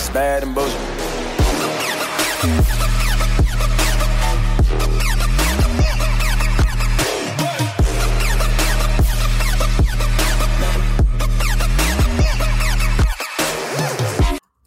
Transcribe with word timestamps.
It's 0.00 0.08
bad 0.08 0.42
and 0.42 0.54
bullshit. 0.54 0.80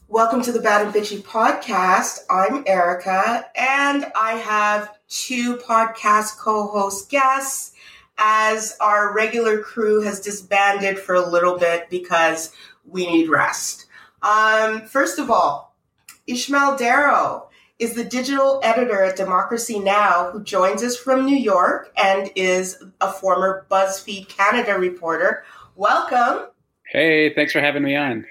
Welcome 0.08 0.44
to 0.44 0.52
the 0.52 0.60
Bad 0.62 0.86
and 0.86 0.94
Bitchy 0.94 1.24
podcast. 1.24 2.20
I'm 2.30 2.64
Erica, 2.68 3.48
and 3.56 4.06
I 4.16 4.34
have 4.34 4.96
two 5.10 5.58
podcast 5.58 6.38
co 6.38 6.68
host 6.68 7.10
guests 7.10 7.74
as 8.20 8.78
our 8.80 9.16
regular 9.16 9.58
crew 9.58 10.04
has 10.04 10.20
disbanded 10.20 11.00
for 11.00 11.16
a 11.16 11.28
little 11.28 11.58
bit 11.58 11.90
because 11.90 12.52
we 12.86 13.08
need 13.08 13.30
rest. 13.30 13.88
Um, 14.24 14.88
first 14.88 15.20
of 15.20 15.30
all, 15.30 15.76
Ishmael 16.26 16.78
Daro 16.78 17.48
is 17.78 17.94
the 17.94 18.06
digital 18.06 18.62
editor 18.64 19.04
at 19.04 19.18
Democracy 19.18 19.80
Now!, 19.80 20.32
who 20.32 20.42
joins 20.42 20.82
us 20.82 20.96
from 20.96 21.26
New 21.26 21.36
York 21.36 21.92
and 21.98 22.32
is 22.36 22.82
a 23.02 23.12
former 23.12 23.66
BuzzFeed 23.70 24.30
Canada 24.30 24.80
reporter. 24.80 25.44
Welcome. 25.76 26.48
Hey, 26.88 27.34
thanks 27.34 27.52
for 27.52 27.60
having 27.60 27.84
me 27.84 27.96
on. 27.96 28.26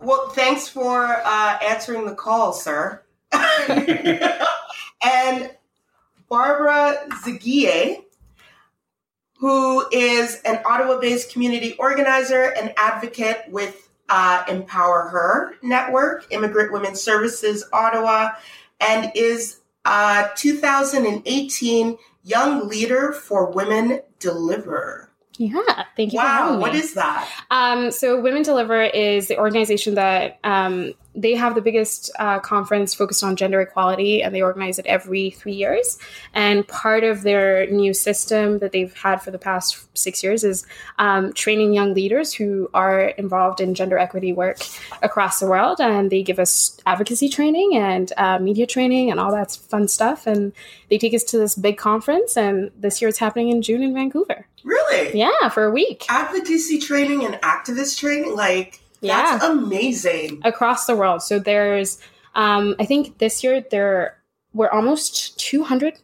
Well, 0.00 0.28
thanks 0.30 0.68
for 0.68 1.04
uh, 1.04 1.58
answering 1.62 2.06
the 2.06 2.14
call, 2.14 2.52
sir. 2.52 3.02
and 3.32 5.50
Barbara 6.28 7.04
Nzigiye, 7.08 8.04
who 9.38 9.88
is 9.90 10.40
an 10.44 10.60
Ottawa 10.64 10.98
based 10.98 11.32
community 11.32 11.74
organizer 11.78 12.54
and 12.54 12.72
advocate 12.76 13.44
with 13.48 13.87
uh, 14.08 14.44
Empower 14.48 15.08
Her 15.08 15.54
Network, 15.62 16.26
Immigrant 16.30 16.72
Women's 16.72 17.00
Services 17.00 17.64
Ottawa, 17.72 18.30
and 18.80 19.12
is 19.14 19.60
a 19.84 20.28
2018 20.36 21.98
Young 22.24 22.68
Leader 22.68 23.12
for 23.12 23.50
Women 23.50 24.00
Deliver. 24.18 25.10
Yeah, 25.38 25.84
thank 25.96 26.12
you. 26.12 26.18
Wow, 26.18 26.58
what 26.58 26.74
is 26.74 26.94
that? 26.94 27.28
Um, 27.50 27.92
so, 27.92 28.20
Women 28.20 28.42
Deliver 28.42 28.82
is 28.82 29.28
the 29.28 29.38
organization 29.38 29.94
that 29.94 30.38
um, 30.42 30.94
they 31.18 31.34
have 31.34 31.56
the 31.56 31.60
biggest 31.60 32.10
uh, 32.20 32.38
conference 32.38 32.94
focused 32.94 33.24
on 33.24 33.34
gender 33.34 33.60
equality, 33.60 34.22
and 34.22 34.32
they 34.32 34.40
organize 34.40 34.78
it 34.78 34.86
every 34.86 35.30
three 35.30 35.52
years. 35.52 35.98
And 36.32 36.66
part 36.68 37.02
of 37.02 37.22
their 37.22 37.66
new 37.66 37.92
system 37.92 38.60
that 38.60 38.70
they've 38.70 38.94
had 38.94 39.20
for 39.20 39.32
the 39.32 39.38
past 39.38 39.88
six 39.98 40.22
years 40.22 40.44
is 40.44 40.64
um, 40.98 41.32
training 41.32 41.74
young 41.74 41.92
leaders 41.92 42.32
who 42.32 42.70
are 42.72 43.08
involved 43.18 43.60
in 43.60 43.74
gender 43.74 43.98
equity 43.98 44.32
work 44.32 44.58
across 45.02 45.40
the 45.40 45.48
world. 45.48 45.80
And 45.80 46.08
they 46.08 46.22
give 46.22 46.38
us 46.38 46.78
advocacy 46.86 47.28
training 47.28 47.76
and 47.76 48.12
uh, 48.16 48.38
media 48.38 48.66
training 48.66 49.10
and 49.10 49.18
all 49.18 49.32
that 49.32 49.50
fun 49.50 49.88
stuff. 49.88 50.26
And 50.26 50.52
they 50.88 50.98
take 50.98 51.14
us 51.14 51.24
to 51.24 51.38
this 51.38 51.56
big 51.56 51.78
conference, 51.78 52.36
and 52.36 52.70
this 52.78 53.02
year 53.02 53.08
it's 53.08 53.18
happening 53.18 53.48
in 53.48 53.60
June 53.60 53.82
in 53.82 53.92
Vancouver. 53.92 54.46
Really? 54.62 55.18
Yeah, 55.18 55.48
for 55.48 55.64
a 55.64 55.70
week. 55.70 56.04
Advocacy 56.08 56.78
training 56.78 57.24
and 57.24 57.34
activist 57.36 57.98
training, 57.98 58.36
like 58.36 58.80
that's 59.00 59.42
yeah. 59.42 59.52
amazing. 59.52 60.40
Across 60.44 60.86
the 60.86 60.96
world. 60.96 61.22
So 61.22 61.38
there's 61.38 61.98
um, 62.34 62.76
I 62.78 62.84
think 62.84 63.18
this 63.18 63.42
year 63.42 63.64
there 63.70 64.18
were 64.52 64.72
almost 64.72 65.38
200 65.40 65.94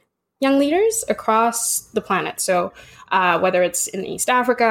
young 0.40 0.58
leaders 0.58 1.04
across 1.08 1.80
the 1.80 2.00
planet. 2.00 2.40
So 2.40 2.72
uh, 3.10 3.38
whether 3.38 3.62
it's 3.62 3.86
in 3.86 4.04
East 4.04 4.28
Africa, 4.28 4.64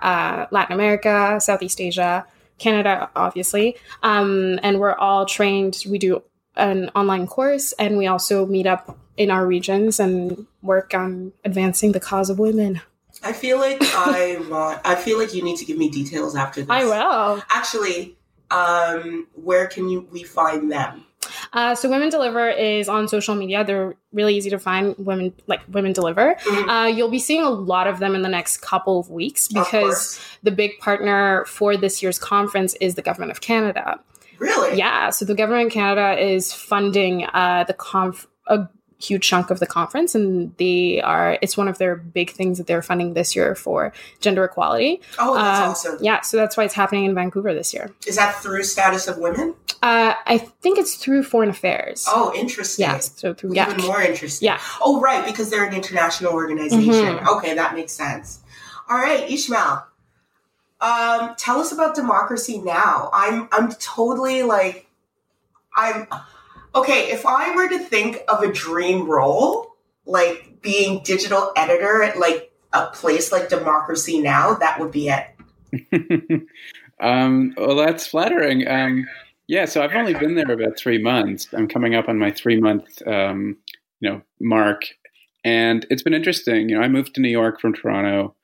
uh, 0.00 0.46
Latin 0.50 0.74
America, 0.74 1.38
Southeast 1.40 1.80
Asia, 1.80 2.26
Canada, 2.58 3.10
obviously, 3.14 3.76
um, 4.02 4.58
and 4.62 4.78
we're 4.80 4.94
all 4.94 5.26
trained. 5.26 5.84
We 5.88 5.98
do 5.98 6.22
an 6.56 6.90
online 6.94 7.26
course, 7.26 7.72
and 7.72 7.96
we 7.96 8.06
also 8.06 8.46
meet 8.46 8.66
up 8.66 8.98
in 9.16 9.30
our 9.30 9.46
regions 9.46 10.00
and 10.00 10.46
work 10.62 10.94
on 10.94 11.32
advancing 11.44 11.92
the 11.92 12.00
cause 12.00 12.30
of 12.30 12.38
women. 12.38 12.80
I 13.22 13.32
feel 13.32 13.58
like 13.58 13.78
I 13.80 14.38
want. 14.48 14.80
I 14.84 14.94
feel 14.94 15.18
like 15.18 15.34
you 15.34 15.42
need 15.42 15.56
to 15.56 15.64
give 15.64 15.76
me 15.76 15.88
details 15.88 16.36
after 16.36 16.60
this. 16.60 16.70
I 16.70 16.84
will. 16.84 17.42
Actually, 17.50 18.16
um, 18.50 19.26
where 19.34 19.66
can 19.66 19.88
you 19.88 20.08
we 20.12 20.22
find 20.22 20.70
them? 20.70 21.04
Uh, 21.52 21.74
so 21.74 21.88
Women 21.88 22.08
Deliver 22.08 22.48
is 22.48 22.88
on 22.88 23.08
social 23.08 23.34
media. 23.34 23.64
They're 23.64 23.94
really 24.12 24.36
easy 24.36 24.50
to 24.50 24.58
find. 24.58 24.94
Women 24.98 25.32
like 25.46 25.60
Women 25.68 25.92
Deliver. 25.92 26.34
Mm-hmm. 26.34 26.70
Uh, 26.70 26.86
you'll 26.86 27.10
be 27.10 27.18
seeing 27.18 27.42
a 27.42 27.50
lot 27.50 27.86
of 27.86 27.98
them 27.98 28.14
in 28.14 28.22
the 28.22 28.28
next 28.28 28.58
couple 28.58 28.98
of 28.98 29.10
weeks 29.10 29.48
because 29.48 30.16
of 30.16 30.38
the 30.44 30.50
big 30.50 30.78
partner 30.78 31.44
for 31.46 31.76
this 31.76 32.02
year's 32.02 32.18
conference 32.18 32.74
is 32.80 32.94
the 32.94 33.02
government 33.02 33.32
of 33.32 33.40
Canada. 33.40 34.00
Really? 34.38 34.78
Yeah. 34.78 35.10
So 35.10 35.24
the 35.24 35.34
government 35.34 35.66
of 35.66 35.72
Canada 35.72 36.20
is 36.20 36.52
funding 36.52 37.24
uh, 37.24 37.64
the 37.64 37.74
conf 37.74 38.26
a 38.46 38.68
huge 39.00 39.22
chunk 39.22 39.50
of 39.50 39.60
the 39.60 39.66
conference 39.66 40.14
and 40.14 40.56
they 40.56 41.00
are 41.02 41.38
it's 41.40 41.56
one 41.56 41.68
of 41.68 41.78
their 41.78 41.94
big 41.94 42.30
things 42.30 42.58
that 42.58 42.66
they're 42.66 42.82
funding 42.82 43.14
this 43.14 43.36
year 43.36 43.54
for 43.54 43.92
gender 44.20 44.44
equality. 44.44 45.00
Oh 45.18 45.34
that's 45.34 45.60
um, 45.60 45.70
awesome. 45.70 45.98
yeah 46.04 46.20
so 46.20 46.36
that's 46.36 46.56
why 46.56 46.64
it's 46.64 46.74
happening 46.74 47.04
in 47.04 47.14
vancouver 47.14 47.54
this 47.54 47.72
year. 47.72 47.92
Is 48.06 48.16
that 48.16 48.34
through 48.36 48.64
status 48.64 49.06
of 49.06 49.18
women? 49.18 49.54
Uh, 49.80 50.14
i 50.26 50.38
think 50.38 50.78
it's 50.78 50.96
through 50.96 51.22
foreign 51.22 51.48
affairs. 51.50 52.04
Oh 52.08 52.32
interesting. 52.34 52.84
Yeah 52.84 52.98
so 52.98 53.34
through 53.34 53.54
yeah. 53.54 53.70
even 53.70 53.86
more 53.86 54.02
interesting. 54.02 54.46
Yeah. 54.46 54.60
Oh 54.80 55.00
right 55.00 55.24
because 55.24 55.50
they're 55.50 55.66
an 55.66 55.74
international 55.74 56.32
organization. 56.32 56.82
Mm-hmm. 56.92 57.28
okay 57.36 57.54
that 57.54 57.74
makes 57.74 57.92
sense. 57.92 58.40
All 58.90 58.98
right 58.98 59.30
ishmael 59.30 59.84
um, 60.80 61.34
tell 61.36 61.58
us 61.58 61.72
about 61.72 61.96
democracy 61.96 62.58
now! 62.58 63.10
I'm 63.12 63.48
i'm 63.52 63.72
totally 63.72 64.42
like 64.44 64.86
i'm 65.76 66.06
okay, 66.74 67.10
if 67.10 67.26
I 67.26 67.54
were 67.54 67.68
to 67.68 67.78
think 67.78 68.20
of 68.28 68.42
a 68.42 68.52
dream 68.52 69.08
role, 69.08 69.76
like 70.06 70.60
being 70.62 71.02
digital 71.02 71.52
editor 71.56 72.02
at 72.02 72.18
like 72.18 72.52
a 72.72 72.86
place 72.86 73.32
like 73.32 73.48
Democracy 73.48 74.20
Now, 74.20 74.54
that 74.54 74.80
would 74.80 74.90
be 74.90 75.08
it. 75.08 75.26
um, 77.00 77.54
well, 77.56 77.76
that's 77.76 78.06
flattering. 78.06 78.66
Um, 78.66 79.06
yeah, 79.46 79.64
so 79.64 79.82
I've 79.82 79.94
only 79.94 80.14
been 80.14 80.34
there 80.34 80.50
about 80.50 80.78
three 80.78 81.02
months. 81.02 81.48
I'm 81.54 81.68
coming 81.68 81.94
up 81.94 82.08
on 82.08 82.18
my 82.18 82.30
three 82.30 82.60
month, 82.60 83.06
um, 83.06 83.56
you 84.00 84.10
know, 84.10 84.22
mark, 84.40 84.82
and 85.44 85.86
it's 85.90 86.02
been 86.02 86.14
interesting. 86.14 86.68
You 86.68 86.76
know, 86.76 86.82
I 86.82 86.88
moved 86.88 87.14
to 87.14 87.20
New 87.20 87.30
York 87.30 87.60
from 87.60 87.72
Toronto 87.72 88.34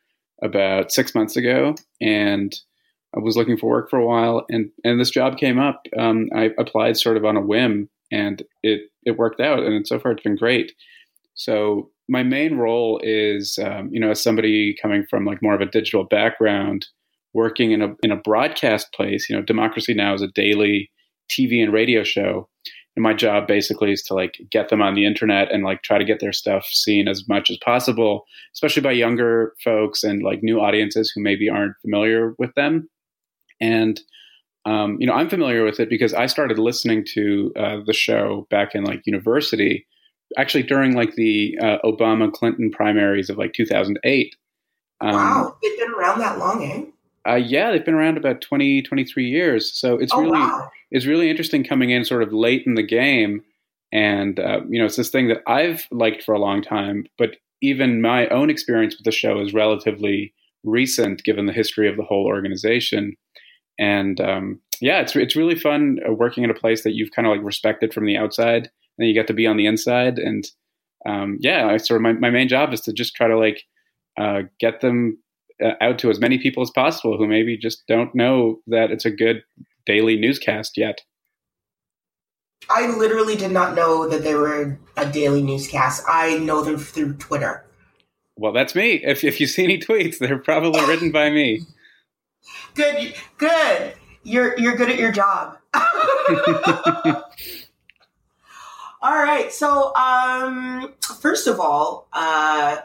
about 0.43 0.93
six 0.93 1.15
months 1.15 1.37
ago, 1.37 1.75
and 2.01 2.55
I 3.15 3.21
was 3.21 3.37
looking 3.37 3.59
for 3.59 3.69
work 3.69 3.91
for 3.91 3.99
a 3.99 4.07
while, 4.07 4.47
and 4.49 4.71
and 4.83 4.99
this 4.99 5.11
job 5.11 5.37
came 5.37 5.59
up. 5.59 5.87
Um, 5.99 6.29
I 6.35 6.51
applied 6.59 6.97
sort 6.97 7.19
of 7.19 7.25
on 7.25 7.37
a 7.37 7.43
whim, 7.43 7.91
and 8.15 8.43
it 8.63 8.91
it 9.05 9.19
worked 9.19 9.41
out, 9.41 9.61
and 9.61 9.87
so 9.87 9.99
far 9.99 10.13
it's 10.13 10.23
been 10.23 10.37
great. 10.37 10.73
So 11.35 11.91
my 12.09 12.23
main 12.23 12.57
role 12.57 13.01
is, 13.03 13.59
um, 13.59 13.89
you 13.91 13.99
know, 13.99 14.11
as 14.11 14.23
somebody 14.23 14.77
coming 14.81 15.05
from 15.09 15.25
like 15.25 15.43
more 15.43 15.55
of 15.55 15.61
a 15.61 15.67
digital 15.67 16.05
background, 16.05 16.87
working 17.33 17.73
in 17.73 17.83
a 17.83 17.95
in 18.03 18.13
a 18.13 18.17
broadcast 18.17 18.93
place. 18.93 19.29
You 19.29 19.37
know, 19.37 19.43
Democracy 19.43 19.95
Now 19.95 20.15
is 20.15 20.23
a 20.23 20.29
daily 20.29 20.91
TV 21.31 21.63
and 21.63 21.73
radio 21.73 22.05
show, 22.05 22.49
and 22.97 23.03
my 23.03 23.15
job 23.15 23.47
basically 23.47 23.93
is 23.93 24.03
to 24.05 24.15
like 24.15 24.41
get 24.51 24.69
them 24.69 24.81
on 24.83 24.95
the 24.95 25.07
internet 25.07 25.53
and 25.53 25.65
like 25.65 25.83
try 25.83 25.99
to 25.99 26.05
get 26.05 26.21
their 26.21 26.33
stuff 26.33 26.67
seen 26.67 27.09
as 27.09 27.29
much 27.29 27.51
as 27.51 27.59
possible, 27.65 28.25
especially 28.55 28.83
by 28.83 28.93
younger 28.93 29.55
folks 29.63 30.05
and 30.05 30.23
like 30.23 30.43
new 30.43 30.61
audiences 30.61 31.11
who 31.15 31.23
maybe 31.23 31.49
aren't 31.49 31.79
familiar 31.81 32.35
with 32.39 32.55
them. 32.55 32.89
And 33.61 34.01
um, 34.67 34.97
you 34.99 35.07
know, 35.07 35.13
I'm 35.13 35.29
familiar 35.29 35.65
with 35.65 35.79
it 35.79 35.91
because 35.91 36.15
I 36.15 36.27
started 36.27 36.59
listening 36.59 37.05
to 37.15 37.53
uh, 37.57 37.77
the 37.87 37.93
show 37.93 38.47
back 38.51 38.75
in 38.75 38.85
like 38.85 39.03
university, 39.05 39.87
actually 40.39 40.63
during 40.63 40.95
like 40.95 41.15
the 41.15 41.59
uh, 41.61 41.79
Obama 41.85 42.33
Clinton 42.33 42.71
primaries 42.71 43.29
of 43.29 43.37
like 43.37 43.53
2008. 43.53 44.35
Um, 45.01 45.13
wow, 45.13 45.57
they've 45.63 45.79
been 45.79 45.93
around 45.93 46.21
that 46.21 46.39
long, 46.39 46.65
eh? 46.65 46.85
Uh, 47.31 47.37
yeah, 47.37 47.71
they've 47.71 47.85
been 47.85 47.95
around 47.95 48.17
about 48.17 48.41
20, 48.41 48.83
23 48.83 49.29
years. 49.29 49.73
So 49.73 49.99
it's 49.99 50.13
oh, 50.15 50.21
really 50.21 50.39
wow. 50.39 50.71
it's 50.91 51.07
really 51.07 51.31
interesting 51.31 51.65
coming 51.65 51.91
in 51.91 52.05
sort 52.05 52.23
of 52.23 52.33
late 52.33 52.65
in 52.67 52.75
the 52.75 52.83
game, 52.83 53.43
and 53.93 54.39
uh, 54.41 54.61
you 54.69 54.79
know, 54.79 54.87
it's 54.87 54.97
this 54.97 55.11
thing 55.11 55.29
that 55.29 55.43
I've 55.47 55.87
liked 55.91 56.23
for 56.23 56.35
a 56.35 56.41
long 56.41 56.63
time, 56.63 57.05
but 57.19 57.37
even 57.61 58.01
my 58.01 58.29
own 58.29 58.51
experience 58.51 58.97
with 58.97 59.05
the 59.05 59.13
show 59.13 59.41
is 59.41 59.55
relatively 59.55 60.33
recent 60.65 61.23
given 61.25 61.45
the 61.45 61.53
history 61.53 61.89
of 61.89 61.97
the 61.97 62.03
whole 62.03 62.27
organization 62.27 63.15
and 63.79 64.21
um, 64.21 64.61
yeah, 64.81 65.01
it's 65.01 65.15
it's 65.17 65.37
really 65.37 65.55
fun 65.55 65.99
uh, 66.09 66.13
working 66.13 66.45
in 66.45 66.51
a 66.51 66.55
place 66.55 66.83
that 66.85 66.95
you've 66.95 67.11
kind 67.11 67.27
of 67.27 67.33
like 67.33 67.45
respected 67.45 67.93
from 67.93 68.07
the 68.07 68.17
outside, 68.17 68.71
and 68.99 69.09
you 69.09 69.15
get 69.15 69.27
to 69.29 69.35
be 69.35 69.47
on 69.47 69.57
the 69.57 69.67
inside. 69.67 70.19
And 70.19 70.45
um, 71.07 71.39
yeah, 71.41 71.67
I 71.67 71.77
sort 71.77 71.99
of 71.99 72.03
my, 72.03 72.13
my 72.13 72.31
main 72.31 72.49
job 72.49 72.73
is 72.73 72.81
to 72.83 72.93
just 72.93 73.15
try 73.15 73.29
to 73.29 73.39
like 73.39 73.63
uh, 74.19 74.43
get 74.61 74.81
them 74.81 75.19
uh, 75.63 75.73
out 75.81 75.99
to 76.01 76.11
as 76.11 76.21
many 76.21 76.39
people 76.39 76.63
as 76.63 76.71
possible 76.71 77.17
who 77.17 77.27
maybe 77.27 77.57
just 77.57 77.87
don't 77.87 78.15
know 78.15 78.61
that 78.67 78.91
it's 78.91 79.05
a 79.05 79.11
good 79.11 79.43
daily 79.87 80.17
newscast 80.17 80.77
yet. 80.77 81.01
I 82.71 82.87
literally 82.87 83.37
did 83.37 83.51
not 83.51 83.75
know 83.75 84.09
that 84.09 84.23
they 84.23 84.35
were 84.35 84.79
a 84.97 85.11
daily 85.11 85.43
newscast. 85.43 86.03
I 86.09 86.39
know 86.39 86.63
them 86.63 86.79
through 86.79 87.15
Twitter. 87.15 87.67
Well, 88.37 88.53
that's 88.53 88.75
me. 88.75 89.03
If, 89.05 89.23
if 89.23 89.39
you 89.39 89.47
see 89.47 89.65
any 89.65 89.79
tweets, 89.79 90.19
they're 90.19 90.39
probably 90.39 90.81
written 90.87 91.13
by 91.13 91.31
me 91.31 91.67
good, 92.75 93.15
good. 93.39 93.95
You're 94.23 94.59
you're 94.59 94.77
good 94.77 94.91
at 94.91 94.99
your 94.99 95.13
job. 95.13 95.59
all 95.75 97.23
right. 99.03 99.53
So, 99.53 99.95
um, 99.95 100.95
first 101.21 101.47
of 101.47 101.61
all, 101.61 102.09
uh, 102.13 102.79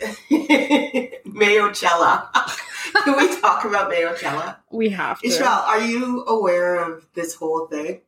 Mayochella. 0.30 2.28
Can 3.04 3.16
we 3.16 3.40
talk 3.40 3.64
about 3.64 3.90
Mayochella? 3.90 4.56
We 4.70 4.90
have 4.90 5.20
to. 5.20 5.26
Ishmael, 5.28 5.48
are 5.48 5.80
you 5.80 6.24
aware 6.26 6.76
of 6.76 7.06
this 7.14 7.34
whole 7.34 7.66
thing? 7.66 8.00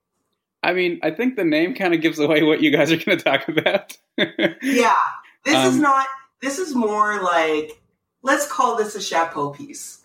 I 0.63 0.73
mean, 0.73 1.01
I 1.03 1.11
think 1.11 1.37
the 1.37 1.45
name 1.45 1.75
kind 1.75 1.95
of 1.95 2.01
gives 2.01 2.19
away 2.19 2.43
what 2.43 2.61
you 2.61 2.71
guys 2.71 2.93
are 2.93 2.97
going 2.97 3.17
to 3.19 3.25
talk 3.25 3.49
about. 3.49 3.97
Yeah. 4.63 4.95
This 5.45 5.67
is 5.67 5.77
Um, 5.77 5.81
not, 5.81 6.07
this 6.43 6.59
is 6.59 6.75
more 6.75 7.23
like, 7.23 7.80
let's 8.23 8.47
call 8.47 8.77
this 8.77 8.95
a 8.95 9.01
chapeau 9.01 9.51
piece. 9.51 9.99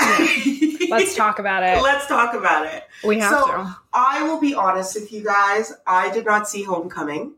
Let's 0.89 1.15
talk 1.17 1.39
about 1.39 1.63
it. 1.63 1.81
Let's 1.81 2.07
talk 2.07 2.33
about 2.33 2.65
it. 2.65 2.83
We 3.03 3.19
have 3.19 3.31
So- 3.31 3.45
to. 3.47 3.75
I 3.93 4.23
will 4.23 4.39
be 4.39 4.53
honest 4.53 4.95
with 4.95 5.11
you 5.11 5.23
guys. 5.23 5.73
I 5.87 6.09
did 6.11 6.25
not 6.25 6.47
see 6.49 6.63
Homecoming. 6.63 7.33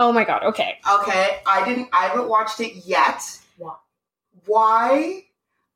Oh 0.00 0.12
my 0.12 0.24
god. 0.24 0.44
Okay. 0.44 0.78
Okay, 1.00 1.38
I 1.46 1.64
didn't. 1.68 1.88
I 1.92 2.06
haven't 2.06 2.28
watched 2.28 2.60
it 2.60 2.86
yet. 2.86 3.20
Why? 3.56 3.74
Why? 4.46 5.24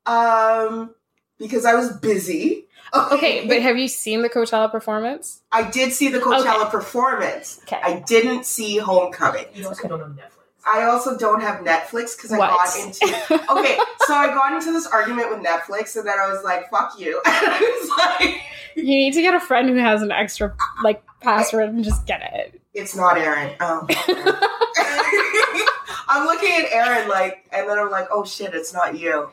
Um, 0.05 0.95
because 1.37 1.65
I 1.65 1.73
was 1.75 1.91
busy. 1.97 2.67
Okay, 2.93 3.45
but 3.47 3.61
have 3.61 3.77
you 3.77 3.87
seen 3.87 4.21
the 4.21 4.29
Coachella 4.29 4.71
performance? 4.71 5.41
I 5.51 5.69
did 5.69 5.91
see 5.93 6.09
the 6.09 6.19
Coachella 6.19 6.61
Okay. 6.61 6.71
performance. 6.71 7.59
Okay. 7.63 7.79
I 7.83 7.99
didn't 7.99 8.45
see 8.45 8.77
Homecoming. 8.77 9.45
You 9.53 9.67
also 9.67 9.87
don't 9.87 9.99
have 9.99 10.09
Netflix. 10.09 10.31
I 10.71 10.83
also 10.83 11.17
don't 11.17 11.41
have 11.41 11.59
Netflix 11.63 12.15
because 12.15 12.31
I 12.31 12.37
What? 12.37 12.49
got 12.49 12.77
into. 12.79 13.05
Okay, 13.51 13.77
so 14.05 14.13
I 14.15 14.27
got 14.33 14.53
into 14.53 14.71
this 14.71 14.87
argument 14.87 15.29
with 15.29 15.39
Netflix, 15.45 15.95
and 15.97 16.07
then 16.07 16.17
I 16.19 16.27
was 16.31 16.43
like, 16.43 16.69
"Fuck 16.69 16.97
you!" 16.99 17.21
And 17.25 17.35
I 17.35 17.59
was 17.59 17.89
like, 18.29 18.41
You 18.75 18.83
need 18.83 19.13
to 19.13 19.21
get 19.21 19.33
a 19.35 19.39
friend 19.39 19.67
who 19.69 19.75
has 19.75 20.01
an 20.01 20.11
extra 20.11 20.55
like 20.83 21.03
password 21.19 21.69
and 21.69 21.83
just 21.83 22.05
get 22.05 22.21
it. 22.33 22.61
"It's 22.73 22.95
not 22.95 23.17
Aaron." 23.17 23.53
Oh. 23.59 23.81
okay. 23.83 23.95
I'm 26.07 26.25
looking 26.25 26.51
at 26.51 26.71
Aaron 26.71 27.09
like, 27.09 27.45
and 27.51 27.67
then 27.69 27.77
I'm 27.79 27.89
like, 27.91 28.07
"Oh 28.11 28.23
shit, 28.23 28.53
it's 28.53 28.73
not 28.73 28.97
you." 28.97 29.29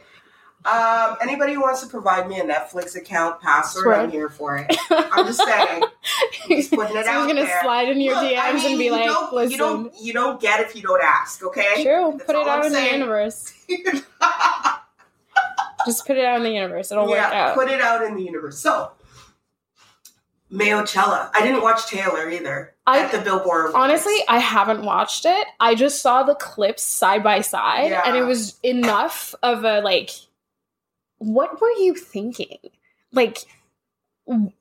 Um, 0.63 1.17
anybody 1.23 1.55
who 1.55 1.63
wants 1.63 1.81
to 1.81 1.87
provide 1.87 2.29
me 2.29 2.39
a 2.39 2.45
Netflix 2.45 2.95
account 2.95 3.41
password, 3.41 3.95
I'm 3.95 4.11
here 4.11 4.29
for 4.29 4.57
it. 4.59 4.77
I'm 4.91 5.25
just 5.27 5.43
saying. 5.43 5.85
Just 6.49 6.71
putting 6.73 6.97
it 6.97 7.05
Someone's 7.05 7.09
out 7.09 7.27
gonna 7.29 7.43
there. 7.43 7.61
slide 7.63 7.89
in 7.89 8.01
your 8.01 8.15
Look, 8.15 8.25
DMs 8.33 8.39
I 8.39 8.53
mean, 8.55 8.67
and 8.71 8.79
be 8.79 8.85
you 8.87 8.93
like, 8.93 9.05
don't, 9.05 9.33
"Listen, 9.33 9.53
you 9.53 9.57
don't, 9.59 9.93
you 10.01 10.13
don't 10.13 10.41
get 10.41 10.61
if 10.61 10.75
you 10.77 10.83
don't 10.83 11.03
ask." 11.03 11.43
Okay. 11.45 11.83
true. 11.83 12.13
That's 12.13 12.25
Put 12.25 12.37
it 12.37 12.47
out 12.47 12.61
I'm 12.61 12.67
in 12.67 12.73
the 12.73 12.93
universe. 12.93 13.55
Just 15.87 16.07
put 16.07 16.17
it 16.19 16.25
out 16.25 16.37
in 16.37 16.43
the 16.43 16.51
universe. 16.51 16.93
It'll 16.93 17.07
work 17.07 17.17
yeah, 17.17 17.49
out." 17.51 17.55
put 17.55 17.71
it 17.71 17.81
out 17.81 18.03
in 18.05 18.15
the 18.17 18.23
universe. 18.23 18.59
So, 18.59 18.91
Mayochella. 20.53 21.31
I 21.33 21.41
didn't 21.43 21.63
watch 21.63 21.87
Taylor 21.87 22.29
either 22.29 22.75
I- 22.87 23.01
at 23.01 23.13
the 23.13 23.19
Billboard. 23.21 23.71
Awards. 23.71 23.75
Honestly, 23.75 24.17
I 24.29 24.39
haven't 24.39 24.83
watched 24.85 25.25
it. 25.25 25.47
I 25.59 25.75
just 25.75 26.03
saw 26.03 26.23
the 26.23 26.35
clips 26.35 26.83
side 26.83 27.23
by 27.23 27.41
side, 27.41 27.91
Yeah. 27.91 28.03
and 28.05 28.17
it 28.17 28.25
was 28.25 28.59
enough 28.63 29.35
of 29.43 29.65
a 29.65 29.81
like. 29.81 30.11
What 31.21 31.61
were 31.61 31.71
you 31.71 31.95
thinking? 31.95 32.59
Like, 33.13 33.39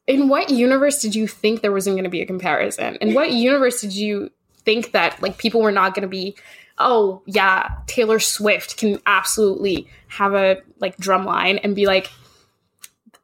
in 0.08 0.30
what 0.30 0.50
universe 0.50 1.02
did 1.02 1.16
you 1.16 1.28
think 1.28 1.62
there 1.62 1.72
wasn't 1.72 1.96
going 1.96 2.04
to 2.04 2.10
be 2.10 2.22
a 2.22 2.26
comparison? 2.26 2.96
In 2.98 3.14
what 3.14 3.32
universe 3.32 3.82
did 3.82 3.94
you 3.94 4.30
think 4.66 4.92
that 4.92 5.22
like 5.22 5.38
people 5.38 5.62
were 5.62 5.72
not 5.72 5.94
going 5.94 6.04
to 6.04 6.10
be? 6.10 6.36
Oh 6.78 7.22
yeah, 7.26 7.76
Taylor 7.88 8.20
Swift 8.20 8.78
can 8.78 9.00
absolutely 9.06 9.88
have 10.08 10.34
a 10.34 10.58
like 10.80 10.98
drum 10.98 11.26
line 11.26 11.58
and 11.60 11.76
be 11.76 11.86
like, 11.86 12.10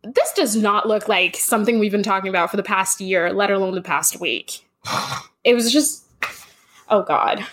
this 0.04 0.32
does 0.34 0.56
not 0.56 0.88
look 0.88 1.08
like 1.08 1.36
something 1.36 1.80
we've 1.80 1.92
been 1.92 2.04
talking 2.04 2.30
about 2.30 2.52
for 2.52 2.58
the 2.58 2.64
past 2.64 3.02
year, 3.02 3.34
let 3.34 3.52
alone 3.52 3.76
the 3.76 3.82
past 3.82 4.20
week. 4.20 4.66
It 5.44 5.54
was 5.54 5.72
just, 5.72 6.04
oh 6.90 7.04
god, 7.04 7.46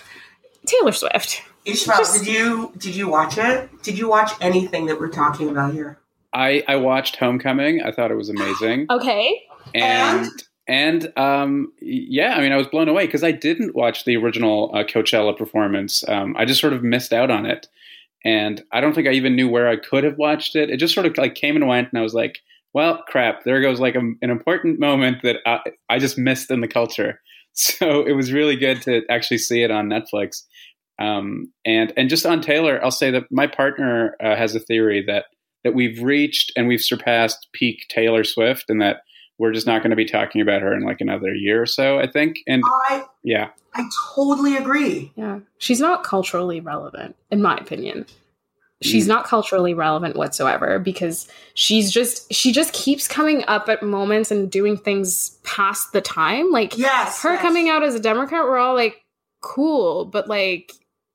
Taylor 0.64 0.92
Swift. 0.92 1.42
Ishmael, 1.64 1.98
just- 1.98 2.24
did 2.24 2.26
you 2.26 2.72
did 2.76 2.96
you 2.96 3.08
watch 3.08 3.38
it? 3.38 3.70
Did 3.82 3.98
you 3.98 4.08
watch 4.08 4.32
anything 4.40 4.86
that 4.86 4.98
we're 4.98 5.08
talking 5.08 5.48
about 5.48 5.72
here? 5.72 5.98
I, 6.34 6.64
I 6.66 6.76
watched 6.76 7.16
Homecoming. 7.16 7.82
I 7.82 7.92
thought 7.92 8.10
it 8.10 8.16
was 8.16 8.30
amazing. 8.30 8.86
Okay, 8.90 9.42
and 9.74 10.28
and 10.68 11.12
um 11.18 11.72
yeah 11.80 12.34
i 12.34 12.40
mean 12.40 12.52
i 12.52 12.56
was 12.56 12.66
blown 12.68 12.88
away 12.88 13.06
because 13.06 13.24
i 13.24 13.32
didn't 13.32 13.74
watch 13.74 14.04
the 14.04 14.16
original 14.16 14.70
uh, 14.74 14.84
coachella 14.84 15.36
performance 15.36 16.06
um 16.08 16.36
i 16.38 16.44
just 16.44 16.60
sort 16.60 16.72
of 16.72 16.82
missed 16.84 17.12
out 17.12 17.30
on 17.30 17.46
it 17.46 17.66
and 18.24 18.62
i 18.70 18.80
don't 18.80 18.94
think 18.94 19.08
i 19.08 19.12
even 19.12 19.34
knew 19.34 19.48
where 19.48 19.68
i 19.68 19.76
could 19.76 20.04
have 20.04 20.18
watched 20.18 20.54
it 20.54 20.70
it 20.70 20.76
just 20.76 20.94
sort 20.94 21.06
of 21.06 21.16
like 21.18 21.34
came 21.34 21.56
and 21.56 21.66
went 21.66 21.88
and 21.90 21.98
i 21.98 22.02
was 22.02 22.14
like 22.14 22.40
well 22.72 23.02
crap 23.08 23.42
there 23.44 23.60
goes 23.60 23.80
like 23.80 23.96
a, 23.96 23.98
an 23.98 24.30
important 24.30 24.78
moment 24.78 25.18
that 25.22 25.38
I, 25.46 25.60
I 25.88 25.98
just 25.98 26.16
missed 26.16 26.50
in 26.50 26.60
the 26.60 26.68
culture 26.68 27.20
so 27.54 28.06
it 28.06 28.12
was 28.12 28.32
really 28.32 28.56
good 28.56 28.80
to 28.82 29.02
actually 29.10 29.38
see 29.38 29.62
it 29.62 29.70
on 29.70 29.88
netflix 29.88 30.44
um 31.02 31.52
and 31.64 31.92
and 31.96 32.08
just 32.08 32.24
on 32.26 32.40
taylor 32.40 32.82
i'll 32.84 32.90
say 32.90 33.10
that 33.10 33.24
my 33.30 33.46
partner 33.46 34.16
uh, 34.22 34.36
has 34.36 34.54
a 34.54 34.60
theory 34.60 35.02
that 35.06 35.24
that 35.64 35.74
we've 35.74 36.02
reached 36.02 36.52
and 36.56 36.68
we've 36.68 36.82
surpassed 36.82 37.48
peak 37.52 37.86
taylor 37.88 38.24
swift 38.24 38.66
and 38.70 38.80
that 38.80 39.02
we're 39.38 39.52
just 39.52 39.66
not 39.66 39.82
going 39.82 39.90
to 39.90 39.96
be 39.96 40.04
talking 40.04 40.40
about 40.40 40.62
her 40.62 40.72
in 40.72 40.82
like 40.84 41.00
another 41.00 41.34
year 41.34 41.60
or 41.62 41.66
so, 41.66 41.98
I 41.98 42.06
think. 42.06 42.36
And 42.46 42.62
I 42.90 43.04
yeah, 43.24 43.48
I 43.74 43.88
totally 44.14 44.56
agree. 44.56 45.10
yeah, 45.16 45.40
she's 45.58 45.80
not 45.80 46.04
culturally 46.04 46.60
relevant, 46.60 47.16
in 47.30 47.42
my 47.42 47.56
opinion. 47.56 48.06
She's 48.82 49.06
Mm. 49.06 49.08
not 49.08 49.24
culturally 49.24 49.74
relevant 49.74 50.14
whatsoever 50.16 50.78
because 50.78 51.26
she's 51.54 51.90
just 51.90 52.32
she 52.32 52.52
just 52.52 52.72
keeps 52.72 53.08
coming 53.08 53.42
up 53.48 53.68
at 53.68 53.82
moments 53.82 54.30
and 54.30 54.48
doing 54.48 54.76
things 54.76 55.30
past 55.42 55.92
the 55.92 56.02
time. 56.02 56.50
Like 56.52 56.78
Yes, 56.78 57.22
her 57.22 57.32
yes. 57.32 57.42
coming 57.42 57.68
out 57.68 57.82
as 57.82 57.96
a 57.96 58.00
Democrat, 58.00 58.44
we're 58.44 58.58
all 58.58 58.74
like, 58.76 59.02
cool, 59.40 60.04
but 60.04 60.28
like, 60.28 60.72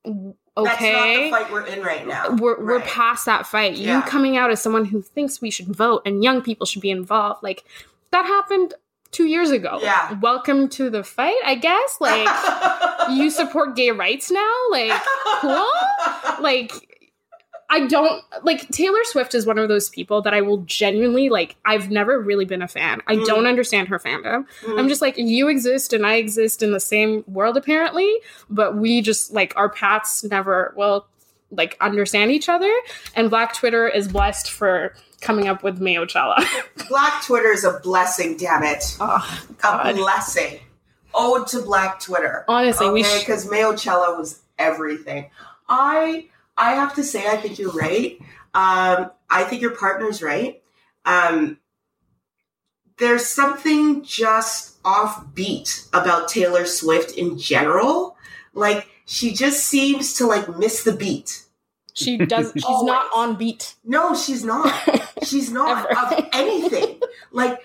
w- 0.08 0.34
That's 0.56 0.76
okay. 0.76 1.30
not 1.30 1.38
the 1.40 1.44
fight 1.46 1.52
we're 1.52 1.66
in 1.68 1.84
right 1.84 2.08
now. 2.08 2.30
we're 2.36 2.64
we're 2.64 2.80
past 2.82 3.26
that 3.28 3.46
fight. 3.46 3.76
Yeah. 3.76 3.98
You 3.98 4.02
coming 4.04 4.38
out 4.38 4.50
as 4.52 4.62
someone 4.62 4.86
who 4.86 5.02
thinks 5.02 5.42
we 5.42 5.52
should 5.52 5.68
vote 5.68 6.02
and 6.06 6.24
young 6.24 6.42
people 6.42 6.66
should 6.66 6.82
be 6.82 6.90
involved, 6.92 7.44
like 7.44 7.64
that 8.12 8.26
happened 8.26 8.74
two 9.12 9.26
years 9.26 9.52
ago. 9.52 9.80
Yeah. 9.82 10.20
Welcome 10.20 10.68
to 10.70 10.90
the 10.90 11.04
fight, 11.04 11.38
I 11.46 11.56
guess. 11.56 11.98
Like 12.02 13.10
you 13.12 13.30
support 13.30 13.76
gay 13.76 13.92
rights 13.92 14.32
now? 14.32 14.54
Like 14.72 15.02
cool? 15.42 15.68
Like 16.42 16.87
I 17.70 17.86
don't 17.88 18.24
like 18.44 18.68
Taylor 18.70 19.00
Swift 19.04 19.36
is 19.36 19.46
one 19.46 19.58
of 19.58 19.68
those 19.68 19.90
people 19.90 20.22
that 20.22 20.34
I 20.34 20.40
will 20.42 20.60
genuinely 20.60 21.28
like 21.30 21.56
I've 21.66 21.90
never 21.92 22.20
really 22.20 22.46
been 22.46 22.62
a 22.62 22.68
fan. 22.68 23.02
I 23.08 23.18
Mm. 23.18 23.26
don't 23.26 23.46
understand 23.46 23.90
her 23.90 24.00
fandom. 24.00 24.46
Mm. 24.64 24.80
I'm 24.80 24.88
just 24.88 25.02
like 25.02 25.18
you 25.18 25.50
exist 25.50 25.92
and 25.92 26.06
I 26.06 26.14
exist 26.16 26.64
in 26.64 26.72
the 26.72 26.80
same 26.80 27.26
world 27.28 27.58
apparently, 27.58 28.10
but 28.50 28.78
we 28.78 29.02
just 29.02 29.34
like 29.34 29.52
our 29.58 29.68
paths 29.70 30.24
never 30.24 30.74
will 30.78 31.08
like 31.52 31.76
understand 31.82 32.32
each 32.32 32.48
other. 32.50 32.72
And 33.16 33.30
Black 33.30 33.54
Twitter 33.54 33.88
is 33.88 34.08
blessed 34.08 34.50
for 34.52 34.94
coming 35.20 35.48
up 35.50 35.62
with 35.64 35.80
Mayochella. 35.82 36.46
Black 36.90 37.22
Twitter 37.26 37.52
is 37.52 37.64
a 37.66 37.80
blessing, 37.84 38.38
damn 38.38 38.64
it. 38.64 38.96
oh 39.02 39.44
A 39.64 39.94
blessing. 39.94 40.60
Ode 41.14 41.48
to 41.48 41.62
Black 41.64 42.00
Twitter. 42.00 42.46
Honestly, 42.48 42.90
we 42.92 43.02
okay, 43.02 43.18
sh- 43.18 43.20
because 43.20 43.46
Mayochella 43.48 44.18
was 44.18 44.42
everything. 44.60 45.30
I 45.68 46.28
I 46.58 46.74
have 46.76 46.96
to 46.96 47.04
say, 47.04 47.28
I 47.28 47.38
think 47.38 47.60
you're 47.60 47.72
right. 47.72 48.20
Um, 48.54 49.12
I 49.30 49.44
think 49.44 49.62
your 49.62 49.76
partner's 49.76 50.22
right. 50.24 50.62
Um, 51.06 51.60
there's 52.98 53.26
something 53.28 54.04
just 54.04 54.82
offbeat 54.84 55.88
about 55.94 56.28
Taylor 56.30 56.66
Swift 56.66 57.12
in 57.18 57.38
general. 57.38 58.16
Like 58.54 58.88
she 59.06 59.34
just 59.34 59.64
seems 59.66 60.14
to 60.16 60.26
like 60.26 60.58
miss 60.58 60.84
the 60.84 60.94
beat. 60.94 61.44
she 61.94 62.18
does 62.18 62.52
she's 62.56 62.64
Always. 62.64 62.88
not 62.88 63.08
on 63.16 63.36
beat. 63.36 63.76
No, 63.84 64.16
she's 64.16 64.44
not. 64.44 64.74
She's 65.24 65.52
not 65.52 65.92
of 66.14 66.26
anything. 66.34 67.00
like, 67.32 67.62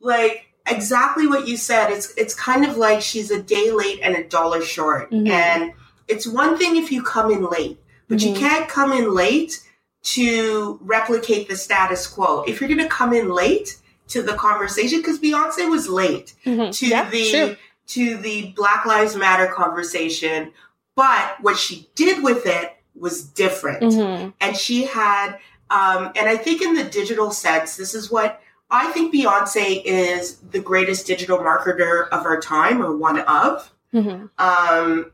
like 0.00 0.46
exactly 0.66 1.26
what 1.26 1.48
you 1.48 1.56
said. 1.56 1.90
It's 1.90 2.12
it's 2.16 2.34
kind 2.34 2.66
of 2.66 2.76
like 2.76 3.00
she's 3.00 3.30
a 3.30 3.40
day 3.42 3.70
late 3.70 4.00
and 4.02 4.14
a 4.14 4.24
dollar 4.24 4.60
short. 4.60 5.10
Mhm. 5.10 5.28
And 5.30 5.72
it's 6.08 6.26
one 6.26 6.58
thing 6.58 6.76
if 6.76 6.92
you 6.92 7.02
come 7.02 7.30
in 7.30 7.48
late, 7.48 7.80
but 8.08 8.20
you 8.22 8.32
Mhm. 8.32 8.38
can't 8.38 8.68
come 8.68 8.92
in 8.92 9.12
late 9.14 9.60
to 10.02 10.78
replicate 10.82 11.48
the 11.48 11.56
status 11.56 12.06
quo. 12.06 12.44
If 12.46 12.60
you're 12.60 12.68
going 12.68 12.80
to 12.80 12.88
come 12.88 13.12
in 13.12 13.28
late 13.30 13.76
to 14.08 14.22
the 14.22 14.34
conversation, 14.34 15.00
because 15.00 15.18
Beyonce 15.18 15.68
was 15.68 15.88
late 15.88 16.34
Mhm. 16.44 16.72
to 16.78 16.86
Yeah, 16.86 17.10
the 17.10 17.30
true. 17.30 17.56
to 17.88 18.16
the 18.16 18.52
Black 18.56 18.84
Lives 18.86 19.16
Matter 19.16 19.46
conversation, 19.48 20.52
but 20.94 21.36
what 21.40 21.56
she 21.56 21.88
did 21.94 22.22
with 22.22 22.46
it 22.46 22.76
was 22.98 23.22
different 23.22 23.82
Mhm. 23.82 24.32
and 24.40 24.56
she 24.56 24.84
had 24.86 25.36
um, 25.68 26.10
and 26.16 26.28
i 26.30 26.36
think 26.36 26.62
in 26.62 26.74
the 26.74 26.84
digital 26.84 27.30
sense 27.30 27.76
this 27.76 27.92
is 27.94 28.10
what 28.10 28.40
i 28.70 28.90
think 28.92 29.12
beyonce 29.12 29.82
is 29.84 30.36
the 30.50 30.58
greatest 30.60 31.06
digital 31.06 31.36
marketer 31.38 32.08
of 32.08 32.24
our 32.24 32.40
time 32.40 32.80
or 32.82 32.96
one 32.96 33.18
of 33.20 33.70
Mhm. 33.92 34.30
um, 34.38 35.10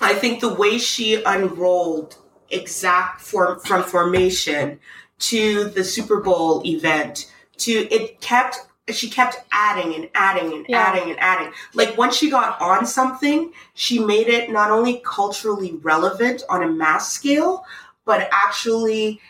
i 0.00 0.14
think 0.14 0.40
the 0.40 0.52
way 0.54 0.78
she 0.78 1.22
unrolled 1.24 2.16
exact 2.50 3.20
form 3.20 3.58
from 3.60 3.82
formation 3.82 4.78
to 5.18 5.64
the 5.70 5.84
super 5.84 6.20
bowl 6.20 6.62
event 6.66 7.30
to 7.56 7.72
it 7.72 8.20
kept 8.20 8.58
she 8.90 9.08
kept 9.08 9.36
adding 9.52 9.94
and 9.94 10.08
adding 10.14 10.52
and 10.52 10.66
Yeah. 10.68 10.80
adding 10.80 11.08
and 11.10 11.20
adding. 11.20 11.52
Like 11.72 11.96
once 11.96 12.16
she 12.16 12.28
got 12.28 12.60
on 12.60 12.84
something, 12.84 13.52
she 13.74 14.00
made 14.00 14.26
it 14.26 14.50
not 14.50 14.72
only 14.72 15.00
culturally 15.04 15.74
relevant 15.82 16.42
on 16.50 16.64
a 16.64 16.68
mass 16.68 17.12
scale, 17.12 17.64
but 18.04 18.28
actually 18.32 19.20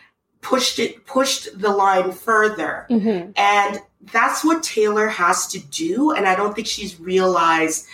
pushed 0.41 0.79
it 0.79 1.05
pushed 1.05 1.57
the 1.57 1.69
line 1.69 2.11
further. 2.11 2.87
hmm 2.89 3.29
And 3.35 3.79
that's 4.11 4.43
what 4.43 4.63
Taylor 4.63 5.07
has 5.07 5.45
to 5.49 5.59
do. 5.59 6.11
And 6.11 6.27
I 6.27 6.33
don't 6.35 6.55
think 6.55 6.65
she's 6.67 6.99
realized 6.99 7.85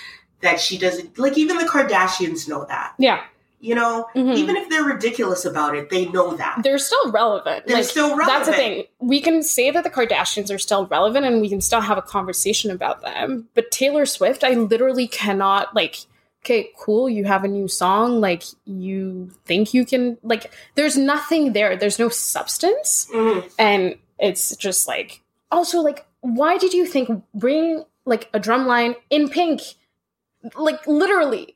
that 0.41 0.59
she 0.59 0.77
doesn't 0.77 1.17
like 1.19 1.37
even 1.37 1.57
the 1.57 1.65
Kardashians 1.65 2.47
know 2.47 2.65
that. 2.65 2.93
Yeah. 2.97 3.21
You 3.61 3.75
know, 3.75 4.07
Mhm. 4.15 4.37
even 4.37 4.55
if 4.55 4.69
they're 4.69 4.83
ridiculous 4.85 5.43
about 5.43 5.75
it, 5.75 5.89
they 5.89 6.05
know 6.05 6.33
that. 6.35 6.61
They're 6.63 6.77
still 6.77 7.11
relevant. 7.11 7.67
They're 7.67 7.77
Like, 7.77 7.85
still 7.85 8.15
relevant. 8.15 8.27
That's 8.27 8.47
the 8.47 8.53
thing. 8.53 8.83
We 8.99 9.19
can 9.19 9.43
say 9.43 9.69
that 9.69 9.83
the 9.83 9.89
Kardashians 9.89 10.53
are 10.53 10.57
still 10.57 10.85
relevant 10.87 11.25
and 11.25 11.41
we 11.41 11.49
can 11.49 11.59
still 11.59 11.81
have 11.81 11.97
a 11.97 12.01
conversation 12.01 12.71
about 12.71 13.01
them. 13.01 13.49
But 13.55 13.69
Taylor 13.71 14.05
Swift, 14.05 14.43
I 14.45 14.51
literally 14.51 15.07
cannot 15.07 15.75
like 15.75 15.97
okay, 16.45 16.69
cool, 16.79 17.09
you 17.09 17.25
have 17.25 17.43
a 17.43 17.49
new 17.49 17.67
song, 17.67 18.21
like 18.21 18.43
you 18.63 19.29
think 19.45 19.73
you 19.73 19.85
can 19.85 20.17
like 20.23 20.49
there's 20.75 20.95
nothing 20.97 21.51
there. 21.51 21.75
There's 21.75 21.99
no 21.99 22.07
substance 22.07 23.09
Mhm. 23.13 23.43
and 23.59 23.95
it's 24.19 24.55
just 24.55 24.87
like 24.87 25.21
also 25.51 25.81
like 25.81 26.05
why 26.21 26.57
did 26.57 26.73
you 26.73 26.85
think 26.85 27.09
bring 27.33 27.83
like 28.05 28.29
a 28.33 28.39
drum 28.39 28.67
line 28.67 28.95
in 29.09 29.27
pink? 29.27 29.59
Like 30.55 30.85
literally. 30.87 31.55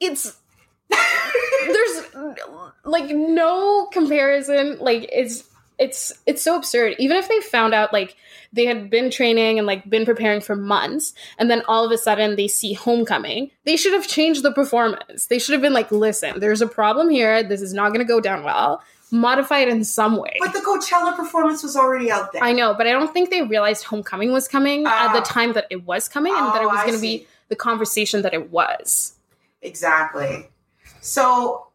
It's 0.00 0.36
there's 0.90 2.02
like 2.84 3.10
no 3.10 3.86
comparison 3.92 4.78
like 4.78 5.08
it's 5.12 5.44
it's 5.78 6.12
it's 6.26 6.40
so 6.42 6.56
absurd 6.56 6.94
even 6.98 7.16
if 7.16 7.28
they 7.28 7.40
found 7.40 7.74
out 7.74 7.92
like 7.92 8.16
they 8.52 8.64
had 8.66 8.88
been 8.88 9.10
training 9.10 9.58
and 9.58 9.66
like 9.66 9.88
been 9.90 10.04
preparing 10.04 10.40
for 10.40 10.54
months 10.56 11.12
and 11.38 11.50
then 11.50 11.62
all 11.68 11.84
of 11.84 11.90
a 11.90 11.98
sudden 11.98 12.36
they 12.36 12.46
see 12.48 12.72
homecoming 12.72 13.50
they 13.64 13.76
should 13.76 13.92
have 13.92 14.06
changed 14.06 14.42
the 14.42 14.52
performance 14.52 15.26
they 15.26 15.38
should 15.38 15.52
have 15.54 15.60
been 15.62 15.72
like 15.74 15.90
listen 15.90 16.38
there's 16.40 16.62
a 16.62 16.66
problem 16.68 17.10
here 17.10 17.42
this 17.42 17.60
is 17.60 17.74
not 17.74 17.88
going 17.88 17.98
to 18.04 18.10
go 18.10 18.20
down 18.20 18.44
well 18.44 18.80
modify 19.10 19.58
it 19.58 19.68
in 19.68 19.84
some 19.84 20.16
way 20.16 20.36
But 20.40 20.52
the 20.52 20.60
Coachella 20.60 21.14
performance 21.16 21.62
was 21.62 21.76
already 21.76 22.10
out 22.10 22.32
there. 22.32 22.42
i 22.42 22.52
know 22.52 22.74
but 22.74 22.86
i 22.86 22.92
don't 22.92 23.12
think 23.12 23.30
they 23.30 23.42
realized 23.42 23.84
homecoming 23.84 24.32
was 24.32 24.46
coming 24.48 24.86
at 24.86 25.12
the 25.12 25.18
Ah. 25.18 25.24
time 25.24 25.52
that 25.54 25.66
it 25.70 25.84
was 25.84 26.08
coming 26.08 26.32
and 26.34 26.46
that 26.54 26.62
it 26.62 26.66
Oh, 26.66 26.68
was 26.68 26.80
going 26.82 26.94
to 26.94 27.00
be 27.00 27.26
the 27.48 27.56
conversation 27.56 28.22
that 28.22 28.34
it 28.34 28.50
was 28.50 29.14
Exactly. 29.62 30.48
So 31.00 31.66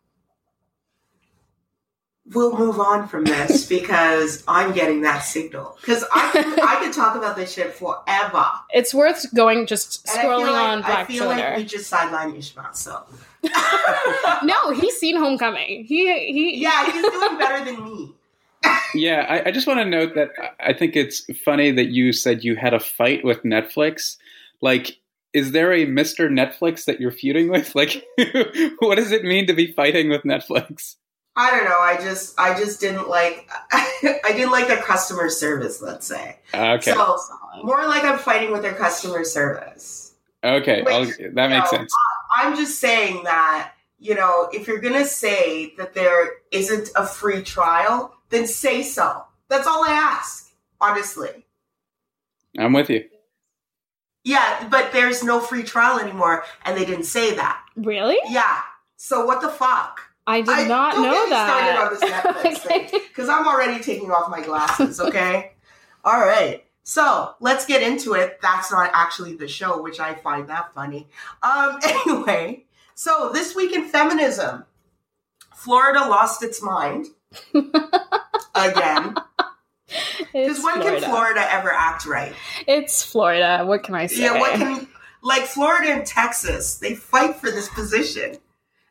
we'll 2.33 2.57
move 2.57 2.79
on 2.79 3.07
from 3.07 3.25
this 3.25 3.65
because 3.69 4.43
I'm 4.47 4.73
getting 4.73 5.01
that 5.01 5.19
signal. 5.19 5.77
Because 5.81 6.05
I 6.13 6.31
can, 6.31 6.59
I 6.59 6.75
can 6.81 6.91
talk 6.93 7.15
about 7.17 7.35
this 7.35 7.51
shit 7.53 7.73
forever. 7.73 8.45
it's 8.71 8.93
worth 8.93 9.33
going 9.33 9.65
just 9.67 10.07
And 10.09 10.19
I 10.19 10.21
feel 10.21 10.31
scrolling 10.31 10.51
like, 10.53 10.69
on 10.69 10.83
I 10.83 10.87
black 10.87 11.07
feel 11.07 11.25
twitter 11.25 11.49
like 11.49 11.57
we 11.57 11.65
just 11.65 11.91
sidelined 11.91 12.37
Ishmael. 12.37 12.73
So 12.73 13.03
no, 14.43 14.71
he's 14.73 14.97
seen 14.97 15.17
Homecoming. 15.17 15.83
He 15.85 16.05
he. 16.31 16.61
yeah, 16.61 16.85
he's 16.91 17.01
doing 17.03 17.37
better 17.37 17.65
than 17.65 17.83
me. 17.83 18.13
Yeah, 18.93 19.25
I, 19.27 19.47
I 19.47 19.51
just 19.51 19.67
want 19.67 19.79
to 19.79 19.85
note 19.85 20.15
that 20.15 20.31
I- 20.37 20.69
I 20.69 20.73
think 20.73 20.95
it's 20.97 21.25
funny 21.45 21.71
that 21.71 21.87
you 21.87 22.11
said 22.13 22.43
you 22.43 22.55
had 22.57 22.73
a 22.73 22.79
fight 22.79 23.23
with 23.23 23.41
Netflix. 23.43 24.17
Like, 24.61 24.97
is 25.33 25.51
there 25.51 25.71
a 25.71 25.85
Mr. 25.85 26.29
Netflix 26.29 26.85
that 26.85 27.00
you're 27.00 27.11
feuding 27.11 27.50
with? 27.50 27.73
Like, 27.81 28.05
what 28.79 28.95
does 28.95 29.11
it 29.11 29.23
mean 29.23 29.47
to 29.47 29.53
be 29.53 29.71
fighting 29.71 30.09
with 30.09 30.23
Netflix? 30.23 30.95
I 31.35 31.50
don't 31.51 31.63
know. 31.63 31.79
I 31.79 31.95
just 31.95 32.38
I 32.38 32.57
just 32.59 32.81
didn't 32.81 33.07
like 33.07 33.50
I 33.71 34.33
didn't 34.33 34.51
like 34.51 34.67
their 34.67 34.81
customer 34.81 35.29
service. 35.29 35.81
Let's 35.81 36.05
say 36.05 36.39
Okay, 36.53 36.91
so. 36.91 37.17
More 37.63 37.85
like 37.88 38.03
I'm 38.03 38.19
fighting 38.19 38.51
with 38.51 38.61
their 38.61 38.73
customer 38.73 39.23
service. 39.23 40.15
okay, 40.43 40.83
I'll, 40.88 41.05
that 41.05 41.50
makes 41.50 41.71
no. 41.71 41.77
sense. 41.77 41.93
I'm 42.38 42.55
just 42.55 42.79
saying 42.79 43.23
that, 43.23 43.73
you 44.00 44.15
know, 44.15 44.50
if 44.53 44.67
you're 44.67 44.79
going 44.79 44.93
to 44.95 45.05
say 45.05 45.73
that 45.77 45.93
there 45.93 46.31
isn't 46.51 46.89
a 46.95 47.05
free 47.05 47.43
trial, 47.43 48.13
then 48.29 48.47
say 48.47 48.83
so. 48.83 49.23
That's 49.47 49.67
all 49.67 49.83
I 49.83 49.91
ask, 49.91 50.51
honestly. 50.79 51.45
I'm 52.57 52.73
with 52.73 52.89
you. 52.89 53.05
Yeah, 54.23 54.67
but 54.69 54.91
there's 54.91 55.23
no 55.23 55.39
free 55.39 55.63
trial 55.63 55.99
anymore, 55.99 56.43
and 56.63 56.77
they 56.77 56.85
didn't 56.85 57.05
say 57.05 57.35
that. 57.35 57.63
Really? 57.75 58.17
Yeah. 58.29 58.59
So 58.97 59.25
what 59.25 59.41
the 59.41 59.49
fuck? 59.49 59.99
I 60.27 60.41
did 60.41 60.49
I- 60.49 60.67
not 60.67 60.93
don't 60.93 61.03
know 61.03 61.11
get 61.11 61.23
me 61.25 61.29
that. 61.31 61.47
started 61.49 61.81
on 61.81 62.43
this 62.43 62.53
Netflix 62.61 62.67
thing. 62.91 63.01
Because 63.07 63.29
I'm 63.29 63.47
already 63.47 63.81
taking 63.83 64.11
off 64.11 64.29
my 64.29 64.41
glasses, 64.41 64.99
okay? 64.99 65.53
all 66.05 66.19
right. 66.19 66.63
So 66.83 67.33
let's 67.39 67.65
get 67.65 67.81
into 67.81 68.13
it. 68.13 68.39
That's 68.41 68.71
not 68.71 68.91
actually 68.93 69.35
the 69.35 69.47
show, 69.47 69.81
which 69.81 69.99
I 69.99 70.13
find 70.13 70.47
that 70.49 70.73
funny. 70.73 71.07
Um, 71.41 71.79
anyway, 71.83 72.65
so 72.95 73.31
this 73.33 73.55
week 73.55 73.73
in 73.73 73.85
feminism, 73.87 74.65
Florida 75.55 75.99
lost 76.01 76.43
its 76.43 76.61
mind 76.61 77.07
again. 78.55 79.15
Because 80.33 80.63
when 80.63 80.75
Florida. 80.81 81.01
can 81.01 81.10
Florida 81.10 81.51
ever 81.53 81.71
act 81.74 82.05
right? 82.05 82.33
It's 82.67 83.03
Florida. 83.03 83.63
What 83.65 83.83
can 83.83 83.95
I 83.95 84.07
say? 84.07 84.24
Yeah, 84.24 84.39
what 84.39 84.53
can 84.53 84.88
like 85.21 85.43
Florida 85.43 85.89
and 85.91 86.05
Texas? 86.05 86.75
They 86.75 86.95
fight 86.95 87.36
for 87.36 87.51
this 87.51 87.67
position, 87.69 88.38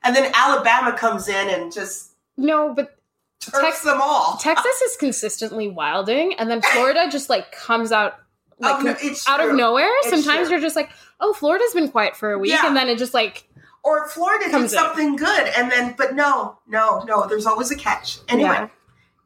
and 0.03 0.15
then 0.15 0.31
Alabama 0.35 0.93
comes 0.97 1.29
in 1.29 1.49
and 1.49 1.73
just 1.73 2.13
no, 2.37 2.75
but 2.75 2.97
Tex- 3.41 3.83
them 3.83 4.01
all. 4.03 4.37
Texas 4.37 4.81
is 4.83 4.97
consistently 4.97 5.69
wilding, 5.69 6.35
and 6.39 6.51
then 6.51 6.61
Florida 6.61 7.09
just 7.11 7.31
like 7.31 7.51
comes 7.53 7.91
out 7.93 8.17
oh, 8.63 8.67
like 8.67 8.77
Oh, 8.81 8.83
no, 8.83 8.97
it's 9.01 9.27
out 9.27 9.41
of 9.41 9.55
nowhere. 9.55 9.89
It's 10.01 10.11
Sometimes 10.11 10.49
true. 10.49 10.57
you're 10.57 10.61
just 10.61 10.77
like, 10.77 10.91
oh, 11.21 11.33
Florida's 11.33 11.73
been 11.73 11.89
quiet 11.89 12.17
for 12.17 12.33
a 12.33 12.39
week, 12.39 12.51
Yeah. 12.53 12.67
and 12.67 12.77
then 12.77 12.89
it 12.89 12.99
just 12.99 13.15
like 13.15 13.47
or 13.83 14.07
Florida 14.09 14.45
did 14.45 14.51
Comes 14.51 14.75
in. 14.75 14.79
something 14.79 15.17
good, 15.17 15.49
and 15.57 15.73
then 15.73 15.95
but 15.97 16.15
no, 16.15 16.59
no, 16.69 17.03
no. 17.05 17.27
There's 17.27 17.47
always 17.47 17.71
a 17.71 17.77
catch. 17.77 18.19
Anyway, 18.29 18.69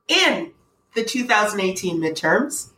in 0.06 0.52
the 0.94 1.04
2018 1.04 2.00
midterms, 2.00 2.70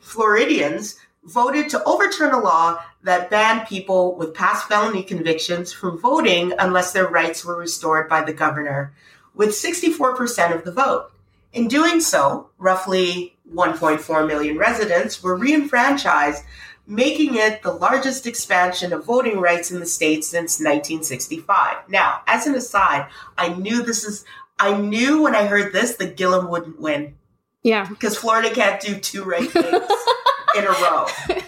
Floridians 0.00 0.96
voted 1.24 1.68
to 1.70 1.82
overturn 1.84 2.34
a 2.34 2.40
law 2.40 2.82
that 3.02 3.30
banned 3.30 3.66
people 3.66 4.14
with 4.14 4.34
past 4.34 4.68
felony 4.68 5.02
convictions 5.02 5.72
from 5.72 5.98
voting 5.98 6.52
unless 6.58 6.92
their 6.92 7.08
rights 7.08 7.44
were 7.44 7.56
restored 7.56 8.08
by 8.08 8.22
the 8.22 8.32
governor, 8.32 8.94
with 9.34 9.50
64% 9.50 10.54
of 10.54 10.64
the 10.64 10.72
vote. 10.72 11.10
In 11.52 11.68
doing 11.68 12.00
so, 12.00 12.50
roughly 12.58 13.36
1.4 13.52 14.26
million 14.26 14.58
residents 14.58 15.22
were 15.22 15.38
reenfranchised, 15.38 16.42
making 16.86 17.36
it 17.36 17.62
the 17.62 17.72
largest 17.72 18.26
expansion 18.26 18.92
of 18.92 19.04
voting 19.04 19.38
rights 19.38 19.70
in 19.70 19.80
the 19.80 19.86
state 19.86 20.24
since 20.24 20.58
1965. 20.58 21.88
Now, 21.88 22.20
as 22.26 22.46
an 22.46 22.54
aside, 22.54 23.08
I 23.38 23.48
knew 23.48 23.82
this 23.82 24.04
is 24.04 24.24
I 24.58 24.76
knew 24.76 25.22
when 25.22 25.34
I 25.34 25.46
heard 25.46 25.72
this 25.72 25.96
that 25.96 26.16
Gillum 26.16 26.48
wouldn't 26.48 26.80
win 26.80 27.16
yeah, 27.64 27.88
because 27.88 28.16
Florida 28.16 28.54
can't 28.54 28.80
do 28.80 29.00
two 29.00 29.24
right 29.24 29.50
things 29.50 29.66
in 30.56 30.64
a 30.64 30.68
row. 30.68 31.06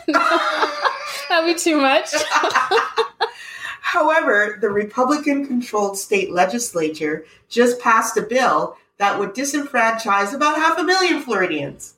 that'd 1.28 1.46
be 1.46 1.54
too 1.54 1.76
much. 1.76 2.10
However, 3.80 4.58
the 4.60 4.70
Republican 4.70 5.46
controlled 5.46 5.96
state 5.96 6.32
legislature 6.32 7.24
just 7.48 7.80
passed 7.80 8.16
a 8.16 8.22
bill 8.22 8.76
that 8.96 9.18
would 9.18 9.34
disenfranchise 9.34 10.34
about 10.34 10.56
half 10.56 10.78
a 10.78 10.82
million 10.82 11.20
Floridians. 11.20 11.94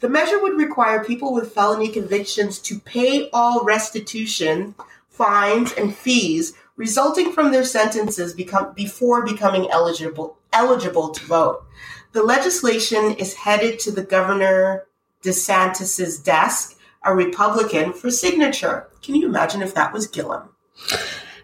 The 0.00 0.08
measure 0.08 0.42
would 0.42 0.58
require 0.58 1.04
people 1.04 1.32
with 1.32 1.54
felony 1.54 1.88
convictions 1.88 2.58
to 2.60 2.80
pay 2.80 3.30
all 3.32 3.64
restitution, 3.64 4.74
fines, 5.08 5.72
and 5.72 5.94
fees 5.94 6.54
resulting 6.76 7.32
from 7.32 7.52
their 7.52 7.64
sentences 7.64 8.34
become, 8.34 8.72
before 8.74 9.24
becoming 9.24 9.70
eligible 9.70 10.36
eligible 10.52 11.10
to 11.10 11.24
vote. 11.24 11.64
The 12.12 12.22
legislation 12.22 13.12
is 13.12 13.34
headed 13.34 13.78
to 13.80 13.90
the 13.90 14.04
Governor 14.04 14.86
DeSantis's 15.22 16.18
desk, 16.18 16.78
a 17.04 17.14
Republican, 17.14 17.92
for 17.92 18.10
signature. 18.10 18.88
Can 19.02 19.14
you 19.14 19.26
imagine 19.26 19.62
if 19.62 19.74
that 19.74 19.92
was 19.92 20.06
Gillum? 20.06 20.50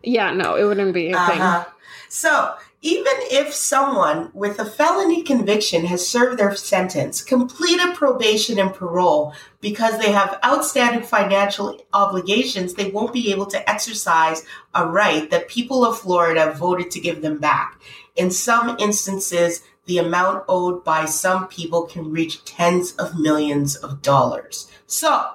Yeah, 0.03 0.33
no, 0.33 0.57
it 0.57 0.65
wouldn't 0.65 0.95
be 0.95 1.11
a. 1.11 1.17
Uh-huh. 1.17 1.65
So, 2.09 2.55
even 2.81 3.13
if 3.31 3.53
someone 3.53 4.31
with 4.33 4.61
a 4.61 4.65
felony 4.65 5.23
conviction 5.23 5.87
has 5.87 6.07
served 6.07 6.39
their 6.39 6.55
sentence, 6.55 7.23
completed 7.23 7.97
probation 7.97 8.59
and 8.59 8.73
parole 8.73 9.35
because 9.61 9.99
they 9.99 10.13
have 10.13 10.39
outstanding 10.45 11.03
financial 11.03 11.77
obligations, 11.93 12.75
they 12.75 12.91
won't 12.91 13.13
be 13.13 13.33
able 13.33 13.47
to 13.47 13.69
exercise 13.69 14.45
a 14.75 14.87
right 14.87 15.29
that 15.31 15.49
people 15.49 15.85
of 15.85 15.99
Florida 15.99 16.55
voted 16.57 16.91
to 16.93 17.01
give 17.01 17.21
them 17.21 17.39
back. 17.39 17.81
In 18.15 18.31
some 18.31 18.77
instances, 18.79 19.63
the 19.89 19.99
amount 19.99 20.45
owed 20.49 20.85
by 20.85 21.07
some 21.07 21.49
people 21.49 21.85
can 21.85 22.13
reach 22.13 22.45
tens 22.45 22.93
of 22.97 23.19
millions 23.19 23.75
of 23.75 24.03
dollars. 24.03 24.71
So, 24.87 25.31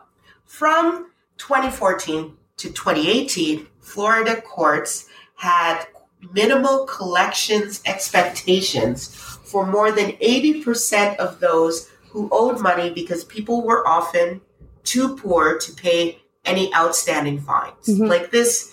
from 0.46 1.12
2014 1.38 2.38
to 2.58 2.70
2018, 2.70 3.68
Florida 3.82 4.40
courts 4.42 5.10
had 5.36 5.86
minimal 6.34 6.86
collections 6.86 7.82
expectations 7.88 9.14
for 9.44 9.66
more 9.66 9.92
than 9.92 10.12
80% 10.14 11.18
of 11.18 11.40
those 11.40 11.90
who 12.12 12.30
owed 12.32 12.62
money 12.62 12.92
because 12.92 13.24
people 13.24 13.64
were 13.66 13.86
often 13.88 14.40
too 14.84 15.18
poor 15.18 15.58
to 15.58 15.72
pay 15.74 16.22
any 16.46 16.74
outstanding 16.76 17.40
fines. 17.40 17.88
Mhm. 17.88 18.08
Like 18.08 18.30
this, 18.30 18.72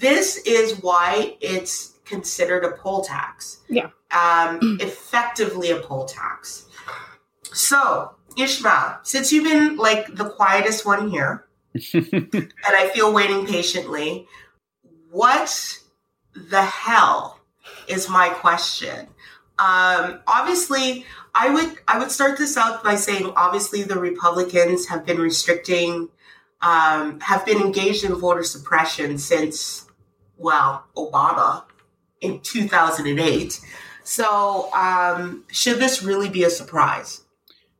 this 0.00 0.36
is 0.44 0.82
why 0.82 1.38
it's 1.40 1.94
considered 2.04 2.64
a 2.64 2.72
poll 2.72 3.02
tax. 3.02 3.58
Yeah. 3.68 3.88
Um, 4.12 4.78
effectively 4.80 5.70
a 5.70 5.76
poll 5.80 6.04
tax. 6.04 6.66
So, 7.52 8.14
Ishmael, 8.36 8.98
since 9.02 9.32
you've 9.32 9.44
been 9.44 9.76
like 9.76 10.14
the 10.14 10.28
quietest 10.30 10.84
one 10.84 11.10
here, 11.10 11.46
and 11.94 12.52
I 12.66 12.90
feel 12.92 13.12
waiting 13.12 13.46
patiently, 13.46 14.26
what 15.10 15.78
the 16.34 16.62
hell 16.62 17.40
is 17.88 18.08
my 18.08 18.28
question? 18.28 19.06
Um, 19.58 20.20
obviously, 20.26 21.04
I 21.34 21.50
would 21.50 21.76
I 21.86 21.98
would 21.98 22.10
start 22.10 22.38
this 22.38 22.56
out 22.56 22.82
by 22.82 22.94
saying 22.94 23.32
obviously 23.36 23.82
the 23.82 23.98
Republicans 23.98 24.86
have 24.86 25.04
been 25.04 25.18
restricting, 25.18 26.08
um, 26.62 27.20
have 27.20 27.44
been 27.44 27.58
engaged 27.58 28.04
in 28.04 28.14
voter 28.14 28.42
suppression 28.42 29.18
since 29.18 29.86
well 30.38 30.86
Obama 30.96 31.64
in 32.20 32.40
2008. 32.40 33.60
So 34.10 34.72
um, 34.74 35.44
should 35.52 35.78
this 35.78 36.02
really 36.02 36.28
be 36.28 36.42
a 36.42 36.50
surprise? 36.50 37.22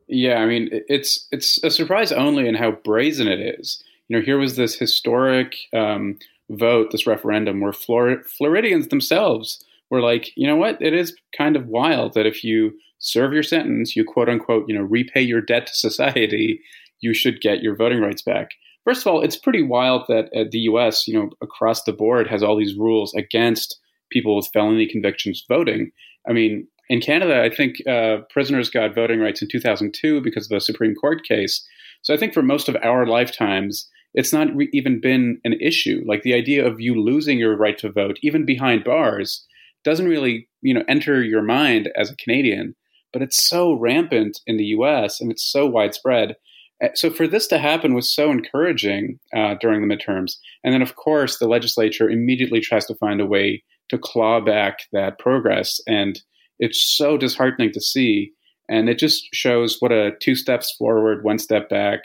Yeah, 0.07 0.37
I 0.37 0.47
mean, 0.47 0.69
it's 0.71 1.27
it's 1.33 1.59
a 1.65 1.71
surprise 1.73 2.13
only 2.13 2.47
in 2.47 2.55
how 2.55 2.71
brazen 2.71 3.27
it 3.27 3.41
is. 3.59 3.83
You 4.07 4.17
know, 4.17 4.25
here 4.25 4.39
was 4.39 4.55
this 4.55 4.77
historic 4.77 5.57
um, 5.73 6.21
vote, 6.49 6.93
this 6.93 7.05
referendum, 7.05 7.61
where 7.61 7.73
Flor- 7.73 8.23
Floridians 8.23 8.87
themselves 8.87 9.65
were 9.91 10.01
like, 10.01 10.31
you 10.37 10.47
know 10.47 10.55
what, 10.55 10.81
it 10.81 10.95
is 10.95 11.17
kind 11.37 11.57
of 11.57 11.67
wild 11.67 12.15
that 12.15 12.27
if 12.27 12.45
you 12.45 12.79
serve 13.01 13.33
your 13.33 13.43
sentence, 13.43 13.97
you 13.97 14.05
quote 14.05 14.29
unquote, 14.29 14.67
you 14.69 14.75
know, 14.77 14.85
repay 14.85 15.23
your 15.23 15.41
debt 15.41 15.67
to 15.67 15.75
society, 15.75 16.61
you 17.01 17.13
should 17.13 17.41
get 17.41 17.61
your 17.61 17.75
voting 17.75 18.01
rights 18.01 18.23
back. 18.23 18.51
First 18.85 19.01
of 19.01 19.09
all, 19.09 19.21
it's 19.21 19.37
pretty 19.37 19.65
wild 19.65 20.05
that 20.07 20.27
uh, 20.27 20.45
the 20.49 20.61
U.S., 20.61 21.09
you 21.09 21.15
know, 21.15 21.31
across 21.43 21.83
the 21.83 21.93
board 21.93 22.29
has 22.29 22.45
all 22.45 22.57
these 22.57 22.77
rules 22.77 23.13
against 23.15 23.80
people 24.11 24.37
with 24.37 24.51
felony 24.53 24.87
convictions 24.87 25.45
voting. 25.49 25.91
I 26.29 26.33
mean, 26.33 26.67
in 26.89 27.01
Canada, 27.01 27.43
I 27.43 27.55
think 27.55 27.87
uh, 27.87 28.19
prisoners 28.31 28.69
got 28.69 28.95
voting 28.95 29.21
rights 29.21 29.41
in 29.41 29.49
2002 29.49 30.21
because 30.23 30.51
of 30.51 30.57
a 30.57 30.61
Supreme 30.61 30.95
Court 30.95 31.25
case. 31.25 31.65
So 32.03 32.13
I 32.13 32.17
think 32.17 32.35
for 32.35 32.43
most 32.43 32.69
of 32.69 32.77
our 32.83 33.07
lifetimes, 33.07 33.89
it's 34.15 34.33
not 34.33 34.55
re- 34.55 34.69
even 34.73 35.01
been 35.01 35.41
an 35.45 35.55
issue. 35.61 36.03
Like 36.07 36.23
the 36.23 36.35
idea 36.35 36.67
of 36.67 36.81
you 36.81 37.01
losing 37.01 37.39
your 37.39 37.57
right 37.57 37.79
to 37.79 37.93
vote, 37.93 38.19
even 38.23 38.45
behind 38.45 38.85
bars, 38.85 39.47
doesn't 39.85 40.09
really, 40.09 40.49
you 40.63 40.75
know, 40.75 40.85
enter 40.89 41.23
your 41.23 41.43
mind 41.43 41.91
as 41.97 42.11
a 42.11 42.17
Canadian. 42.17 42.75
But 43.13 43.23
it's 43.23 43.49
so 43.49 43.73
rampant 43.73 44.41
in 44.47 44.57
the 44.57 44.65
U.S. 44.77 45.21
and 45.21 45.31
it's 45.31 45.51
so 45.51 45.67
widespread. 45.67 46.37
Uh, 46.83 46.89
So 46.95 47.11
for 47.11 47.27
this 47.27 47.47
to 47.49 47.59
happen 47.59 47.95
was 47.95 48.15
so 48.15 48.31
encouraging 48.31 49.19
uh, 49.35 49.55
during 49.61 49.87
the 49.87 49.95
midterms. 49.95 50.37
And 50.65 50.75
then, 50.75 50.83
of 50.83 50.97
course, 50.97 51.39
the 51.39 51.49
legislature 51.49 52.11
immediately 52.11 52.61
tries 52.61 52.87
to 52.87 52.95
find 52.97 53.21
a 53.21 53.27
way 53.27 53.63
to 53.91 53.99
claw 53.99 54.41
back 54.41 54.81
that 54.93 55.19
progress. 55.19 55.81
And 55.87 56.21
it's 56.59 56.83
so 56.97 57.17
disheartening 57.17 57.73
to 57.73 57.81
see. 57.81 58.33
And 58.69 58.89
it 58.89 58.99
just 58.99 59.29
shows 59.33 59.77
what 59.81 59.93
a 59.93 60.13
two 60.21 60.35
steps 60.35 60.75
forward, 60.79 61.25
one 61.25 61.39
step 61.39 61.69
back 61.69 62.01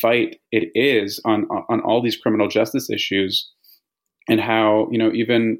fight 0.00 0.40
it 0.50 0.70
is 0.74 1.20
on 1.24 1.44
on 1.68 1.80
all 1.80 2.02
these 2.02 2.16
criminal 2.16 2.48
justice 2.48 2.88
issues, 2.88 3.50
and 4.28 4.40
how 4.40 4.88
you 4.90 4.98
know 4.98 5.10
even 5.12 5.58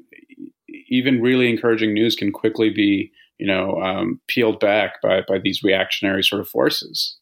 even 0.89 1.21
really 1.21 1.49
encouraging 1.49 1.93
news 1.93 2.15
can 2.15 2.31
quickly 2.31 2.69
be 2.69 3.11
you 3.37 3.45
know 3.45 3.81
um, 3.81 4.19
peeled 4.27 4.59
back 4.59 5.01
by 5.01 5.21
by 5.27 5.37
these 5.37 5.61
reactionary 5.63 6.23
sort 6.23 6.41
of 6.41 6.47
forces. 6.47 7.17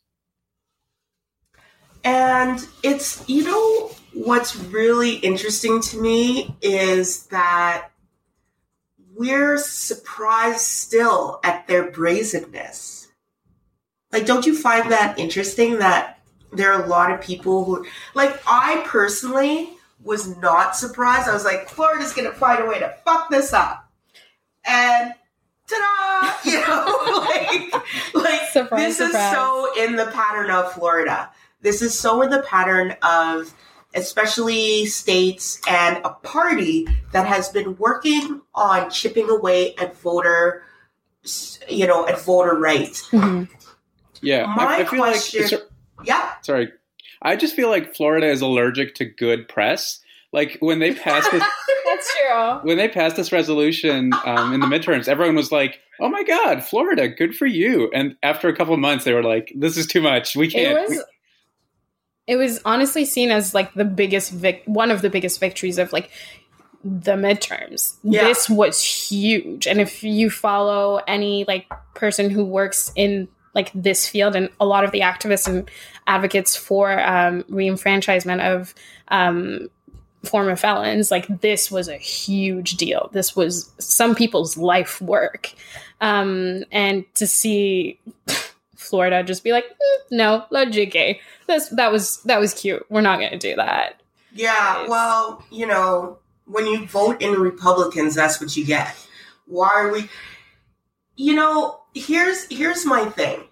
And 2.06 2.68
it's, 2.84 3.24
you 3.30 3.46
know, 3.46 3.92
what's 4.14 4.56
really 4.58 5.16
interesting 5.16 5.82
to 5.84 6.02
me 6.02 6.54
is 6.62 7.28
that 7.28 7.90
we're 9.16 9.58
surprised 9.58 10.62
still 10.62 11.40
at 11.44 11.68
their 11.68 11.92
brazenness. 11.92 13.08
Like, 14.12 14.26
don't 14.26 14.46
you 14.46 14.56
find 14.56 14.92
that 14.92 15.18
interesting 15.18 15.80
that 15.80 16.20
there 16.52 16.72
are 16.72 16.84
a 16.84 16.88
lot 16.88 17.12
of 17.12 17.22
people 17.22 17.66
who, 17.66 17.86
like, 18.14 18.42
I 18.46 18.84
personally 18.86 19.70
was 20.04 20.38
not 20.38 20.76
surprised. 20.76 21.28
I 21.28 21.34
was 21.34 21.46
like, 21.46 21.70
Florida's 21.70 22.14
going 22.14 22.30
to 22.30 22.36
find 22.38 22.64
a 22.64 22.68
way 22.68 22.80
to 22.80 22.94
fuck 23.06 23.30
this 23.30 23.54
up. 23.54 23.90
And 24.66 25.14
ta 25.68 25.76
da! 25.76 26.34
You 26.50 26.60
know, 26.60 27.26
like, 27.26 27.74
like 28.14 28.50
Surprise, 28.52 28.98
this 28.98 29.00
is 29.00 29.14
so 29.14 29.72
in 29.78 29.96
the 29.96 30.08
pattern 30.08 30.52
of 30.52 30.74
Florida. 30.74 31.32
This 31.62 31.82
is 31.82 31.98
so 31.98 32.22
in 32.22 32.30
the 32.30 32.42
pattern 32.42 32.96
of 33.02 33.54
especially 33.96 34.86
states 34.86 35.60
and 35.68 35.98
a 36.04 36.10
party 36.10 36.88
that 37.12 37.28
has 37.28 37.50
been 37.50 37.76
working 37.78 38.42
on 38.56 38.90
chipping 38.90 39.30
away 39.30 39.76
at 39.76 39.96
voter, 39.98 40.64
you 41.70 41.88
know, 41.88 42.08
at 42.08 42.20
voter 42.22 42.56
rights. 42.58 43.10
Mhm. 43.10 43.50
Yeah, 44.22 44.46
My 44.46 44.66
I, 44.66 44.78
I 44.80 44.84
question- 44.86 45.50
like 45.52 46.08
Yeah, 46.08 46.32
sorry, 46.42 46.72
I 47.22 47.36
just 47.36 47.56
feel 47.56 47.70
like 47.70 47.96
Florida 47.96 48.28
is 48.28 48.42
allergic 48.42 48.96
to 48.96 49.06
good 49.06 49.48
press. 49.48 50.00
Like 50.32 50.58
when 50.62 50.80
they 50.80 50.94
passed 50.96 51.30
this 51.32 51.44
That's 51.86 52.16
true. 52.18 52.60
when 52.64 52.78
they 52.78 52.90
passed 52.90 53.16
this 53.16 53.32
resolution 53.32 54.12
um, 54.26 54.54
in 54.54 54.60
the 54.62 54.66
midterms, 54.66 55.08
everyone 55.08 55.36
was 55.36 55.52
like, 55.52 55.80
"Oh 56.00 56.10
my 56.10 56.24
God, 56.24 56.64
Florida, 56.64 57.08
good 57.08 57.36
for 57.36 57.46
you!" 57.46 57.92
And 57.94 58.16
after 58.24 58.48
a 58.50 58.56
couple 58.56 58.74
of 58.74 58.80
months, 58.80 59.06
they 59.06 59.14
were 59.14 59.22
like, 59.24 59.52
"This 59.56 59.78
is 59.78 59.86
too 59.86 60.02
much. 60.02 60.36
We 60.36 60.50
can't." 60.50 60.90
was. 60.90 61.04
It 62.26 62.38
was 62.38 62.60
honestly 62.64 63.06
seen 63.06 63.32
as 63.32 63.54
like 63.54 63.74
the 63.74 63.86
biggest 63.86 64.32
vic- 64.32 64.64
one 64.66 64.92
of 64.92 65.02
the 65.02 65.10
biggest 65.10 65.40
victories 65.40 65.78
of 65.78 65.92
like 65.92 66.10
the 66.84 67.14
midterms. 67.14 67.96
Yeah. 68.04 68.24
This 68.24 68.50
was 68.50 68.82
huge, 68.82 69.68
and 69.68 69.80
if 69.80 70.04
you 70.04 70.30
follow 70.30 71.02
any 71.08 71.46
like 71.48 71.68
person 71.94 72.30
who 72.30 72.44
works 72.46 72.92
in 72.96 73.28
like 73.54 73.72
this 73.74 74.08
field, 74.08 74.36
and 74.36 74.50
a 74.60 74.66
lot 74.66 74.84
of 74.84 74.92
the 74.92 75.02
activists 75.02 75.48
and 75.48 75.70
advocates 76.08 76.56
for 76.56 77.00
um, 77.00 77.44
reenfranchisement 77.44 78.42
of 78.42 78.74
um, 79.10 79.70
former 80.24 80.56
felons, 80.56 81.12
like 81.12 81.28
this 81.42 81.70
was 81.70 81.88
a 81.88 81.98
huge 81.98 82.78
deal. 82.78 83.10
This 83.14 83.36
was 83.36 83.72
some 83.80 84.16
people's 84.16 84.58
life 84.58 85.02
work, 85.02 85.54
um, 86.02 86.64
and 86.72 87.06
to 87.16 87.28
see 87.28 88.00
Florida 88.84 89.24
just 89.24 89.44
be 89.44 89.52
like, 89.52 89.66
"Mm, 89.66 90.12
no, 90.12 90.46
let 90.50 90.70
JK. 90.70 91.20
That's 91.48 91.70
that 91.70 91.92
was 91.92 92.22
that 92.24 92.40
was 92.40 92.54
cute. 92.54 92.86
We're 92.90 93.02
not 93.02 93.20
gonna 93.20 93.38
do 93.40 93.56
that. 93.56 94.02
yeah. 94.34 94.88
Well, 94.88 95.44
you 95.52 95.66
know, 95.68 96.20
when 96.46 96.66
you 96.68 96.86
vote 96.88 97.22
in 97.22 97.34
Republicans, 97.34 98.16
that's 98.16 98.40
what 98.42 98.56
you 98.58 98.66
get. 98.66 98.96
Why 99.46 99.70
are 99.74 99.92
we? 99.92 100.10
You 101.16 101.36
know, 101.36 101.82
here's 101.94 102.46
here's 102.50 102.86
my 102.86 103.06
thing. 103.06 103.44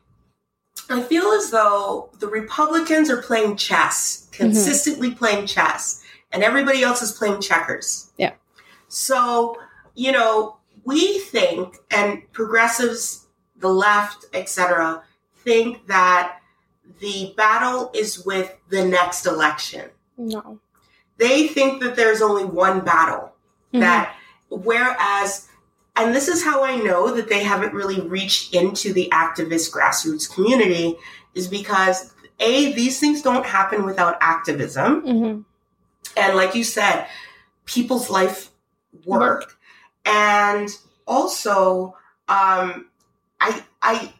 I 0.90 1.02
feel 1.02 1.28
as 1.32 1.52
though 1.52 2.10
the 2.20 2.28
Republicans 2.28 3.10
are 3.10 3.22
playing 3.22 3.56
chess, 3.58 4.28
consistently 4.32 5.12
playing 5.12 5.46
chess, 5.48 6.04
and 6.32 6.44
everybody 6.44 6.84
else 6.84 7.02
is 7.02 7.12
playing 7.14 7.42
checkers. 7.42 8.12
Yeah. 8.18 8.34
So, 8.90 9.58
you 9.96 10.12
know, 10.12 10.58
we 10.84 11.20
think, 11.20 11.78
and 11.92 12.30
progressives, 12.34 13.28
the 13.56 13.70
left, 13.70 14.26
etc., 14.34 15.04
think 15.44 15.88
that 15.88 16.40
the 17.00 17.34
battle 17.38 17.92
is 17.94 18.26
with 18.26 18.56
the 18.70 18.86
next 18.86 19.26
election. 19.26 19.90
No. 20.18 20.60
They 21.18 21.48
think 21.48 21.82
that 21.82 21.96
there's 21.96 22.22
only 22.22 22.46
one 22.46 22.82
battle 22.82 23.28
Mm-hmm. 23.74 23.80
that 23.80 24.14
whereas 24.50 25.48
and 25.96 26.14
this 26.14 26.28
is 26.28 26.44
how 26.44 26.62
i 26.66 26.76
know 26.76 27.16
that 27.16 27.30
they 27.30 27.42
haven't 27.42 27.74
really 27.74 28.02
reached 28.02 28.54
into 28.54 28.92
the 28.92 29.08
activist 29.14 29.72
grassroots 29.72 30.30
community 30.30 30.98
is 31.36 31.48
because 31.48 32.14
a 32.42 32.74
these 32.74 33.00
things 33.00 33.22
don't 33.22 33.46
happen 33.46 33.86
without 33.86 34.18
activism 34.20 35.02
Mhm. 35.04 35.46
and 36.18 36.36
like 36.36 36.54
you 36.54 36.66
said 36.66 37.08
people's 37.64 38.10
life 38.10 38.50
work, 39.06 39.56
and 40.04 40.68
also 41.08 41.96
um 42.28 42.88
i 43.40 43.64
i 43.82 44.14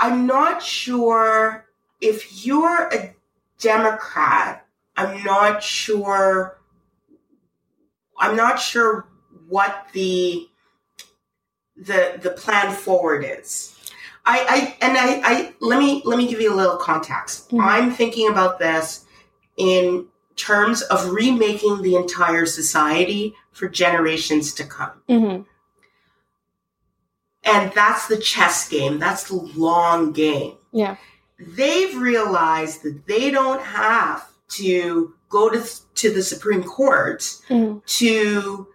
i'm 0.00 0.26
not 0.26 0.62
sure 0.62 1.66
if 2.00 2.44
you're 2.44 2.88
a 2.92 3.14
democrat 3.60 4.66
i'm 4.96 5.22
not 5.22 5.62
sure 5.62 6.58
i'm 8.18 8.34
not 8.36 8.58
sure 8.58 9.06
what 9.48 9.86
the 9.92 10.48
the 11.76 12.18
the 12.22 12.30
plan 12.30 12.72
forward 12.72 13.24
is 13.24 13.74
i 14.26 14.38
i 14.80 14.86
and 14.86 14.96
i 14.98 15.20
i 15.24 15.54
let 15.60 15.78
me 15.78 16.02
let 16.04 16.18
me 16.18 16.26
give 16.28 16.40
you 16.40 16.52
a 16.52 16.56
little 16.56 16.76
context 16.76 17.50
Mhm. 17.50 17.60
i'm 17.62 17.90
thinking 17.92 18.28
about 18.28 18.58
this 18.58 19.04
in 19.56 20.06
terms 20.36 20.80
of 20.82 21.10
remaking 21.10 21.82
the 21.82 21.94
entire 21.96 22.46
society 22.46 23.34
for 23.52 23.68
generations 23.68 24.54
to 24.54 24.64
come 24.64 25.02
Mhm. 25.08 25.44
And 27.44 27.72
that's 27.72 28.06
the 28.08 28.16
chess 28.18 28.68
game 28.68 28.98
that's 28.98 29.24
the 29.24 29.34
long 29.56 30.12
game 30.12 30.54
Yeah. 30.72 30.96
they've 31.38 31.96
realized 31.96 32.82
that 32.82 33.06
they 33.06 33.30
don't 33.30 33.62
have 33.62 34.28
to 34.50 35.14
go 35.28 35.48
to, 35.48 35.62
to 35.94 36.12
the 36.12 36.22
Supreme 36.22 36.62
Court 36.64 37.20
Mhm. 37.48 37.84
to 37.98 38.66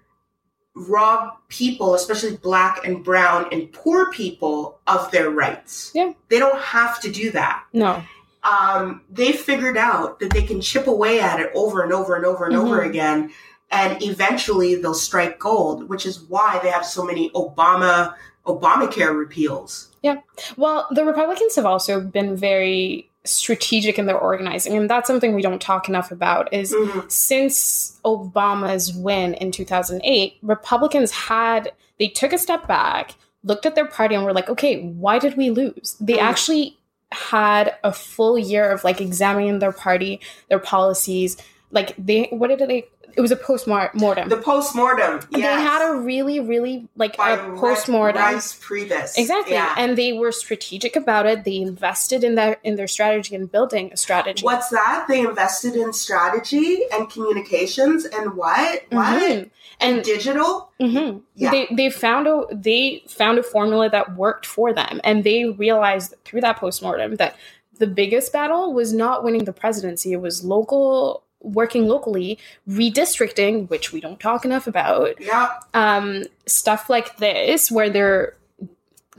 rob 0.74 1.32
people, 1.50 1.94
especially 1.96 2.36
black 2.38 2.86
and 2.86 3.04
brown 3.04 3.48
and 3.52 3.72
poor 3.72 4.10
people, 4.12 4.80
of 4.88 5.10
their 5.12 5.30
rights. 5.30 5.92
Yeah. 5.94 6.12
They 6.30 6.38
don't 6.40 6.60
have 6.60 7.00
to 7.02 7.12
do 7.12 7.32
that. 7.32 7.64
No. 7.74 8.04
Um, 8.44 9.02
they 9.10 9.32
figured 9.32 9.78
out 9.78 10.20
that 10.20 10.32
they 10.32 10.44
can 10.44 10.62
chip 10.62 10.88
away 10.88 11.20
at 11.20 11.40
it 11.40 11.50
over 11.56 11.82
and 11.82 11.92
over 11.94 12.16
and 12.16 12.26
over 12.26 12.46
and 12.46 12.56
over 12.56 12.82
Mhm. 12.82 12.90
again, 12.90 13.32
and 13.72 14.02
eventually 14.04 14.76
they'll 14.76 14.94
strike 14.94 15.40
gold, 15.40 15.90
which 15.90 16.06
is 16.06 16.20
why 16.20 16.60
they 16.62 16.70
have 16.70 16.86
so 16.86 17.04
many 17.04 17.30
Obama 17.32 18.14
Obamacare 18.46 19.18
repeals. 19.18 19.90
Yeah. 20.02 20.18
Well, 20.56 20.88
the 20.92 21.04
Republicans 21.06 21.56
have 21.56 21.66
also 21.66 22.00
been 22.00 22.36
very 22.36 23.10
strategic 23.24 23.98
in 23.98 24.06
their 24.06 24.18
organizing, 24.20 24.78
and 24.78 24.88
that's 24.90 25.08
something 25.08 25.34
we 25.34 25.42
don't 25.42 25.62
talk 25.62 25.90
enough 25.90 26.12
about. 26.12 26.54
Is 26.54 26.74
Mhm. 26.74 27.12
since 27.12 28.00
Obama's 28.06 28.94
win 28.94 29.34
in 29.34 29.52
2008, 29.52 30.38
Republicans 30.44 31.12
had 31.12 31.72
they 31.98 32.08
took 32.08 32.34
a 32.34 32.38
step 32.38 32.68
back, 32.68 33.16
looked 33.44 33.66
at 33.66 33.74
their 33.74 33.86
party, 33.86 34.14
and 34.16 34.26
were 34.26 34.34
like, 34.34 34.50
"Okay, 34.50 34.82
why 34.82 35.18
did 35.18 35.38
we 35.38 35.50
lose?" 35.50 35.96
They 36.00 36.16
Mm. 36.18 36.22
actually 36.22 36.78
had 37.12 37.74
a 37.84 37.92
full 37.94 38.38
year 38.38 38.70
of 38.70 38.84
like 38.84 39.00
examining 39.02 39.60
their 39.60 39.72
party, 39.72 40.20
their 40.50 40.60
policies. 40.60 41.38
Like 41.72 41.96
they, 41.98 42.28
what 42.32 42.50
did 42.50 42.60
they? 42.70 42.86
It 43.16 43.22
was 43.22 43.32
a 43.32 43.36
post 43.36 43.68
mortem. 43.68 44.30
The 44.30 44.38
postmortem. 44.38 45.22
They 45.32 45.40
yes. 45.40 45.62
had 45.62 45.90
a 45.90 45.96
really, 46.02 46.40
really 46.40 46.88
like 46.96 47.16
By 47.18 47.32
a 47.32 47.56
post 47.58 47.88
mortem. 47.88 48.22
Reince 48.22 48.60
Priebus. 48.60 49.18
Exactly, 49.18 49.54
Yeah. 49.54 49.74
and 49.78 49.98
they 49.98 50.14
were 50.14 50.32
strategic 50.32 50.96
about 50.96 51.26
it. 51.26 51.44
They 51.46 51.58
invested 51.58 52.24
in 52.24 52.36
their 52.36 52.58
in 52.64 52.76
their 52.76 52.88
strategy 52.88 53.36
and 53.36 53.52
building 53.52 53.92
a 53.94 53.98
strategy. 53.98 54.44
What's 54.44 54.70
that? 54.70 55.06
They 55.08 55.22
invested 55.22 55.76
in 55.76 55.94
strategy 55.94 56.84
and 56.92 57.10
communications 57.10 58.06
and 58.06 58.36
what? 58.36 58.84
What? 58.90 59.22
Mhm. 59.22 59.50
And 59.80 60.04
Digital? 60.04 60.72
hmm 60.80 61.18
Yeah. 61.36 61.52
they 61.52 61.68
they 61.72 61.90
found 61.90 62.28
a 62.28 62.44
they 62.52 63.04
found 63.08 63.40
a 63.40 63.44
formula 63.44 63.90
that 63.90 64.16
worked 64.16 64.46
for 64.46 64.74
them, 64.74 65.00
and 65.04 65.24
they 65.24 65.46
realized 65.46 66.14
through 66.26 66.42
that 66.42 66.58
postmortem 66.58 67.16
that 67.16 67.36
the 67.78 67.88
biggest 67.88 68.32
battle 68.32 68.74
was 68.74 68.94
not 68.94 69.24
winning 69.26 69.44
the 69.44 69.52
presidency; 69.54 70.14
it 70.14 70.22
was 70.22 70.46
local 70.46 71.24
working 71.46 71.88
locally, 71.88 72.40
redistricting, 72.68 73.70
which 73.70 73.92
we 73.92 74.02
don't 74.02 74.20
talk 74.20 74.46
enough 74.46 74.68
about. 74.68 75.20
Yeah. 75.22 75.58
um, 75.74 76.24
stuff 76.46 76.90
like 76.90 77.18
this 77.18 77.72
where 77.72 77.90
they're 77.90 78.36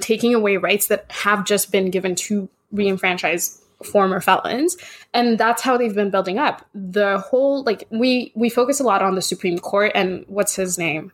taking 0.00 0.34
away 0.34 0.56
rights 0.56 0.88
that 0.88 1.10
have 1.10 1.44
just 1.44 1.72
been 1.72 1.90
given 1.90 2.14
to 2.14 2.48
reenfranchise 2.74 3.60
former 3.84 4.20
felons 4.20 4.76
and 5.12 5.38
that's 5.38 5.60
how 5.62 5.76
they've 5.76 5.94
been 5.94 6.10
building 6.10 6.38
up 6.38 6.64
the 6.74 7.18
whole 7.18 7.62
like 7.64 7.84
we 7.90 8.32
we 8.34 8.48
focus 8.48 8.80
a 8.80 8.82
lot 8.82 9.02
on 9.02 9.14
the 9.14 9.22
supreme 9.22 9.58
court 9.58 9.92
and 9.94 10.24
what's 10.28 10.56
his 10.56 10.78
name 10.78 11.12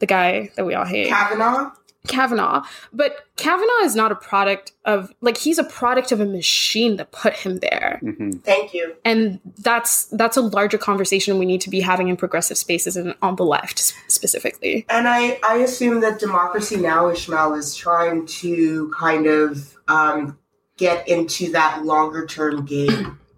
the 0.00 0.06
guy 0.06 0.50
that 0.56 0.66
we 0.66 0.74
all 0.74 0.84
hate 0.84 1.08
Kavanaugh? 1.08 1.70
Kavanaugh. 2.06 2.62
But 2.92 3.26
Kavanaugh 3.36 3.82
is 3.84 3.96
not 3.96 4.12
a 4.12 4.14
product 4.14 4.72
of 4.84 5.12
like 5.20 5.38
he's 5.38 5.58
a 5.58 5.64
product 5.64 6.12
of 6.12 6.20
a 6.20 6.26
machine 6.26 6.96
that 6.96 7.12
put 7.12 7.34
him 7.34 7.58
there. 7.58 7.98
hmm 8.02 8.32
Thank 8.38 8.74
you. 8.74 8.94
And 9.04 9.40
that's 9.58 10.06
that's 10.06 10.36
a 10.36 10.42
larger 10.42 10.78
conversation 10.78 11.38
we 11.38 11.46
need 11.46 11.60
to 11.62 11.70
be 11.70 11.80
having 11.80 12.08
in 12.08 12.16
progressive 12.16 12.58
spaces 12.58 12.96
and 12.96 13.14
on 13.22 13.36
the 13.36 13.44
left 13.44 13.94
specifically. 14.08 14.84
And 14.88 15.08
I, 15.08 15.38
I 15.46 15.56
assume 15.58 16.00
that 16.00 16.18
Democracy 16.18 16.76
Now! 16.76 17.08
Ishmael 17.08 17.54
is 17.54 17.74
trying 17.74 18.26
to 18.26 18.92
kind 18.96 19.26
of 19.26 19.76
um, 19.88 20.38
get 20.76 21.08
into 21.08 21.52
that 21.52 21.84
longer 21.84 22.26
term 22.26 22.64
game. 22.64 23.18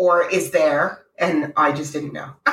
or 0.00 0.26
is 0.30 0.50
there, 0.50 1.02
and 1.18 1.52
I 1.58 1.72
just 1.72 1.92
didn't 1.92 2.14
know. 2.14 2.32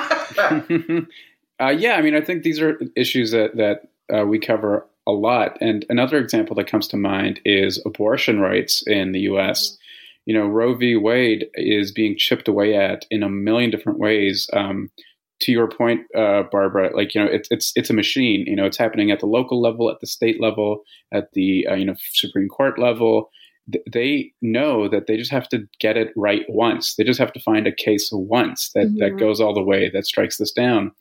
uh, 1.62 1.70
yeah, 1.70 1.94
I 1.94 2.02
mean, 2.02 2.14
I 2.14 2.20
think 2.20 2.44
these 2.44 2.60
are 2.60 2.78
issues 2.98 3.32
that 3.32 3.56
that 3.56 3.88
uh, 4.14 4.26
we 4.26 4.38
cover 4.38 4.86
a 5.08 5.12
lot. 5.12 5.58
And 5.62 5.86
another 5.90 6.18
example 6.18 6.56
that 6.58 6.70
comes 6.70 6.88
to 6.90 6.98
mind 6.98 7.40
is 7.46 7.82
abortion 7.86 8.40
rights 8.40 8.84
in 8.86 9.14
the 9.14 9.22
U.S. 9.22 9.78
You 10.26 10.34
know, 10.34 10.46
Roe 10.46 10.76
v. 10.76 10.98
Wade 10.98 11.48
is 11.56 11.92
being 11.92 12.18
chipped 12.18 12.48
away 12.48 12.76
at 12.76 13.06
in 13.10 13.24
a 13.24 13.30
million 13.30 13.72
different 13.72 13.98
ways. 13.98 14.50
Um, 14.54 14.92
to 15.40 15.52
your 15.52 15.70
point, 15.70 16.02
uh, 16.16 16.44
Barbara, 16.52 16.96
like 16.96 17.14
you 17.14 17.24
know, 17.24 17.30
it's 17.32 17.48
it's 17.52 17.72
it's 17.76 17.90
a 17.90 17.94
machine. 17.94 18.46
You 18.48 18.56
know, 18.56 18.66
it's 18.66 18.78
happening 18.78 19.12
at 19.12 19.20
the 19.20 19.28
local 19.28 19.62
level, 19.62 19.90
at 19.90 20.00
the 20.02 20.08
state 20.08 20.42
level, 20.42 20.84
at 21.14 21.32
the 21.34 21.68
uh, 21.70 21.76
you 21.76 21.86
know 21.86 21.96
Supreme 22.14 22.50
Court 22.50 22.80
level. 22.80 23.30
Th- 23.72 23.84
They 23.92 24.32
know 24.42 24.88
that 24.88 25.08
they 25.08 25.18
just 25.18 25.32
have 25.32 25.50
to 25.50 25.68
get 25.80 25.98
it 25.98 26.14
right 26.16 26.46
once. 26.48 26.96
They 26.96 27.04
just 27.04 27.20
have 27.20 27.34
to 27.34 27.40
find 27.42 27.68
a 27.68 27.72
case 27.76 28.10
once 28.12 28.72
that 28.76 28.96
that 29.00 29.14
Mhm. 29.14 29.20
goes 29.20 29.42
all 29.42 29.54
the 29.54 29.64
way, 29.64 29.90
that 29.90 30.06
strikes 30.06 30.38
this 30.38 30.52
down. 30.52 30.92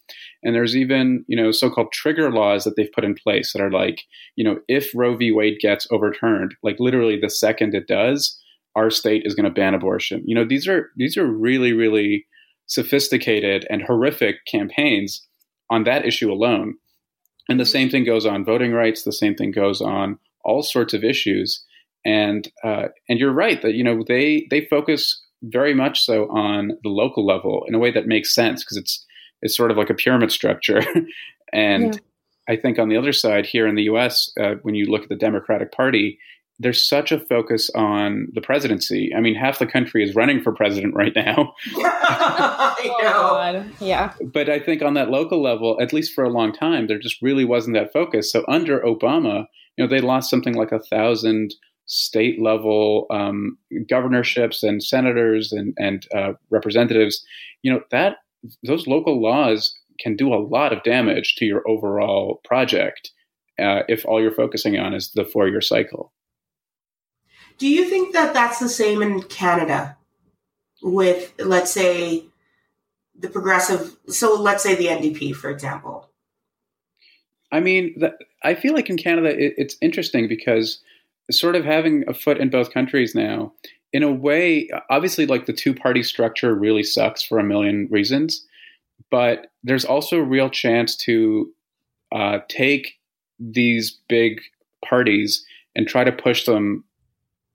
And 0.42 0.54
there's 0.54 0.76
even 0.76 1.24
you 1.28 1.36
know 1.36 1.50
so-called 1.52 1.92
trigger 1.92 2.30
laws 2.30 2.64
that 2.64 2.74
they've 2.76 2.92
put 2.92 3.04
in 3.04 3.14
place 3.14 3.52
that 3.52 3.62
are 3.62 3.70
like 3.70 4.02
you 4.36 4.44
know 4.44 4.60
if 4.68 4.90
Roe 4.94 5.16
v. 5.16 5.30
Wade 5.32 5.58
gets 5.60 5.86
overturned, 5.90 6.54
like 6.62 6.80
literally 6.80 7.18
the 7.20 7.30
second 7.30 7.74
it 7.74 7.86
does, 7.86 8.38
our 8.74 8.90
state 8.90 9.22
is 9.24 9.34
going 9.34 9.44
to 9.44 9.50
ban 9.60 9.74
abortion. 9.74 10.22
You 10.26 10.34
know, 10.34 10.44
these 10.44 10.66
are 10.68 10.90
these 10.96 11.16
are 11.16 11.26
really 11.26 11.72
really 11.72 12.26
sophisticated 12.68 13.64
and 13.70 13.82
horrific 13.82 14.44
campaigns 14.46 15.26
on 15.70 15.84
that 15.84 16.04
issue 16.04 16.30
alone. 16.32 16.74
And 17.48 17.58
the 17.60 17.64
same 17.64 17.88
thing 17.90 18.04
goes 18.04 18.26
on 18.26 18.44
voting 18.44 18.72
rights. 18.72 19.02
The 19.02 19.12
same 19.12 19.34
thing 19.34 19.52
goes 19.52 19.80
on 19.80 20.18
all 20.44 20.62
sorts 20.62 20.94
of 20.94 21.02
issues. 21.04 21.64
And 22.06 22.48
uh, 22.62 22.88
and 23.08 23.18
you're 23.18 23.32
right 23.32 23.60
that 23.62 23.74
you 23.74 23.82
know 23.82 24.04
they 24.06 24.46
they 24.50 24.66
focus 24.66 25.20
very 25.42 25.74
much 25.74 26.00
so 26.00 26.28
on 26.30 26.78
the 26.82 26.88
local 26.88 27.26
level 27.26 27.64
in 27.68 27.74
a 27.74 27.78
way 27.78 27.90
that 27.90 28.06
makes 28.06 28.34
sense 28.34 28.62
because 28.62 28.76
it's 28.76 29.04
it's 29.42 29.56
sort 29.56 29.70
of 29.70 29.76
like 29.76 29.90
a 29.90 29.94
pyramid 29.94 30.30
structure. 30.30 30.82
and 31.52 31.94
Yeah. 31.94 32.00
I 32.48 32.54
think 32.54 32.78
on 32.78 32.88
the 32.88 32.96
other 32.96 33.12
side 33.12 33.44
here 33.44 33.66
in 33.66 33.74
the 33.74 33.82
U.S., 33.84 34.30
uh, 34.40 34.54
when 34.62 34.76
you 34.76 34.86
look 34.86 35.02
at 35.02 35.08
the 35.08 35.16
Democratic 35.16 35.72
Party, 35.72 36.16
there's 36.58 36.88
such 36.88 37.10
a 37.12 37.18
focus 37.18 37.70
on 37.74 38.28
the 38.34 38.40
presidency. 38.40 39.12
I 39.14 39.20
mean, 39.20 39.34
half 39.34 39.58
the 39.58 39.66
country 39.66 40.02
is 40.04 40.14
running 40.14 40.40
for 40.40 40.52
president 40.52 40.94
right 40.94 41.12
now. 41.14 41.54
Oh. 42.88 43.02
God. 43.02 43.72
Yeah. 43.80 44.12
But 44.32 44.48
I 44.48 44.60
think 44.60 44.82
on 44.82 44.94
that 44.94 45.10
local 45.10 45.42
level, 45.42 45.76
at 45.80 45.92
least 45.92 46.14
for 46.14 46.22
a 46.22 46.30
long 46.30 46.52
time, 46.52 46.86
there 46.86 46.98
just 46.98 47.20
really 47.20 47.44
wasn't 47.44 47.74
that 47.74 47.92
focus. 47.92 48.30
So 48.30 48.44
under 48.48 48.80
Obama, 48.80 49.46
you 49.76 49.84
know, 49.84 49.88
they 49.88 50.00
lost 50.00 50.30
something 50.30 50.54
like 50.54 50.72
a 50.72 50.78
thousand 50.78 51.54
state 51.86 52.40
level 52.40 53.06
um, 53.10 53.56
governorships 53.88 54.62
and 54.62 54.82
senators 54.82 55.52
and 55.52 55.74
and 55.78 56.06
uh, 56.14 56.32
representatives. 56.50 57.24
You 57.62 57.72
know 57.72 57.80
that 57.90 58.18
those 58.62 58.86
local 58.86 59.20
laws 59.20 59.74
can 59.98 60.16
do 60.16 60.32
a 60.32 60.36
lot 60.36 60.72
of 60.72 60.82
damage 60.82 61.36
to 61.36 61.44
your 61.44 61.62
overall 61.68 62.40
project 62.44 63.10
uh, 63.58 63.82
if 63.88 64.04
all 64.04 64.20
you're 64.20 64.30
focusing 64.30 64.78
on 64.78 64.94
is 64.94 65.10
the 65.12 65.24
four 65.24 65.48
year 65.48 65.60
cycle. 65.60 66.12
Do 67.58 67.66
you 67.66 67.88
think 67.88 68.12
that 68.12 68.34
that's 68.34 68.58
the 68.58 68.68
same 68.68 69.00
in 69.00 69.22
Canada 69.22 69.96
with, 70.82 71.32
let's 71.38 71.70
say, 71.70 72.26
the 73.18 73.28
progressive? 73.28 73.96
So 74.08 74.38
let's 74.38 74.62
say 74.62 74.74
the 74.74 74.86
NDP, 74.86 75.34
for 75.34 75.48
example. 75.48 76.10
I 77.50 77.60
mean, 77.60 77.94
the, 77.98 78.12
I 78.42 78.54
feel 78.54 78.74
like 78.74 78.90
in 78.90 78.98
Canada, 78.98 79.28
it, 79.28 79.54
it's 79.56 79.76
interesting 79.80 80.28
because 80.28 80.82
sort 81.30 81.56
of 81.56 81.64
having 81.64 82.04
a 82.08 82.14
foot 82.14 82.38
in 82.38 82.50
both 82.50 82.72
countries 82.72 83.14
now, 83.14 83.52
in 83.92 84.02
a 84.02 84.12
way, 84.12 84.68
obviously, 84.90 85.26
like 85.26 85.46
the 85.46 85.52
two 85.52 85.74
party 85.74 86.02
structure 86.02 86.54
really 86.54 86.82
sucks 86.82 87.22
for 87.22 87.38
a 87.38 87.44
million 87.44 87.88
reasons, 87.90 88.46
but 89.10 89.48
there's 89.62 89.84
also 89.84 90.18
a 90.18 90.24
real 90.24 90.50
chance 90.50 90.96
to 90.96 91.52
uh, 92.14 92.38
take 92.48 92.94
these 93.38 93.98
big 94.08 94.40
parties 94.84 95.44
and 95.74 95.86
try 95.86 96.04
to 96.04 96.12
push 96.12 96.44
them 96.44 96.84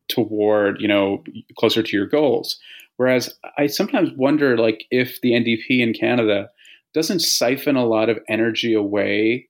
toward, 0.10 0.80
you 0.80 0.88
know, 0.88 1.24
closer 1.58 1.82
to 1.82 1.96
your 1.96 2.08
goals. 2.08 2.60
Whereas 2.98 3.34
I 3.58 3.68
sometimes 3.68 4.12
wonder, 4.16 4.58
like, 4.58 4.86
if 4.92 5.20
the 5.22 5.32
NDP 5.32 5.80
in 5.80 5.94
Canada 5.94 6.50
doesn't 6.94 7.22
siphon 7.22 7.78
a 7.78 7.86
lot 7.86 8.10
of 8.10 8.20
energy 8.28 8.74
away 8.74 9.48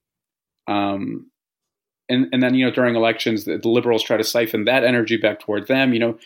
um, 0.68 1.30
and 2.12 2.28
and 2.32 2.42
then 2.42 2.54
you 2.54 2.64
know 2.64 2.70
during 2.70 2.94
elections 2.94 3.44
the, 3.44 3.58
the 3.58 3.68
liberals 3.68 4.02
try 4.02 4.16
to 4.16 4.24
siphon 4.24 4.64
that 4.64 4.84
energy 4.84 5.16
back 5.16 5.40
toward 5.40 5.66
them 5.66 5.92
you 5.92 5.98
know. 5.98 6.18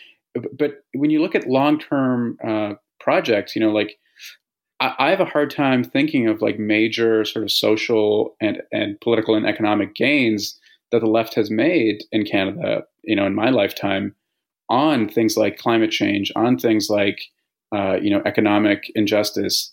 But, 0.53 0.83
when 0.93 1.09
you 1.09 1.19
look 1.19 1.33
at 1.33 1.47
long 1.47 1.79
term 1.79 2.37
uh, 2.43 2.73
projects 2.99 3.55
you 3.55 3.61
know 3.61 3.71
like 3.71 3.97
I, 4.79 4.93
I 4.99 5.09
have 5.09 5.19
a 5.19 5.25
hard 5.25 5.49
time 5.49 5.83
thinking 5.83 6.27
of 6.27 6.41
like 6.41 6.59
major 6.59 7.25
sort 7.25 7.43
of 7.43 7.51
social 7.51 8.35
and 8.39 8.61
and 8.71 8.99
political 9.01 9.35
and 9.35 9.47
economic 9.47 9.95
gains 9.95 10.59
that 10.91 10.99
the 10.99 11.07
left 11.07 11.33
has 11.35 11.49
made 11.49 12.03
in 12.11 12.25
Canada 12.25 12.83
you 13.03 13.15
know 13.15 13.25
in 13.25 13.33
my 13.33 13.49
lifetime 13.49 14.13
on 14.69 15.07
things 15.07 15.37
like 15.37 15.57
climate 15.57 15.91
change 15.91 16.31
on 16.35 16.57
things 16.57 16.89
like 16.89 17.21
uh, 17.75 17.97
you 18.01 18.09
know 18.09 18.21
economic 18.25 18.91
injustice 18.95 19.71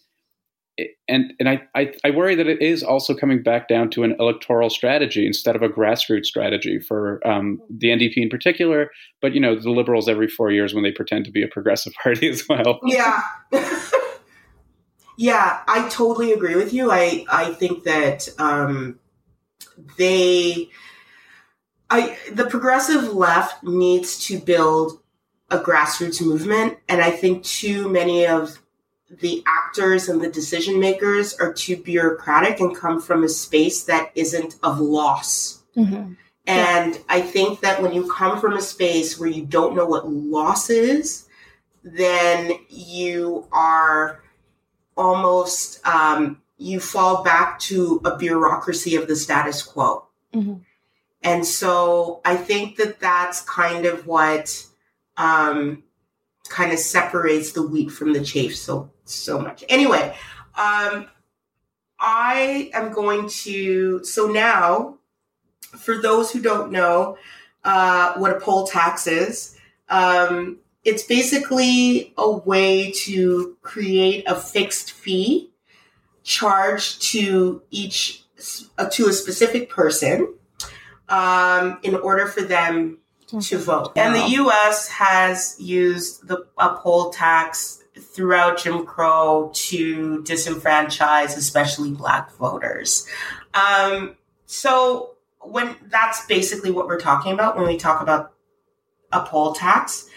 and 1.08 1.32
and 1.38 1.48
I, 1.48 1.62
I, 1.74 1.92
I 2.04 2.10
worry 2.10 2.34
that 2.34 2.46
it 2.46 2.60
is 2.60 2.82
also 2.82 3.14
coming 3.14 3.42
back 3.42 3.68
down 3.68 3.90
to 3.90 4.02
an 4.02 4.16
electoral 4.18 4.70
strategy 4.70 5.26
instead 5.26 5.54
of 5.54 5.62
a 5.62 5.68
grassroots 5.68 6.26
strategy 6.26 6.80
for 6.80 7.24
um, 7.26 7.60
the 7.70 7.88
NDP 7.88 8.16
in 8.16 8.28
particular, 8.28 8.90
but 9.20 9.34
you 9.34 9.40
know 9.40 9.58
the 9.58 9.70
Liberals 9.70 10.08
every 10.08 10.28
four 10.28 10.50
years 10.50 10.74
when 10.74 10.82
they 10.82 10.90
pretend 10.90 11.24
to 11.26 11.30
be 11.30 11.42
a 11.42 11.48
progressive 11.48 11.92
party 12.02 12.28
as 12.28 12.44
well. 12.48 12.80
Yeah, 12.84 13.22
yeah, 15.16 15.60
I 15.68 15.88
totally 15.90 16.32
agree 16.32 16.56
with 16.56 16.72
you. 16.72 16.90
I 16.90 17.24
I 17.30 17.52
think 17.54 17.84
that 17.84 18.28
um, 18.38 18.98
they, 19.96 20.70
I 21.88 22.18
the 22.32 22.46
progressive 22.46 23.14
left 23.14 23.62
needs 23.62 24.26
to 24.26 24.38
build 24.38 25.00
a 25.50 25.58
grassroots 25.58 26.20
movement, 26.20 26.78
and 26.88 27.00
I 27.00 27.10
think 27.10 27.44
too 27.44 27.88
many 27.88 28.26
of 28.26 28.58
the 29.20 29.42
actors 29.46 30.09
and 30.09 30.20
the 30.20 30.31
decision 30.31 30.81
makers 30.81 31.35
are 31.35 31.53
too 31.53 31.77
bureaucratic 31.77 32.61
and 32.61 32.77
come 32.77 33.00
from 33.00 33.24
a 33.24 33.29
space 33.29 33.85
that 33.85 34.11
isn't 34.14 34.57
of 34.62 34.81
loss. 34.81 35.62
Mm-hmm. 35.77 36.14
And 36.46 36.94
yeah. 36.94 37.00
I 37.09 37.20
think 37.22 37.61
that 37.61 37.81
when 37.81 37.92
you 37.92 38.11
come 38.11 38.40
from 38.40 38.55
a 38.57 38.62
space 38.62 39.18
where 39.18 39.29
you 39.29 39.44
don't 39.44 39.74
know 39.74 39.87
what 39.87 40.11
loss 40.11 40.68
is, 40.68 41.27
then 41.83 42.53
you 42.68 43.46
are 43.53 44.22
almost, 44.96 45.87
um, 45.87 46.42
you 46.59 46.81
fall 46.81 47.22
back 47.22 47.59
to 47.61 48.00
a 48.05 48.16
bureaucracy 48.16 48.96
of 48.96 49.09
the 49.09 49.16
status 49.16 49.62
quo. 49.62 50.07
Mm-hmm. 50.35 50.57
And 51.22 51.46
so 51.46 52.20
I 52.24 52.37
think 52.37 52.77
that 52.77 53.00
that's 53.00 53.40
kind 53.42 53.87
of 53.87 54.07
what 54.07 54.66
um, 55.16 55.83
kind 56.48 56.72
of 56.72 56.78
separates 56.78 57.52
the 57.52 57.62
wheat 57.62 57.90
from 57.90 58.12
the 58.12 58.22
chaff 58.22 58.52
so 58.52 58.90
so 59.04 59.38
much. 59.38 59.64
Anyway, 59.68 60.16
um, 60.57 61.09
I 61.98 62.70
am 62.72 62.92
going 62.92 63.28
to. 63.28 64.04
So 64.04 64.26
now, 64.26 64.98
for 65.78 66.00
those 66.00 66.30
who 66.30 66.40
don't 66.40 66.70
know 66.70 67.16
uh, 67.64 68.14
what 68.14 68.30
a 68.30 68.40
poll 68.40 68.66
tax 68.66 69.07
is, 69.07 69.57
um, 69.88 70.59
it's 70.85 71.04
basically 71.04 72.12
a 72.18 72.30
way 72.30 72.92
to 72.92 73.57
create 73.62 74.24
a 74.26 74.35
fixed 74.35 74.92
fee 74.92 75.50
charged 76.22 77.02
to 77.02 77.62
each 77.70 78.24
uh, 78.78 78.88
to 78.90 79.09
a 79.09 79.12
specific 79.12 79.70
person 79.70 80.35
um, 81.09 81.78
in 81.83 81.94
order 81.94 82.26
for 82.26 82.42
them 82.42 82.98
to 83.40 83.58
vote. 83.58 83.92
And 83.96 84.14
the 84.14 84.28
U.S. 84.30 84.88
has 84.88 85.56
used 85.58 86.26
the 86.26 86.46
a 86.58 86.74
poll 86.76 87.10
tax 87.10 87.82
throughout 87.98 88.58
Jim 88.58 88.84
Crow 88.84 89.50
to 89.54 90.22
disenfranchise, 90.22 91.36
especially 91.36 91.90
Black 91.90 92.32
voters. 92.36 93.06
Um, 93.54 94.16
so 94.46 95.14
when 95.40 95.76
that's 95.88 96.26
basically 96.26 96.70
what 96.70 96.86
we're 96.86 97.00
talking 97.00 97.32
about 97.32 97.56
when 97.56 97.66
we 97.66 97.76
talk 97.76 98.00
about 98.00 98.32
a 99.12 99.20
poll 99.22 99.52
tax. 99.52 100.08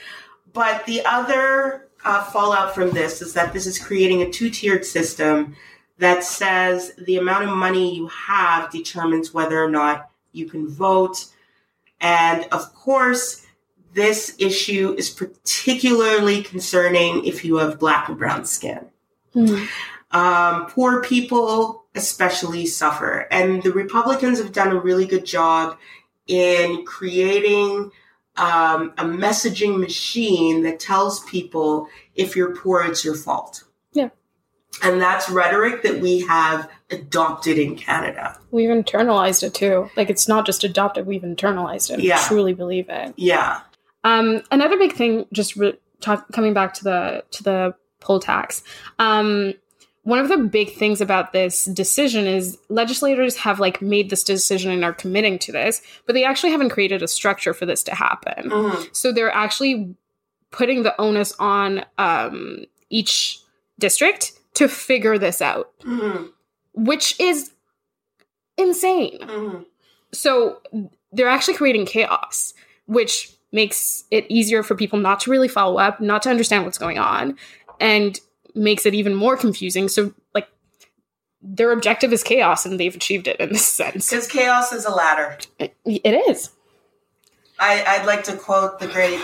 But 0.54 0.86
the 0.86 1.06
other 1.06 1.88
uh, 2.04 2.24
fallout 2.26 2.74
from 2.74 2.92
this 2.92 3.22
is 3.22 3.34
that 3.34 3.54
this 3.54 3.68
is 3.68 3.78
creating 3.78 4.22
a 4.22 4.30
two-tiered 4.30 4.86
system 4.86 5.56
that 6.00 6.24
says 6.24 6.94
the 6.98 7.18
amount 7.18 7.44
of 7.44 7.56
money 7.56 7.96
you 7.96 8.08
have 8.08 8.72
determines 8.72 9.34
whether 9.34 9.62
or 9.62 9.70
not 9.70 10.10
you 10.32 10.46
can 10.46 10.68
vote 10.68 11.26
and 12.00 12.46
of 12.52 12.74
course, 12.74 13.46
this 13.94 14.36
issue 14.38 14.94
is 14.98 15.10
particularly 15.10 16.44
concerning 16.44 17.26
if 17.26 17.44
you 17.44 17.58
have 17.58 17.80
black 17.80 18.10
and 18.10 18.18
brown 18.18 18.46
skin. 18.46 18.86
Mm-hmm. 19.36 19.66
Um, 20.18 20.68
poor 20.68 21.02
people 21.02 21.86
especially 21.96 22.66
suffer. 22.66 23.28
And 23.32 23.64
the 23.64 23.72
Republicans 23.72 24.38
have 24.40 24.54
done 24.54 24.70
a 24.70 24.80
really 24.80 25.06
good 25.06 25.26
job 25.26 25.78
in 26.28 26.86
creating 26.86 27.92
um, 28.38 28.94
a 28.98 29.04
messaging 29.04 29.80
machine 29.80 30.62
that 30.64 30.80
tells 30.80 31.24
people 31.24 31.88
if 32.16 32.36
you're 32.36 32.56
poor, 32.56 32.84
it's 32.84 33.04
your 33.04 33.16
fault. 33.16 33.64
Yeah. 33.94 34.10
And 34.84 35.02
that's 35.02 35.30
rhetoric 35.30 35.82
that 35.84 36.00
we 36.00 36.22
have 36.22 36.70
adopted 36.90 37.58
in 37.58 37.76
Canada. 37.76 38.38
We've 38.52 38.70
internalized 38.70 39.44
it 39.44 39.54
too. 39.54 39.90
Like 39.96 40.10
it's 40.10 40.28
not 40.28 40.46
just 40.46 40.64
adopted, 40.64 41.06
we've 41.06 41.22
internalized 41.22 41.92
it. 41.92 42.02
Yeah. 42.02 42.22
We 42.22 42.28
truly 42.28 42.54
believe 42.54 42.90
it. 42.90 43.14
Yeah. 43.18 43.62
Um, 44.04 44.42
another 44.52 44.78
big 44.78 44.94
thing, 44.94 45.26
just 45.34 45.56
re- 45.56 45.78
talk, 46.00 46.32
coming 46.32 46.54
back 46.54 46.74
to 46.76 46.84
the 46.84 47.24
to 47.32 47.44
the 47.44 47.76
poll 48.00 48.20
tax. 48.20 48.64
Um, 49.00 49.54
one 50.04 50.20
of 50.20 50.30
the 50.30 50.38
big 50.38 50.74
things 50.74 51.02
about 51.02 51.34
this 51.34 51.66
decision 51.66 52.26
is 52.26 52.58
legislators 52.70 53.36
have 53.38 53.60
like 53.60 53.82
made 53.82 54.10
this 54.10 54.24
decision 54.24 54.72
and 54.72 54.86
are 54.86 54.94
committing 54.94 55.38
to 55.40 55.52
this, 55.52 55.82
but 56.06 56.14
they 56.14 56.24
actually 56.24 56.52
haven't 56.52 56.70
created 56.70 57.04
a 57.04 57.08
structure 57.10 57.54
for 57.54 57.66
this 57.66 57.84
to 57.84 57.96
happen. 57.96 58.50
Mm-hmm. 58.50 58.84
So 58.94 59.12
they're 59.12 59.34
actually 59.34 59.94
putting 60.52 60.84
the 60.84 61.00
onus 61.02 61.34
on 61.40 61.84
um, 61.98 62.64
each 62.90 63.40
district 63.78 64.32
to 64.54 64.70
figure 64.70 65.18
this 65.18 65.42
out. 65.42 65.78
Mm-hmm 65.82 66.28
which 66.78 67.20
is 67.20 67.52
insane. 68.58 69.20
Mm-hmm. 69.20 69.64
So 70.14 70.62
they're 71.12 71.28
actually 71.28 71.56
creating 71.56 71.86
chaos, 71.86 72.54
which 72.86 73.34
makes 73.52 74.04
it 74.12 74.26
easier 74.30 74.64
for 74.64 74.76
people 74.76 75.00
not 75.00 75.20
to 75.22 75.32
really 75.32 75.48
follow 75.48 75.80
up, 75.80 76.00
not 76.00 76.22
to 76.22 76.30
understand 76.30 76.66
what's 76.66 76.78
going 76.78 77.00
on, 77.00 77.36
and 77.80 78.20
makes 78.54 78.86
it 78.86 78.94
even 78.94 79.16
more 79.16 79.36
confusing. 79.36 79.90
So, 79.90 80.14
like, 80.34 80.48
their 81.42 81.72
objective 81.72 82.14
is 82.14 82.24
chaos, 82.24 82.66
and 82.66 82.80
they've 82.80 82.96
achieved 82.96 83.28
it 83.28 83.40
in 83.40 83.50
this 83.50 83.66
sense. 83.66 84.10
Because 84.10 84.28
chaos 84.28 84.72
is 84.72 84.86
a 84.86 84.92
ladder. 84.92 85.38
It, 85.60 85.76
it 85.86 86.30
is. 86.30 86.52
I, 87.60 87.98
would 87.98 88.06
like 88.06 88.24
to 88.26 88.38
quote 88.38 88.80
the 88.80 88.88
great 88.88 89.20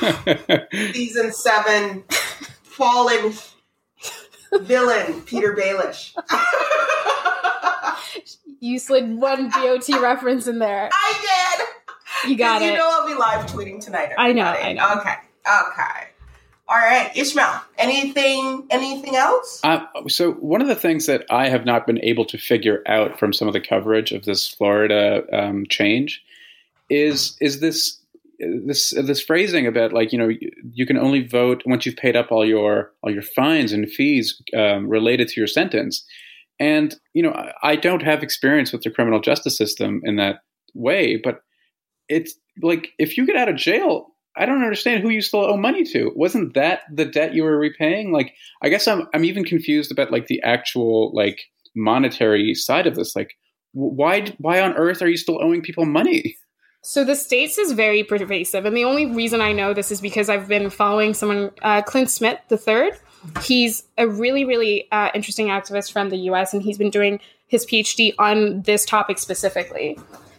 season 0.96 1.32
seven 1.32 2.04
fallen 2.64 3.34
villain 4.62 5.22
Petyr 5.22 5.56
Baelish. 5.56 6.16
You 8.60 8.80
slid 8.80 9.18
one 9.18 9.50
GOT 9.50 9.90
reference 10.02 10.48
in 10.48 10.60
there. 10.60 10.90
I 10.94 11.58
did. 11.58 12.30
You 12.30 12.38
got 12.38 12.62
it. 12.62 12.72
You 12.72 12.78
know 12.78 12.88
I'll 12.90 13.06
be 13.06 13.14
live 13.14 13.46
tweeting 13.52 13.84
tonight. 13.84 14.12
Everybody. 14.18 14.30
I 14.30 14.32
know. 14.32 14.46
I 14.46 14.74
know. 14.74 15.02
Okay. 15.02 15.16
Okay. 15.46 16.08
All 16.70 16.78
right, 16.78 17.12
Ishmael. 17.16 17.62
Anything? 17.78 18.66
Anything 18.70 19.18
else? 19.18 19.60
Uh, 19.64 19.86
so 20.08 20.32
one 20.34 20.62
of 20.62 20.70
the 20.70 20.76
things 20.76 21.08
that 21.08 21.26
I 21.30 21.50
have 21.50 21.66
not 21.66 21.86
been 21.86 22.02
able 22.04 22.24
to 22.26 22.38
figure 22.38 22.82
out 22.88 23.20
from 23.20 23.34
some 23.34 23.50
of 23.50 23.54
the 23.54 23.60
coverage 23.60 24.14
of 24.14 24.24
this 24.24 24.48
Florida 24.48 25.24
um, 25.34 25.66
change 25.68 26.24
is 26.90 27.36
is 27.42 27.60
this 27.60 28.00
this 28.40 28.92
this 28.92 29.22
phrasing 29.22 29.68
about 29.68 29.94
like 29.94 30.12
you 30.12 30.18
know 30.18 30.30
you 30.30 30.86
can 30.86 30.98
only 30.98 31.26
vote 31.26 31.64
once 31.66 31.86
you've 31.86 31.98
paid 31.98 32.16
up 32.16 32.32
all 32.32 32.46
your 32.46 32.92
all 33.02 33.12
your 33.12 33.22
fines 33.22 33.74
and 33.74 33.92
fees 33.92 34.42
um, 34.58 34.88
related 34.88 35.28
to 35.28 35.40
your 35.40 35.48
sentence. 35.48 36.06
And, 36.64 36.96
you 37.14 37.22
know, 37.22 37.34
I 37.62 37.76
don't 37.76 38.04
have 38.04 38.24
experience 38.24 38.72
with 38.72 38.84
the 38.84 38.90
criminal 38.90 39.20
justice 39.20 39.58
system 39.58 40.00
in 40.06 40.16
that 40.16 40.38
way, 40.74 41.20
but 41.22 41.42
it's 42.08 42.36
like 42.62 42.88
if 42.98 43.18
you 43.18 43.26
get 43.26 43.36
out 43.36 43.50
of 43.50 43.58
jail, 43.58 44.08
I 44.38 44.46
don't 44.46 44.64
understand 44.64 45.04
who 45.04 45.10
you 45.10 45.22
still 45.22 45.42
owe 45.42 45.58
money 45.58 45.84
to. 45.92 46.14
Wasn't 46.16 46.54
that 46.54 46.84
the 46.90 47.04
debt 47.04 47.34
you 47.34 47.44
were 47.44 47.60
repaying? 47.60 48.14
Like, 48.14 48.34
I 48.62 48.70
guess 48.70 48.88
I'm 48.88 49.08
I'm 49.14 49.26
even 49.26 49.44
confused 49.44 49.92
about 49.92 50.10
like 50.10 50.28
the 50.28 50.42
actual 50.42 51.12
like 51.14 51.42
monetary 51.76 52.56
side 52.56 52.88
of 52.88 52.96
this. 52.96 53.14
Like, 53.14 53.32
why 53.74 54.34
why 54.38 54.62
on 54.62 54.74
earth 54.76 55.02
are 55.02 55.10
you 55.10 55.18
still 55.18 55.44
owing 55.44 55.62
people 55.62 55.86
money? 55.86 56.38
So 56.82 57.04
the 57.04 57.16
states 57.16 57.58
is 57.58 57.74
very 57.74 58.06
pervasive, 58.06 58.66
and 58.66 58.76
the 58.76 58.86
only 58.86 59.06
reason 59.06 59.42
I 59.42 59.52
know 59.52 59.74
this 59.74 59.92
is 59.92 60.00
because 60.00 60.30
I've 60.30 60.48
been 60.48 60.70
following 60.70 61.14
someone, 61.14 61.52
uh, 61.62 61.82
Clint 61.82 62.10
Smith 62.10 62.40
the 62.48 62.58
third, 62.58 62.94
he's 63.44 63.84
a 63.98 64.08
really, 64.08 64.46
really 64.46 64.88
uh, 64.92 65.10
interesting 65.14 65.48
activist 65.48 65.92
from 65.92 66.10
the 66.10 66.18
US, 66.30 66.54
and 66.54 66.62
he's 66.62 66.78
been 66.78 66.90
doing 66.90 67.20
his 67.48 67.66
PhD 67.66 68.14
on 68.18 68.62
this 68.64 68.86
topic 68.86 69.20
specifically. 69.20 69.98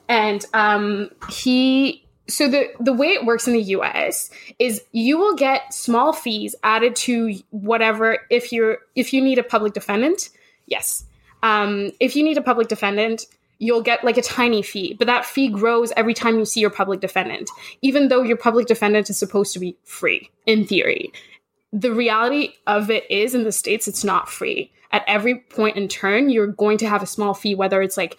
And 0.09 0.45
um, 0.53 1.11
he, 1.31 2.05
so 2.29 2.49
the 2.49 2.69
the 2.81 2.93
way 2.93 3.09
it 3.09 3.25
works 3.25 3.47
in 3.47 3.53
the 3.55 3.63
US 3.63 4.31
is 4.59 4.83
you 4.93 5.19
will 5.19 5.35
get 5.35 5.73
small 5.73 6.13
fees 6.13 6.55
added 6.63 6.97
to 6.97 7.35
whatever 7.51 8.19
if 8.31 8.53
you're 8.53 8.79
if 8.95 9.13
you 9.13 9.23
need 9.23 9.39
a 9.39 9.43
public 9.43 9.73
defendant. 9.73 10.31
Yes, 10.67 11.05
um, 11.43 11.91
if 12.01 12.17
you 12.17 12.23
need 12.23 12.39
a 12.39 12.43
public 12.43 12.69
defendant, 12.69 13.27
you'll 13.59 13.83
get 13.83 14.03
like 14.05 14.17
a 14.17 14.23
tiny 14.23 14.63
fee, 14.63 14.95
but 14.95 15.07
that 15.07 15.25
fee 15.25 15.49
grows 15.49 15.93
every 15.97 16.15
time 16.15 16.39
you 16.39 16.45
see 16.45 16.61
your 16.61 16.71
public 16.71 17.01
defendant, 17.01 17.51
even 17.83 18.09
though 18.09 18.23
your 18.23 18.37
public 18.37 18.67
defendant 18.67 19.09
is 19.09 19.19
supposed 19.19 19.53
to 19.53 19.59
be 19.59 19.77
free 19.85 20.31
in 20.47 20.67
theory 20.67 21.13
the 21.75 21.93
reality 21.93 22.55
of 22.67 22.91
it 22.91 23.11
is 23.11 23.35
in 23.35 23.45
the 23.45 23.53
states 23.53 23.87
it's 23.89 24.05
not 24.05 24.29
free 24.29 24.73
at 24.93 25.05
every 25.07 25.41
point 25.41 25.77
in 25.77 25.89
turn 25.89 26.31
you're 26.31 26.47
going 26.47 26.79
to 26.79 26.89
have 26.89 27.03
a 27.03 27.07
small 27.07 27.35
fee 27.35 27.55
whether 27.55 27.83
it's 27.83 27.97
like 27.97 28.19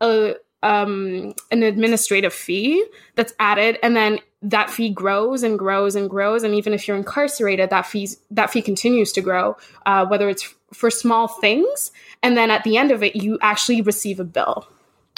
a, 0.00 0.34
um, 0.62 1.34
an 1.50 1.62
administrative 1.62 2.32
fee 2.32 2.84
that's 3.14 3.32
added, 3.38 3.78
and 3.82 3.96
then 3.96 4.18
that 4.42 4.70
fee 4.70 4.90
grows 4.90 5.42
and 5.42 5.58
grows 5.58 5.94
and 5.94 6.10
grows. 6.10 6.42
And 6.42 6.54
even 6.54 6.72
if 6.72 6.86
you're 6.86 6.96
incarcerated, 6.96 7.70
that 7.70 7.86
fees 7.86 8.18
that 8.30 8.50
fee 8.50 8.62
continues 8.62 9.12
to 9.12 9.20
grow, 9.20 9.56
uh, 9.86 10.06
whether 10.06 10.28
it's 10.28 10.54
for 10.72 10.90
small 10.90 11.28
things, 11.28 11.92
and 12.22 12.36
then 12.36 12.50
at 12.50 12.64
the 12.64 12.76
end 12.76 12.90
of 12.90 13.02
it, 13.02 13.16
you 13.16 13.38
actually 13.40 13.80
receive 13.82 14.20
a 14.20 14.24
bill 14.24 14.66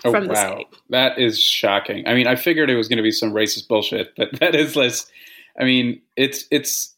Oh, 0.04 0.12
from 0.12 0.28
the 0.28 0.34
wow. 0.34 0.52
state. 0.54 0.68
That 0.90 1.18
is 1.18 1.40
shocking. 1.40 2.06
I 2.06 2.14
mean, 2.14 2.28
I 2.28 2.36
figured 2.36 2.70
it 2.70 2.76
was 2.76 2.86
going 2.86 2.98
to 2.98 3.02
be 3.02 3.10
some 3.10 3.32
racist 3.32 3.66
bullshit, 3.66 4.14
but 4.16 4.28
that 4.40 4.54
is 4.54 4.76
less. 4.76 5.10
I 5.58 5.64
mean, 5.64 6.00
it's 6.16 6.44
it's 6.50 6.94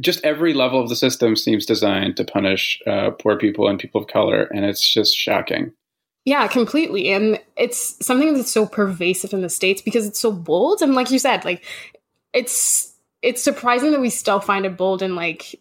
just 0.00 0.24
every 0.24 0.54
level 0.54 0.80
of 0.80 0.88
the 0.88 0.96
system 0.96 1.36
seems 1.36 1.66
designed 1.66 2.16
to 2.16 2.24
punish 2.24 2.80
uh, 2.86 3.10
poor 3.10 3.36
people 3.36 3.68
and 3.68 3.78
people 3.78 4.00
of 4.00 4.06
color, 4.06 4.44
and 4.44 4.64
it's 4.64 4.86
just 4.86 5.16
shocking. 5.16 5.72
Yeah, 6.24 6.46
completely. 6.48 7.10
And 7.10 7.38
it's 7.56 8.04
something 8.04 8.34
that's 8.34 8.50
so 8.50 8.66
pervasive 8.66 9.34
in 9.34 9.42
the 9.42 9.50
States 9.50 9.82
because 9.82 10.06
it's 10.06 10.18
so 10.18 10.32
bold. 10.32 10.80
And 10.80 10.94
like 10.94 11.10
you 11.10 11.18
said, 11.18 11.44
like 11.44 11.64
it's 12.32 12.94
it's 13.20 13.42
surprising 13.42 13.90
that 13.90 14.00
we 14.00 14.10
still 14.10 14.40
find 14.40 14.64
it 14.64 14.76
bold 14.76 15.02
and 15.02 15.16
like 15.16 15.60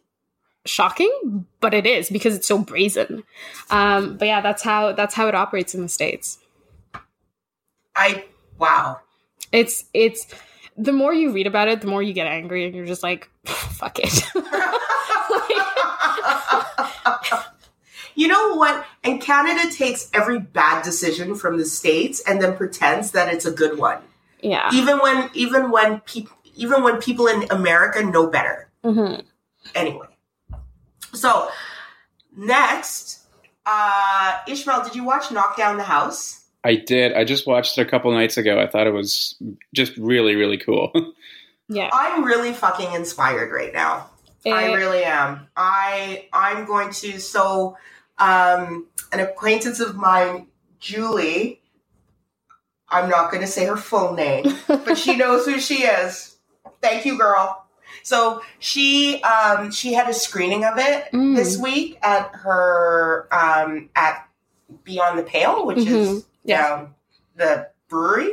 shocking, 0.66 1.46
but 1.60 1.74
it 1.74 1.86
is 1.86 2.10
because 2.10 2.36
it's 2.36 2.48
so 2.48 2.58
brazen. 2.60 3.24
Um, 3.70 4.18
but 4.18 4.28
yeah, 4.28 4.42
that's 4.42 4.64
how 4.64 4.94
that's 4.94 5.16
how 5.16 5.28
it 5.28 5.36
operates 5.36 5.76
in 5.76 5.82
the 5.82 5.90
States. 5.90 6.40
I 7.96 8.26
wow. 8.58 9.02
It's 9.52 9.86
it's 9.94 10.28
the 10.78 10.92
more 10.92 11.14
you 11.14 11.32
read 11.32 11.48
about 11.48 11.68
it, 11.68 11.82
the 11.82 11.88
more 11.88 12.02
you 12.02 12.14
get 12.14 12.28
angry 12.28 12.66
and 12.66 12.76
you're 12.76 12.86
just 12.86 13.04
like, 13.04 13.30
fuck 13.46 14.00
it. 14.00 14.24
you 18.16 18.28
know 18.28 18.56
what? 18.56 18.86
And 19.04 19.22
Canada 19.22 19.74
takes 19.74 20.10
every 20.14 20.40
bad 20.40 20.84
decision 20.84 21.36
from 21.36 21.58
the 21.58 21.66
states 21.66 22.22
and 22.28 22.42
then 22.42 22.56
pretends 22.56 23.12
that 23.12 23.34
it's 23.34 23.46
a 23.46 23.52
good 23.52 23.78
one, 23.78 24.00
yeah. 24.42 24.70
even 24.74 25.00
when 25.00 25.30
even 25.34 25.72
when 25.72 26.00
people 26.02 26.36
even 26.56 26.84
when 26.84 27.02
people 27.02 27.28
in 27.28 27.46
America 27.52 28.04
know 28.04 28.28
better. 28.28 28.70
hmm 28.84 29.16
Anyway, 29.74 30.08
so 31.14 31.50
next, 32.36 33.22
uh, 33.66 34.40
Ishmael, 34.46 34.84
did 34.84 34.94
you 34.94 35.06
watch 35.06 35.32
Knock 35.32 35.56
Down 35.56 35.78
the 35.78 35.84
House? 35.84 36.43
I 36.64 36.76
did. 36.76 37.14
I 37.14 37.24
just 37.26 37.46
watched 37.46 37.78
it 37.78 37.82
a 37.86 37.90
couple 37.90 38.12
nights 38.12 38.38
ago. 38.38 38.60
I 38.60 38.68
thought 38.68 38.88
it 38.88 38.94
was 38.94 39.36
just 39.74 39.96
really, 39.98 40.36
really 40.36 40.58
cool. 40.58 40.92
Yeah. 41.70 41.90
I'm 41.94 42.26
really 42.26 42.52
fucking 42.52 42.92
inspired 42.94 43.52
right 43.54 43.74
now. 43.74 44.10
I 44.46 44.74
really 44.74 45.06
am. 45.06 45.48
I 45.56 46.28
I'm 46.34 46.66
going 46.66 46.92
to 46.92 47.20
so 47.20 47.78
um 48.18 48.86
an 49.14 49.22
acquaintance 49.22 49.80
of 49.80 49.96
mine, 49.96 50.48
Julie. 50.80 51.62
I'm 52.90 53.10
not 53.10 53.32
going 53.32 53.42
to 53.42 53.48
say 53.48 53.66
her 53.66 53.78
full 53.78 54.14
name, 54.14 54.44
but 54.68 54.98
she 54.98 55.16
knows 55.16 55.46
who 55.46 55.58
she 55.60 55.84
is. 55.84 56.36
Thank 56.82 57.06
you, 57.06 57.18
girl. 57.18 57.66
So 58.04 58.42
she 58.60 59.22
um 59.24 59.72
she 59.72 59.94
had 59.94 60.10
a 60.10 60.14
screening 60.14 60.66
of 60.66 60.78
it 60.78 61.06
Mm. 61.14 61.36
this 61.38 61.58
week 61.58 61.98
at 62.04 62.30
her 62.36 63.28
um 63.32 63.90
at 63.96 64.28
Beyond 64.84 65.18
the 65.18 65.24
Pale, 65.24 65.66
which 65.66 65.80
is 65.80 66.10
Mhm. 66.10 66.26
Yeah. 66.44 66.62
down 66.70 66.96
the 67.36 67.70
brewery. 67.90 68.32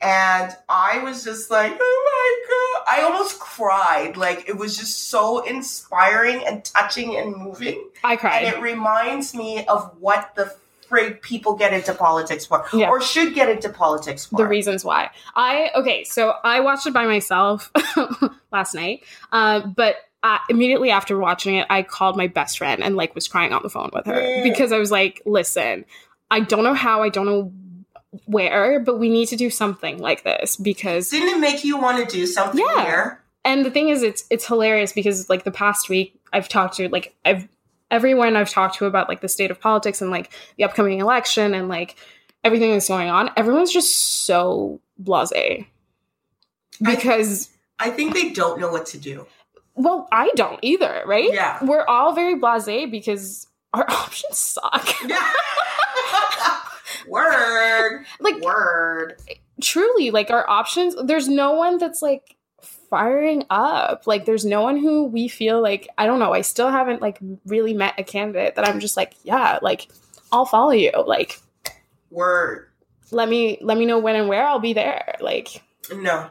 And 0.00 0.54
I 0.68 0.98
was 1.02 1.24
just 1.24 1.50
like, 1.50 1.72
oh 1.80 2.82
my 2.86 2.94
God. 2.94 2.98
I 2.98 3.02
almost 3.04 3.40
cried. 3.40 4.16
Like, 4.16 4.48
it 4.48 4.56
was 4.56 4.76
just 4.76 5.08
so 5.08 5.42
inspiring 5.44 6.44
and 6.46 6.64
touching 6.64 7.16
and 7.16 7.34
moving. 7.34 7.88
I 8.04 8.16
cried. 8.16 8.44
And 8.44 8.54
it 8.56 8.60
reminds 8.60 9.34
me 9.34 9.64
of 9.66 9.90
what 9.98 10.34
the 10.36 10.54
frig 10.90 11.20
people 11.22 11.54
get 11.56 11.72
into 11.72 11.94
politics 11.94 12.46
for, 12.46 12.64
Yeah. 12.72 12.90
or 12.90 13.00
should 13.00 13.34
get 13.34 13.48
into 13.48 13.68
politics 13.70 14.26
for. 14.26 14.36
the 14.36 14.46
reasons 14.46 14.84
why 14.84 15.10
i 15.34 15.68
okay 15.74 16.04
so 16.04 16.32
i 16.44 16.60
watched 16.60 16.86
it 16.86 16.92
by 16.94 17.06
myself 17.06 17.72
last 18.52 18.72
night 18.72 19.02
uh, 19.32 19.66
but 19.66 19.96
uh, 20.22 20.38
immediately 20.48 20.90
after 20.92 21.18
watching 21.18 21.56
it 21.56 21.66
i 21.70 21.82
called 21.82 22.16
my 22.16 22.28
best 22.28 22.58
friend 22.58 22.84
and 22.84 22.94
like 22.94 23.16
was 23.16 23.26
crying 23.26 23.52
on 23.52 23.64
the 23.64 23.68
phone 23.68 23.90
with 23.92 24.06
her 24.06 24.12
Mm. 24.14 24.44
because 24.44 24.70
i 24.70 24.78
was 24.78 24.92
like 24.92 25.20
listen 25.26 25.84
i 26.30 26.40
don't 26.40 26.64
know 26.64 26.74
how 26.74 27.02
i 27.02 27.08
don't 27.08 27.26
know 27.26 27.52
where 28.26 28.80
but 28.80 28.98
we 28.98 29.08
need 29.08 29.26
to 29.26 29.36
do 29.36 29.50
something 29.50 29.98
like 29.98 30.22
this 30.24 30.56
because 30.56 31.10
Didn't 31.10 31.28
it 31.36 31.38
make 31.40 31.64
you 31.64 31.76
want 31.78 31.98
to 32.08 32.16
do 32.16 32.26
something 32.26 32.64
Yeah. 32.66 32.84
here? 32.84 33.22
and 33.44 33.64
the 33.64 33.70
thing 33.70 33.88
is 33.90 34.02
it's 34.02 34.24
it's 34.30 34.46
hilarious 34.46 34.92
because 34.92 35.28
like 35.28 35.44
the 35.44 35.50
past 35.50 35.88
week 35.88 36.18
i've 36.32 36.48
talked 36.48 36.76
to 36.76 36.88
like 36.88 37.14
i've 37.24 37.46
everyone 37.90 38.36
i've 38.36 38.50
talked 38.50 38.76
to 38.78 38.86
about 38.86 39.08
like 39.08 39.20
the 39.20 39.28
state 39.28 39.50
of 39.50 39.60
politics 39.60 40.00
and 40.00 40.10
like 40.10 40.30
the 40.56 40.64
upcoming 40.64 40.98
election 41.00 41.52
and 41.54 41.68
like 41.68 41.94
everything 42.44 42.72
that's 42.72 42.88
going 42.88 43.08
on 43.10 43.30
everyone's 43.36 43.72
just 43.72 43.94
so 44.24 44.80
blasé 45.02 45.66
because 46.82 47.50
I 47.78 47.90
think 47.90 48.14
they 48.14 48.30
don't 48.30 48.60
know 48.60 48.70
what 48.70 48.86
to 48.86 48.98
do. 48.98 49.26
well 49.74 50.08
i 50.10 50.30
don't 50.36 50.58
either 50.62 51.02
right 51.06 51.30
Yeah. 51.32 51.58
we're 51.62 51.84
all 51.86 52.14
very 52.14 52.34
blasé 52.38 52.90
because 52.90 53.46
our 53.76 53.88
options 53.90 54.38
suck 54.38 54.88
Word. 57.08 58.04
like 58.20 58.40
Word. 58.40 59.14
truly 59.62 60.10
like 60.10 60.30
our 60.30 60.48
options 60.48 60.96
there's 61.04 61.28
no 61.28 61.52
one 61.52 61.78
that's 61.78 62.02
like 62.02 62.36
firing 62.90 63.44
up 63.50 64.06
like 64.06 64.24
there's 64.24 64.44
no 64.44 64.62
one 64.62 64.76
who 64.76 65.04
we 65.04 65.28
feel 65.28 65.60
like 65.60 65.88
i 65.98 66.06
don't 66.06 66.18
know 66.18 66.32
i 66.32 66.40
still 66.40 66.70
haven't 66.70 67.02
like 67.02 67.18
really 67.44 67.74
met 67.74 67.94
a 67.98 68.04
candidate 68.04 68.54
that 68.54 68.66
i'm 68.66 68.80
just 68.80 68.96
like 68.96 69.14
yeah 69.24 69.58
like 69.62 69.88
i'll 70.32 70.46
follow 70.46 70.70
you 70.70 70.90
like 71.06 71.40
Word. 72.10 72.68
let 73.10 73.28
me 73.28 73.58
let 73.60 73.76
me 73.76 73.86
know 73.86 73.98
when 73.98 74.16
and 74.16 74.28
where 74.28 74.46
i'll 74.46 74.58
be 74.60 74.72
there 74.72 75.16
like 75.20 75.62
No. 75.92 76.30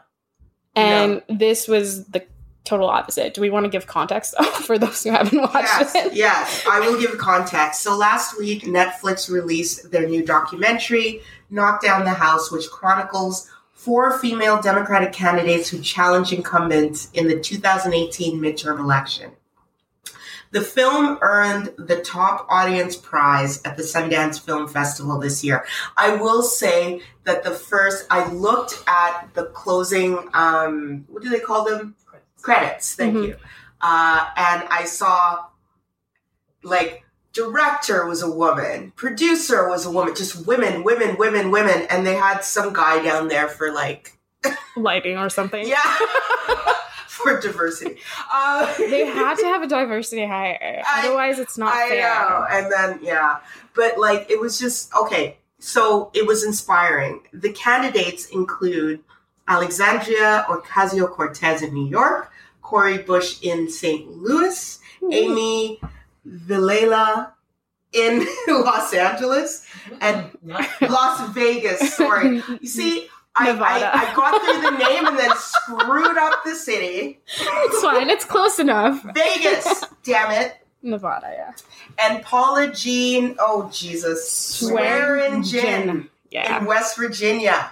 and 0.76 1.22
this 1.30 1.68
was 1.68 2.06
the 2.06 2.26
total 2.66 2.90
opposite 2.90 3.34
do 3.34 3.42
we 3.42 3.50
want 3.50 3.64
to 3.64 3.70
give 3.70 3.88
context 3.88 4.36
for 4.66 4.78
those 4.78 5.04
who 5.04 5.12
haven't 5.12 5.40
watched 5.40 5.76
Yes, 5.80 5.96
it 5.96 6.14
yes. 6.14 6.66
I 6.70 6.80
will 6.80 7.00
give 7.00 7.18
context. 7.18 7.82
So 7.82 7.98
last 7.98 8.38
week, 8.38 8.64
Netflix 8.64 9.30
released 9.30 9.92
their 9.92 10.08
new 10.08 10.26
documentary, 10.26 11.22
Knock 11.50 11.82
Down 11.82 12.06
the 12.06 12.12
House, 12.14 12.52
which 12.52 12.70
chronicles 12.70 13.50
four 13.72 14.18
female 14.20 14.62
Democratic 14.62 15.12
candidates 15.12 15.70
who 15.70 15.82
challenge 15.82 16.34
incumbents 16.34 17.10
in 17.14 17.28
the 17.28 17.40
2018 17.40 18.40
midterm 18.40 18.80
election. 18.80 19.32
The 20.52 20.62
film 20.62 21.18
earned 21.22 21.74
the 21.78 21.98
top 21.98 22.48
audience 22.50 22.96
prize 22.96 23.62
at 23.64 23.76
the 23.76 23.84
Sundance 23.84 24.40
Film 24.40 24.68
Festival 24.68 25.20
this 25.20 25.44
year. 25.44 25.66
I 25.98 26.16
will 26.16 26.44
say 26.44 27.02
that 27.26 27.44
the 27.44 27.52
first, 27.52 28.06
I 28.10 28.32
looked 28.32 28.82
at 28.88 29.30
the 29.34 29.48
closing, 29.48 30.18
um, 30.34 31.04
what 31.10 31.24
do 31.24 31.30
they 31.30 31.42
call 31.42 31.66
them? 31.66 31.96
Credits. 32.46 32.94
Thank 32.94 33.16
Mhm. 33.16 33.28
you. 33.28 33.36
Uh, 33.82 34.26
and 34.38 34.64
I 34.70 34.86
saw 34.86 35.46
like 36.64 37.04
director 37.34 38.06
was 38.06 38.22
a 38.22 38.30
woman, 38.30 38.92
producer 38.96 39.68
was 39.68 39.86
a 39.86 39.92
woman, 39.92 40.14
just 40.16 40.46
women, 40.48 40.84
women, 40.84 41.18
women, 41.18 41.50
women, 41.52 41.88
and 41.90 42.06
they 42.06 42.16
had 42.16 42.40
some 42.44 42.72
guy 42.72 43.02
down 43.04 43.28
there 43.28 43.48
for 43.48 43.72
like 43.74 44.18
lighting 44.78 45.18
or 45.18 45.30
something 45.30 45.68
yeah 45.68 45.82
for 47.08 47.40
diversity. 47.40 47.98
Uh, 48.32 48.72
they 48.78 49.06
had 49.06 49.36
to 49.40 49.46
have 49.54 49.64
a 49.64 49.68
diversity 49.68 50.26
hire 50.26 50.84
I- 50.88 51.00
otherwise 51.00 51.40
it's 51.40 51.58
not 51.58 51.74
I 51.74 51.90
fair 51.90 52.10
know, 52.14 52.46
and 52.50 52.72
then 52.72 53.00
yeah, 53.02 53.38
but 53.74 53.98
like 53.98 54.30
it 54.30 54.40
was 54.40 54.60
just 54.60 54.94
okay. 54.96 55.38
So 55.60 56.12
it 56.14 56.28
was 56.28 56.44
inspiring. 56.44 57.22
The 57.34 57.52
candidates 57.52 58.28
include 58.28 59.04
Alexandria 59.48 60.46
Ocasio 60.48 61.10
Cortez 61.10 61.62
in 61.64 61.74
New 61.74 61.88
York, 61.88 62.32
Cori 62.66 62.98
Bush 62.98 63.44
in 63.44 63.70
St. 63.70 64.10
Louis, 64.18 64.80
Amy 65.12 65.80
Vilela 66.28 67.32
in 67.94 68.26
Los 68.48 68.92
Angeles, 68.92 69.68
and 70.02 70.36
Las 70.82 71.30
Vegas. 71.30 71.94
Sorry, 71.94 72.42
you 72.60 72.68
see. 72.68 73.08
I, 73.36 73.50
I, 73.52 74.12
I 74.12 74.16
got 74.16 74.42
through 74.42 74.62
the 74.62 74.78
name 74.78 75.06
and 75.08 75.20
then 75.20 75.32
screwed 75.36 76.18
up 76.18 76.44
the 76.46 76.56
city. 76.56 77.20
it's 77.28 77.82
fine 77.82 78.10
it's 78.10 78.24
close 78.24 78.60
enough 78.60 79.04
Vegas, 79.14 79.84
damn 80.04 80.32
it. 80.32 80.56
nevada 80.82 81.28
yeah 81.34 81.52
and 82.00 82.24
Paula 82.24 82.72
Jean, 82.72 83.36
oh 83.40 83.70
Jesus, 83.74 84.24
Swearengin 84.62 85.44
Swearengin. 85.44 86.08
yeah 86.32 86.60
in 86.60 86.66
West 86.66 86.96
Virginia. 86.98 87.72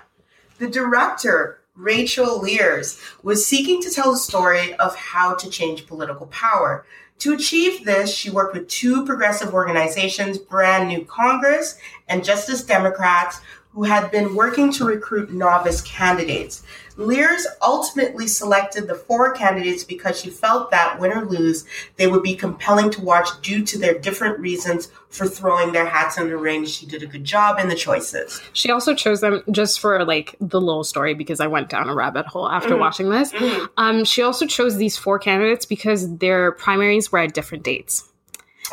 The 0.59 0.67
director, 0.69 1.61
Rachel 1.75 2.39
Lears, 2.39 2.99
was 3.23 3.47
seeking 3.47 3.81
to 3.81 3.89
tell 3.89 4.11
the 4.11 4.17
story 4.19 4.75
of 4.75 4.95
how 4.95 5.33
to 5.33 5.49
change 5.49 5.87
political 5.87 6.27
power. 6.27 6.85
To 7.19 7.33
achieve 7.33 7.83
this, 7.83 8.13
she 8.13 8.29
worked 8.29 8.53
with 8.53 8.67
two 8.67 9.05
progressive 9.05 9.55
organizations, 9.55 10.37
Brand 10.37 10.87
New 10.87 11.03
Congress 11.05 11.79
and 12.07 12.23
Justice 12.23 12.63
Democrats, 12.63 13.39
who 13.71 13.83
had 13.83 14.11
been 14.11 14.35
working 14.35 14.71
to 14.73 14.85
recruit 14.85 15.31
novice 15.31 15.81
candidates. 15.81 16.61
Lears 16.97 17.47
ultimately 17.61 18.27
selected 18.27 18.87
the 18.87 18.95
four 18.95 19.31
candidates 19.33 19.83
because 19.83 20.19
she 20.19 20.29
felt 20.29 20.71
that, 20.71 20.99
win 20.99 21.11
or 21.11 21.25
lose, 21.25 21.65
they 21.97 22.07
would 22.07 22.23
be 22.23 22.35
compelling 22.35 22.89
to 22.91 23.01
watch 23.01 23.27
due 23.41 23.63
to 23.65 23.77
their 23.79 23.97
different 23.97 24.39
reasons 24.39 24.91
for 25.09 25.27
throwing 25.27 25.71
their 25.71 25.85
hats 25.85 26.17
in 26.17 26.27
the 26.27 26.37
ring. 26.37 26.65
She 26.65 26.85
did 26.85 27.03
a 27.03 27.05
good 27.07 27.23
job 27.23 27.59
in 27.59 27.67
the 27.69 27.75
choices. 27.75 28.41
She 28.53 28.71
also 28.71 28.93
chose 28.95 29.21
them 29.21 29.43
just 29.51 29.79
for 29.79 30.03
like 30.05 30.35
the 30.39 30.59
little 30.61 30.83
story 30.83 31.13
because 31.13 31.39
I 31.39 31.47
went 31.47 31.69
down 31.69 31.89
a 31.89 31.95
rabbit 31.95 32.25
hole 32.27 32.49
after 32.49 32.75
Mhm. 32.75 32.79
watching 32.79 33.09
this. 33.09 33.31
Mhm. 33.31 33.69
Um, 33.77 34.05
she 34.05 34.21
also 34.21 34.45
chose 34.45 34.77
these 34.77 34.97
four 34.97 35.19
candidates 35.19 35.65
because 35.65 36.17
their 36.17 36.51
primaries 36.53 37.11
were 37.11 37.19
at 37.19 37.33
different 37.33 37.63
dates. 37.63 38.05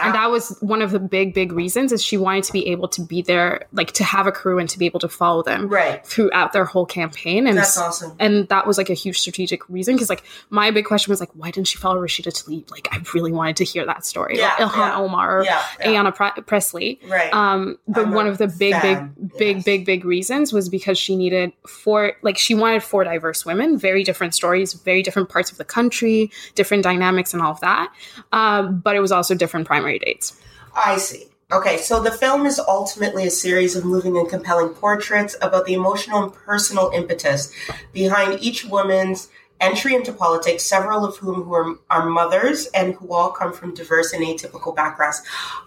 And 0.02 0.14
that 0.14 0.30
was 0.30 0.56
one 0.60 0.82
of 0.82 0.90
the 0.90 0.98
big, 0.98 1.34
big 1.34 1.52
reasons 1.52 1.92
is 1.92 2.02
she 2.02 2.16
wanted 2.16 2.44
to 2.44 2.52
be 2.52 2.68
able 2.68 2.88
to 2.88 3.02
be 3.02 3.22
there, 3.22 3.66
like 3.72 3.92
to 3.92 4.04
have 4.04 4.26
a 4.26 4.32
crew 4.32 4.58
and 4.58 4.68
to 4.68 4.78
be 4.78 4.86
able 4.86 5.00
to 5.00 5.08
follow 5.08 5.42
them 5.42 5.68
Right. 5.68 6.04
throughout 6.06 6.52
their 6.52 6.64
whole 6.64 6.86
campaign. 6.86 7.46
And 7.46 7.56
That's 7.58 7.76
awesome. 7.78 8.16
and 8.18 8.48
that 8.48 8.66
was 8.66 8.78
like 8.78 8.90
a 8.90 8.94
huge 8.94 9.18
strategic 9.18 9.68
reason 9.68 9.94
because 9.94 10.08
like 10.10 10.22
my 10.50 10.70
big 10.70 10.84
question 10.84 11.10
was 11.10 11.20
like 11.20 11.30
why 11.34 11.50
didn't 11.50 11.68
she 11.68 11.76
follow 11.78 12.00
Rashida 12.00 12.28
Tlaib? 12.32 12.70
Like 12.70 12.88
I 12.92 13.00
really 13.14 13.32
wanted 13.32 13.56
to 13.56 13.64
hear 13.64 13.84
that 13.86 14.04
story. 14.04 14.38
Yeah, 14.38 14.54
Like 14.58 14.68
Ilhan 14.68 14.76
yeah. 14.76 14.96
Omar 14.98 15.38
or 15.40 15.44
yeah. 15.44 15.62
Ayanna 15.80 16.14
Pre- 16.14 16.42
Presley. 16.42 17.00
Right. 17.06 17.32
Um, 17.32 17.78
but 17.88 18.06
I'm 18.06 18.12
one 18.12 18.26
of 18.26 18.38
the 18.38 18.48
big, 18.48 18.72
fan, 18.74 19.14
big, 19.16 19.38
big, 19.38 19.56
yes. 19.56 19.64
big, 19.64 19.86
big 19.86 20.04
reasons 20.04 20.52
was 20.52 20.68
because 20.68 20.98
she 20.98 21.16
needed 21.16 21.52
four, 21.66 22.12
like 22.22 22.38
she 22.38 22.54
wanted 22.54 22.82
four 22.82 23.04
diverse 23.04 23.44
women, 23.44 23.78
very 23.78 24.04
different 24.04 24.34
stories, 24.34 24.72
very 24.74 25.02
different 25.02 25.28
parts 25.28 25.50
of 25.50 25.58
the 25.58 25.64
country, 25.64 26.30
different 26.54 26.82
dynamics, 26.82 27.32
and 27.34 27.42
all 27.42 27.52
of 27.52 27.60
that. 27.60 27.92
Um, 28.32 28.80
but 28.80 28.96
it 28.96 29.00
was 29.00 29.12
also 29.12 29.34
different 29.34 29.66
primary 29.66 29.89
dates. 29.98 30.40
I 30.74 30.98
see. 30.98 31.26
Okay, 31.52 31.78
so 31.78 32.00
the 32.00 32.12
film 32.12 32.46
is 32.46 32.60
ultimately 32.60 33.26
a 33.26 33.30
series 33.30 33.74
of 33.74 33.84
moving 33.84 34.16
and 34.16 34.28
compelling 34.28 34.68
portraits 34.68 35.36
about 35.42 35.66
the 35.66 35.74
emotional 35.74 36.22
and 36.22 36.32
personal 36.32 36.90
impetus 36.94 37.52
behind 37.92 38.40
each 38.40 38.64
woman's 38.64 39.28
entry 39.60 39.94
into 39.94 40.12
politics, 40.12 40.62
several 40.62 41.04
of 41.04 41.16
whom 41.16 41.42
who 41.42 41.52
are, 41.52 41.74
are 41.90 42.08
mothers 42.08 42.66
and 42.66 42.94
who 42.94 43.12
all 43.12 43.30
come 43.30 43.52
from 43.52 43.74
diverse 43.74 44.12
and 44.12 44.24
atypical 44.24 44.74
backgrounds. 44.74 45.22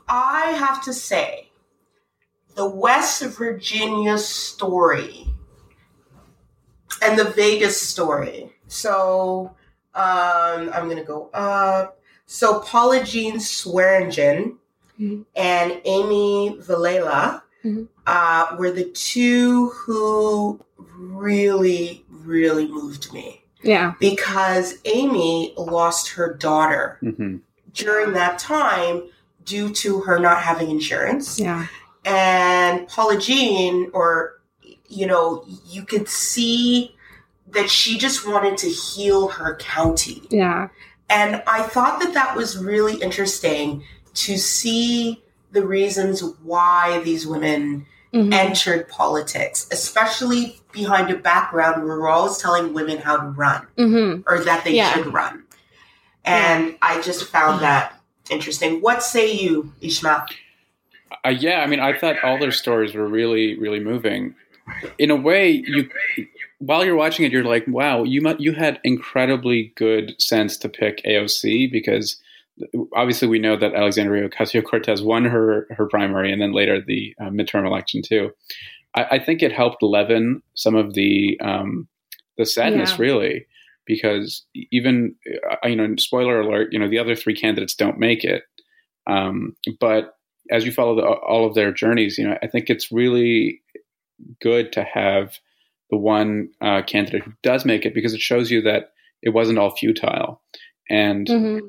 I 0.07 0.51
have 0.51 0.82
to 0.86 0.93
say, 0.93 1.49
the 2.55 2.69
West 2.69 3.21
Virginia 3.24 4.17
story 4.17 5.28
and 7.01 7.19
the 7.19 7.26
Vegas 7.32 7.80
story. 7.82 8.53
So 8.67 9.55
um, 9.93 10.71
I'm 10.74 10.86
going 10.86 10.97
to 10.97 11.03
go 11.03 11.30
up. 11.34 11.99
So 12.26 12.59
Paula 12.59 13.03
Jean 13.03 13.36
Swearengin 13.38 14.55
Mhm. 14.99 15.26
and 15.36 15.82
Amy 15.86 16.57
Vilela 16.61 17.41
Mhm. 17.63 17.88
uh, 18.07 18.55
were 18.57 18.71
the 18.71 18.86
two 18.86 19.69
who 19.69 20.59
really, 20.97 22.05
really 22.09 22.67
moved 22.67 23.11
me 23.13 23.43
Yeah. 23.61 23.93
because 23.99 24.76
Amy 24.86 25.53
lost 25.57 26.09
her 26.09 26.34
daughter 26.34 26.97
hmm 27.01 27.38
during 27.74 28.13
that 28.13 28.38
time 28.38 29.01
due 29.45 29.67
to 29.74 30.01
her 30.01 30.19
not 30.19 30.39
having 30.43 30.69
insurance. 30.69 31.39
Yeah. 31.39 31.65
And 32.05 32.88
Paula 32.88 33.17
Jean, 33.17 33.89
or, 33.93 34.39
you 34.88 35.07
know, 35.07 35.43
you 35.65 35.84
could 35.84 36.07
see 36.07 36.95
that 37.51 37.71
she 37.71 37.97
just 37.97 38.28
wanted 38.28 38.57
to 38.59 38.69
heal 38.69 39.28
her 39.30 39.55
county. 39.55 40.21
Yeah. 40.30 40.67
And 41.10 41.43
I 41.47 41.64
thought 41.64 41.99
that 42.01 42.14
that 42.14 42.36
was 42.36 42.58
really 42.58 42.95
interesting 43.01 43.84
to 44.16 44.38
see 44.38 45.22
the 45.51 45.66
reasons 45.66 46.24
why 46.43 46.99
these 47.04 47.28
women 47.28 47.86
Mhm. 48.14 48.34
entered 48.34 48.88
politics, 48.89 49.68
especially 49.72 50.60
behind 50.72 51.10
a 51.12 51.16
background 51.16 51.84
where 51.84 51.99
we're 51.99 52.10
always 52.10 52.38
telling 52.38 52.74
women 52.74 52.97
how 52.99 53.18
to 53.18 53.28
run 53.28 53.66
Mhm. 53.78 54.24
or 54.28 54.39
that 54.39 54.64
they 54.64 54.76
Yeah. 54.76 54.93
should 54.93 55.12
run. 55.14 55.43
And 56.26 56.76
I 56.82 57.01
just 57.01 57.26
found 57.26 57.62
that 57.62 57.99
interesting. 58.30 58.82
What 58.82 59.04
say 59.04 59.32
you, 59.32 59.74
Ishmael? 59.82 60.26
Uh, 61.26 61.30
yeah, 61.30 61.60
I 61.62 61.68
mean, 61.68 61.80
I 61.80 61.93
thought 61.97 62.24
all 62.24 62.38
their 62.39 62.51
stories 62.51 62.93
were 62.93 63.08
really, 63.08 63.58
really 63.60 63.80
moving. 63.80 64.36
In 64.97 65.12
a 65.12 65.16
way, 65.16 65.51
you 65.51 65.89
while 66.66 66.86
you're 66.86 66.95
watching 66.95 67.26
it, 67.26 67.32
you're 67.32 67.43
like, 67.43 67.66
wow, 67.68 68.03
you 68.03 68.22
mu- 68.22 68.36
you 68.39 68.53
had 68.53 68.80
incredibly 68.84 69.74
good 69.76 70.14
sense 70.22 70.57
to 70.57 70.70
pick 70.70 71.03
AOC 71.05 71.72
because 71.72 72.22
obviously 72.95 73.28
we 73.28 73.39
know 73.39 73.57
that 73.57 73.74
Alexandria 73.74 74.28
Ocasio 74.30 74.64
Cortez 74.64 75.01
won 75.01 75.26
her 75.26 75.68
her 75.72 75.88
primary 75.88 76.32
and 76.32 76.41
then 76.41 76.53
later 76.53 76.82
the 76.82 77.16
uh, 77.20 77.26
midterm 77.30 77.66
election 77.66 78.01
too. 78.01 78.32
I, 78.95 79.03
I 79.11 79.20
think 79.20 79.41
it 79.41 79.51
helped 79.51 79.82
leaven 79.82 80.41
some 80.53 80.76
of 80.76 80.93
the 80.93 81.39
um, 81.41 81.88
the 82.38 82.45
sadness, 82.45 82.91
Yeah. 82.91 82.97
really, 82.99 83.45
because 83.86 84.43
even 84.72 85.16
uh, 85.51 85.68
you 85.68 85.76
know, 85.76 85.95
spoiler 85.97 86.39
alert, 86.41 86.70
you 86.72 86.80
know, 86.80 86.89
the 86.89 86.99
other 86.99 87.16
three 87.16 87.36
candidates 87.36 87.76
don't 87.76 87.99
make 87.99 88.24
it, 88.24 88.43
um, 89.07 89.55
but 89.80 90.16
as 90.51 90.66
you 90.66 90.72
follow 90.72 90.95
the, 90.95 91.03
all 91.07 91.47
of 91.47 91.55
their 91.55 91.72
journeys, 91.72 92.18
you 92.18 92.28
know, 92.28 92.38
I 92.43 92.47
think 92.47 92.70
it's 92.70 92.91
really 92.91 93.61
good 94.41 94.72
to 94.74 94.84
have 94.84 95.38
the 95.93 95.99
one 95.99 96.49
uh, 96.59 96.81
candidate 96.81 97.21
who 97.23 97.31
does 97.43 97.65
make 97.65 97.85
it 97.85 97.93
because 97.93 98.13
it 98.15 98.19
shows 98.19 98.49
you 98.49 98.61
that 98.63 98.93
it 99.21 99.29
wasn't 99.29 99.59
all 99.59 99.75
futile, 99.75 100.41
and 100.89 101.27
Mhm. 101.27 101.59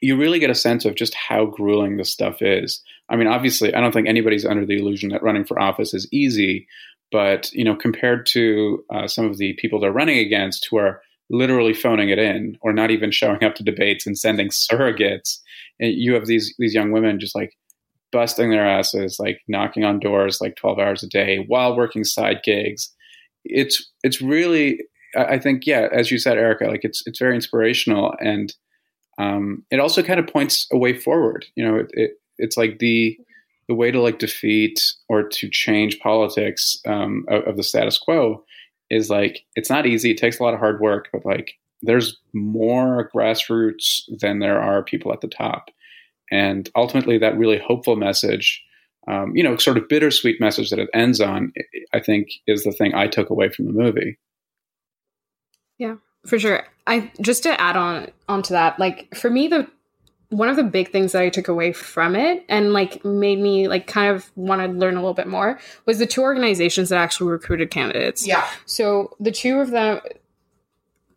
you 0.00 0.16
really 0.16 0.38
get 0.38 0.48
a 0.50 0.54
sense 0.54 0.86
of 0.86 0.94
just 0.94 1.14
how 1.14 1.44
grueling 1.44 1.96
this 1.98 2.10
stuff 2.10 2.40
is. 2.40 2.82
I 3.10 3.16
mean, 3.16 3.26
obviously, 3.26 3.74
I 3.74 3.80
don't 3.80 3.92
think 3.92 4.08
anybody's 4.08 4.46
under 4.46 4.64
the 4.64 4.78
illusion 4.78 5.10
that 5.10 5.22
running 5.22 5.44
for 5.44 5.60
office 5.60 5.92
is 5.92 6.08
easy, 6.12 6.66
but 7.12 7.52
you 7.52 7.62
know, 7.64 7.76
compared 7.76 8.24
to 8.26 8.82
uh, 8.90 9.06
some 9.06 9.26
of 9.26 9.36
the 9.36 9.52
people 9.60 9.78
they're 9.78 9.92
running 9.92 10.18
against 10.18 10.66
who 10.70 10.78
are 10.78 11.02
literally 11.30 11.74
phoning 11.74 12.08
it 12.08 12.18
in 12.18 12.56
or 12.62 12.72
not 12.72 12.90
even 12.90 13.10
showing 13.10 13.44
up 13.44 13.54
to 13.56 13.62
debates 13.62 14.06
and 14.06 14.16
sending 14.18 14.48
surrogates, 14.48 15.38
and 15.78 15.92
you 15.92 16.14
have 16.14 16.26
these 16.26 16.54
these 16.58 16.74
young 16.74 16.90
women 16.90 17.20
just 17.20 17.34
like 17.34 17.52
busting 18.12 18.50
their 18.50 18.66
asses, 18.66 19.18
like 19.18 19.40
knocking 19.48 19.84
on 19.84 19.98
doors 20.00 20.40
like 20.40 20.56
twelve 20.56 20.78
hours 20.78 21.02
a 21.02 21.08
day 21.08 21.44
while 21.48 21.76
working 21.76 22.04
side 22.04 22.40
gigs. 22.44 22.90
It's 23.44 23.90
it's 24.02 24.20
really, 24.20 24.80
I 25.16 25.38
think, 25.38 25.66
yeah, 25.66 25.88
as 25.92 26.10
you 26.10 26.18
said, 26.18 26.38
Erica, 26.38 26.66
like 26.66 26.84
it's 26.84 27.02
it's 27.06 27.18
very 27.18 27.34
inspirational 27.34 28.14
and 28.20 28.54
um, 29.18 29.64
it 29.70 29.80
also 29.80 30.02
kind 30.02 30.20
of 30.20 30.26
points 30.26 30.66
a 30.72 30.78
way 30.78 30.96
forward. 30.98 31.46
You 31.54 31.64
know, 31.64 31.76
it, 31.76 31.86
it, 31.92 32.10
it's 32.38 32.56
like 32.56 32.78
the 32.78 33.16
the 33.68 33.74
way 33.74 33.90
to 33.90 34.00
like 34.00 34.18
defeat 34.18 34.78
or 35.08 35.22
to 35.22 35.48
change 35.48 35.98
politics 36.00 36.76
um, 36.86 37.24
of, 37.28 37.44
of 37.44 37.56
the 37.56 37.62
status 37.62 37.96
quo 37.96 38.44
is 38.90 39.08
like 39.08 39.44
it's 39.56 39.70
not 39.70 39.86
easy. 39.86 40.10
It 40.10 40.18
takes 40.18 40.38
a 40.38 40.42
lot 40.42 40.54
of 40.54 40.60
hard 40.60 40.80
work, 40.80 41.08
but 41.12 41.24
like 41.24 41.52
there's 41.82 42.18
more 42.32 43.10
grassroots 43.14 44.02
than 44.20 44.38
there 44.38 44.60
are 44.60 44.82
people 44.82 45.12
at 45.12 45.20
the 45.20 45.28
top, 45.28 45.70
and 46.30 46.68
ultimately 46.76 47.18
that 47.18 47.38
really 47.38 47.58
hopeful 47.58 47.96
message. 47.96 48.62
Um, 49.06 49.36
you 49.36 49.42
know, 49.42 49.56
sort 49.56 49.76
of 49.76 49.88
bittersweet 49.88 50.40
message 50.40 50.70
that 50.70 50.78
it 50.78 50.88
ends 50.94 51.20
on, 51.20 51.52
I 51.92 52.00
think, 52.00 52.28
is 52.46 52.64
the 52.64 52.72
thing 52.72 52.94
I 52.94 53.06
took 53.06 53.28
away 53.28 53.50
from 53.50 53.66
the 53.66 53.72
movie. 53.72 54.18
Yeah, 55.78 55.96
for 56.26 56.38
sure. 56.38 56.66
I 56.86 57.12
just 57.20 57.42
to 57.42 57.60
add 57.60 57.76
on 57.76 58.08
onto 58.28 58.54
that, 58.54 58.78
like 58.78 59.14
for 59.14 59.28
me 59.28 59.48
the 59.48 59.68
one 60.30 60.48
of 60.48 60.56
the 60.56 60.64
big 60.64 60.90
things 60.90 61.12
that 61.12 61.22
I 61.22 61.28
took 61.28 61.48
away 61.48 61.72
from 61.72 62.16
it 62.16 62.44
and 62.48 62.72
like 62.72 63.04
made 63.04 63.38
me 63.38 63.68
like 63.68 63.86
kind 63.86 64.14
of 64.14 64.30
want 64.36 64.62
to 64.62 64.68
learn 64.68 64.94
a 64.94 65.00
little 65.00 65.14
bit 65.14 65.28
more 65.28 65.60
was 65.86 65.98
the 65.98 66.06
two 66.06 66.22
organizations 66.22 66.88
that 66.88 66.98
actually 66.98 67.30
recruited 67.30 67.70
candidates. 67.70 68.26
Yeah. 68.26 68.44
So 68.66 69.16
the 69.20 69.30
two 69.30 69.60
of 69.60 69.70
them 69.70 70.00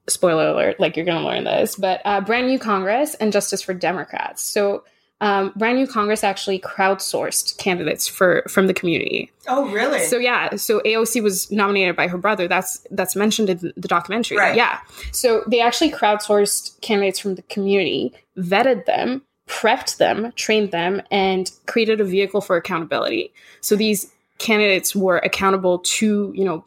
spoiler 0.08 0.50
alert, 0.50 0.80
like 0.80 0.96
you're 0.96 1.06
gonna 1.06 1.26
learn 1.26 1.44
this, 1.44 1.76
but 1.76 2.02
uh, 2.06 2.22
Brand 2.22 2.48
New 2.48 2.60
Congress 2.60 3.16
and 3.16 3.34
Justice 3.34 3.62
for 3.62 3.74
Democrats. 3.74 4.44
So 4.44 4.84
um, 5.20 5.52
Brand 5.56 5.80
New 5.80 5.88
Congress 5.88 6.24
actually 6.24 6.60
crowdsourced 6.60 7.58
candidates 7.58 8.08
for 8.08 8.44
from 8.48 8.68
the 8.68 8.74
community. 8.74 9.32
Oh, 9.48 9.68
really? 9.70 10.04
So 10.04 10.18
yeah, 10.18 10.56
so 10.58 10.80
AOC 10.82 11.24
was 11.24 11.52
nominated 11.52 11.96
by 11.96 12.08
her 12.08 12.18
brother. 12.18 12.48
That's 12.48 12.86
that's 12.92 13.16
mentioned 13.16 13.50
in 13.50 13.74
the 13.76 13.88
documentary. 13.88 14.38
Right. 14.38 14.56
Yeah. 14.56 14.80
So 15.12 15.44
they 15.48 15.60
actually 15.60 15.92
crowdsourced 15.92 16.80
candidates 16.82 17.18
from 17.18 17.36
the 17.36 17.42
community, 17.44 18.14
vetted 18.38 18.86
them, 18.86 19.24
prepped 19.48 19.98
them, 19.98 20.32
trained 20.36 20.72
them, 20.72 21.02
and 21.10 21.50
created 21.66 22.00
a 22.00 22.06
vehicle 22.06 22.42
for 22.42 22.56
accountability. 22.56 23.34
So 23.62 23.76
these 23.76 24.12
candidates 24.38 24.96
were 24.96 25.18
accountable 25.18 25.80
to, 25.80 26.32
you 26.36 26.46
know, 26.46 26.64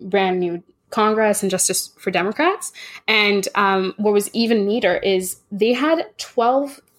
brand 0.00 0.38
new 0.38 0.62
Congress 0.90 1.42
and 1.42 1.50
Justice 1.50 1.90
for 1.98 2.12
Democrats. 2.12 2.72
And 3.08 3.48
um, 3.56 3.94
what 3.96 4.12
was 4.12 4.32
even 4.34 4.66
neater 4.66 4.98
is 4.98 5.40
they 5.50 5.72
had 5.72 6.06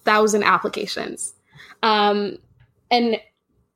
12,000 0.04 0.42
applications. 0.42 1.34
Um, 1.82 2.38
and 2.90 3.20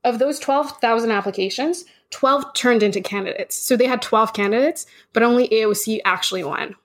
of 0.05 0.19
those 0.19 0.39
12,000 0.39 1.11
applications, 1.11 1.85
12 2.11 2.55
turned 2.55 2.83
into 2.83 3.01
candidates. 3.01 3.57
So 3.57 3.77
they 3.77 3.87
had 3.87 4.01
12 4.01 4.33
candidates, 4.33 4.87
but 5.13 5.23
only 5.23 5.49
AOC 5.49 6.01
actually 6.05 6.45
won 6.45 6.77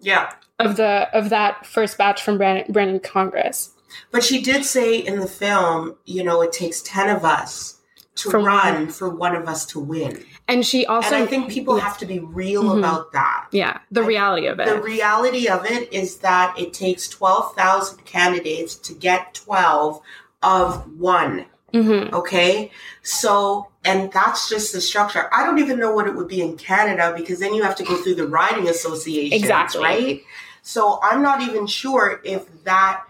yeah. 0.00 0.32
of 0.58 0.76
the 0.76 1.08
of 1.12 1.30
that 1.30 1.64
first 1.66 1.96
batch 1.98 2.22
from 2.22 2.38
Brandon, 2.38 2.70
Brand 2.72 2.92
New 2.92 3.00
Congress. 3.00 3.70
But 4.10 4.24
she 4.24 4.40
did 4.42 4.64
say 4.64 4.98
in 4.98 5.20
the 5.20 5.26
film, 5.26 5.96
you 6.04 6.22
know, 6.24 6.42
it 6.42 6.52
takes 6.52 6.80
10 6.82 7.14
of 7.14 7.24
us 7.24 7.78
to 8.14 8.30
For 8.30 8.40
run 8.40 8.88
for 8.88 9.08
one 9.08 9.34
of 9.34 9.48
us 9.48 9.64
to 9.66 9.80
win. 9.80 10.22
And 10.46 10.66
she 10.66 10.84
also, 10.84 11.14
and 11.14 11.24
I 11.24 11.26
think 11.26 11.50
people 11.50 11.76
have 11.78 11.96
to 11.98 12.06
be 12.06 12.18
real 12.18 12.64
Mhm. 12.64 12.78
about 12.78 13.12
that. 13.12 13.46
yeah, 13.52 13.78
the 13.90 14.02
I- 14.02 14.06
reality 14.06 14.46
of 14.46 14.60
it. 14.60 14.66
The 14.66 14.80
reality 14.80 15.48
of 15.48 15.64
it 15.64 15.90
is 15.92 16.16
that 16.18 16.58
it 16.58 16.74
takes 16.74 17.08
12,000 17.08 18.04
candidates 18.04 18.74
to 18.76 18.92
get 18.92 19.32
12 19.34 20.00
of 20.42 20.84
one. 20.98 21.46
hmm 21.72 22.08
Okay. 22.12 22.70
So, 23.02 23.68
and 23.82 24.12
that's 24.12 24.46
just 24.50 24.74
the 24.74 24.80
structure. 24.82 25.30
I 25.32 25.46
don't 25.46 25.58
even 25.58 25.78
know 25.78 25.92
what 25.94 26.06
it 26.06 26.14
would 26.14 26.28
be 26.28 26.42
in 26.42 26.58
Canada 26.58 27.14
because 27.16 27.38
then 27.38 27.54
you 27.54 27.62
have 27.62 27.76
to 27.76 27.82
go 27.84 27.96
through 27.96 28.16
the 28.16 28.26
riding 28.26 28.68
association. 28.68 29.32
Exactly. 29.32 29.80
Right. 29.82 30.22
So 30.60 31.00
I'm 31.02 31.22
not 31.22 31.40
even 31.40 31.66
sure 31.66 32.20
if 32.24 32.42
that 32.64 33.04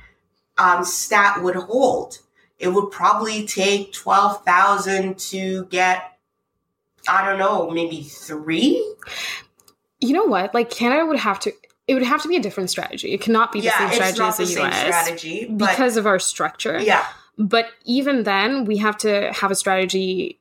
um, 0.58 0.84
stat 0.84 1.42
would 1.42 1.56
hold. 1.56 2.18
It 2.62 2.68
would 2.68 2.92
probably 2.92 3.44
take 3.44 3.92
12,000 3.92 5.18
to 5.18 5.64
get, 5.66 6.16
I 7.08 7.28
don't 7.28 7.40
know, 7.40 7.68
maybe 7.68 8.04
three? 8.04 8.94
You 9.98 10.12
know 10.12 10.24
what? 10.26 10.54
Like 10.54 10.70
Canada 10.70 11.04
would 11.04 11.18
have 11.18 11.40
to. 11.40 11.52
It 11.88 11.94
would 11.94 12.04
have 12.04 12.22
to 12.22 12.28
be 12.28 12.36
a 12.36 12.40
different 12.40 12.70
strategy. 12.70 13.12
It 13.12 13.20
cannot 13.20 13.50
be 13.50 13.58
the 13.58 13.66
yeah, 13.66 13.90
same 13.90 14.14
strategy 14.14 14.22
as 14.22 14.36
the 14.36 14.44
the 14.44 14.62
US 14.62 14.78
strategy. 14.78 15.46
But 15.50 15.70
because 15.70 15.96
of 15.96 16.06
our 16.06 16.20
structure. 16.20 16.80
yeah. 16.80 17.04
But 17.36 17.66
even 17.84 18.22
then, 18.22 18.64
we 18.64 18.76
have 18.76 18.96
to 18.98 19.32
have 19.32 19.50
a 19.50 19.56
strategy 19.56 20.38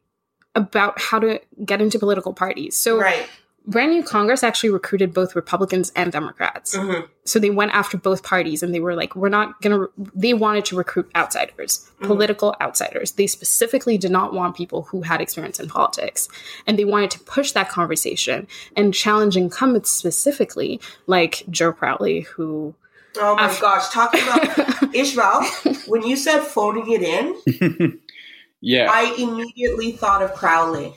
about 0.53 1.01
how 1.01 1.17
to 1.17 1.41
get 1.65 1.81
into 1.81 1.97
political 1.97 2.33
parties. 2.33 2.77
So, 2.77 2.99
right. 2.99 3.27
Brand 3.67 3.91
new 3.91 4.01
Congress 4.03 4.43
actually 4.43 4.71
recruited 4.71 5.13
both 5.13 5.35
Republicans 5.35 5.91
and 5.95 6.11
Democrats. 6.11 6.75
Mhm. 6.75 7.07
So 7.25 7.37
they 7.37 7.51
went 7.51 7.71
after 7.73 7.95
both 7.97 8.23
parties 8.23 8.63
and 8.63 8.73
they 8.73 8.79
were 8.79 8.95
like, 8.95 9.15
we're 9.15 9.29
not 9.29 9.61
going 9.61 9.77
to, 9.79 9.89
they 10.15 10.33
wanted 10.33 10.65
to 10.65 10.75
recruit 10.75 11.09
outsiders, 11.15 11.89
Mhm. 12.01 12.07
political 12.07 12.55
outsiders. 12.59 13.11
They 13.11 13.27
specifically 13.27 13.97
did 13.99 14.09
not 14.11 14.33
want 14.33 14.55
people 14.57 14.83
who 14.89 15.03
had 15.03 15.21
experience 15.21 15.59
in 15.59 15.67
politics. 15.69 16.27
And 16.65 16.79
they 16.79 16.85
wanted 16.85 17.11
to 17.11 17.19
push 17.19 17.51
that 17.51 17.69
conversation 17.69 18.47
and 18.75 18.93
challenge 18.93 19.37
incumbents 19.37 19.91
specifically, 19.91 20.81
like 21.05 21.43
Joe 21.49 21.71
Crowley, 21.71 22.21
who. 22.21 22.73
Oh 23.19 23.35
my 23.35 23.43
I've- 23.43 23.61
gosh. 23.61 23.89
Talking 23.89 24.23
about 24.23 24.95
Ishmael, 24.95 25.43
when 25.85 26.01
you 26.07 26.15
said 26.15 26.39
phoning 26.41 26.89
it 26.91 27.03
in, 27.03 27.99
yeah. 28.61 28.87
I 28.89 29.13
immediately 29.19 29.91
thought 29.91 30.23
of 30.23 30.33
Crowley. 30.33 30.93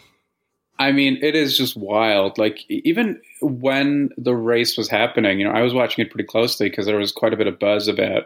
I 0.79 0.93
mean, 0.93 1.19
it 1.23 1.37
is 1.37 1.57
just 1.57 1.77
wild. 1.77 2.37
Like 2.37 2.65
even 2.69 3.21
when 3.41 4.11
the 4.17 4.35
race 4.35 4.77
was 4.77 4.89
happening, 4.89 5.39
you 5.39 5.47
know, 5.47 5.55
I 5.55 5.63
was 5.63 5.75
watching 5.75 6.05
it 6.05 6.11
pretty 6.11 6.27
closely 6.27 6.69
because 6.69 6.87
there 6.87 6.99
was 6.99 7.13
quite 7.13 7.33
a 7.33 7.37
bit 7.37 7.47
of 7.47 7.59
buzz 7.59 7.87
about 7.87 8.25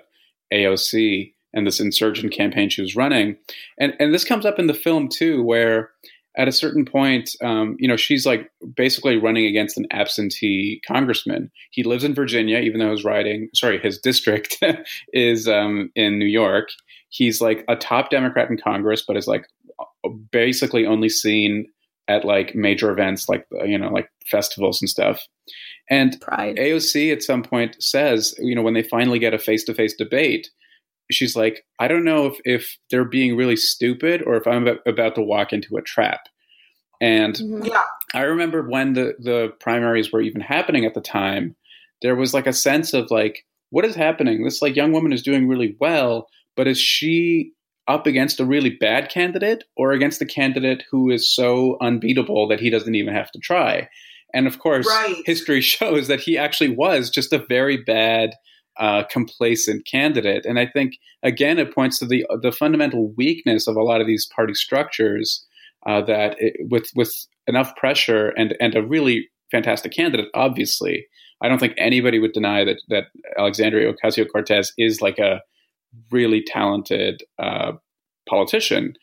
AOC 0.53 1.33
and 1.53 1.67
this 1.67 1.81
insurgent 1.81 2.33
campaign 2.33 2.69
she 2.69 2.83
was 2.83 2.97
running, 2.97 3.37
and 3.79 3.95
and 3.99 4.13
this 4.13 4.25
comes 4.25 4.47
up 4.47 4.59
in 4.59 4.67
the 4.67 4.75
film 4.75 5.09
too, 5.09 5.43
where 5.43 5.91
at 6.37 6.47
a 6.47 6.53
certain 6.53 6.85
point, 6.85 7.35
um, 7.43 7.77
you 7.81 7.89
know, 7.89 7.97
she's 7.97 8.25
like 8.25 8.51
basically 8.77 9.17
running 9.17 9.45
against 9.45 9.77
an 9.77 9.87
absentee 9.91 10.81
congressman. 10.87 11.51
He 11.71 11.83
lives 11.83 12.05
in 12.05 12.15
Virginia, 12.15 12.59
even 12.61 12.79
though 12.79 12.93
his 12.93 13.05
riding, 13.05 13.49
sorry, 13.55 13.81
his 13.81 13.99
district 13.99 14.63
is 15.13 15.49
um, 15.49 15.91
in 15.97 16.19
New 16.19 16.27
York. 16.27 16.69
He's 17.09 17.41
like 17.41 17.65
a 17.67 17.75
top 17.75 18.11
Democrat 18.11 18.51
in 18.51 18.57
Congress, 18.57 19.03
but 19.07 19.17
is 19.17 19.27
like 19.27 19.47
basically 20.31 20.87
only 20.87 21.09
seen 21.09 21.67
at 22.09 22.25
like 22.25 22.55
major 22.55 22.91
events 22.91 23.29
like 23.29 23.47
you 23.65 23.79
know 23.79 23.91
like 23.91 24.09
festivals 24.31 24.81
and 24.83 24.89
stuff 24.89 25.21
and 25.91 26.21
Pride. 26.21 26.57
aoc 26.57 27.13
at 27.13 27.23
some 27.23 27.43
point 27.43 27.77
says 27.81 28.35
you 28.39 28.55
know 28.55 28.63
when 28.63 28.75
they 28.75 28.83
finally 28.83 29.19
get 29.19 29.35
a 29.35 29.39
face-to-face 29.39 29.95
debate 29.97 30.49
she's 31.11 31.37
like 31.37 31.65
i 31.79 31.87
don't 31.89 32.05
know 32.05 32.27
if, 32.27 32.39
if 32.45 32.77
they're 32.91 33.05
being 33.05 33.37
really 33.37 33.57
stupid 33.57 34.23
or 34.27 34.37
if 34.37 34.47
i'm 34.47 34.67
about, 34.67 34.79
about 34.87 35.15
to 35.15 35.23
walk 35.23 35.53
into 35.53 35.77
a 35.77 35.83
trap 35.83 36.21
and 37.01 37.37
Mhm. 37.37 37.69
Yeah. 37.69 37.83
I 38.15 38.23
remember 38.23 38.69
when 38.69 38.95
the 38.95 39.15
the 39.19 39.53
primaries 39.61 40.11
were 40.13 40.21
even 40.23 40.41
happening 40.41 40.85
at 40.85 40.95
the 40.95 41.01
time, 41.01 41.55
there 42.03 42.17
was 42.17 42.33
like 42.35 42.47
a 42.47 42.53
sense 42.53 42.95
of 42.95 43.11
like, 43.11 43.45
what 43.71 43.85
is 43.85 43.95
happening? 43.95 44.43
This 44.45 44.63
like 44.63 44.75
young 44.75 44.93
woman 44.93 45.13
is 45.13 45.23
doing 45.23 45.47
really 45.47 45.77
well, 45.79 46.27
but 46.57 46.67
is 46.67 46.81
she 46.81 47.53
up 47.89 48.07
against 48.07 48.39
a 48.39 48.45
really 48.45 48.71
bad 48.71 49.11
candidate 49.11 49.65
or 49.77 49.93
against 49.93 50.19
the 50.19 50.27
candidate 50.27 50.85
who 50.91 51.11
is 51.11 51.35
so 51.35 51.77
unbeatable 51.81 52.47
that 52.49 52.61
he 52.61 52.71
doesn't 52.71 52.95
even 52.95 53.15
have 53.15 53.31
to 53.33 53.39
try? 53.39 53.89
And 54.35 54.47
of 54.47 54.59
course, 54.59 54.87
Right. 54.87 55.17
history 55.25 55.61
shows 55.75 56.09
that 56.09 56.21
he 56.21 56.37
actually 56.39 56.71
was 56.71 57.11
just 57.11 57.33
a 57.33 57.45
very 57.49 57.79
bad, 57.79 58.35
uh, 58.79 59.03
complacent 59.11 59.87
candidate. 59.87 60.45
And 60.47 60.59
I 60.59 60.67
think 60.67 60.99
again, 61.23 61.59
it 61.59 61.75
points 61.75 61.99
to 61.99 62.07
the 62.07 62.25
the 62.43 62.53
fundamental 62.53 63.13
weakness 63.17 63.67
of 63.67 63.77
a 63.77 63.83
lot 63.83 64.01
of 64.01 64.07
these 64.07 64.27
party 64.27 64.55
structures 64.55 65.45
uh, 65.87 66.03
that 66.03 66.37
it, 66.39 66.55
with 66.71 66.91
with 66.95 67.13
enough 67.47 67.75
pressure 67.77 68.29
and 68.29 68.55
and 68.61 68.77
a 68.77 68.83
really 68.87 69.29
fantastic 69.51 69.93
candidate, 69.93 70.29
obviously, 70.35 71.07
I 71.43 71.49
don't 71.49 71.59
think 71.59 71.75
anybody 71.79 72.19
would 72.19 72.33
deny 72.33 72.65
that 72.65 72.81
that 72.89 73.05
Alexandria 73.37 73.93
Ocasio 73.93 74.27
Cortez 74.31 74.73
is 74.79 75.01
like 75.01 75.19
a 75.19 75.41
really 76.11 76.43
talented 76.43 77.23
uh, 77.39 77.73
politician. 78.29 78.95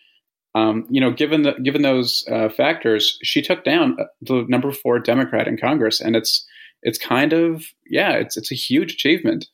Um, 0.53 0.88
you 0.89 1.01
know, 1.01 1.11
given 1.11 1.41
the 1.43 1.53
given 1.63 1.81
those 1.81 2.25
uh, 2.31 2.49
factors, 2.49 3.19
she 3.23 3.41
took 3.41 3.63
down 3.63 3.97
the 4.21 4.45
number 4.47 4.71
four 4.71 4.99
Democrat 4.99 5.47
in 5.47 5.57
Congress, 5.57 5.99
and 5.99 6.15
it's 6.15 6.47
it's 6.81 6.97
kind 6.97 7.33
of 7.33 7.65
yeah, 7.89 8.13
it's 8.13 8.38
it's 8.38 8.51
a 8.51 8.55
huge 8.55 8.93
achievement. 8.93 9.47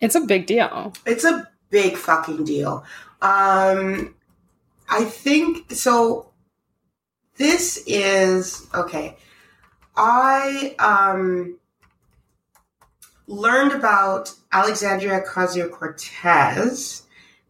It's 0.00 0.14
a 0.14 0.20
big 0.22 0.46
deal. 0.46 0.92
It's 1.06 1.24
a 1.24 1.48
big 1.70 1.96
fucking 1.96 2.44
deal. 2.44 2.84
Um, 3.22 4.14
I 4.88 5.04
think 5.04 5.72
so. 5.72 6.30
This 7.36 7.84
is 7.86 8.66
okay. 8.74 9.16
I 9.96 10.74
um, 10.78 11.59
learned 13.30 13.72
about 13.72 14.34
Alexandria 14.52 15.20
Ocasio 15.22 15.70
Cortez 15.70 17.04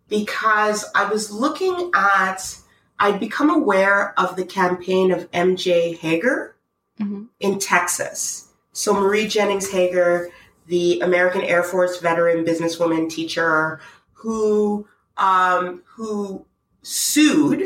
because 0.08 0.84
I 0.94 1.04
was 1.10 1.30
looking 1.30 1.90
at. 1.94 2.56
I'd 3.02 3.18
become 3.18 3.48
aware 3.48 4.12
of 4.20 4.36
the 4.36 4.44
campaign 4.44 5.10
of 5.10 5.30
MJ 5.32 5.98
Hegar 5.98 6.52
Mhm. 7.00 7.28
in 7.40 7.58
Texas. 7.58 8.48
So 8.74 8.92
Marie 8.92 9.26
Jennings 9.26 9.70
Hegar, 9.70 10.28
the 10.66 11.00
American 11.00 11.40
Air 11.40 11.62
Force 11.62 11.98
veteran 11.98 12.44
businesswoman 12.44 13.08
teacher 13.08 13.80
who 14.12 14.86
um, 15.16 15.82
who 15.96 16.44
sued, 16.82 17.62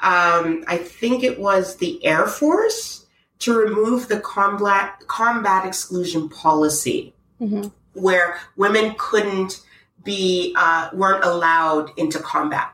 um, 0.00 0.64
I 0.66 0.76
think 0.78 1.22
it 1.22 1.38
was 1.38 1.76
the 1.76 2.04
Air 2.04 2.26
Force, 2.26 3.06
to 3.40 3.54
remove 3.56 4.08
the 4.08 4.18
combat 4.20 5.02
combat 5.08 5.66
exclusion 5.66 6.28
policy, 6.28 7.14
Mhm. 7.42 7.72
where 7.94 8.38
women 8.56 8.94
couldn't 8.98 9.60
be 10.04 10.54
uh, 10.56 10.88
weren't 10.92 11.24
allowed 11.24 11.90
into 11.96 12.18
combat, 12.20 12.72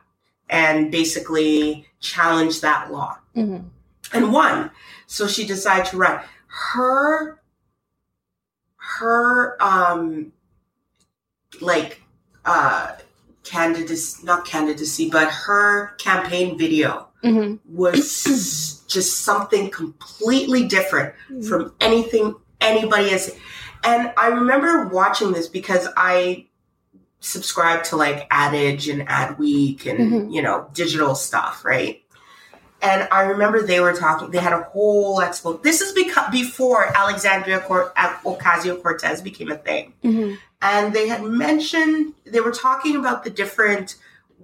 and 0.48 0.92
basically 0.92 1.86
challenged 2.00 2.62
that 2.62 2.92
law 2.92 3.18
Mhm. 3.36 3.64
and 4.12 4.32
won. 4.32 4.70
So 5.06 5.26
she 5.26 5.46
decided 5.46 5.86
to 5.86 5.96
run. 5.96 6.20
Her, 6.46 7.40
her, 8.76 9.56
um, 9.62 10.32
like, 11.60 12.02
uh, 12.44 12.92
candidacy, 13.44 14.24
not 14.24 14.44
candidacy, 14.44 15.08
but 15.10 15.28
her 15.30 15.88
campaign 15.98 16.58
video 16.58 17.08
Mhm. 17.24 17.58
was 17.66 18.82
just 18.86 19.22
something 19.22 19.70
completely 19.70 20.66
different 20.66 21.14
from 21.48 21.72
anything 21.80 22.34
anybody 22.60 23.08
has. 23.10 23.34
And 23.84 24.12
I 24.16 24.28
remember 24.28 24.88
watching 24.88 25.32
this 25.32 25.48
because 25.48 25.88
I 25.96 26.46
subscribe 27.20 27.84
to 27.84 27.96
like 27.96 28.26
Ad 28.30 28.54
Age 28.54 28.88
and 28.88 29.06
Adweek 29.08 29.86
and, 29.86 30.12
Mhm. 30.12 30.32
you 30.34 30.42
know, 30.42 30.68
digital 30.72 31.14
stuff, 31.14 31.64
right? 31.64 32.02
And 32.80 33.08
I 33.10 33.22
remember 33.22 33.60
they 33.60 33.80
were 33.80 33.92
talking, 33.92 34.30
they 34.30 34.38
had 34.38 34.52
a 34.52 34.62
whole 34.62 35.18
expo. 35.18 35.60
This 35.60 35.80
is 35.80 35.92
because 35.92 36.30
before 36.30 36.96
Alexandria 36.96 37.58
Cor- 37.60 37.92
Ocasio 38.24 38.80
Cortez 38.80 39.20
became 39.20 39.50
a 39.50 39.56
thing 39.56 39.94
Mhm. 40.04 40.38
and 40.62 40.92
they 40.94 41.08
had 41.08 41.22
mentioned 41.24 42.14
they 42.24 42.40
were 42.40 42.52
talking 42.52 42.94
about 42.94 43.24
the 43.24 43.30
different 43.30 43.96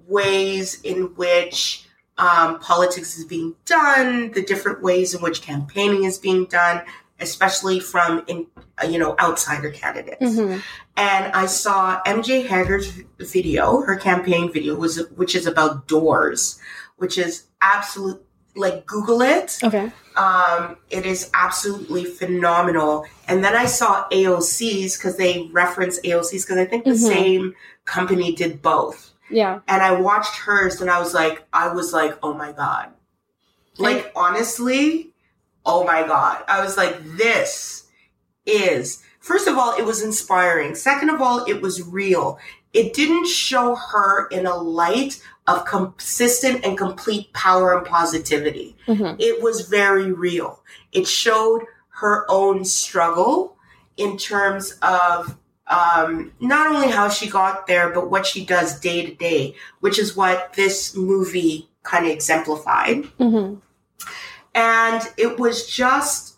ways 0.08 0.80
in 0.82 1.14
which 1.16 1.86
um, 2.16 2.60
politics 2.60 3.18
is 3.18 3.24
being 3.24 3.56
done, 3.66 4.30
the 4.32 4.42
different 4.42 4.80
ways 4.80 5.14
in 5.14 5.20
which 5.20 5.42
campaigning 5.42 6.04
is 6.04 6.16
being 6.16 6.44
done, 6.44 6.80
especially 7.24 7.80
from 7.80 8.22
in 8.26 8.46
uh, 8.82 8.86
you 8.86 8.98
know 9.02 9.16
outsider 9.18 9.70
candidates. 9.70 10.22
Mhm. 10.22 10.62
And 10.96 11.32
I 11.42 11.46
saw 11.46 12.00
MJ 12.06 12.46
Hegar's 12.46 12.88
video, 13.18 13.80
her 13.80 13.96
campaign 13.96 14.52
video 14.52 14.74
was 14.76 15.02
which 15.16 15.34
is 15.34 15.46
about 15.46 15.88
doors, 15.88 16.58
which 16.96 17.16
is 17.18 17.32
absolute 17.60 18.20
like 18.56 18.86
Google 18.86 19.20
it. 19.22 19.58
Okay. 19.64 19.90
Um, 20.16 20.76
it 20.90 21.04
is 21.04 21.28
absolutely 21.34 22.04
phenomenal. 22.04 23.04
And 23.26 23.42
then 23.44 23.56
I 23.56 23.64
saw 23.66 24.06
AOC's 24.10 24.96
because 24.96 25.16
they 25.16 25.48
reference 25.52 25.98
AOC's 26.04 26.44
because 26.44 26.58
I 26.58 26.66
think 26.66 26.84
the 26.84 26.90
Mhm. 26.92 27.08
same 27.14 27.54
company 27.84 28.32
did 28.32 28.62
both. 28.62 29.10
Yeah. 29.28 29.58
And 29.66 29.82
I 29.82 29.90
watched 30.08 30.36
hers 30.46 30.80
and 30.80 30.88
I 30.88 31.00
was 31.00 31.12
like, 31.14 31.42
I 31.52 31.66
was 31.74 31.92
like, 31.92 32.16
oh 32.22 32.32
my 32.34 32.52
God. 32.52 32.90
Like, 33.76 34.12
honestly, 34.14 35.13
oh 35.66 35.84
my 35.84 36.06
God. 36.06 36.42
I 36.48 36.62
was 36.62 36.76
like, 36.76 36.96
this 37.16 37.84
is, 38.46 39.02
first 39.20 39.46
of 39.48 39.56
all, 39.56 39.76
it 39.76 39.84
was 39.84 40.02
inspiring. 40.02 40.74
Second 40.74 41.10
of 41.10 41.20
all, 41.20 41.44
it 41.46 41.60
was 41.62 41.82
real. 41.82 42.38
It 42.72 42.92
didn't 42.92 43.26
show 43.28 43.74
her 43.74 44.26
in 44.28 44.46
a 44.46 44.56
light 44.56 45.22
of 45.46 45.64
consistent 45.64 46.64
and 46.64 46.76
complete 46.76 47.32
power 47.32 47.76
and 47.76 47.86
positivity. 47.86 48.76
Mhm. 48.86 49.16
It 49.18 49.42
was 49.42 49.62
very 49.62 50.10
real. 50.10 50.62
It 50.92 51.06
showed 51.06 51.62
her 52.00 52.24
own 52.28 52.64
struggle 52.64 53.56
in 53.96 54.16
terms 54.16 54.76
of 54.82 55.36
um, 55.66 56.32
not 56.40 56.66
only 56.74 56.90
how 56.90 57.08
she 57.08 57.26
got 57.26 57.66
there, 57.66 57.88
but 57.88 58.10
what 58.10 58.26
she 58.26 58.44
does 58.44 58.78
day 58.80 59.06
to 59.06 59.14
day, 59.14 59.54
which 59.80 59.98
is 59.98 60.14
what 60.14 60.52
this 60.52 60.94
movie 60.94 61.70
kind 61.84 62.04
of 62.04 62.12
exemplified. 62.12 63.04
Mhm. 63.18 63.62
And 64.54 65.02
it 65.16 65.38
was 65.38 65.66
just, 65.66 66.36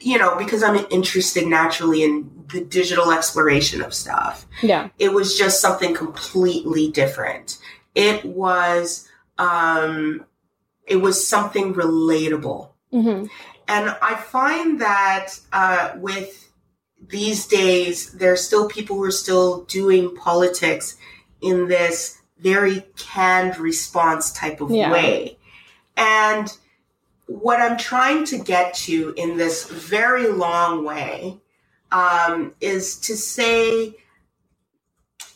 you 0.00 0.18
know, 0.18 0.36
because 0.36 0.62
I'm 0.62 0.86
interested 0.90 1.46
naturally 1.46 2.02
in 2.02 2.30
the 2.52 2.64
digital 2.64 3.12
exploration 3.12 3.80
of 3.82 3.94
stuff 3.94 4.46
Yeah. 4.62 4.88
it 4.98 5.12
was 5.12 5.38
just 5.38 5.60
something 5.60 5.94
completely 5.94 6.90
different. 6.90 7.58
It 7.94 8.24
was 8.24 9.08
um 9.38 10.24
it 10.86 10.96
was 10.96 11.26
something 11.26 11.74
relatable. 11.74 12.70
hmm 12.90 13.26
And 13.68 13.96
I 14.02 14.14
find 14.16 14.80
that 14.80 15.26
uh 15.52 15.92
with 15.96 16.48
these 17.08 17.46
days 17.46 18.12
there 18.12 18.32
are 18.32 18.36
still 18.48 18.68
people 18.68 18.96
who 18.96 19.04
are 19.04 19.10
still 19.24 19.62
doing 19.64 20.14
politics 20.16 20.96
in 21.40 21.68
this 21.68 22.18
very 22.38 22.84
canned 22.96 23.58
response 23.58 24.32
type 24.32 24.60
of 24.60 24.70
Yeah. 24.70 24.90
way. 24.92 25.38
And 25.96 26.52
what 27.30 27.60
I'm 27.60 27.78
trying 27.78 28.24
to 28.24 28.38
get 28.38 28.74
to 28.74 29.14
in 29.16 29.36
this 29.36 29.68
very 29.68 30.26
long 30.26 30.84
way 30.84 31.38
um, 31.92 32.54
is 32.60 32.98
to 33.02 33.16
say, 33.16 33.94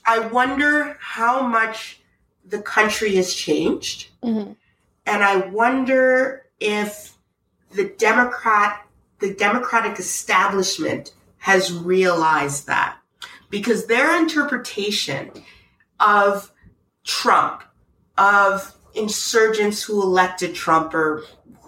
I 0.05 0.19
wonder 0.19 0.97
how 1.01 1.47
much 1.47 2.01
the 2.45 2.61
country 2.61 3.15
has 3.15 3.33
changed. 3.33 4.09
hmm 4.25 4.53
And 5.07 5.23
I 5.23 5.37
wonder 5.37 6.47
if 6.59 7.17
the 7.71 7.85
Democrat, 7.97 8.85
the 9.21 9.33
Democratic 9.33 10.01
establishment 10.01 11.15
has 11.39 11.73
realized 11.73 12.67
that. 12.67 12.97
Because 13.51 13.87
their 13.87 14.21
interpretation 14.21 15.31
of 16.01 16.51
Trump, 17.05 17.63
of 18.19 18.75
insurgents 18.95 19.83
who 19.83 20.03
elected 20.03 20.55
Trump 20.55 20.95
or 20.95 21.25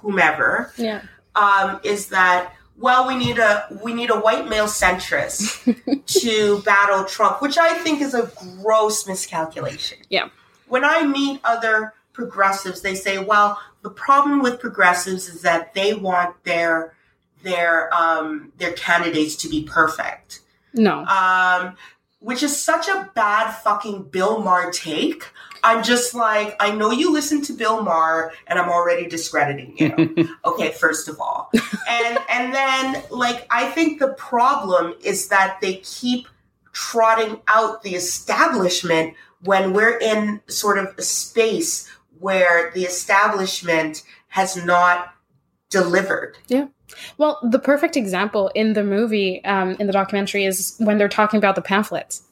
whomever, 0.06 0.72
Yeah. 0.76 1.02
um, 1.34 1.80
is 1.82 2.06
that 2.08 2.52
well 2.78 3.06
we 3.08 3.16
need 3.16 3.38
a 3.38 3.66
we 3.82 3.92
need 3.92 4.10
a 4.10 4.18
white 4.20 4.48
male 4.48 4.66
centrist 4.66 5.64
to 6.22 6.62
battle 6.62 7.04
Trump, 7.04 7.42
which 7.42 7.58
I 7.58 7.74
think 7.74 8.00
is 8.00 8.14
a 8.14 8.30
gross 8.62 9.06
miscalculation. 9.06 9.98
Yeah. 10.08 10.28
When 10.68 10.84
I 10.84 11.04
meet 11.06 11.40
other 11.44 11.92
progressives, 12.12 12.80
they 12.82 12.94
say, 12.94 13.18
well, 13.18 13.58
the 13.82 13.90
problem 13.90 14.40
with 14.42 14.60
progressives 14.60 15.28
is 15.28 15.42
that 15.42 15.74
they 15.74 15.94
want 15.94 16.42
their 16.44 16.94
their 17.42 17.92
um, 17.92 18.52
their 18.58 18.72
candidates 18.72 19.34
to 19.36 19.48
be 19.48 19.64
perfect. 19.64 20.40
No. 20.72 21.04
Um, 21.06 21.76
which 22.20 22.42
is 22.42 22.60
such 22.60 22.88
a 22.88 23.10
bad 23.14 23.50
fucking 23.52 24.04
Bill 24.04 24.40
Maher 24.42 24.70
take. 24.70 25.24
I'm 25.66 25.82
just 25.82 26.14
like, 26.14 26.54
I 26.60 26.70
know 26.70 26.92
you 26.92 27.12
listen 27.12 27.42
to 27.42 27.52
Bill 27.52 27.82
Maher, 27.82 28.32
and 28.46 28.56
I'm 28.56 28.68
already 28.68 29.08
discrediting 29.08 29.74
you. 29.76 30.28
okay, 30.44 30.70
first 30.70 31.08
of 31.08 31.20
all, 31.20 31.50
and 31.88 32.18
and 32.30 32.54
then 32.54 33.02
like 33.10 33.48
I 33.50 33.66
think 33.70 33.98
the 33.98 34.14
problem 34.14 34.94
is 35.02 35.26
that 35.28 35.58
they 35.60 35.78
keep 35.78 36.28
trotting 36.72 37.40
out 37.48 37.82
the 37.82 37.96
establishment 37.96 39.14
when 39.42 39.72
we're 39.72 39.98
in 39.98 40.40
sort 40.46 40.78
of 40.78 40.94
a 40.98 41.02
space 41.02 41.90
where 42.20 42.70
the 42.70 42.84
establishment 42.84 44.04
has 44.28 44.64
not 44.64 45.14
delivered. 45.68 46.38
Yeah. 46.46 46.68
Well, 47.18 47.40
the 47.42 47.58
perfect 47.58 47.96
example 47.96 48.52
in 48.54 48.74
the 48.74 48.84
movie, 48.84 49.44
um, 49.44 49.76
in 49.80 49.88
the 49.88 49.92
documentary, 49.92 50.44
is 50.44 50.76
when 50.78 50.96
they're 50.96 51.08
talking 51.08 51.38
about 51.38 51.56
the 51.56 51.62
pamphlets. 51.62 52.22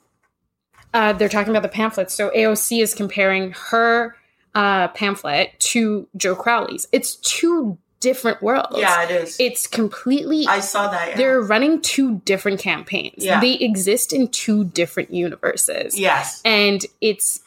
Uh, 0.94 1.12
they're 1.12 1.28
talking 1.28 1.50
about 1.50 1.62
the 1.62 1.68
pamphlets. 1.68 2.14
So 2.14 2.30
AOC 2.30 2.80
is 2.80 2.94
comparing 2.94 3.52
her 3.70 4.16
uh, 4.54 4.88
pamphlet 4.88 5.58
to 5.58 6.08
Joe 6.16 6.34
Crowley's. 6.36 6.86
It's 6.92 7.16
two 7.16 7.76
different 8.00 8.42
worlds. 8.42 8.76
Yeah, 8.78 9.02
it 9.02 9.10
is. 9.10 9.36
It's 9.40 9.66
completely. 9.66 10.46
I 10.46 10.60
saw 10.60 10.90
that. 10.90 11.08
Yeah. 11.10 11.16
They're 11.16 11.40
running 11.40 11.80
two 11.80 12.20
different 12.24 12.60
campaigns. 12.60 13.24
Yeah. 13.24 13.40
They 13.40 13.54
exist 13.54 14.12
in 14.12 14.28
two 14.28 14.64
different 14.64 15.12
universes. 15.12 15.98
yes. 15.98 16.40
And 16.44 16.84
it's 17.00 17.40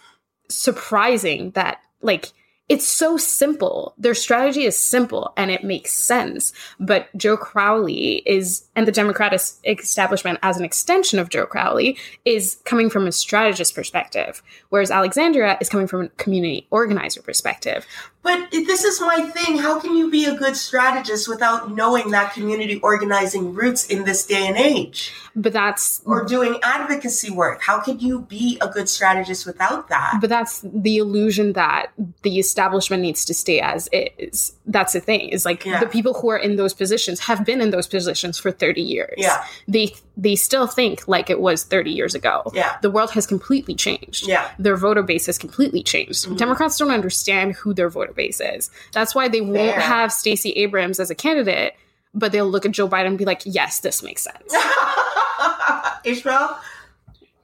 surprising 0.50 1.52
that, 1.52 1.80
like, 2.02 2.32
it's 2.70 2.88
so 2.88 3.16
simple. 3.18 3.94
Their 3.98 4.14
strategy 4.14 4.66
is 4.66 4.78
simple 4.78 5.32
and 5.38 5.52
it 5.52 5.64
makes 5.64 5.94
sense. 5.94 6.52
But 6.80 7.08
Joe 7.16 7.38
Crowley 7.38 8.24
is, 8.26 8.67
and 8.78 8.88
the 8.88 8.92
Democratic 8.94 9.42
establishment 9.66 10.40
as 10.44 10.58
an 10.58 10.64
extension 10.64 11.20
of 11.20 11.28
Joe 11.30 11.46
Crowley, 11.46 11.98
is 12.24 12.62
coming 12.64 12.90
from 12.90 13.08
a 13.08 13.12
strategist 13.12 13.76
perspective, 13.76 14.42
whereas 14.70 14.92
Alexandria 14.92 15.58
is 15.60 15.68
coming 15.68 15.88
from 15.88 16.02
a 16.04 16.10
community 16.10 16.68
organizer 16.70 17.22
perspective. 17.22 17.86
But 18.22 18.52
this 18.52 18.84
is 18.84 19.00
my 19.00 19.22
thing. 19.22 19.58
How 19.58 19.80
can 19.80 19.96
you 19.96 20.12
be 20.12 20.26
a 20.26 20.36
good 20.36 20.56
strategist 20.58 21.30
without 21.30 21.72
knowing 21.72 22.12
that 22.12 22.34
community 22.34 22.78
organizing 22.82 23.54
roots 23.54 23.86
in 23.88 24.04
this 24.04 24.26
day 24.26 24.46
and 24.48 24.58
age? 24.58 25.14
But 25.34 25.54
that's 25.54 26.02
Or 26.06 26.26
doing 26.26 26.60
advocacy 26.62 27.32
work? 27.32 27.62
How 27.62 27.80
could 27.80 28.02
you 28.02 28.22
be 28.22 28.58
a 28.60 28.68
good 28.68 28.90
strategist 28.90 29.46
without 29.46 29.88
that? 29.90 30.18
but 30.22 30.30
that's 30.30 30.62
the 30.64 30.98
illusion 30.98 31.54
that 31.54 31.88
the 32.24 32.38
establishment 32.38 33.02
needs 33.02 33.24
to 33.26 33.34
stay 33.34 33.60
as 33.62 33.88
is. 33.94 34.54
That's 34.66 34.94
the 34.94 35.00
thing. 35.00 35.30
Is 35.30 35.46
like 35.46 35.66
Yeah. 35.66 35.80
the 35.80 35.88
people 35.88 36.14
who 36.16 36.30
are 36.30 36.38
in 36.38 36.58
those 36.58 36.74
positions 36.74 37.22
have 37.22 37.46
been 37.46 37.62
in 37.62 37.70
those 37.72 37.88
positions 37.88 38.38
for 38.38 38.52
30 38.52 38.67
years. 38.76 39.16
Yeah. 39.18 39.44
They 39.68 39.94
they 40.16 40.36
still 40.36 40.68
think 40.68 41.08
like 41.08 41.30
it 41.30 41.40
was 41.40 41.64
30 41.64 41.92
years 41.92 42.16
ago. 42.16 42.52
Yeah. 42.54 42.78
The 42.82 42.90
world 42.90 43.12
has 43.12 43.26
completely 43.28 43.76
changed. 43.76 44.28
Yeah. 44.28 44.50
Their 44.60 44.76
voter 44.76 45.04
base 45.04 45.28
has 45.28 45.38
completely 45.38 45.84
changed. 45.84 46.28
Mhm. 46.28 46.38
Democrats 46.38 46.78
don't 46.78 46.92
understand 46.92 47.56
who 47.56 47.74
their 47.74 47.90
voter 47.90 48.14
base 48.14 48.42
is. 48.42 48.70
That's 48.94 49.14
why 49.14 49.28
they 49.28 49.42
won't 49.42 49.78
have 49.78 50.12
Stacey 50.12 50.52
Abrams 50.52 51.00
as 51.00 51.10
a 51.10 51.16
candidate, 51.16 51.76
but 52.14 52.32
they'll 52.32 52.50
look 52.50 52.66
at 52.66 52.72
Joe 52.72 52.88
Biden 52.90 53.08
and 53.08 53.18
be 53.18 53.26
like, 53.26 53.42
"Yes, 53.46 53.80
this 53.82 54.02
makes 54.02 54.24
sense." 54.24 54.54
Ishmael 56.04 56.58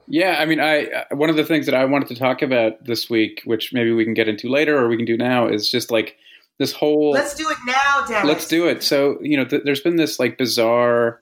Yeah, 0.08 0.36
I 0.38 0.46
mean, 0.46 0.60
I 0.60 0.86
uh, 0.86 1.16
one 1.16 1.30
of 1.30 1.36
the 1.36 1.44
things 1.44 1.66
that 1.66 1.74
I 1.74 1.84
wanted 1.84 2.08
to 2.08 2.16
talk 2.16 2.42
about 2.42 2.84
this 2.84 3.08
week, 3.08 3.42
which 3.44 3.72
maybe 3.72 3.92
we 3.92 4.04
can 4.04 4.14
get 4.14 4.28
into 4.28 4.48
later 4.48 4.76
or 4.78 4.88
we 4.88 4.96
can 4.96 5.06
do 5.06 5.16
now, 5.16 5.46
is 5.46 5.70
just 5.70 5.90
like 5.90 6.16
this 6.58 6.72
whole. 6.72 7.10
Let's 7.12 7.34
do 7.34 7.48
it 7.48 7.58
now, 7.66 8.04
Dennis. 8.06 8.26
Let's 8.28 8.48
do 8.48 8.66
it. 8.68 8.82
So 8.82 9.18
you 9.20 9.36
know, 9.36 9.44
th- 9.44 9.62
there's 9.64 9.80
been 9.80 9.96
this 9.96 10.18
like 10.18 10.38
bizarre 10.38 11.20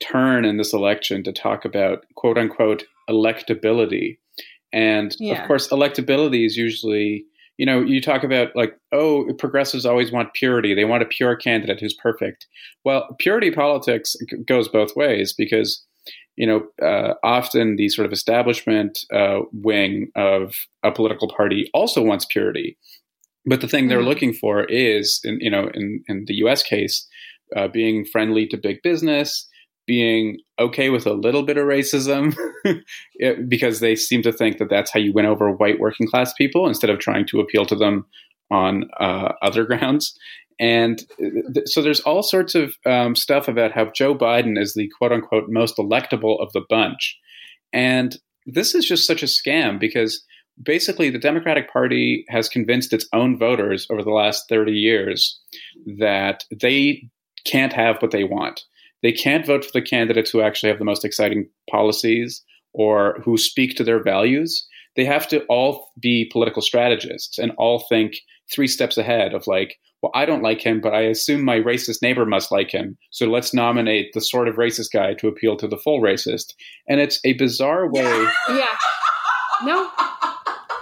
turn 0.00 0.44
in 0.44 0.56
this 0.56 0.72
election 0.72 1.22
to 1.24 1.32
talk 1.32 1.64
about 1.64 2.04
quote 2.16 2.36
unquote 2.38 2.84
electability, 3.08 4.18
and 4.72 5.14
Yeah. 5.18 5.40
of 5.40 5.46
course, 5.46 5.68
electability 5.68 6.44
is 6.46 6.56
usually 6.56 7.24
you 7.58 7.66
know 7.66 7.80
you 7.80 8.00
talk 8.00 8.24
about 8.24 8.54
like 8.56 8.76
oh 8.92 9.32
progressives 9.38 9.84
always 9.84 10.10
want 10.10 10.32
purity 10.32 10.74
they 10.74 10.86
want 10.86 11.02
a 11.02 11.06
pure 11.06 11.36
candidate 11.36 11.78
who's 11.80 11.92
perfect 11.92 12.46
well 12.82 13.14
purity 13.18 13.50
politics 13.50 14.16
g- 14.30 14.38
goes 14.46 14.68
both 14.68 14.96
ways 14.96 15.34
because 15.34 15.84
you 16.36 16.46
know 16.46 16.66
uh, 16.84 17.12
often 17.22 17.76
the 17.76 17.90
sort 17.90 18.06
of 18.06 18.12
establishment 18.12 19.00
uh, 19.12 19.40
wing 19.52 20.10
of 20.16 20.54
a 20.82 20.90
political 20.90 21.28
party 21.28 21.70
also 21.74 22.02
wants 22.02 22.24
purity 22.24 22.78
but 23.46 23.60
the 23.60 23.68
thing 23.68 23.88
they're 23.88 24.00
Mhm. 24.00 24.06
looking 24.06 24.32
for 24.32 24.64
is 24.64 25.20
in 25.24 25.38
you 25.40 25.50
know 25.50 25.68
in, 25.74 26.02
in 26.08 26.24
the 26.26 26.34
us 26.34 26.62
case 26.62 27.06
uh, 27.56 27.68
being 27.68 28.04
friendly 28.04 28.46
to 28.46 28.56
big 28.56 28.78
business 28.82 29.48
being 29.86 30.38
okay 30.60 30.90
with 30.90 31.06
a 31.06 31.12
little 31.12 31.42
bit 31.42 31.56
of 31.56 31.64
racism 31.66 32.34
it- 33.16 33.48
because 33.48 33.80
they 33.80 33.96
seem 33.96 34.22
to 34.22 34.32
think 34.32 34.58
that 34.58 34.70
that's 34.70 34.92
how 34.92 35.00
you 35.00 35.12
win 35.12 35.26
over 35.26 35.50
white 35.50 35.80
working 35.80 36.06
class 36.06 36.32
people 36.34 36.68
instead 36.68 36.88
of 36.90 36.98
trying 37.00 37.26
to 37.26 37.40
appeal 37.40 37.66
to 37.66 37.74
them 37.74 38.06
on 38.50 38.84
uh, 39.00 39.32
other 39.42 39.64
grounds. 39.70 40.16
And 40.60 41.02
th- 41.18 41.66
so 41.66 41.82
there's 41.82 42.00
all 42.00 42.22
sorts 42.22 42.54
of 42.54 42.74
um, 42.86 43.16
stuff 43.16 43.48
about 43.48 43.72
how 43.72 43.86
Joe 43.86 44.14
Biden 44.14 44.56
is 44.56 44.74
the 44.74 44.88
quote 44.98 45.10
unquote 45.10 45.48
most 45.48 45.76
electable 45.78 46.40
of 46.40 46.52
the 46.52 46.62
bunch. 46.68 47.18
And 47.72 48.16
this 48.46 48.74
is 48.76 48.86
just 48.86 49.04
such 49.06 49.22
a 49.24 49.26
scam 49.26 49.80
because 49.80 50.22
basically 50.60 51.10
the 51.10 51.18
Democratic 51.18 51.72
Party 51.72 52.24
has 52.28 52.48
convinced 52.48 52.92
its 52.92 53.06
own 53.12 53.38
voters 53.38 53.86
over 53.90 54.02
the 54.02 54.10
last 54.10 54.48
30 54.48 54.72
years 54.72 55.40
that 55.98 56.44
they 56.50 57.08
can't 57.44 57.72
have 57.72 58.00
what 58.00 58.10
they 58.10 58.24
want. 58.24 58.62
They 59.02 59.12
can't 59.12 59.46
vote 59.46 59.64
for 59.64 59.72
the 59.72 59.82
candidates 59.82 60.30
who 60.30 60.40
actually 60.40 60.70
have 60.70 60.78
the 60.78 60.84
most 60.84 61.04
exciting 61.04 61.48
policies 61.70 62.42
or 62.72 63.20
who 63.24 63.36
speak 63.36 63.76
to 63.76 63.84
their 63.84 64.02
values. 64.02 64.66
they 64.94 65.04
have 65.06 65.26
to 65.26 65.42
all 65.44 65.88
be 66.00 66.28
political 66.30 66.60
strategists 66.60 67.38
and 67.38 67.52
all 67.56 67.86
think 67.88 68.12
three 68.52 68.68
steps 68.68 68.98
ahead 68.98 69.32
of 69.32 69.46
like, 69.46 69.78
well, 70.02 70.12
I 70.14 70.26
don't 70.26 70.42
like 70.42 70.60
him, 70.60 70.80
but 70.80 70.94
I 70.94 71.02
assume 71.02 71.44
my 71.44 71.58
racist 71.58 72.02
neighbor 72.02 72.26
must 72.26 72.52
like 72.52 72.70
him. 72.70 72.98
So 73.10 73.26
let's 73.26 73.54
nominate 73.54 74.12
the 74.12 74.20
sort 74.20 74.48
of 74.48 74.56
racist 74.56 74.92
guy 74.92 75.14
to 75.14 75.28
appeal 75.28 75.56
to 75.56 75.68
the 75.68 75.78
full 75.78 76.02
racist. 76.02 76.52
And 76.88 77.00
it's 77.00 77.20
a 77.24 77.32
bizarre 77.34 77.90
way. 77.90 78.28
Yeah. 78.48 78.76
No. 79.64 79.88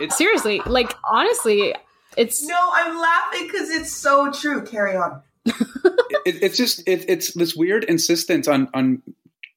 It's- 0.01 0.17
Seriously, 0.17 0.61
like 0.67 0.95
honestly, 1.11 1.75
it's 2.17 2.47
No, 2.47 2.71
I'm 2.73 2.99
laughing 2.99 3.47
because 3.47 3.71
it's 3.71 3.93
so 3.93 4.31
true. 4.33 4.63
Carry 4.65 4.97
on. 4.97 5.23
it, 5.45 6.43
it's 6.43 6.57
just 6.57 6.81
it, 6.87 7.05
it's 7.09 7.35
this 7.35 7.55
weird 7.55 7.85
insistence 7.85 8.49
on 8.49 8.69
on 8.75 9.03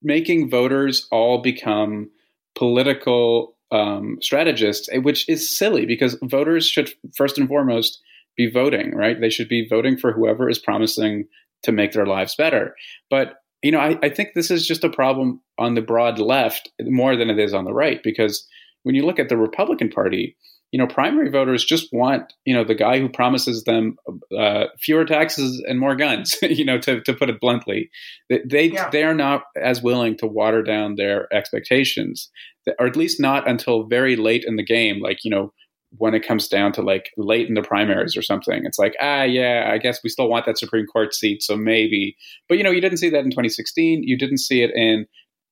making 0.02 0.50
voters 0.50 1.08
all 1.12 1.42
become 1.42 2.10
political 2.56 3.56
um, 3.72 4.18
strategists, 4.22 4.88
eh, 4.92 4.98
which 4.98 5.28
is 5.28 5.50
silly 5.50 5.86
because 5.86 6.18
voters 6.24 6.68
should 6.68 6.92
first 7.16 7.38
and 7.38 7.48
foremost 7.48 8.02
be 8.38 8.50
voting, 8.50 8.94
right? 8.96 9.20
They 9.20 9.30
should 9.30 9.50
be 9.50 9.68
voting 9.68 9.98
for 9.98 10.12
whoever 10.12 10.50
is 10.50 10.60
promising 10.60 11.26
to 11.64 11.72
make 11.72 11.94
their 11.94 12.06
lives 12.06 12.36
better. 12.36 12.76
But 13.10 13.36
you 13.62 13.72
know, 13.72 13.80
I, 13.80 13.98
I 14.04 14.10
think 14.10 14.30
this 14.36 14.52
is 14.52 14.68
just 14.68 14.84
a 14.84 14.90
problem 14.90 15.42
on 15.58 15.76
the 15.76 15.82
broad 15.82 16.20
left 16.20 16.70
more 16.82 17.16
than 17.16 17.30
it 17.30 17.40
is 17.40 17.54
on 17.54 17.64
the 17.64 17.74
right 17.74 18.02
because 18.04 18.46
when 18.84 18.96
you 18.96 19.06
look 19.06 19.20
at 19.20 19.30
the 19.30 19.38
Republican 19.38 19.90
Party, 19.90 20.36
you 20.72 20.80
know, 20.80 20.88
primary 20.88 21.30
voters 21.30 21.64
just 21.64 21.94
want, 21.94 22.34
you 22.46 22.54
know, 22.56 22.64
the 22.64 22.74
guy 22.74 23.00
who 23.00 23.08
promises 23.08 23.64
them 23.64 23.96
uh, 24.36 24.66
fewer 24.80 25.06
taxes 25.06 25.64
and 25.68 25.80
more 25.80 25.96
guns, 25.96 26.36
you 26.42 26.66
know, 26.66 26.80
to, 26.80 27.00
to 27.02 27.14
put 27.14 27.30
it 27.30 27.40
bluntly. 27.40 27.90
They 28.30 28.42
they, 28.50 28.66
Yeah. 28.72 28.90
they 28.90 29.04
are 29.04 29.14
not 29.14 29.44
as 29.62 29.84
willing 29.84 30.18
to 30.18 30.28
water 30.28 30.64
down 30.64 30.96
their 30.96 31.32
expectations, 31.34 32.32
or 32.80 32.88
at 32.88 32.96
least 32.96 33.20
not 33.22 33.48
until 33.48 33.84
very 33.84 34.16
late 34.16 34.46
in 34.48 34.56
the 34.56 34.64
game, 34.64 35.00
like, 35.00 35.24
you 35.24 35.30
know, 35.30 35.54
when 36.00 36.16
it 36.16 36.26
comes 36.28 36.48
down 36.48 36.72
to 36.72 36.82
like 36.82 37.12
late 37.18 37.48
in 37.48 37.54
the 37.54 37.62
primaries 37.62 38.18
or 38.18 38.24
something. 38.24 38.64
It's 38.66 38.80
like, 38.80 38.96
ah, 39.00 39.22
yeah, 39.22 39.70
I 39.72 39.78
guess 39.78 40.00
we 40.04 40.10
still 40.10 40.28
want 40.28 40.48
that 40.48 40.58
Supreme 40.58 40.88
Court 40.88 41.14
seat, 41.14 41.44
so 41.44 41.56
maybe. 41.56 42.18
But, 42.50 42.58
you 42.58 42.64
know, 42.64 42.72
you 42.72 42.82
didn't 42.82 42.98
see 42.98 43.12
that 43.12 43.24
in 43.24 43.30
2016. 43.30 44.02
You 44.02 44.18
didn't 44.18 44.40
see 44.40 44.64
it 44.64 44.72
in 44.74 45.06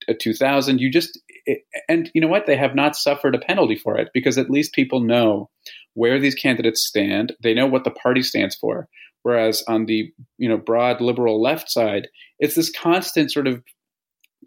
uh, 0.10 0.14
2000. 0.20 0.82
You 0.82 0.90
just, 0.90 1.20
it, 1.46 1.64
and 1.88 2.10
you 2.14 2.22
know 2.22 2.28
what? 2.28 2.46
They 2.46 2.58
have 2.58 2.76
not 2.76 2.96
suffered 2.96 3.36
a 3.36 3.40
penalty 3.40 3.76
for 3.76 3.98
it 3.98 4.10
because 4.14 4.38
at 4.38 4.50
least 4.50 4.74
people 4.74 5.00
know 5.00 5.50
where 5.94 6.20
these 6.20 6.36
candidates 6.36 6.88
stand. 6.88 7.34
They 7.42 7.54
know 7.54 7.68
what 7.68 7.84
the 7.84 7.92
party 7.92 8.22
stands 8.22 8.56
for. 8.56 8.88
Whereas 9.24 9.64
on 9.68 9.86
the 9.86 10.12
you 10.38 10.50
know 10.50 10.58
broad 10.58 11.02
liberal 11.02 11.42
left 11.42 11.70
side, 11.70 12.08
it's 12.40 12.56
this 12.56 12.72
constant 12.72 13.32
sort 13.32 13.48
of 13.48 13.64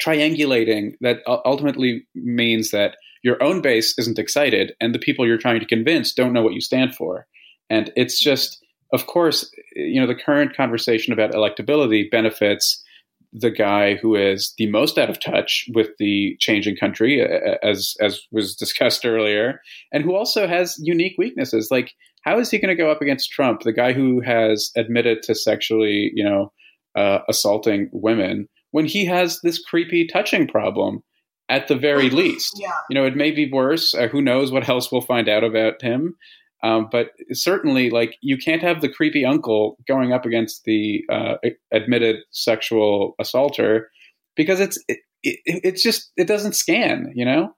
triangulating 0.01 0.95
that 1.01 1.21
ultimately 1.27 2.07
means 2.15 2.71
that 2.71 2.97
your 3.23 3.43
own 3.43 3.63
base 3.63 3.97
isn't 3.99 4.19
excited, 4.19 4.75
and 4.81 4.95
the 4.95 4.99
people 4.99 5.27
you're 5.27 5.39
trying 5.39 5.61
to 5.61 5.67
convince 5.67 6.13
don't 6.13 6.33
know 6.33 6.43
what 6.43 6.55
you 6.55 6.61
stand 6.61 6.95
for. 6.95 7.27
And 7.71 7.91
it's 7.97 8.21
just, 8.21 8.63
of 8.93 9.07
course, 9.07 9.51
you 9.75 10.01
know, 10.01 10.07
the 10.07 10.15
current 10.15 10.57
conversation 10.57 11.13
about 11.13 11.33
electability 11.33 12.11
benefits 12.11 12.85
the 13.37 13.51
guy 13.51 13.97
who 13.97 14.15
is 14.15 14.55
the 14.59 14.71
most 14.71 14.97
out 14.97 15.11
of 15.11 15.19
touch 15.21 15.65
with 15.75 15.89
the 15.99 16.37
changing 16.39 16.77
country, 16.77 17.21
uh, 17.21 17.57
as 17.63 17.95
as 18.01 18.21
was 18.31 18.55
discussed 18.55 19.05
earlier, 19.05 19.61
and 19.93 20.05
who 20.05 20.15
also 20.15 20.47
has 20.47 20.77
unique 20.79 21.15
weaknesses. 21.19 21.69
Like, 21.71 21.93
how 22.23 22.39
is 22.39 22.51
he 22.51 22.59
going 22.59 22.75
to 22.75 22.81
go 22.83 22.91
up 22.91 23.03
against 23.03 23.31
Trump, 23.33 23.63
the 23.63 23.73
guy 23.73 23.93
who 23.93 24.21
has 24.21 24.71
admitted 24.77 25.23
to 25.25 25.35
sexually, 25.35 26.13
you 26.15 26.25
know, 26.25 26.53
uh, 26.97 27.19
assaulting 27.29 27.91
women, 27.93 28.49
when 28.71 28.87
he 28.87 29.05
has 29.05 29.41
this 29.43 29.59
creepy 29.63 30.07
touching 30.07 30.47
problem? 30.47 31.03
At 31.51 31.69
the 31.69 31.77
very 31.77 32.09
least, 32.23 32.57
Yeah. 32.59 32.71
you 32.89 32.95
know, 32.95 33.05
it 33.05 33.17
may 33.17 33.31
be 33.31 33.51
worse. 33.53 33.93
Uh, 33.95 34.07
who 34.09 34.23
knows 34.23 34.51
what 34.51 34.67
else 34.69 34.91
we'll 34.91 35.03
find 35.03 35.29
out 35.29 35.45
about 35.45 35.83
him? 35.83 36.15
Um, 36.65 36.89
but 36.91 37.11
certainly, 37.33 37.91
like 37.91 38.17
you 38.23 38.39
can't 38.39 38.63
have 38.63 38.81
the 38.81 38.89
creepy 38.89 39.25
uncle 39.25 39.77
going 39.87 40.13
up 40.15 40.25
against 40.25 40.65
the 40.65 41.05
uh, 41.13 41.35
admitted 41.71 42.17
sexual 42.31 43.15
assaulter 43.21 43.91
because 44.35 44.61
it's 44.61 44.79
it, 44.89 45.01
it, 45.23 45.39
it's 45.45 45.83
just 45.83 46.11
it 46.17 46.27
doesn't 46.27 46.55
scan, 46.57 47.13
you 47.15 47.27
know. 47.27 47.55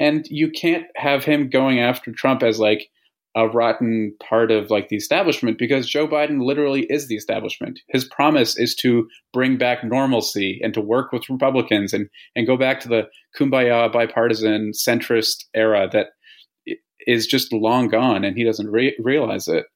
And 0.00 0.26
you 0.30 0.50
can't 0.50 0.86
have 0.96 1.24
him 1.24 1.50
going 1.50 1.80
after 1.80 2.12
Trump 2.12 2.42
as 2.42 2.58
like 2.58 2.88
a 3.36 3.46
rotten 3.46 4.16
part 4.26 4.50
of 4.50 4.70
like 4.70 4.88
the 4.88 4.96
establishment 4.96 5.58
because 5.58 5.86
Joe 5.86 6.08
Biden 6.08 6.42
literally 6.42 6.86
is 6.88 7.08
the 7.08 7.16
establishment. 7.16 7.80
His 7.88 8.06
promise 8.06 8.58
is 8.58 8.74
to 8.76 9.06
bring 9.34 9.58
back 9.58 9.84
normalcy 9.84 10.60
and 10.62 10.72
to 10.72 10.80
work 10.80 11.12
with 11.12 11.28
Republicans 11.28 11.92
and 11.92 12.08
and 12.34 12.46
go 12.46 12.56
back 12.56 12.80
to 12.80 12.88
the 12.88 13.02
kumbaya 13.38 13.92
bipartisan 13.92 14.72
centrist 14.72 15.44
era 15.54 15.90
that 15.92 16.06
is 17.06 17.26
just 17.26 17.52
long 17.52 17.88
gone 17.88 18.24
and 18.24 18.36
he 18.36 18.44
doesn't 18.44 18.70
re- 18.70 18.96
realize 18.98 19.48
it. 19.48 19.66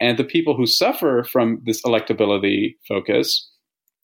And 0.00 0.18
the 0.18 0.24
people 0.24 0.56
who 0.56 0.66
suffer 0.66 1.24
from 1.24 1.60
this 1.64 1.82
electability 1.82 2.76
focus 2.86 3.50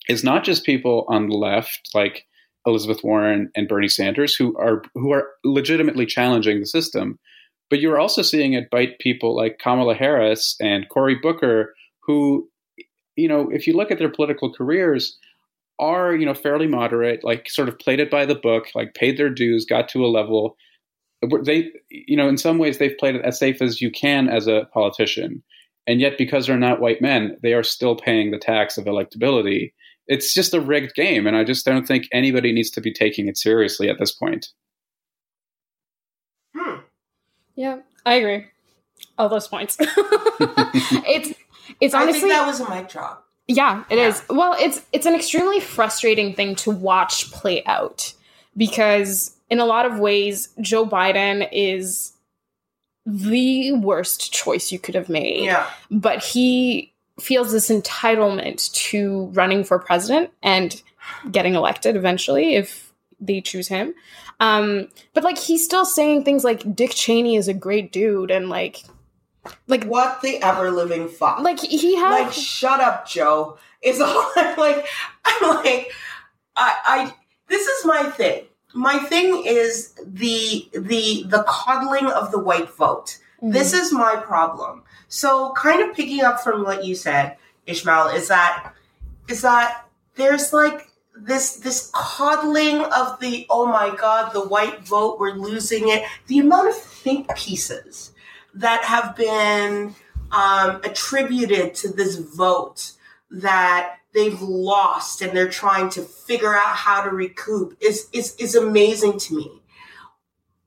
is 0.08 0.24
not 0.24 0.44
just 0.44 0.64
people 0.64 1.06
on 1.08 1.28
the 1.28 1.36
left 1.36 1.90
like 1.94 2.26
Elizabeth 2.66 3.04
Warren 3.04 3.50
and 3.54 3.68
Bernie 3.68 3.88
Sanders 3.88 4.34
who 4.34 4.56
are 4.58 4.82
who 4.94 5.12
are 5.12 5.28
legitimately 5.44 6.06
challenging 6.06 6.60
the 6.60 6.66
system, 6.66 7.18
but 7.70 7.80
you're 7.80 8.00
also 8.00 8.22
seeing 8.22 8.54
it 8.54 8.70
bite 8.70 8.98
people 8.98 9.36
like 9.36 9.58
Kamala 9.62 9.94
Harris 9.94 10.56
and 10.60 10.88
Cory 10.88 11.16
Booker 11.20 11.74
who 12.06 12.48
you 13.16 13.28
know, 13.28 13.48
if 13.52 13.66
you 13.66 13.76
look 13.76 13.90
at 13.90 13.98
their 13.98 14.10
political 14.10 14.52
careers 14.52 15.16
are, 15.78 16.14
you 16.14 16.26
know, 16.26 16.34
fairly 16.34 16.66
moderate, 16.66 17.24
like 17.24 17.48
sort 17.48 17.68
of 17.68 17.78
played 17.78 18.00
it 18.00 18.10
by 18.10 18.26
the 18.26 18.34
book, 18.34 18.66
like 18.74 18.94
paid 18.94 19.16
their 19.16 19.30
dues, 19.30 19.64
got 19.64 19.88
to 19.90 20.04
a 20.04 20.08
level 20.08 20.56
they 21.44 21.70
you 21.90 22.16
know 22.16 22.28
in 22.28 22.36
some 22.38 22.58
ways 22.58 22.78
they've 22.78 22.96
played 22.98 23.14
it 23.16 23.24
as 23.24 23.38
safe 23.38 23.60
as 23.62 23.80
you 23.80 23.90
can 23.90 24.28
as 24.28 24.46
a 24.46 24.68
politician 24.72 25.42
and 25.86 26.00
yet 26.00 26.16
because 26.18 26.46
they're 26.46 26.56
not 26.56 26.80
white 26.80 27.00
men 27.02 27.36
they 27.42 27.52
are 27.54 27.62
still 27.62 27.94
paying 27.96 28.30
the 28.30 28.38
tax 28.38 28.76
of 28.78 28.84
electability 28.86 29.72
it's 30.06 30.34
just 30.34 30.54
a 30.54 30.60
rigged 30.60 30.94
game 30.94 31.26
and 31.26 31.36
i 31.36 31.44
just 31.44 31.64
don't 31.64 31.86
think 31.86 32.06
anybody 32.12 32.52
needs 32.52 32.70
to 32.70 32.80
be 32.80 32.92
taking 32.92 33.28
it 33.28 33.36
seriously 33.38 33.88
at 33.88 33.98
this 33.98 34.12
point 34.12 34.48
Hmm. 36.56 36.80
yeah, 37.56 37.78
I 38.06 38.14
agree. 38.14 38.46
All 39.18 39.28
those 39.28 39.48
points. 39.48 39.76
it's 39.80 41.34
it's 41.80 41.94
I 41.94 42.02
honestly 42.02 42.20
think 42.20 42.32
that 42.32 42.46
was 42.46 42.60
a 42.60 42.70
mic 42.70 42.88
drop. 42.88 43.26
Yeah, 43.48 43.84
it 43.90 43.98
Yeah. 43.98 44.08
is. 44.08 44.22
Well, 44.30 44.54
it's 44.58 44.82
it's 44.92 45.06
an 45.06 45.14
extremely 45.14 45.60
frustrating 45.60 46.34
thing 46.34 46.54
to 46.56 46.70
watch 46.70 47.30
play 47.32 47.64
out 47.64 48.12
because 48.56 49.34
in 49.54 49.60
a 49.60 49.64
lot 49.64 49.86
of 49.86 50.00
ways 50.00 50.48
Joe 50.60 50.84
Biden 50.84 51.48
is 51.52 52.12
the 53.06 53.72
worst 53.74 54.32
choice 54.32 54.72
you 54.72 54.80
could 54.80 54.96
have 54.96 55.08
made. 55.08 55.44
Yeah. 55.44 55.70
But 55.92 56.24
he 56.24 56.92
feels 57.20 57.52
this 57.52 57.70
entitlement 57.70 58.72
to 58.72 59.26
running 59.26 59.62
for 59.62 59.78
president 59.78 60.30
and 60.42 60.82
getting 61.30 61.54
elected 61.54 61.94
eventually 61.94 62.56
if 62.56 62.92
they 63.20 63.40
choose 63.40 63.68
him. 63.68 63.94
Um, 64.40 64.88
but 65.12 65.22
like 65.22 65.38
he's 65.38 65.64
still 65.64 65.84
saying 65.84 66.24
things 66.24 66.42
like 66.42 66.74
Dick 66.74 66.90
Cheney 66.90 67.36
is 67.36 67.46
a 67.46 67.54
great 67.54 67.92
dude 67.92 68.32
and 68.32 68.48
like 68.48 68.82
like 69.68 69.84
What 69.84 70.20
the 70.22 70.42
ever 70.42 70.72
living 70.72 71.08
fuck? 71.08 71.38
like 71.38 71.60
he 71.60 71.94
had 71.96 72.24
like 72.24 72.32
shut 72.32 72.80
up 72.80 73.06
joe 73.06 73.58
is 73.82 74.00
all 74.00 74.32
i'm 74.36 74.56
like 74.56 74.86
i'm 75.26 75.54
like 75.56 75.92
i 76.56 76.72
i 76.86 77.14
this 77.48 77.66
is 77.66 77.84
my 77.84 78.04
thing 78.04 78.44
my 78.74 78.98
thing 78.98 79.44
is 79.46 79.94
the 80.04 80.68
the 80.72 81.24
the 81.28 81.44
coddling 81.48 82.06
of 82.06 82.30
the 82.30 82.38
white 82.38 82.70
vote. 82.74 83.18
Mm-hmm. 83.36 83.52
this 83.52 83.72
is 83.72 83.92
my 83.92 84.16
problem. 84.16 84.82
So 85.08 85.52
kind 85.52 85.82
of 85.82 85.94
picking 85.94 86.22
up 86.22 86.40
from 86.40 86.64
what 86.64 86.84
you 86.84 86.94
said 86.94 87.36
ishmael 87.66 88.08
is 88.08 88.28
that 88.28 88.74
is 89.28 89.42
that 89.42 89.84
there's 90.16 90.52
like 90.52 90.88
this 91.16 91.56
this 91.56 91.90
coddling 91.94 92.80
of 92.80 93.20
the 93.20 93.46
oh 93.48 93.66
my 93.66 93.94
god 93.94 94.32
the 94.32 94.46
white 94.46 94.86
vote 94.86 95.18
we're 95.18 95.32
losing 95.32 95.88
it. 95.88 96.04
The 96.26 96.40
amount 96.40 96.68
of 96.68 96.76
think 96.76 97.34
pieces 97.36 98.12
that 98.54 98.84
have 98.84 99.16
been 99.16 99.94
um, 100.32 100.80
attributed 100.82 101.74
to 101.76 101.92
this 101.92 102.16
vote 102.16 102.92
that 103.30 103.98
they've 104.14 104.40
lost 104.40 105.20
and 105.20 105.36
they're 105.36 105.48
trying 105.48 105.90
to 105.90 106.02
figure 106.02 106.54
out 106.54 106.76
how 106.76 107.02
to 107.02 107.10
recoup 107.10 107.76
is 107.80 108.08
is 108.12 108.34
is 108.36 108.54
amazing 108.54 109.18
to 109.18 109.36
me. 109.36 109.60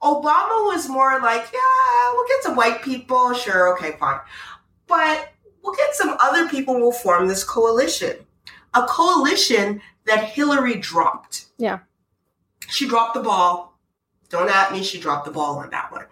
Obama 0.04 0.66
was 0.68 0.88
more 0.88 1.20
like, 1.22 1.50
yeah, 1.52 2.14
we'll 2.14 2.28
get 2.28 2.43
some 2.43 2.56
white 2.56 2.84
people, 2.84 3.34
sure, 3.34 3.76
okay, 3.76 3.98
fine. 3.98 4.20
But 4.86 5.30
we'll 5.64 5.74
get 5.74 5.95
some 5.95 6.16
other 6.20 6.48
people, 6.48 6.76
we'll 6.76 6.91
form 6.91 7.28
this 7.28 7.43
coalition. 7.43 8.18
A 8.76 8.84
coalition 8.84 9.82
that 10.06 10.24
Hillary 10.24 10.76
dropped. 10.76 11.48
Yeah. 11.58 11.80
She 12.70 12.88
dropped 12.88 13.16
the 13.16 13.22
ball. 13.22 13.80
Don't 14.30 14.52
at 14.52 14.72
me, 14.72 14.84
she 14.84 15.00
dropped 15.00 15.26
the 15.26 15.32
ball 15.32 15.58
on 15.58 15.72
that 15.72 15.91
one. 15.91 16.06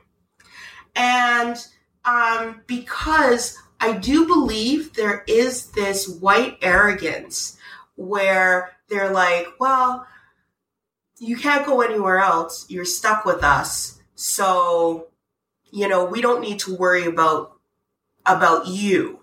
And 0.96 1.58
um, 2.06 2.62
because 2.66 3.56
I 3.80 3.94
do 3.94 4.26
believe 4.28 4.94
there 4.94 5.24
is 5.28 5.72
this 5.72 6.08
white 6.08 6.58
arrogance 6.62 7.58
where 7.96 8.72
they're 8.90 9.12
like, 9.12 9.48
well, 9.60 10.08
you 11.20 11.38
can't 11.38 11.66
go 11.66 11.82
anywhere 11.82 12.20
else. 12.20 12.66
You're 12.70 12.86
stuck 12.86 13.26
with 13.26 13.44
us. 13.44 14.00
So 14.16 15.08
you 15.76 15.90
know, 15.90 16.06
we 16.06 16.22
don't 16.22 16.40
need 16.40 16.60
to 16.60 16.74
worry 16.74 17.06
about 17.06 17.58
about 18.26 18.68
you. 18.68 19.20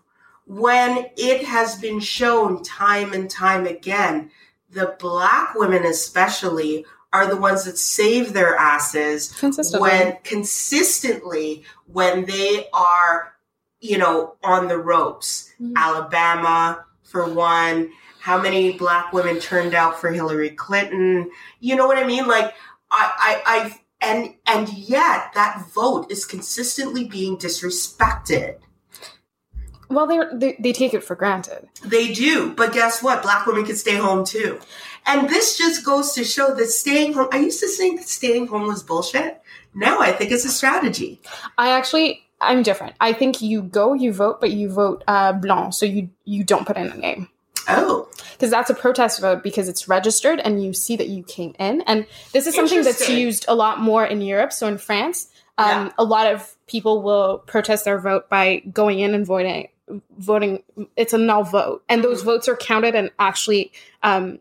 When 0.47 1.07
it 1.17 1.47
has 1.47 1.77
been 1.77 1.99
shown 1.99 2.63
time 2.63 3.15
and 3.15 3.31
time 3.31 3.67
again, 3.67 4.31
the 4.71 4.95
black 4.99 5.55
women 5.55 5.85
especially 5.85 6.85
are 7.11 7.27
the 7.27 7.39
ones 7.39 7.65
that 7.65 7.79
save 7.79 8.33
their 8.35 8.55
asses 8.57 9.33
Consistently. 9.39 9.81
when 9.81 10.19
consistently 10.25 11.65
when 11.87 12.27
they 12.27 12.67
are 12.75 13.32
you 13.83 13.99
know 13.99 14.37
on 14.43 14.69
the 14.69 14.79
ropes 14.79 15.51
Mhm. 15.61 15.73
alabama 15.77 16.85
for 17.03 17.27
one 17.29 17.91
how 18.21 18.41
many 18.41 18.73
black 18.73 19.13
women 19.13 19.39
turned 19.41 19.75
out 19.75 20.01
for 20.01 20.11
hillary 20.11 20.51
clinton 20.51 21.29
you 21.61 21.75
know 21.77 21.87
what 21.87 21.99
i 21.99 22.07
mean 22.07 22.27
like 22.27 22.55
i 22.91 23.11
i 23.29 23.43
i 23.55 23.81
and 24.01 24.35
and 24.47 24.69
yet 24.71 25.33
that 25.35 25.67
vote 25.75 26.11
is 26.11 26.25
consistently 26.25 27.05
being 27.05 27.37
disrespected 27.37 28.57
well, 29.89 30.07
they, 30.07 30.21
they 30.33 30.57
they 30.59 30.73
take 30.73 30.95
it 30.95 31.05
for 31.05 31.15
granted. 31.15 31.69
They 31.85 32.15
do, 32.15 32.55
but 32.55 32.73
guess 32.73 33.03
what? 33.03 33.23
Black 33.23 33.45
women 33.47 33.67
can 33.67 33.77
stay 33.77 33.97
home 33.97 34.25
too. 34.25 34.59
And 35.05 35.29
this 35.29 35.59
just 35.59 35.85
goes 35.85 36.13
to 36.15 36.25
show 36.25 36.55
that 36.55 36.69
staying 36.69 37.13
home, 37.13 37.29
I 37.31 37.41
used 37.41 37.61
to 37.61 37.69
think 37.69 38.01
that 38.01 38.09
staying 38.09 38.47
home 38.47 38.69
was 38.69 38.83
bullshit. 38.83 39.43
Now 39.75 40.01
I 40.01 40.13
think 40.13 40.31
it's 40.31 40.47
a 40.47 40.51
strategy. 40.51 41.21
I 41.59 41.71
actually, 41.71 42.23
I'm 42.43 42.63
different. 42.63 42.95
I 43.01 43.13
think 43.13 43.41
you 43.41 43.63
go, 43.63 43.95
you 43.95 44.13
vote, 44.13 44.41
but 44.41 44.51
you 44.51 44.69
vote 44.69 45.05
uh, 45.09 45.33
blanc, 45.33 45.75
so 45.75 45.87
you 45.87 46.11
you 46.25 46.45
don't 46.45 46.67
put 46.67 46.77
in 46.77 46.89
a 46.89 46.97
name 46.97 47.29
Oh, 47.69 48.09
because 48.33 48.51
that's 48.51 48.71
a 48.71 48.75
protest 48.75 49.21
vote 49.21 49.43
because 49.43 49.69
it's 49.69 49.87
registered 49.89 50.41
and 50.41 50.63
you 50.65 50.73
see 50.73 50.97
that 50.97 51.09
you 51.09 51.23
came 51.23 51.55
in. 51.61 51.83
And 51.83 52.07
this 52.33 52.47
is 52.49 52.55
something 52.57 52.83
that's 52.83 53.09
used 53.09 53.45
a 53.49 53.55
lot 53.55 53.79
more 53.81 54.05
in 54.05 54.21
Europe. 54.21 54.53
So 54.53 54.67
in 54.67 54.79
France, 54.79 55.29
um, 55.59 55.69
Yeah. 55.69 55.93
a 55.99 56.05
lot 56.05 56.27
of 56.27 56.57
people 56.67 57.03
will 57.03 57.39
protest 57.47 57.85
their 57.85 57.99
vote 58.01 58.29
by 58.29 58.63
going 58.73 58.99
in 58.99 59.15
and 59.15 59.25
voting. 59.25 59.69
Voting, 60.19 60.63
it's 60.97 61.13
a 61.13 61.19
null 61.19 61.45
vote, 61.45 61.85
and 61.89 62.03
those 62.03 62.23
Mhm. 62.23 62.27
votes 62.27 62.49
are 62.49 62.57
counted 62.57 62.95
and 62.95 63.11
actually 63.19 63.73
um, 64.03 64.39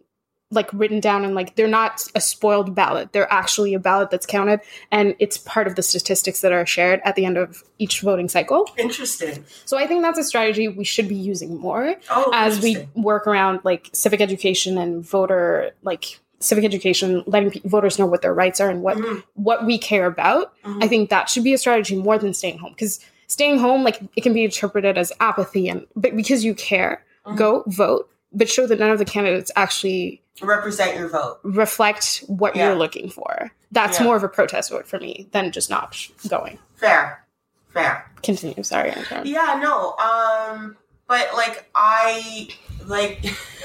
like 0.52 0.70
written 0.74 1.00
down 1.00 1.24
and 1.26 1.34
like 1.34 1.56
they're 1.56 1.68
not 1.68 2.06
a 2.14 2.22
spoiled 2.22 2.76
ballot. 2.76 3.14
They're 3.14 3.32
actually 3.32 3.74
a 3.74 3.80
ballot 3.80 4.10
that's 4.12 4.26
counted, 4.26 4.60
and 4.92 5.16
it's 5.20 5.38
part 5.38 5.66
of 5.68 5.76
the 5.76 5.82
statistics 5.82 6.42
that 6.42 6.52
are 6.52 6.66
shared 6.66 7.02
at 7.06 7.16
the 7.16 7.26
end 7.26 7.38
of 7.38 7.64
each 7.80 8.02
voting 8.02 8.28
cycle. 8.30 8.70
interesting. 8.78 9.44
So 9.66 9.78
I 9.78 9.88
think 9.88 10.02
that's 10.02 10.20
a 10.20 10.24
strategy 10.24 10.68
we 10.68 10.84
should 10.84 11.08
be 11.08 11.16
using 11.16 11.58
more 11.58 11.96
Oh, 12.10 12.30
as 12.34 12.62
we 12.62 12.88
work 12.96 13.26
around 13.28 13.62
like 13.64 13.90
civic 13.94 14.22
education 14.22 14.78
and 14.78 15.04
voter 15.06 15.72
like 15.84 16.20
civic 16.40 16.64
education 16.66 17.24
letting 17.28 17.52
pe- 17.52 17.62
voters 17.66 17.98
know 18.00 18.06
what 18.06 18.22
their 18.24 18.34
rights 18.34 18.60
are 18.60 18.70
and 18.70 18.82
what 18.82 18.98
Mhm, 18.98 19.24
what 19.36 19.66
we 19.66 19.78
care 19.78 20.08
about 20.08 20.54
mhm. 20.66 20.84
i 20.84 20.88
think 20.88 21.12
that 21.12 21.30
should 21.30 21.44
be 21.44 21.54
a 21.54 21.58
strategy 21.58 21.96
more 21.96 22.18
than 22.18 22.34
staying 22.34 22.58
home 22.58 22.72
because 22.72 23.00
staying 23.28 23.60
home 23.60 23.84
like 23.84 24.00
it 24.16 24.22
can 24.22 24.34
be 24.34 24.44
interpreted 24.44 24.98
as 24.98 25.14
apathy 25.20 25.70
and 25.70 25.86
but 25.96 26.16
because 26.16 26.44
you 26.44 26.56
care 26.56 27.04
Mhm. 27.28 27.38
go 27.38 27.64
vote 27.68 28.10
but 28.34 28.50
show 28.50 28.66
that 28.68 28.80
none 28.80 28.90
of 28.92 29.00
the 29.00 29.06
candidates 29.06 29.52
actually 29.56 30.22
represent 30.42 30.98
your 30.98 31.08
vote. 31.10 31.40
reflect 31.44 32.24
what 32.28 32.56
Yeah. 32.56 32.68
you're 32.70 32.76
looking 32.78 33.10
for 33.10 33.52
that's 33.72 34.00
Yeah. 34.00 34.06
more 34.06 34.16
of 34.16 34.24
a 34.24 34.30
protest 34.30 34.70
vote 34.72 34.88
for 34.88 35.00
me 35.00 35.28
than 35.32 35.52
just 35.52 35.70
not 35.70 35.96
going 36.28 36.58
Fair, 36.76 37.26
fair. 37.74 38.10
continue 38.24 38.64
sorry 38.64 38.90
Anton. 38.92 39.26
Yeah, 39.26 39.60
no. 39.62 39.96
Um, 39.98 40.78
but 41.08 41.30
like 41.36 41.70
I 41.76 42.48
like 42.88 43.22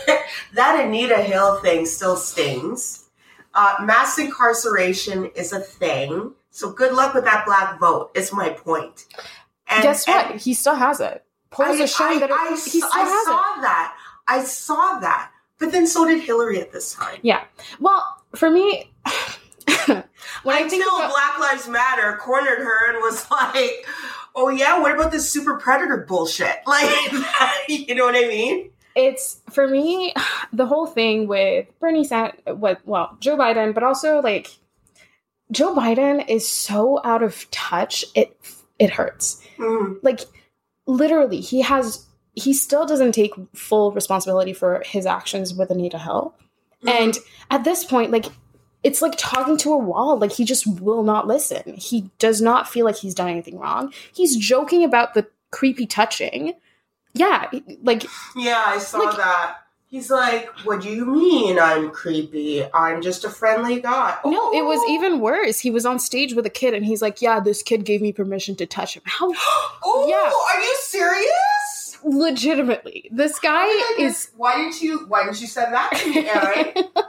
that 0.54 0.84
Anita 0.84 1.16
Hill 1.16 1.60
thing 1.60 1.86
still 1.86 2.16
stings. 2.16 3.04
Uh, 3.54 3.76
mass 3.82 4.18
incarceration 4.18 5.26
is 5.34 5.52
a 5.52 5.60
thing. 5.60 6.32
So 6.50 6.70
good 6.70 6.92
luck 6.92 7.14
with 7.14 7.24
that 7.24 7.46
black 7.46 7.78
vote. 7.80 8.10
Is 8.14 8.32
my 8.32 8.50
point. 8.50 9.06
And, 9.68 9.82
guess 9.82 10.06
what 10.06 10.32
and 10.32 10.40
he 10.40 10.54
still 10.54 10.74
has 10.74 11.00
it 11.00 11.24
polls 11.50 11.80
I, 11.80 11.84
are 11.84 11.86
showing 11.86 12.16
I, 12.16 12.20
that 12.20 12.30
it, 12.30 12.36
I, 12.38 12.50
he 12.50 12.56
still 12.56 12.88
I 12.92 13.00
has 13.00 13.10
it 13.10 13.24
saw 13.24 13.60
that. 13.62 13.96
I 14.28 14.44
saw 14.44 14.98
that. 15.00 15.30
But 15.58 15.72
then 15.72 15.86
so 15.86 16.06
did 16.06 16.20
Hillary 16.20 16.60
at 16.60 16.72
this 16.72 16.92
time. 16.94 17.18
Yeah. 17.22 17.44
Well, 17.80 18.04
for 18.34 18.50
me, 18.50 18.92
when 19.86 20.04
I 20.44 20.60
Until 20.60 20.68
think 20.68 20.84
about, 20.84 21.10
Black 21.10 21.38
Lives 21.40 21.66
Matter 21.66 22.18
cornered 22.20 22.58
her 22.58 22.90
and 22.90 22.98
was 22.98 23.30
like, 23.30 23.86
"Oh 24.34 24.50
yeah, 24.50 24.78
what 24.80 24.92
about 24.92 25.12
this 25.12 25.30
super 25.30 25.56
predator 25.56 26.04
bullshit?" 26.06 26.56
Like, 26.66 27.12
you 27.68 27.94
know 27.94 28.04
what 28.04 28.16
I 28.16 28.28
mean? 28.28 28.70
it's 28.96 29.42
for 29.50 29.68
me 29.68 30.12
the 30.52 30.66
whole 30.66 30.86
thing 30.86 31.28
with 31.28 31.66
Bernie 31.78 32.02
Sanders, 32.02 32.40
what 32.46 32.80
well 32.86 33.16
Joe 33.20 33.36
Biden, 33.36 33.74
but 33.74 33.82
also 33.82 34.20
like 34.20 34.58
Joe 35.52 35.74
Biden 35.74 36.26
is 36.28 36.48
so 36.48 37.00
out 37.04 37.22
of 37.22 37.48
touch. 37.50 38.04
It 38.14 38.36
it 38.78 38.90
hurts. 38.90 39.42
Mm. 39.58 39.98
Like 40.02 40.20
literally, 40.86 41.40
he 41.40 41.60
has 41.60 42.05
he 42.36 42.52
still 42.54 42.86
doesn't 42.86 43.12
take 43.12 43.32
full 43.54 43.90
responsibility 43.90 44.52
for 44.52 44.82
his 44.86 45.04
actions 45.06 45.52
with 45.52 45.70
Anita 45.70 45.98
Hill, 45.98 46.34
mm-hmm. 46.84 46.88
and 46.88 47.18
at 47.50 47.64
this 47.64 47.84
point, 47.84 48.10
like. 48.12 48.26
It's 48.84 49.02
like 49.02 49.14
talking 49.18 49.56
to 49.58 49.72
a 49.72 49.76
wall. 49.78 50.16
Like 50.16 50.30
he 50.30 50.44
just 50.44 50.64
will 50.80 51.02
not 51.02 51.26
listen. 51.26 51.74
He 51.76 52.08
does 52.20 52.40
not 52.40 52.68
feel 52.68 52.84
like 52.84 52.94
he's 52.94 53.14
done 53.16 53.28
anything 53.28 53.58
wrong. 53.58 53.92
He's 54.12 54.36
joking 54.36 54.84
about 54.84 55.14
the 55.14 55.26
creepy 55.50 55.86
touching. 55.86 56.52
Yeah, 57.12 57.50
like 57.82 58.04
Yeah, 58.36 58.62
I 58.64 58.78
saw 58.78 58.98
Like- 58.98 59.16
that. 59.16 59.56
He's 59.88 60.08
like, 60.10 60.48
"What 60.64 60.82
do 60.82 60.88
you 60.88 61.04
mean 61.04 61.58
I'm 61.58 61.90
creepy? 61.90 62.64
I'm 62.72 63.02
just 63.02 63.24
a 63.24 63.30
friendly 63.30 63.80
guy." 63.80 64.18
No, 64.24 64.52
it 64.52 64.62
was 64.64 64.78
Oh. 64.82 64.92
even 64.92 65.18
worse. 65.18 65.58
He 65.58 65.70
was 65.72 65.84
on 65.86 65.98
stage 65.98 66.34
with 66.34 66.46
a 66.46 66.50
kid 66.50 66.72
and 66.74 66.84
he's 66.86 67.02
like, 67.02 67.20
Yeah, 67.20 67.40
this 67.40 67.64
kid 67.64 67.84
gave 67.84 68.00
me 68.00 68.12
permission 68.12 68.54
to 68.56 68.66
touch 68.66 68.94
him. 68.94 69.02
How 69.06 69.32
Oh, 69.84 70.06
Yeah. 70.08 70.30
are 70.30 70.60
you 70.60 70.76
serious? 70.82 71.85
Legitimately? 72.06 73.08
This 73.12 73.34
oh 73.36 73.40
guy 73.42 73.64
How 73.64 74.04
is 74.04 74.30
Why 74.36 74.56
didn't 74.56 74.80
you? 74.80 75.06
Why 75.08 75.24
didn't 75.24 75.40
you 75.40 75.46
send 75.46 75.74
that 75.74 75.90
to 75.92 76.10
me, 76.10 76.28
Aaron? 76.28 76.72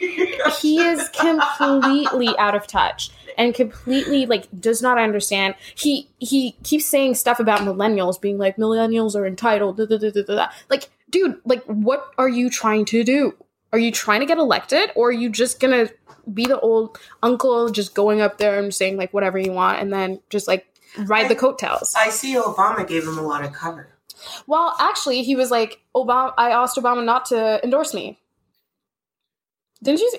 he 0.60 0.80
is 0.80 1.08
completely 1.10 2.36
out 2.38 2.54
of 2.54 2.66
touch 2.66 3.10
and 3.36 3.54
completely 3.54 4.26
like 4.26 4.48
does 4.58 4.82
not 4.82 4.98
understand. 4.98 5.54
He 5.74 6.08
he 6.18 6.52
keeps 6.62 6.86
saying 6.86 7.14
stuff 7.14 7.40
about 7.40 7.60
millennials 7.60 8.20
being 8.20 8.38
like 8.38 8.56
millennials 8.56 9.14
are 9.14 9.26
entitled. 9.26 9.76
Da, 9.76 9.86
da, 9.86 10.10
da. 10.10 10.48
Like, 10.68 10.90
dude, 11.10 11.40
like 11.44 11.62
what 11.64 12.06
are 12.18 12.28
you 12.28 12.50
trying 12.50 12.84
to 12.86 13.04
do? 13.04 13.34
Are 13.72 13.78
you 13.78 13.92
trying 13.92 14.20
to 14.20 14.26
get 14.26 14.38
elected 14.38 14.90
or 14.96 15.08
are 15.08 15.12
you 15.12 15.30
just 15.30 15.60
gonna 15.60 15.90
be 16.32 16.46
the 16.46 16.58
old 16.60 16.98
uncle 17.22 17.70
just 17.70 17.94
going 17.94 18.20
up 18.20 18.38
there 18.38 18.58
and 18.58 18.74
saying 18.74 18.96
like 18.96 19.12
whatever 19.12 19.38
you 19.38 19.52
want 19.52 19.80
and 19.80 19.92
then 19.92 20.20
just 20.28 20.48
like 20.48 20.66
ride 20.98 21.28
the 21.28 21.36
coattails? 21.36 21.94
I 21.96 22.10
see 22.10 22.34
Obama 22.34 22.86
gave 22.86 23.04
him 23.04 23.18
a 23.18 23.22
lot 23.22 23.44
of 23.44 23.52
cover. 23.52 23.88
Well, 24.46 24.74
actually, 24.78 25.22
he 25.22 25.36
was 25.36 25.50
like, 25.50 25.80
Obama. 25.94 26.34
I 26.36 26.50
asked 26.50 26.76
Obama 26.76 27.04
not 27.04 27.26
to 27.26 27.62
endorse 27.62 27.94
me. 27.94 28.18
Didn't 29.82 30.00
you? 30.00 30.10
See? 30.10 30.18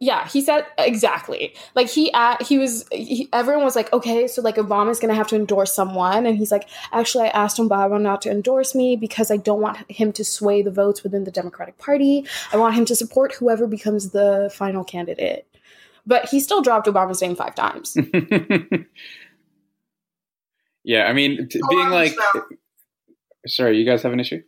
Yeah, 0.00 0.28
he 0.28 0.42
said 0.42 0.66
exactly. 0.76 1.54
Like 1.74 1.88
he, 1.88 2.10
uh, 2.12 2.36
he 2.44 2.58
was. 2.58 2.86
He, 2.90 3.28
everyone 3.32 3.64
was 3.64 3.76
like, 3.76 3.92
okay, 3.92 4.26
so 4.26 4.42
like 4.42 4.56
Obama's 4.56 5.00
gonna 5.00 5.14
have 5.14 5.28
to 5.28 5.36
endorse 5.36 5.74
someone, 5.74 6.26
and 6.26 6.36
he's 6.36 6.52
like, 6.52 6.68
actually, 6.92 7.24
I 7.24 7.28
asked 7.28 7.58
Obama 7.58 8.00
not 8.00 8.22
to 8.22 8.30
endorse 8.30 8.74
me 8.74 8.96
because 8.96 9.30
I 9.30 9.36
don't 9.36 9.60
want 9.60 9.90
him 9.90 10.12
to 10.14 10.24
sway 10.24 10.62
the 10.62 10.70
votes 10.70 11.02
within 11.02 11.24
the 11.24 11.30
Democratic 11.30 11.78
Party. 11.78 12.26
I 12.52 12.56
want 12.56 12.74
him 12.74 12.84
to 12.86 12.96
support 12.96 13.34
whoever 13.34 13.66
becomes 13.66 14.10
the 14.10 14.50
final 14.54 14.84
candidate. 14.84 15.46
But 16.06 16.28
he 16.28 16.40
still 16.40 16.60
dropped 16.60 16.86
Obama's 16.86 17.22
name 17.22 17.34
five 17.34 17.54
times. 17.54 17.96
yeah, 20.84 21.04
I 21.04 21.14
mean, 21.14 21.48
t- 21.48 21.62
being 21.70 21.88
like, 21.88 22.10
Michelle. 22.10 22.46
Sorry, 23.46 23.78
you 23.78 23.84
guys 23.86 24.02
have 24.02 24.12
an 24.12 24.20
issue? 24.20 24.42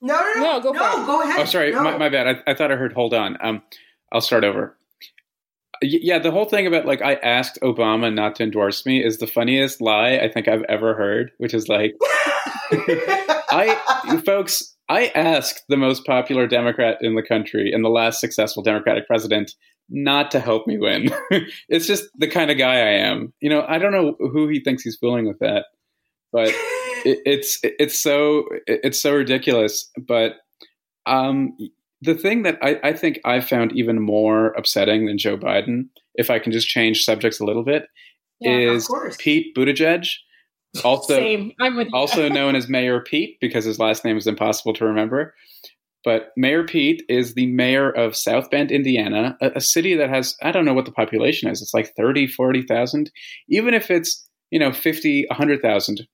No, 0.00 0.14
no, 0.14 0.32
no, 0.34 0.40
No, 0.40 0.60
go 0.60 0.72
for 0.74 0.78
it. 1.02 1.06
go 1.06 1.22
ahead. 1.22 1.40
Oh, 1.40 1.44
sorry, 1.44 1.72
No. 1.72 1.82
my, 1.82 1.96
my 1.96 2.08
bad. 2.08 2.26
I, 2.46 2.50
I 2.50 2.54
thought 2.54 2.70
I 2.72 2.76
heard. 2.76 2.92
Hold 2.92 3.14
on. 3.14 3.36
Um, 3.40 3.62
I'll 4.12 4.20
start 4.20 4.44
over. 4.44 4.76
Y- 5.82 5.98
Yeah, 6.02 6.18
the 6.18 6.30
whole 6.30 6.44
thing 6.44 6.66
about 6.66 6.84
like 6.86 7.00
I 7.02 7.14
asked 7.14 7.58
Obama 7.62 8.12
not 8.12 8.34
to 8.36 8.42
endorse 8.42 8.84
me 8.84 9.02
is 9.04 9.18
the 9.18 9.26
funniest 9.26 9.80
lie 9.80 10.16
I 10.18 10.28
think 10.30 10.46
I've 10.48 10.62
ever 10.68 10.94
heard. 10.94 11.30
Which 11.38 11.54
is 11.54 11.68
like, 11.68 11.94
I 12.70 14.20
folks, 14.24 14.74
I 14.88 15.06
asked 15.14 15.62
the 15.68 15.76
most 15.76 16.04
popular 16.04 16.46
Democrat 16.46 16.98
in 17.00 17.14
the 17.14 17.22
country 17.22 17.72
and 17.72 17.84
the 17.84 17.88
last 17.88 18.20
successful 18.20 18.62
Democratic 18.62 19.06
president 19.06 19.52
not 19.90 20.30
to 20.30 20.40
help 20.40 20.66
me 20.66 20.78
win. 20.78 21.10
it's 21.68 21.86
just 21.86 22.04
the 22.16 22.28
kind 22.28 22.50
of 22.50 22.58
guy 22.58 22.76
I 22.76 22.92
am. 22.92 23.32
You 23.40 23.50
know, 23.50 23.64
I 23.68 23.78
don't 23.78 23.92
know 23.92 24.16
who 24.18 24.48
he 24.48 24.60
thinks 24.60 24.82
he's 24.82 24.96
fooling 24.96 25.26
with 25.26 25.38
that, 25.40 25.66
but 26.32 26.48
it, 27.04 27.20
it's 27.24 27.58
it's 27.62 28.00
so 28.00 28.44
it's 28.66 29.00
so 29.00 29.14
ridiculous. 29.14 29.90
But 30.06 30.32
um, 31.06 31.56
the 32.02 32.14
thing 32.14 32.42
that 32.42 32.58
I, 32.62 32.78
I 32.82 32.92
think 32.92 33.20
I 33.24 33.40
found 33.40 33.72
even 33.76 34.00
more 34.00 34.48
upsetting 34.52 35.06
than 35.06 35.18
Joe 35.18 35.36
Biden, 35.36 35.88
if 36.14 36.30
I 36.30 36.38
can 36.38 36.52
just 36.52 36.68
change 36.68 37.04
subjects 37.04 37.40
a 37.40 37.44
little 37.44 37.64
bit, 37.64 37.86
Yeah, 38.40 38.56
is. 38.72 38.88
Pete 39.18 39.54
Buttigieg, 39.56 40.06
also 40.82 41.14
Same. 41.14 41.52
I'm 41.60 41.76
with 41.76 41.88
also 41.92 42.28
known 42.30 42.56
as 42.56 42.68
Mayor 42.68 43.00
Pete 43.00 43.38
because 43.40 43.64
his 43.64 43.78
last 43.78 44.04
name 44.04 44.16
is 44.16 44.26
impossible 44.26 44.74
to 44.74 44.84
remember. 44.84 45.34
But 46.04 46.32
Mayor 46.36 46.64
Pete 46.64 47.02
is 47.08 47.32
the 47.34 47.46
mayor 47.46 47.90
of 47.90 48.14
South 48.14 48.50
Bend, 48.50 48.70
Indiana, 48.70 49.38
a, 49.40 49.52
a 49.56 49.60
city 49.60 49.94
that 49.94 50.10
has, 50.10 50.36
I 50.42 50.52
don't 50.52 50.66
know 50.66 50.74
what 50.74 50.84
the 50.84 50.92
population 50.92 51.48
is. 51.48 51.62
It's 51.62 51.72
like 51.72 51.94
30, 51.96 52.26
40,000. 52.26 53.10
Even 53.48 53.72
if 53.72 53.90
it's, 53.90 54.28
you 54.50 54.58
know, 54.58 54.70
50, 54.70 55.24
100,000. 55.30 56.06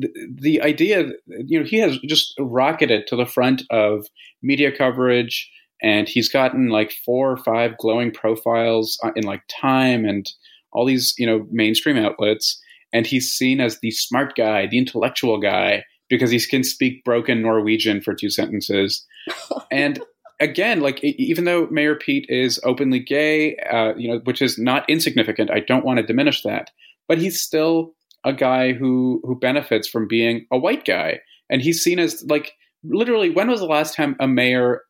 The, 0.00 0.08
the 0.40 0.62
idea, 0.62 1.10
you 1.26 1.60
know, 1.60 1.66
he 1.66 1.78
has 1.78 1.98
just 1.98 2.34
rocketed 2.38 3.06
to 3.08 3.16
the 3.16 3.26
front 3.26 3.62
of 3.70 4.06
media 4.42 4.70
coverage 4.76 5.50
and 5.82 6.08
he's 6.08 6.28
gotten 6.28 6.68
like 6.68 6.92
four 7.04 7.30
or 7.30 7.36
five 7.36 7.76
glowing 7.78 8.10
profiles 8.10 8.98
uh, 9.04 9.10
in 9.14 9.24
like 9.24 9.42
Time 9.48 10.04
and 10.04 10.28
all 10.72 10.84
these, 10.84 11.14
you 11.18 11.26
know, 11.26 11.46
mainstream 11.50 11.96
outlets. 11.96 12.60
And 12.92 13.06
he's 13.06 13.30
seen 13.30 13.60
as 13.60 13.78
the 13.80 13.90
smart 13.90 14.34
guy, 14.34 14.66
the 14.66 14.78
intellectual 14.78 15.38
guy, 15.38 15.84
because 16.08 16.30
he 16.30 16.40
can 16.40 16.64
speak 16.64 17.04
broken 17.04 17.42
Norwegian 17.42 18.00
for 18.00 18.14
two 18.14 18.30
sentences. 18.30 19.06
and 19.70 20.02
again, 20.40 20.80
like 20.80 21.02
even 21.04 21.44
though 21.44 21.68
Mayor 21.70 21.94
Pete 21.94 22.26
is 22.28 22.60
openly 22.64 22.98
gay, 22.98 23.56
uh, 23.70 23.94
you 23.96 24.08
know, 24.08 24.20
which 24.24 24.42
is 24.42 24.58
not 24.58 24.88
insignificant, 24.88 25.50
I 25.50 25.60
don't 25.60 25.84
want 25.84 25.98
to 25.98 26.06
diminish 26.06 26.42
that, 26.42 26.70
but 27.06 27.18
he's 27.18 27.40
still 27.40 27.94
a 28.24 28.32
guy 28.32 28.72
who 28.72 29.20
who 29.24 29.38
benefits 29.38 29.88
from 29.88 30.06
being 30.08 30.46
a 30.52 30.58
white 30.58 30.84
guy, 30.84 31.20
and 31.50 31.62
he's 31.62 31.82
seen 31.82 31.98
as 31.98 32.24
like 32.28 32.52
literally. 32.84 33.30
When 33.30 33.48
was 33.50 33.60
the 33.60 33.66
last 33.66 33.94
time 33.94 34.16
a 34.20 34.26
mayor 34.28 34.82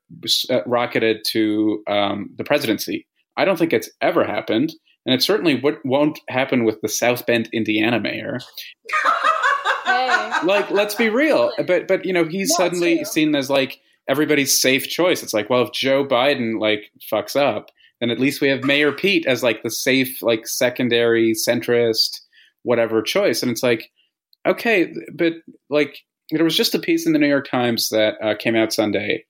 uh, 0.51 0.61
rocketed 0.67 1.19
to 1.29 1.83
um, 1.89 2.31
the 2.37 2.45
presidency? 2.45 3.07
I 3.37 3.45
don't 3.45 3.57
think 3.59 3.73
it's 3.73 3.91
ever 4.01 4.25
happened, 4.25 4.73
and 5.07 5.15
it 5.15 5.23
certainly 5.23 5.55
w- 5.57 5.79
won't 5.85 6.19
happen 6.29 6.65
with 6.65 6.81
the 6.83 6.89
South 6.89 7.25
Bend, 7.27 7.49
Indiana 7.53 8.01
mayor. 8.01 8.39
Hey. 9.85 10.31
like, 10.45 10.71
let's 10.71 10.95
be 10.95 11.09
real, 11.09 11.53
but 11.67 11.87
but 11.89 12.05
you 12.05 12.13
know, 12.13 12.25
he's 12.25 12.51
Not 12.51 12.57
suddenly 12.57 12.99
too. 12.99 13.05
seen 13.05 13.35
as 13.35 13.49
like 13.51 13.79
everybody's 14.09 14.59
safe 14.61 14.89
choice. 14.89 15.23
It's 15.23 15.35
like, 15.35 15.51
well, 15.51 15.63
if 15.63 15.73
Joe 15.73 16.05
Biden 16.05 16.59
like 16.61 16.91
fucks 17.13 17.37
up, 17.37 17.71
then 18.01 18.11
at 18.11 18.19
least 18.19 18.41
we 18.41 18.49
have 18.49 18.65
Mayor 18.65 18.93
Pete 18.93 19.27
as 19.27 19.43
like 19.43 19.63
the 19.63 19.71
safe, 19.71 20.23
like 20.23 20.47
secondary 20.47 21.33
centrist, 21.35 22.21
whatever 22.69 23.01
choice. 23.01 23.43
And 23.43 23.51
it's 23.51 23.63
like, 23.63 23.91
okay, 24.47 24.93
but 25.15 25.33
like 25.71 25.97
there 26.31 26.45
was 26.45 26.57
just 26.57 26.75
a 26.75 26.79
piece 26.79 27.07
in 27.07 27.15
the 27.15 27.19
New 27.19 27.27
York 27.29 27.49
Times 27.49 27.89
that 27.89 28.15
uh, 28.23 28.35
came 28.39 28.55
out 28.55 28.73
Sunday, 28.73 29.25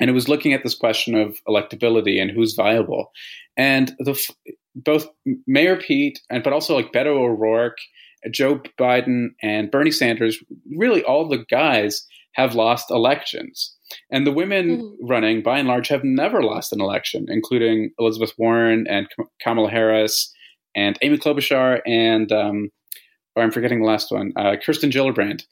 and 0.00 0.08
it 0.08 0.14
was 0.14 0.28
looking 0.28 0.54
at 0.54 0.62
this 0.62 0.74
question 0.74 1.14
of 1.14 1.36
electability 1.46 2.20
and 2.20 2.30
who's 2.30 2.54
viable, 2.54 3.10
and 3.56 3.94
the 3.98 4.18
both 4.74 5.06
Mayor 5.46 5.76
Pete 5.76 6.18
and 6.30 6.42
but 6.42 6.54
also 6.54 6.74
like 6.74 6.92
Beto 6.92 7.08
O'Rourke, 7.08 7.76
Joe 8.30 8.60
Biden, 8.80 9.28
and 9.42 9.70
Bernie 9.70 9.90
Sanders, 9.90 10.42
really 10.74 11.04
all 11.04 11.28
the 11.28 11.44
guys 11.50 12.06
have 12.32 12.54
lost 12.54 12.90
elections. 12.90 13.76
And 14.10 14.26
the 14.26 14.32
women 14.32 14.66
Mhm. 14.80 14.96
running, 15.02 15.42
by 15.42 15.58
and 15.58 15.68
large, 15.68 15.88
have 15.88 16.02
never 16.02 16.42
lost 16.42 16.72
an 16.72 16.80
election, 16.80 17.26
including 17.28 17.90
Elizabeth 17.98 18.32
Warren 18.38 18.86
and 18.88 19.06
Kamala 19.42 19.68
Harris 19.70 20.32
and 20.74 20.98
Amy 21.02 21.18
Klobuchar 21.18 21.80
and, 21.86 22.30
um, 22.32 22.70
or 23.36 23.42
I'm 23.42 23.50
forgetting 23.50 23.80
the 23.80 23.86
last 23.86 24.10
one, 24.10 24.32
uh, 24.36 24.56
Kirsten 24.64 24.90
Gillibrand. 24.90 25.44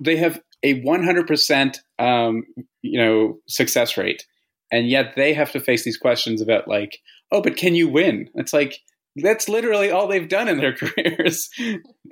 They 0.00 0.16
have 0.16 0.40
a 0.62 0.82
100% 0.82 1.78
um, 1.98 2.44
you 2.82 2.98
know 2.98 3.38
success 3.46 3.96
rate, 3.96 4.26
and 4.72 4.88
yet 4.88 5.14
they 5.16 5.34
have 5.34 5.52
to 5.52 5.60
face 5.60 5.84
these 5.84 5.96
questions 5.96 6.40
about 6.40 6.68
like, 6.68 6.98
oh, 7.32 7.40
but 7.40 7.56
can 7.56 7.74
you 7.74 7.88
win? 7.88 8.28
It's 8.34 8.52
like 8.52 8.80
that's 9.16 9.48
literally 9.48 9.90
all 9.90 10.06
they've 10.06 10.28
done 10.28 10.48
in 10.48 10.58
their 10.58 10.74
careers, 10.76 11.48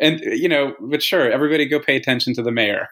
and 0.01 0.21
you 0.21 0.49
know, 0.49 0.75
but 0.81 1.03
sure, 1.03 1.31
everybody 1.31 1.67
go 1.67 1.81
pay 1.81 1.97
attention 1.97 2.35
to 2.35 2.43
the 2.43 2.53
mayor. 2.53 2.89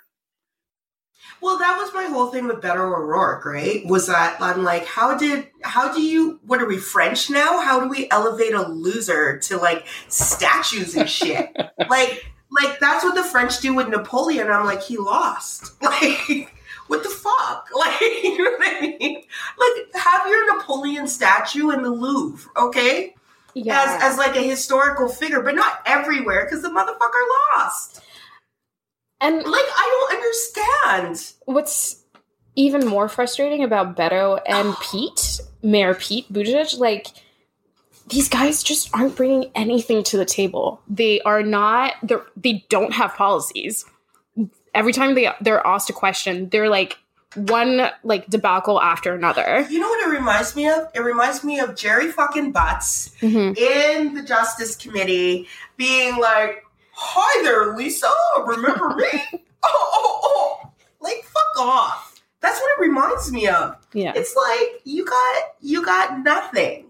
Well, 1.40 1.58
that 1.58 1.78
was 1.78 1.92
my 1.92 2.04
whole 2.04 2.28
thing 2.28 2.46
with 2.46 2.60
Beto 2.62 2.76
O'Rourke, 2.76 3.44
right? 3.44 3.84
Was 3.86 4.06
that 4.06 4.40
I'm 4.40 4.62
like, 4.62 4.86
how 4.86 5.16
did, 5.16 5.48
how 5.62 5.92
do 5.92 6.00
you, 6.00 6.40
what 6.46 6.62
are 6.62 6.66
we 6.66 6.78
French 6.78 7.28
now? 7.28 7.60
How 7.60 7.80
do 7.80 7.88
we 7.88 8.08
elevate 8.10 8.54
a 8.54 8.66
loser 8.66 9.38
to 9.40 9.58
like 9.58 9.86
statues 10.08 10.94
and 10.94 11.08
shit? 11.08 11.54
like, 11.90 12.24
like 12.50 12.78
that's 12.80 13.04
what 13.04 13.14
the 13.14 13.22
French 13.22 13.60
do 13.60 13.74
with 13.74 13.88
Napoleon. 13.88 14.50
I'm 14.50 14.64
like, 14.64 14.82
he 14.82 14.96
lost. 14.96 15.72
Like, 15.82 16.50
what 16.86 17.02
the 17.02 17.10
fuck? 17.10 17.68
Like, 17.76 18.00
you 18.00 18.38
know 18.38 18.50
what 18.50 18.62
I 18.62 18.80
mean? 18.80 19.22
Like, 19.58 20.02
have 20.02 20.26
your 20.26 20.56
Napoleon 20.56 21.06
statue 21.06 21.70
in 21.70 21.82
the 21.82 21.90
Louvre, 21.90 22.50
okay? 22.56 23.14
Yeah. 23.54 23.84
As 23.86 24.12
as 24.12 24.18
like 24.18 24.36
a 24.36 24.42
historical 24.42 25.08
figure, 25.08 25.40
but 25.40 25.54
not 25.54 25.80
everywhere 25.86 26.44
because 26.44 26.62
the 26.62 26.68
motherfucker 26.68 27.56
lost. 27.56 28.00
And 29.20 29.36
Like, 29.36 29.46
I 29.46 30.06
don't 30.08 30.16
understand. 30.18 31.32
what's 31.46 32.02
even 32.56 32.86
more 32.86 33.08
frustrating 33.08 33.64
about 33.64 33.96
Beto 33.96 34.40
and 34.46 34.74
Pete, 34.82 35.40
Mayor 35.62 35.94
Pete 35.94 36.32
Buttigieg, 36.32 36.78
like 36.78 37.08
these 38.08 38.28
guys 38.28 38.62
just 38.62 38.94
aren't 38.94 39.16
bringing 39.16 39.50
anything 39.54 40.02
to 40.04 40.16
the 40.18 40.24
table. 40.26 40.80
They 40.88 41.20
are 41.22 41.42
not. 41.42 41.94
They 42.02 42.16
they 42.36 42.64
don't 42.68 42.92
have 42.92 43.14
policies. 43.14 43.84
Every 44.74 44.92
time 44.92 45.14
they 45.14 45.30
they're 45.40 45.66
asked 45.66 45.88
a 45.88 45.94
question, 45.94 46.48
they're 46.50 46.68
like 46.68 46.98
one 47.34 47.88
like 48.04 48.26
debacle 48.28 48.80
after 48.80 49.14
another. 49.14 49.66
You 49.70 49.80
know 49.80 49.88
what 49.88 50.06
it 50.06 50.10
reminds 50.10 50.54
me 50.54 50.68
of? 50.68 50.88
It 50.94 51.00
reminds 51.00 51.42
me 51.42 51.58
of 51.60 51.74
Gerry 51.76 52.12
fucking 52.12 52.52
Butts 52.52 53.10
Mhm. 53.22 53.56
in 53.56 54.14
the 54.14 54.22
Justice 54.22 54.76
Committee 54.76 55.48
being 55.76 56.18
like, 56.18 56.64
Hi 56.96 57.42
there, 57.42 57.76
Lisa, 57.76 58.10
remember 58.46 58.94
me? 58.96 59.04
oh, 59.32 59.40
oh, 59.64 60.20
oh. 60.22 60.70
Like, 61.00 61.22
fuck 61.24 61.58
off. 61.66 62.22
That's 62.40 62.58
what 62.60 62.78
it 62.78 62.80
reminds 62.82 63.32
me 63.32 63.46
of. 63.48 63.76
Yeah. 63.92 64.12
It's 64.14 64.36
like 64.36 64.80
you 64.84 65.04
got 65.04 65.42
you 65.60 65.84
got 65.84 66.20
nothing. 66.20 66.86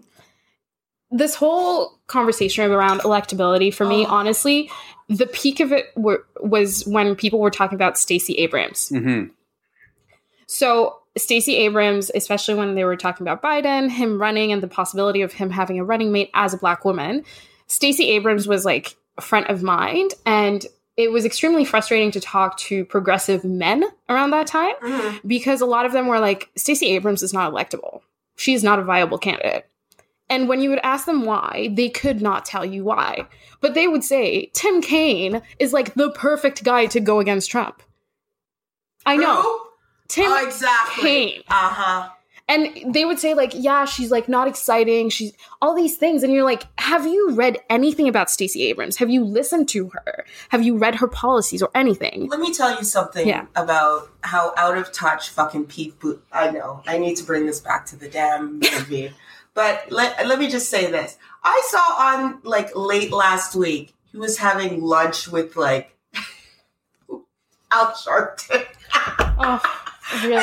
this 1.11 1.35
whole 1.35 1.97
conversation 2.07 2.69
around 2.71 2.99
electability 3.01 3.73
for 3.73 3.85
me, 3.85 4.05
Oh. 4.05 4.09
honestly, 4.09 4.69
the 5.07 5.27
peak 5.27 5.59
of 5.61 5.71
it 5.71 5.85
were, 5.95 6.25
was 6.41 6.85
when 6.87 7.15
people 7.15 7.39
were 7.39 7.51
talking 7.51 7.75
about 7.75 7.97
Stacey 7.97 8.33
Abrams. 8.35 8.89
hmm 8.89 9.25
So 10.47 10.99
Stacey 11.17 11.55
Abrams, 11.57 12.11
especially 12.13 12.55
when 12.55 12.75
they 12.75 12.83
were 12.83 12.97
talking 12.97 13.25
about 13.25 13.41
Biden, 13.41 13.89
him 13.89 14.19
running, 14.19 14.51
and 14.51 14.61
the 14.61 14.67
possibility 14.67 15.21
of 15.21 15.31
him 15.33 15.49
having 15.49 15.79
a 15.79 15.85
running 15.85 16.11
mate 16.11 16.29
as 16.33 16.53
a 16.53 16.57
black 16.57 16.83
woman, 16.83 17.23
Stacey 17.67 18.09
Abrams 18.09 18.45
was 18.47 18.65
like 18.65 18.95
front 19.19 19.47
of 19.47 19.63
mind, 19.63 20.13
and 20.25 20.65
it 20.97 21.11
was 21.11 21.25
extremely 21.25 21.65
frustrating 21.65 22.11
to 22.11 22.19
talk 22.21 22.57
to 22.57 22.85
progressive 22.85 23.43
men 23.43 23.83
around 24.09 24.31
that 24.31 24.47
time 24.47 24.75
Mhm. 24.81 25.19
because 25.27 25.59
a 25.61 25.65
lot 25.65 25.85
of 25.85 25.91
them 25.91 26.07
were 26.07 26.19
like, 26.19 26.49
Stacey 26.55 26.87
Abrams 26.91 27.21
is 27.23 27.33
not 27.33 27.51
electable. 27.51 28.01
She 28.37 28.53
is 28.53 28.63
not 28.63 28.79
a 28.79 28.83
viable 28.83 29.17
candidate. 29.17 29.65
And 30.29 30.47
when 30.49 30.59
you 30.61 30.69
would 30.69 30.79
ask 30.83 31.05
them 31.05 31.23
why, 31.25 31.69
they 31.73 31.89
could 31.89 32.21
not 32.21 32.45
tell 32.45 32.65
you 32.65 32.83
why. 32.83 33.27
But 33.61 33.73
they 33.73 33.87
would 33.87 34.03
say, 34.03 34.49
Tim 34.53 34.81
Kaine 34.81 35.41
is 35.59 35.71
like 35.73 35.93
the 35.95 36.11
perfect 36.11 36.63
guy 36.63 36.85
to 36.87 36.99
go 36.99 37.19
against 37.19 37.51
Trump. 37.51 37.81
I 39.05 39.17
know. 39.17 39.41
Who? 39.41 39.61
Tim 40.07 40.31
Oh, 40.31 40.45
exactly. 40.45 41.03
Kaine. 41.03 41.43
Uh 41.49 41.69
huh. 41.69 42.09
And 42.47 42.93
they 42.93 43.05
would 43.05 43.17
say, 43.17 43.33
like, 43.33 43.53
yeah, 43.55 43.85
she's 43.85 44.11
like 44.11 44.29
not 44.29 44.47
exciting. 44.47 45.09
She's 45.09 45.33
all 45.63 45.73
these 45.75 45.97
things. 45.97 46.21
And 46.21 46.31
you're 46.31 46.43
like, 46.43 46.67
have 46.79 47.07
you 47.07 47.31
read 47.31 47.57
anything 47.71 48.07
about 48.07 48.29
Stacey 48.29 48.61
Abrams? 48.67 48.97
Have 48.97 49.09
you 49.09 49.23
listened 49.23 49.67
to 49.69 49.89
her? 49.89 50.25
Have 50.49 50.61
you 50.61 50.77
read 50.77 50.95
her 50.95 51.07
policies 51.07 51.63
or 51.63 51.71
anything? 51.73 52.27
Let 52.27 52.39
me 52.39 52.53
tell 52.53 52.77
you 52.77 52.83
something 52.83 53.27
Yeah. 53.27 53.47
about 53.55 54.09
how 54.21 54.53
out 54.57 54.77
of 54.77 54.91
touch 54.91 55.29
fucking 55.29 55.65
Pete 55.65 55.99
Boot. 55.99 56.23
I 56.31 56.51
know. 56.51 56.83
I 56.85 56.99
need 56.99 57.15
to 57.15 57.23
bring 57.23 57.47
this 57.47 57.59
back 57.59 57.87
to 57.87 57.95
the 57.95 58.07
damn 58.09 58.59
movie. 58.59 59.11
but 59.55 59.91
let, 59.91 60.27
let 60.27 60.37
me 60.37 60.47
just 60.47 60.69
say 60.69 60.91
this. 60.91 61.17
I 61.43 61.61
saw 61.69 61.79
on 61.79 62.41
like 62.43 62.75
late 62.75 63.11
last 63.11 63.55
week, 63.55 63.95
he 64.11 64.17
was 64.19 64.37
having 64.37 64.81
lunch 64.83 65.27
with 65.27 65.55
like 65.55 65.97
Al 67.71 67.87
Sharpton. 67.93 68.65
Oh, 68.93 69.59
really? 70.23 70.35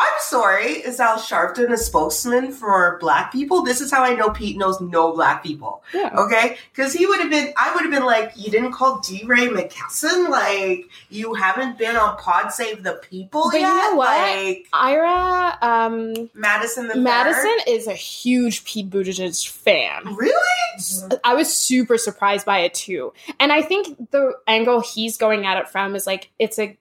I'm 0.00 0.14
sorry, 0.20 0.74
is 0.74 1.00
Al 1.00 1.18
Sharpton 1.18 1.72
a 1.72 1.76
spokesman 1.76 2.52
for 2.52 2.98
black 3.00 3.32
people? 3.32 3.62
This 3.64 3.80
is 3.80 3.90
how 3.90 4.04
I 4.04 4.14
know 4.14 4.30
Pete 4.30 4.56
knows 4.56 4.80
no 4.80 5.12
black 5.12 5.42
people. 5.42 5.82
Yeah. 5.92 6.14
Okay? 6.16 6.56
Because 6.70 6.92
he 6.92 7.04
would 7.04 7.18
have 7.18 7.30
been, 7.30 7.52
I 7.56 7.74
would 7.74 7.82
have 7.82 7.90
been 7.90 8.04
like, 8.04 8.32
you 8.36 8.48
didn't 8.48 8.70
call 8.70 9.00
DeRay 9.00 9.48
McKesson? 9.48 10.28
Like, 10.28 10.88
you 11.10 11.34
haven't 11.34 11.78
been 11.78 11.96
on 11.96 12.16
Pod 12.16 12.52
Save 12.52 12.84
the 12.84 13.00
People 13.10 13.48
But 13.50 13.54
you 13.54 13.66
yet? 13.66 13.74
know 13.74 13.96
what? 13.96 14.36
Like, 14.36 14.68
Ira 14.72 15.58
um, 15.62 16.30
Madison 16.32 16.86
the 16.86 16.94
Madison 16.94 17.56
is 17.66 17.88
a 17.88 17.94
huge 17.94 18.64
Pete 18.64 18.88
Buttigieg 18.88 19.48
fan. 19.48 20.14
Really? 20.14 21.18
I 21.24 21.34
was 21.34 21.52
super 21.52 21.98
surprised 21.98 22.46
by 22.46 22.60
it 22.60 22.74
too. 22.74 23.12
And 23.40 23.52
I 23.52 23.62
think 23.62 24.10
the 24.12 24.34
angle 24.46 24.80
he's 24.80 25.16
going 25.16 25.44
at 25.44 25.58
it 25.58 25.68
from 25.68 25.96
is 25.96 26.06
like 26.06 26.30
it's 26.38 26.58
a 26.60 26.78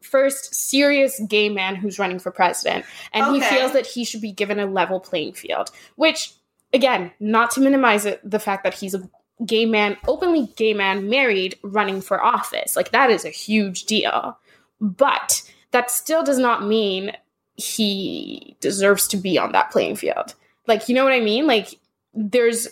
first 0.00 0.54
serious 0.54 1.20
gay 1.28 1.48
man 1.48 1.76
who's 1.76 1.98
running 1.98 2.18
for 2.18 2.30
president 2.30 2.84
and 3.12 3.34
he 3.34 3.40
feels 3.40 3.72
that 3.72 3.86
he 3.86 4.04
should 4.04 4.20
be 4.20 4.32
given 4.32 4.58
a 4.58 4.66
level 4.66 5.00
playing 5.00 5.32
field, 5.32 5.70
which 5.96 6.32
again, 6.72 7.10
not 7.20 7.50
to 7.52 7.60
minimize 7.60 8.04
it, 8.04 8.20
the 8.28 8.38
fact 8.38 8.64
that 8.64 8.74
he's 8.74 8.94
a 8.94 9.08
gay 9.44 9.66
man, 9.66 9.96
openly 10.06 10.48
gay 10.56 10.74
man 10.74 11.08
married 11.08 11.58
running 11.62 12.00
for 12.00 12.22
office. 12.22 12.76
Like 12.76 12.92
that 12.92 13.10
is 13.10 13.24
a 13.24 13.30
huge 13.30 13.84
deal. 13.84 14.38
But 14.80 15.42
that 15.72 15.90
still 15.90 16.22
does 16.22 16.38
not 16.38 16.66
mean 16.66 17.12
he 17.56 18.56
deserves 18.60 19.08
to 19.08 19.16
be 19.16 19.38
on 19.38 19.52
that 19.52 19.70
playing 19.70 19.96
field. 19.96 20.34
Like, 20.66 20.88
you 20.88 20.94
know 20.94 21.04
what 21.04 21.12
I 21.12 21.20
mean? 21.20 21.46
Like 21.46 21.78
there's 22.14 22.68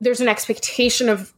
there's 0.00 0.20
an 0.20 0.28
expectation 0.28 1.08
of 1.08 1.32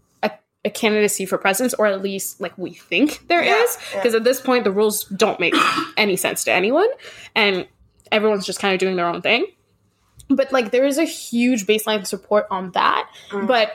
a 0.64 0.70
candidacy 0.70 1.24
for 1.24 1.38
president, 1.38 1.74
or 1.78 1.86
at 1.86 2.02
least 2.02 2.40
like 2.40 2.56
we 2.58 2.72
think 2.74 3.26
there 3.28 3.42
Yeah, 3.42 3.62
is, 3.62 3.78
yeah. 3.92 3.98
because 4.00 4.14
at 4.14 4.24
this 4.24 4.40
point 4.40 4.64
the 4.64 4.72
rules 4.72 5.04
don't 5.04 5.38
make 5.40 5.54
any 5.96 6.16
sense 6.16 6.44
to 6.44 6.52
anyone, 6.52 6.88
and 7.34 7.66
everyone's 8.10 8.44
just 8.46 8.58
kind 8.60 8.74
of 8.74 8.80
doing 8.80 8.96
their 8.96 9.06
own 9.06 9.22
thing. 9.22 9.46
But 10.28 10.52
like 10.52 10.70
there 10.72 10.84
is 10.84 10.98
a 10.98 11.04
huge 11.04 11.66
baseline 11.66 12.06
support 12.06 12.46
on 12.50 12.72
that, 12.72 13.08
Mm. 13.30 13.46
but 13.46 13.72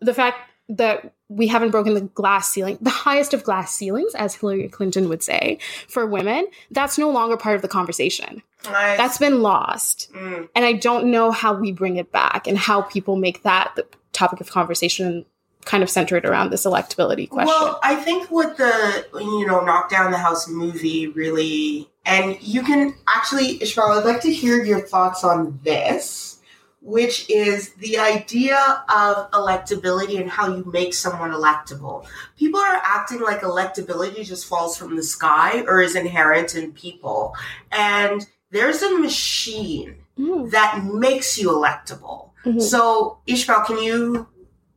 the 0.00 0.14
fact 0.14 0.38
that 0.70 1.12
we 1.28 1.46
haven't 1.46 1.70
broken 1.70 1.94
the 1.94 2.00
glass 2.02 2.48
ceiling, 2.50 2.78
the 2.80 2.90
highest 2.90 3.34
of 3.34 3.44
glass 3.44 3.74
ceilings, 3.74 4.14
as 4.14 4.34
Hillary 4.34 4.68
Clinton 4.68 5.08
would 5.08 5.22
say, 5.22 5.58
for 5.88 6.06
women, 6.06 6.46
that's 6.70 6.96
no 6.98 7.10
longer 7.10 7.36
part 7.36 7.56
of 7.56 7.62
the 7.62 7.68
conversation. 7.68 8.42
I- 8.66 8.96
That's 8.96 9.18
been 9.18 9.42
lost. 9.42 10.10
Mm. 10.14 10.48
And 10.56 10.64
I 10.64 10.72
don't 10.72 11.10
know 11.10 11.30
how 11.32 11.52
we 11.54 11.70
bring 11.72 11.96
it 11.96 12.10
back 12.12 12.46
and 12.46 12.56
how 12.56 12.80
people 12.82 13.16
make 13.16 13.42
that 13.42 13.72
the 13.76 13.86
topic 14.12 14.40
of 14.40 14.50
conversation 14.50 15.26
kind 15.64 15.82
of 15.82 15.90
centered 15.90 16.24
around 16.24 16.50
this 16.50 16.64
electability 16.66 17.28
question. 17.28 17.46
Well, 17.48 17.80
I 17.82 17.94
think 17.96 18.30
what 18.30 18.56
the 18.56 19.06
you 19.14 19.46
know 19.46 19.60
knock 19.64 19.90
down 19.90 20.10
the 20.10 20.18
house 20.18 20.48
movie 20.48 21.08
really, 21.08 21.88
and 22.04 22.36
you 22.40 22.62
can 22.62 22.94
actually, 23.08 23.62
Ishmael, 23.62 23.88
I'd 23.92 24.04
like 24.04 24.20
to 24.22 24.32
hear 24.32 24.62
your 24.62 24.80
thoughts 24.80 25.24
on 25.24 25.58
this, 25.64 26.38
which 26.80 27.28
is 27.30 27.70
the 27.74 27.98
idea 27.98 28.84
of 28.88 29.30
electability 29.32 30.20
and 30.20 30.28
how 30.30 30.54
you 30.54 30.64
make 30.72 30.92
someone 30.94 31.30
electable. 31.30 32.06
People 32.38 32.60
are 32.60 32.80
acting 32.84 33.20
like 33.20 33.40
electability 33.40 34.24
just 34.24 34.46
falls 34.46 34.76
from 34.76 34.96
the 34.96 35.02
sky 35.02 35.62
or 35.66 35.80
is 35.80 35.94
inherent 35.96 36.54
in 36.54 36.72
people, 36.72 37.34
and 37.72 38.26
there's 38.50 38.82
a 38.82 38.98
machine 38.98 39.96
Mm, 40.16 40.48
that 40.52 40.84
makes 40.84 41.38
you 41.40 41.48
electable. 41.48 42.30
mhm. 42.44 42.62
So, 42.62 43.18
Ishmael, 43.26 43.64
can 43.64 43.78
you 43.82 44.28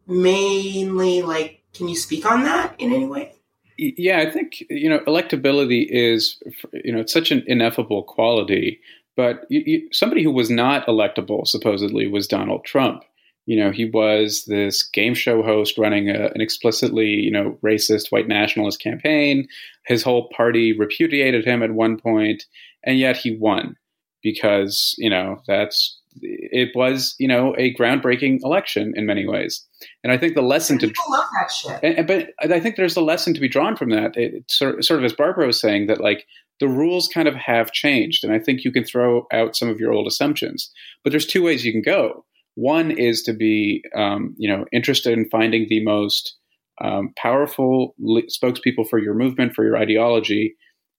mainly 0.08 1.22
like 1.22 1.64
can 1.74 1.88
you 1.88 1.95
speak 1.95 2.26
on 2.26 2.43
that 2.43 2.76
in 2.80 2.91
any 2.91 3.05
way? 3.05 3.34
Yeah, 3.78 4.20
I 4.20 4.32
think 4.32 4.64
you 4.70 4.89
know 4.89 4.99
electability 4.99 5.86
is 5.88 6.41
you 6.74 6.91
know 6.91 6.99
it's 6.99 7.14
such 7.14 7.32
an 7.32 7.43
ineffable 7.45 8.03
quality. 8.03 8.80
But 9.16 9.45
you, 9.49 9.64
you, 9.66 9.89
somebody 9.91 10.24
who 10.24 10.32
was 10.32 10.49
not 10.49 10.86
electable 10.88 11.47
supposedly 11.47 12.08
was 12.08 12.28
Donald 12.28 12.66
Trump. 12.66 13.03
You 13.47 13.58
know, 13.58 13.72
he 13.72 13.86
was 13.86 14.43
this 14.45 14.84
game 14.84 15.16
show 15.16 15.41
host 15.41 15.78
running 15.78 16.10
a, 16.10 16.30
an 16.34 16.41
explicitly 16.41 17.08
you 17.08 17.32
know 17.32 17.58
racist 17.64 18.12
white 18.12 18.28
nationalist 18.28 18.82
campaign. 18.82 19.47
His 19.86 20.03
whole 20.03 20.30
party 20.30 20.78
repudiated 20.78 21.45
him 21.45 21.62
at 21.62 21.72
one 21.72 21.97
point, 21.97 22.45
and 22.84 22.97
yet 22.97 23.18
he 23.18 23.38
won 23.38 23.76
because 24.24 24.95
you 24.97 25.10
know 25.10 25.41
that's 25.47 25.97
it 26.22 26.70
was 26.76 27.15
you 27.20 27.28
know 27.28 27.53
a 27.57 27.74
groundbreaking 27.76 28.39
election 28.43 28.93
in 28.95 29.05
many 29.05 29.26
ways. 29.28 29.65
And 30.03 30.11
I 30.11 30.18
think 30.18 30.36
the 30.36 30.41
lesson 30.41 30.78
to 30.80 30.88
People 30.88 31.03
love 31.11 31.26
that 31.39 31.51
shit. 31.51 31.80
and, 31.84 31.97
and- 31.99 32.07
but 32.07 32.51
I 32.53 32.59
think 32.59 32.76
there's 32.76 32.97
a 32.97 33.01
lesson 33.01 33.34
to 33.34 33.39
be 33.39 33.47
drawn 33.49 33.76
from 33.76 33.89
that. 33.91 34.15
It, 34.18 34.34
it's 34.36 34.57
sort, 34.57 34.84
sort 34.84 34.99
of 34.99 35.05
as 35.05 35.13
Barbara 35.13 35.45
was 35.47 35.59
saying 35.59 35.88
that 35.88 36.01
like 36.01 36.26
the 36.59 36.68
rules 36.68 37.07
kind 37.07 37.28
of 37.28 37.36
have 37.36 37.72
changed, 37.72 38.24
and 38.24 38.34
I 38.34 38.39
think 38.39 38.63
you 38.63 38.72
can 38.72 38.84
throw 38.84 39.28
out 39.32 39.55
some 39.55 39.70
of 39.70 39.80
your 39.80 39.93
old 39.93 40.07
assumptions. 40.07 40.72
But 41.03 41.11
there's 41.11 41.28
two 41.28 41.43
ways 41.43 41.63
you 41.65 41.72
can 41.72 41.84
go. 41.84 42.26
One 42.55 42.89
is 42.89 43.22
to 43.24 43.34
be 43.34 43.84
um, 43.95 44.34
you 44.38 44.49
know 44.49 44.65
interested 44.72 45.13
in 45.13 45.30
finding 45.30 45.68
the 45.70 45.84
most 45.84 46.36
um, 46.82 47.13
powerful 47.15 47.95
spokespeople 48.01 48.88
for 48.89 48.99
your 48.99 49.13
movement, 49.13 49.53
for 49.53 49.63
your 49.63 49.78
ideology, 49.78 50.55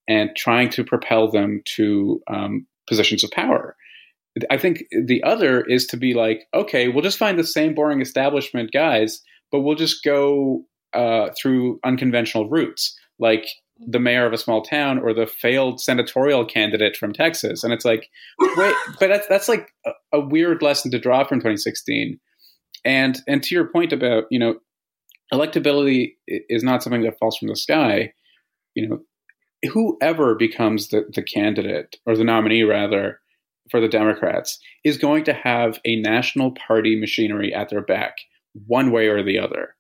and 0.06 0.30
trying 0.36 0.70
to 0.70 0.84
propel 0.84 1.30
them 1.30 1.62
to 1.76 2.20
um, 2.28 2.66
positions 2.88 3.24
of 3.24 3.30
power. 3.32 3.76
I 4.50 4.58
think 4.58 4.84
the 4.90 5.22
other 5.22 5.62
is 5.62 5.86
to 5.88 5.96
be 5.96 6.14
like, 6.14 6.46
okay, 6.54 6.88
we'll 6.88 7.02
just 7.02 7.18
find 7.18 7.38
the 7.38 7.44
same 7.44 7.74
boring 7.74 8.00
establishment 8.00 8.72
guys, 8.72 9.22
but 9.50 9.60
we'll 9.60 9.76
just 9.76 10.04
go 10.04 10.64
uh, 10.92 11.30
through 11.40 11.80
unconventional 11.84 12.48
routes, 12.48 12.96
like 13.18 13.46
the 13.78 14.00
mayor 14.00 14.26
of 14.26 14.32
a 14.32 14.38
small 14.38 14.62
town 14.62 14.98
or 14.98 15.14
the 15.14 15.26
failed 15.26 15.80
senatorial 15.80 16.44
candidate 16.44 16.96
from 16.96 17.12
Texas. 17.12 17.62
And 17.62 17.72
it's 17.72 17.84
like, 17.84 18.08
wait, 18.56 18.74
but 18.98 19.08
that's 19.08 19.26
that's 19.28 19.48
like 19.48 19.72
a, 19.86 19.90
a 20.14 20.20
weird 20.20 20.62
lesson 20.62 20.90
to 20.90 20.98
draw 20.98 21.24
from 21.24 21.38
2016. 21.38 22.18
And 22.84 23.18
and 23.26 23.42
to 23.44 23.54
your 23.54 23.66
point 23.66 23.92
about 23.92 24.24
you 24.30 24.38
know, 24.38 24.56
electability 25.32 26.14
is 26.26 26.62
not 26.62 26.82
something 26.82 27.02
that 27.02 27.18
falls 27.18 27.36
from 27.38 27.48
the 27.48 27.56
sky. 27.56 28.12
You 28.74 28.88
know, 28.88 28.98
whoever 29.72 30.34
becomes 30.34 30.88
the, 30.88 31.04
the 31.12 31.22
candidate 31.22 31.96
or 32.06 32.16
the 32.16 32.24
nominee 32.24 32.62
rather 32.62 33.20
for 33.70 33.80
the 33.80 33.88
Democrats 33.88 34.58
is 34.84 34.96
going 34.96 35.24
to 35.24 35.32
have 35.32 35.78
a 35.84 36.00
national 36.00 36.52
party 36.52 36.98
machinery 36.98 37.52
at 37.52 37.68
their 37.70 37.82
back, 37.82 38.16
one 38.66 38.90
way 38.90 39.08
or 39.08 39.22
the 39.22 39.38
other. 39.38 39.74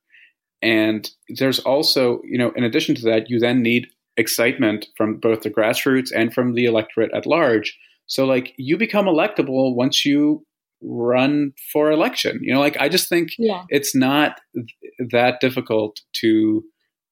And 0.60 1.08
there's 1.28 1.60
also, 1.60 2.20
you 2.24 2.38
know, 2.38 2.52
in 2.56 2.64
addition 2.64 2.94
to 2.96 3.02
that, 3.02 3.30
you 3.30 3.38
then 3.38 3.62
need 3.62 3.88
excitement 4.16 4.86
from 4.96 5.18
both 5.18 5.42
the 5.42 5.50
grassroots 5.50 6.10
and 6.14 6.34
from 6.34 6.54
the 6.54 6.64
electorate 6.64 7.12
at 7.14 7.26
large. 7.26 7.78
So, 8.06 8.24
like, 8.24 8.54
you 8.56 8.76
become 8.76 9.06
electable 9.06 9.76
once 9.76 10.04
you 10.04 10.44
run 10.82 11.52
for 11.72 11.90
election. 11.90 12.40
You 12.42 12.54
know, 12.54 12.60
like, 12.60 12.76
I 12.80 12.88
just 12.88 13.08
think 13.08 13.30
yeah. 13.38 13.64
it's 13.68 13.94
not 13.94 14.40
th- 14.54 15.10
that 15.10 15.40
difficult 15.40 16.00
to 16.14 16.64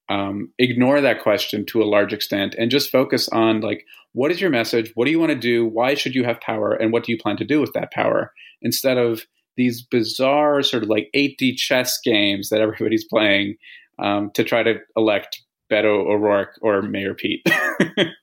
um, 0.09 0.51
ignore 0.57 1.01
that 1.01 1.21
question 1.21 1.65
to 1.67 1.81
a 1.81 1.85
large 1.85 2.13
extent 2.13 2.55
and 2.57 2.71
just 2.71 2.91
focus 2.91 3.27
on 3.29 3.61
like 3.61 3.85
what 4.17 4.31
is 4.31 4.41
your 4.41 4.49
message? 4.49 4.91
What 4.95 5.05
do 5.05 5.11
you 5.11 5.19
want 5.19 5.29
to 5.29 5.37
do? 5.37 5.67
Why 5.67 5.93
should 5.93 6.15
you 6.15 6.23
have 6.23 6.41
power? 6.41 6.73
And 6.73 6.91
what 6.91 7.03
do 7.03 7.11
you 7.11 7.19
plan 7.19 7.37
to 7.37 7.45
do 7.45 7.61
with 7.61 7.73
that 7.73 7.91
power? 7.91 8.33
Instead 8.63 8.97
of 8.97 9.21
these 9.57 9.83
bizarre 9.83 10.63
sort 10.63 10.81
of 10.81 10.89
like 10.89 11.11
8d 11.15 11.55
chess 11.57 11.99
games 12.03 12.49
that 12.49 12.59
everybody's 12.59 13.05
playing 13.05 13.57
um, 13.99 14.31
to 14.33 14.43
try 14.43 14.63
to 14.63 14.79
elect 14.95 15.43
beto 15.71 16.07
o'rourke 16.07 16.57
or 16.63 16.81
mayor 16.81 17.13
pete. 17.13 17.45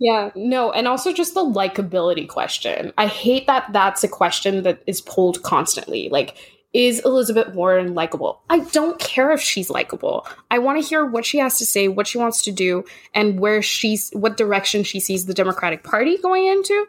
Yeah, 0.00 0.30
no, 0.34 0.72
and 0.72 0.88
also 0.88 1.12
just 1.12 1.34
the 1.34 1.44
likability 1.44 2.28
question. 2.28 2.92
I 2.98 3.06
hate 3.06 3.46
that 3.46 3.72
that's 3.72 4.02
a 4.02 4.08
question 4.08 4.64
that 4.64 4.82
is 4.88 5.00
pulled 5.00 5.42
constantly. 5.42 6.08
Like, 6.10 6.36
is 6.74 7.00
Elizabeth 7.04 7.54
Warren 7.54 7.94
likable? 7.94 8.42
I 8.50 8.58
don't 8.58 8.98
care 8.98 9.30
if 9.30 9.40
she's 9.40 9.70
likable. 9.70 10.26
I 10.50 10.58
want 10.58 10.82
to 10.82 10.86
hear 10.86 11.06
what 11.06 11.24
she 11.24 11.38
has 11.38 11.56
to 11.58 11.64
say, 11.64 11.86
what 11.86 12.08
she 12.08 12.18
wants 12.18 12.42
to 12.42 12.52
do, 12.52 12.84
and 13.14 13.38
where 13.38 13.62
she's 13.62 14.10
what 14.10 14.36
direction 14.36 14.82
she 14.82 14.98
sees 14.98 15.26
the 15.26 15.34
Democratic 15.34 15.84
Party 15.84 16.18
going 16.18 16.46
into, 16.46 16.86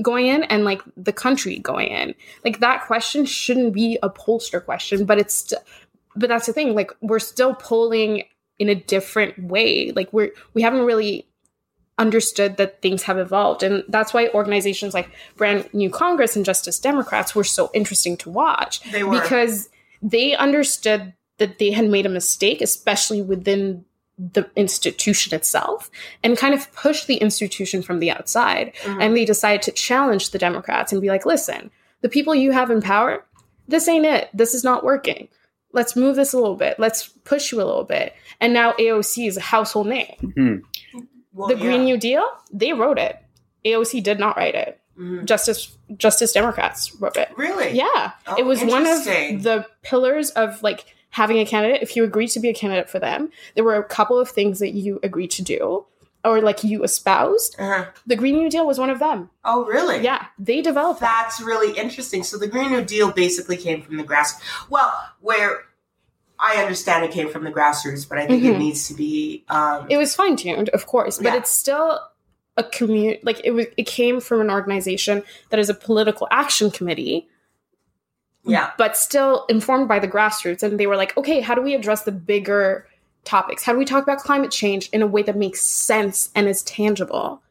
going 0.00 0.26
in, 0.26 0.42
and 0.44 0.64
like 0.64 0.80
the 0.96 1.12
country 1.12 1.58
going 1.58 1.88
in. 1.88 2.14
Like 2.44 2.60
that 2.60 2.86
question 2.86 3.26
shouldn't 3.26 3.74
be 3.74 3.98
a 4.02 4.08
pollster 4.08 4.64
question, 4.64 5.04
but 5.04 5.18
it's 5.18 5.34
st- 5.34 5.62
but 6.16 6.30
that's 6.30 6.46
the 6.46 6.54
thing. 6.54 6.74
Like 6.74 6.92
we're 7.02 7.18
still 7.18 7.54
polling 7.54 8.22
in 8.58 8.70
a 8.70 8.74
different 8.74 9.38
way. 9.38 9.92
Like 9.92 10.10
we're 10.14 10.30
we 10.54 10.62
haven't 10.62 10.86
really 10.86 11.28
understood 11.98 12.56
that 12.58 12.82
things 12.82 13.04
have 13.04 13.18
evolved. 13.18 13.62
And 13.62 13.82
that's 13.88 14.12
why 14.12 14.28
organizations 14.28 14.92
like 14.94 15.10
Brand 15.36 15.68
New 15.72 15.90
Congress 15.90 16.36
and 16.36 16.44
Justice 16.44 16.78
Democrats 16.78 17.34
were 17.34 17.44
so 17.44 17.70
interesting 17.74 18.16
to 18.18 18.30
watch 18.30 18.80
They 18.92 19.02
were. 19.02 19.20
because 19.20 19.68
they 20.02 20.34
understood 20.36 21.14
that 21.38 21.58
they 21.58 21.70
had 21.70 21.88
made 21.88 22.06
a 22.06 22.10
mistake, 22.10 22.60
especially 22.60 23.22
within 23.22 23.84
the 24.18 24.48
institution 24.56 25.34
itself, 25.34 25.90
and 26.22 26.38
kind 26.38 26.54
of 26.54 26.72
pushed 26.74 27.06
the 27.06 27.16
institution 27.16 27.82
from 27.82 27.98
the 28.00 28.10
outside. 28.10 28.72
Mhm. 28.84 29.02
And 29.02 29.16
they 29.16 29.24
decided 29.26 29.62
to 29.62 29.72
challenge 29.72 30.30
the 30.30 30.38
Democrats 30.38 30.92
and 30.92 31.02
be 31.02 31.08
like, 31.08 31.26
listen, 31.26 31.70
the 32.00 32.08
people 32.08 32.34
you 32.34 32.52
have 32.52 32.70
in 32.70 32.80
power, 32.80 33.24
this 33.68 33.88
ain't 33.88 34.06
it. 34.06 34.28
This 34.32 34.54
is 34.54 34.64
not 34.64 34.84
working. 34.84 35.28
Let's 35.72 35.96
move 35.96 36.16
this 36.16 36.32
a 36.32 36.38
little 36.38 36.56
bit. 36.56 36.78
Let's 36.78 37.08
push 37.24 37.52
you 37.52 37.58
a 37.60 37.64
little 37.64 37.84
bit. 37.84 38.14
And 38.40 38.54
now 38.54 38.72
AOC 38.78 39.26
is 39.26 39.36
a 39.36 39.40
household 39.42 39.86
name 39.88 40.32
Hmm. 40.34 40.56
Well, 41.36 41.48
the 41.48 41.54
yeah. 41.56 41.60
Green 41.62 41.84
New 41.84 41.98
Deal, 41.98 42.26
they 42.50 42.72
wrote 42.72 42.98
it. 42.98 43.22
AOC 43.64 44.02
did 44.02 44.18
not 44.18 44.36
write 44.36 44.54
it. 44.54 44.80
Mhm. 44.98 45.26
Justice 45.26 45.76
Justice 45.96 46.32
Democrats 46.32 46.94
wrote 46.98 47.16
it. 47.16 47.28
Really? 47.36 47.70
Yeah. 47.72 48.12
Oh, 48.26 48.36
it 48.38 48.46
was 48.46 48.64
one 48.64 48.86
of 48.86 49.04
the 49.04 49.66
pillars 49.82 50.30
of 50.30 50.62
like 50.62 50.86
having 51.10 51.38
a 51.38 51.44
candidate. 51.44 51.82
If 51.82 51.94
you 51.94 52.02
agreed 52.04 52.28
to 52.28 52.40
be 52.40 52.48
a 52.48 52.54
candidate 52.54 52.88
for 52.88 52.98
them, 52.98 53.30
there 53.54 53.64
were 53.64 53.76
a 53.76 53.84
couple 53.84 54.18
of 54.18 54.30
things 54.30 54.58
that 54.60 54.70
you 54.70 54.98
agreed 55.02 55.30
to 55.32 55.42
do 55.42 55.84
or 56.24 56.40
like 56.40 56.64
you 56.64 56.82
espoused. 56.82 57.56
Uh-huh. 57.58 57.86
The 58.06 58.16
Green 58.16 58.36
New 58.36 58.50
Deal 58.50 58.66
was 58.66 58.78
one 58.78 58.90
of 58.90 58.98
them. 58.98 59.30
Oh, 59.44 59.64
really? 59.66 60.02
Yeah, 60.02 60.26
they 60.38 60.60
developed 60.62 61.00
that. 61.00 61.24
That's 61.24 61.40
really 61.40 61.78
interesting. 61.78 62.24
So 62.24 62.36
the 62.38 62.48
Green 62.48 62.70
New 62.70 62.82
Deal 62.82 63.12
basically 63.12 63.56
came 63.58 63.82
from 63.82 63.98
the 63.98 64.02
grass. 64.02 64.40
Well, 64.70 64.92
where 65.20 65.64
I 66.38 66.62
understand 66.62 67.04
it 67.04 67.10
came 67.12 67.28
from 67.30 67.44
the 67.44 67.50
grassroots, 67.52 68.08
but 68.08 68.18
I 68.18 68.26
think 68.26 68.44
it 68.44 68.54
Mhm. 68.54 68.58
needs 68.58 68.88
to 68.88 68.94
be. 68.94 69.44
Um, 69.48 69.86
It 69.88 69.96
was 69.96 70.14
fine 70.14 70.36
tuned, 70.36 70.68
of 70.70 70.86
course, 70.86 71.16
but 71.18 71.32
Yeah. 71.32 71.36
it's 71.36 71.50
still 71.50 72.00
a 72.56 72.62
community. 72.64 73.20
Like 73.22 73.40
it 73.44 73.52
was, 73.52 73.66
it 73.76 73.86
came 73.86 74.20
from 74.20 74.40
an 74.40 74.50
organization 74.50 75.22
that 75.50 75.58
is 75.58 75.68
a 75.70 75.74
political 75.74 76.26
action 76.30 76.70
committee 76.70 77.28
yeah. 78.44 78.70
but 78.78 78.96
still 78.96 79.44
informed 79.48 79.88
by 79.88 79.98
the 79.98 80.08
grassroots. 80.08 80.62
And 80.62 80.78
they 80.78 80.86
were 80.86 80.96
like, 80.96 81.16
okay, 81.16 81.40
how 81.40 81.54
do 81.54 81.62
we 81.62 81.74
address 81.74 82.02
the 82.02 82.12
bigger 82.12 82.86
topics? 83.24 83.62
How 83.64 83.72
do 83.72 83.78
we 83.78 83.84
talk 83.84 84.02
about 84.02 84.18
climate 84.18 84.50
change 84.50 84.88
in 84.90 85.02
a 85.02 85.06
way 85.06 85.22
that 85.22 85.36
makes 85.36 85.60
sense 85.62 86.30
and 86.34 86.48
is 86.48 86.62
tangible? 86.62 87.42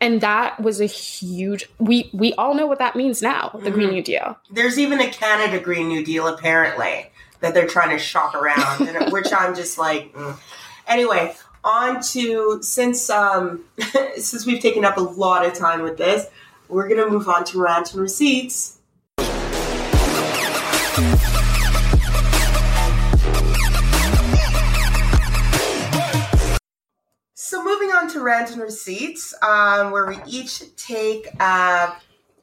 And 0.00 0.20
that 0.20 0.60
was 0.60 0.80
a 0.80 0.86
huge. 0.86 1.68
We 1.78 2.08
we 2.12 2.32
all 2.34 2.54
know 2.54 2.66
what 2.68 2.78
that 2.78 2.94
means 2.94 3.20
now. 3.20 3.58
The 3.64 3.70
Green 3.72 3.88
Mhm. 3.88 3.92
New 3.94 4.02
Deal. 4.02 4.38
There's 4.48 4.78
even 4.78 5.00
a 5.00 5.08
Canada 5.10 5.58
Green 5.58 5.88
New 5.88 6.04
Deal, 6.04 6.28
apparently. 6.28 7.07
That 7.40 7.54
they're 7.54 7.66
trying 7.66 7.90
to 7.90 7.98
shop 7.98 8.34
around, 8.34 8.88
and, 8.88 9.12
which 9.12 9.32
I'm 9.32 9.54
just 9.54 9.78
like, 9.78 10.12
mm. 10.12 10.38
anyway. 10.86 11.34
On 11.64 12.00
to 12.12 12.62
since 12.62 13.10
um 13.10 13.64
since 14.16 14.46
we've 14.46 14.62
taken 14.62 14.84
up 14.84 14.96
a 14.96 15.00
lot 15.00 15.44
of 15.44 15.54
time 15.54 15.82
with 15.82 15.98
this, 15.98 16.28
we're 16.68 16.88
gonna 16.88 17.08
move 17.08 17.28
on 17.28 17.44
to 17.46 17.60
rant 17.60 17.92
and 17.92 18.00
receipts. 18.00 18.78
So 27.34 27.64
moving 27.64 27.88
on 27.90 28.08
to 28.10 28.20
rant 28.20 28.50
and 28.50 28.60
receipts, 28.60 29.34
um, 29.42 29.90
where 29.90 30.06
we 30.06 30.18
each 30.26 30.62
take 30.76 31.28
uh, 31.40 31.94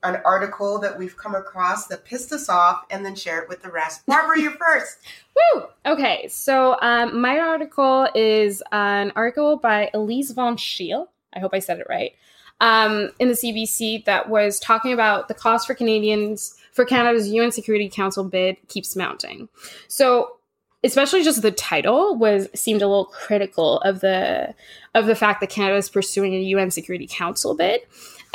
an 0.06 0.22
article 0.26 0.80
that 0.80 0.98
we've 0.98 1.18
come 1.18 1.36
across 1.36 1.88
that 1.88 2.06
pissed 2.06 2.32
us 2.32 2.50
off 2.50 2.86
and 2.90 3.06
then 3.06 3.16
share 3.16 3.42
it 3.42 3.50
with 3.50 3.62
the 3.62 3.72
rest. 3.72 4.06
Barbara, 4.06 4.40
you're 4.40 4.52
first. 4.60 4.98
Woo! 5.36 5.64
Okay, 5.86 6.28
so 6.28 6.78
um, 6.82 7.20
my 7.20 7.40
article 7.40 8.08
is 8.16 8.64
an 8.72 9.12
article 9.16 9.58
by 9.58 9.90
Elise 9.94 10.32
von 10.32 10.58
Scheel. 10.58 11.10
I 11.34 11.40
hope 11.40 11.54
I 11.54 11.60
said 11.60 11.80
it 11.80 11.88
right. 11.90 12.14
Um, 12.62 13.10
in 13.20 13.28
the 13.28 13.34
CBC 13.34 14.06
that 14.06 14.30
was 14.30 14.60
talking 14.60 14.94
about 14.94 15.28
the 15.28 15.34
cost 15.34 15.68
for 15.68 15.74
Canadians 15.74 16.56
for 16.72 16.86
Canada's 16.86 17.30
UN 17.30 17.52
Security 17.52 17.90
Council 17.90 18.24
bid 18.24 18.58
keeps 18.70 18.96
mounting. 18.96 19.50
So 19.88 20.38
especially 20.86 21.24
just 21.24 21.42
the 21.42 21.52
title 21.52 22.16
was 22.16 22.48
seemed 22.54 22.82
a 22.82 22.88
little 22.88 23.06
critical 23.06 23.80
of 23.82 24.00
the 24.02 24.54
of 24.94 25.08
the 25.08 25.16
fact 25.16 25.42
that 25.42 25.50
Canada 25.50 25.78
is 25.78 25.90
pursuing 25.90 26.34
a 26.34 26.40
UN 26.40 26.72
Security 26.72 27.08
Council 27.08 27.56
bid. 27.56 27.82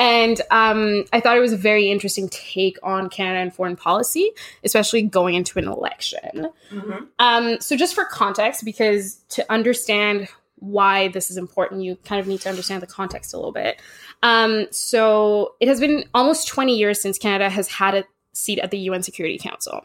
And 0.00 0.40
um, 0.50 1.04
I 1.12 1.20
thought 1.20 1.36
it 1.36 1.40
was 1.40 1.52
a 1.52 1.58
very 1.58 1.90
interesting 1.90 2.30
take 2.30 2.78
on 2.82 3.10
Canada 3.10 3.40
and 3.40 3.54
foreign 3.54 3.76
policy, 3.76 4.30
especially 4.64 5.02
going 5.02 5.34
into 5.34 5.58
an 5.58 5.68
election. 5.68 6.48
Mm-hmm. 6.70 7.04
Um, 7.18 7.60
so, 7.60 7.76
just 7.76 7.94
for 7.94 8.06
context, 8.06 8.64
because 8.64 9.16
to 9.28 9.44
understand 9.52 10.28
why 10.56 11.08
this 11.08 11.30
is 11.30 11.36
important, 11.36 11.82
you 11.82 11.96
kind 11.96 12.18
of 12.18 12.26
need 12.26 12.40
to 12.40 12.48
understand 12.48 12.82
the 12.82 12.86
context 12.86 13.34
a 13.34 13.36
little 13.36 13.52
bit. 13.52 13.78
Um, 14.22 14.68
so, 14.70 15.54
it 15.60 15.68
has 15.68 15.80
been 15.80 16.04
almost 16.14 16.48
20 16.48 16.74
years 16.74 16.98
since 16.98 17.18
Canada 17.18 17.50
has 17.50 17.68
had 17.68 17.94
a 17.94 18.04
seat 18.32 18.58
at 18.58 18.70
the 18.70 18.78
UN 18.78 19.02
Security 19.02 19.36
Council. 19.36 19.82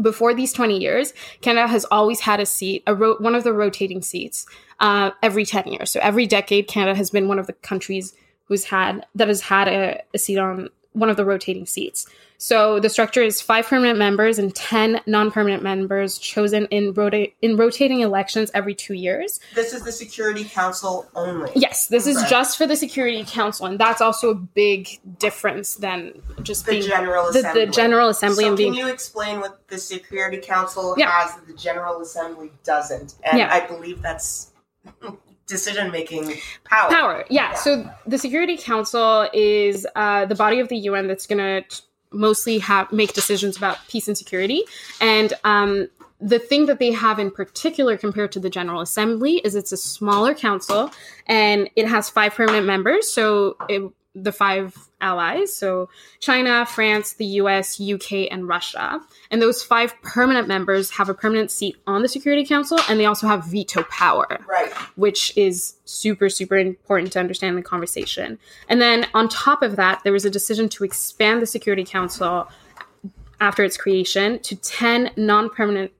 Before 0.00 0.34
these 0.34 0.52
20 0.52 0.78
years, 0.78 1.14
Canada 1.40 1.66
has 1.66 1.84
always 1.86 2.20
had 2.20 2.38
a 2.38 2.46
seat, 2.46 2.84
a 2.86 2.94
ro- 2.94 3.16
one 3.18 3.34
of 3.34 3.42
the 3.42 3.52
rotating 3.52 4.02
seats, 4.02 4.46
uh, 4.78 5.10
every 5.20 5.44
10 5.44 5.66
years. 5.66 5.90
So 5.90 5.98
every 6.00 6.28
decade, 6.28 6.68
Canada 6.68 6.96
has 6.96 7.10
been 7.10 7.26
one 7.26 7.40
of 7.40 7.48
the 7.48 7.54
countries 7.54 8.14
who's 8.46 8.64
had 8.64 9.06
that 9.14 9.28
has 9.28 9.40
had 9.40 9.68
a, 9.68 10.02
a 10.14 10.18
seat 10.18 10.38
on 10.38 10.68
one 10.92 11.08
of 11.08 11.16
the 11.16 11.24
rotating 11.24 11.66
seats. 11.66 12.06
So 12.36 12.80
the 12.80 12.88
structure 12.90 13.22
is 13.22 13.40
five 13.40 13.66
permanent 13.66 14.00
members 14.00 14.36
and 14.36 14.52
ten 14.52 15.00
non-permanent 15.06 15.62
members 15.62 16.18
chosen 16.18 16.66
in 16.66 16.92
rota- 16.92 17.28
in 17.40 17.56
rotating 17.56 18.00
elections 18.00 18.50
every 18.52 18.74
two 18.74 18.94
years. 18.94 19.38
This 19.54 19.72
is 19.72 19.84
the 19.84 19.92
Security 19.92 20.42
Council 20.42 21.08
only. 21.14 21.52
Yes, 21.54 21.86
this 21.86 22.04
is 22.04 22.20
just 22.28 22.58
for 22.58 22.66
the 22.66 22.74
Security 22.74 23.22
Council, 23.24 23.66
and 23.66 23.78
that's 23.78 24.00
also 24.00 24.30
a 24.30 24.34
big 24.34 24.88
difference 25.20 25.76
than 25.76 26.20
just 26.42 26.66
the 26.66 26.72
being 26.72 26.82
General 26.82 27.30
the, 27.32 27.38
Assembly. 27.38 27.64
the 27.64 27.70
General 27.70 28.08
Assembly 28.08 28.42
so 28.42 28.48
and 28.48 28.56
being 28.56 28.72
can 28.74 28.86
you 28.86 28.92
explain 28.92 29.38
what 29.40 29.68
the 29.68 29.78
Security 29.78 30.38
Council 30.38 30.96
Yeah. 30.98 31.10
has 31.12 31.36
that 31.36 31.46
the 31.46 31.54
General 31.54 32.00
Assembly 32.00 32.50
doesn't? 32.64 33.14
And 33.22 33.38
Yeah. 33.38 33.54
I 33.54 33.60
believe 33.68 34.02
that's 34.02 34.50
decision 35.46 35.90
making 35.90 36.34
power. 36.64 36.90
power. 36.90 37.24
Yeah. 37.28 37.50
Yeah. 37.50 37.54
So 37.54 37.90
the 38.06 38.18
Security 38.18 38.56
Council 38.56 39.28
is 39.32 39.86
uh, 39.96 40.26
the 40.26 40.34
body 40.34 40.60
of 40.60 40.68
the 40.68 40.76
UN 40.76 41.08
that's 41.08 41.26
going 41.26 41.38
to 41.38 41.82
mostly 42.10 42.58
have 42.58 42.92
make 42.92 43.12
decisions 43.14 43.56
about 43.56 43.78
peace 43.88 44.06
and 44.06 44.16
security, 44.16 44.64
and 45.00 45.32
um, 45.44 45.88
the 46.22 46.38
thing 46.38 46.66
that 46.66 46.78
they 46.78 46.92
have 46.92 47.18
in 47.18 47.30
particular 47.30 47.96
compared 47.96 48.30
to 48.32 48.40
the 48.40 48.48
General 48.48 48.80
Assembly 48.80 49.40
is 49.44 49.56
it's 49.56 49.72
a 49.72 49.76
smaller 49.76 50.34
council 50.34 50.90
and 51.26 51.68
it 51.74 51.88
has 51.88 52.08
five 52.08 52.32
permanent 52.32 52.64
members. 52.64 53.10
So 53.10 53.56
it, 53.68 53.82
the 54.14 54.32
five 54.32 54.76
allies, 55.00 55.54
so 55.54 55.88
China, 56.20 56.66
France, 56.66 57.14
the 57.14 57.24
US, 57.24 57.80
UK, 57.80 58.28
and 58.30 58.46
Russia. 58.46 59.00
And 59.30 59.40
those 59.40 59.62
five 59.62 59.94
permanent 60.02 60.46
members 60.48 60.90
have 60.90 61.08
a 61.08 61.14
permanent 61.14 61.50
seat 61.50 61.76
on 61.86 62.02
the 62.02 62.08
Security 62.08 62.44
Council 62.44 62.78
and 62.88 63.00
they 63.00 63.06
also 63.06 63.26
have 63.26 63.46
veto 63.46 63.84
power 63.84 64.38
Right. 64.46 64.70
which 64.96 65.36
is 65.36 65.74
super, 65.86 66.28
super 66.28 66.58
important 66.58 67.12
to 67.12 67.20
understand 67.20 67.56
the 67.56 67.62
conversation. 67.62 68.38
And 68.68 68.82
then 68.82 69.06
on 69.14 69.28
top 69.28 69.62
of 69.62 69.76
that, 69.76 70.02
there 70.04 70.12
was 70.12 70.26
a 70.26 70.30
decision 70.30 70.68
to 70.70 70.84
expand 70.84 71.40
the 71.40 71.46
Security 71.46 71.84
Council 71.84 72.48
after 73.40 73.64
its 73.64 73.76
creation 73.76 74.38
to 74.40 74.56
10 74.56 75.10
non 75.16 75.48
permanent 75.48 75.90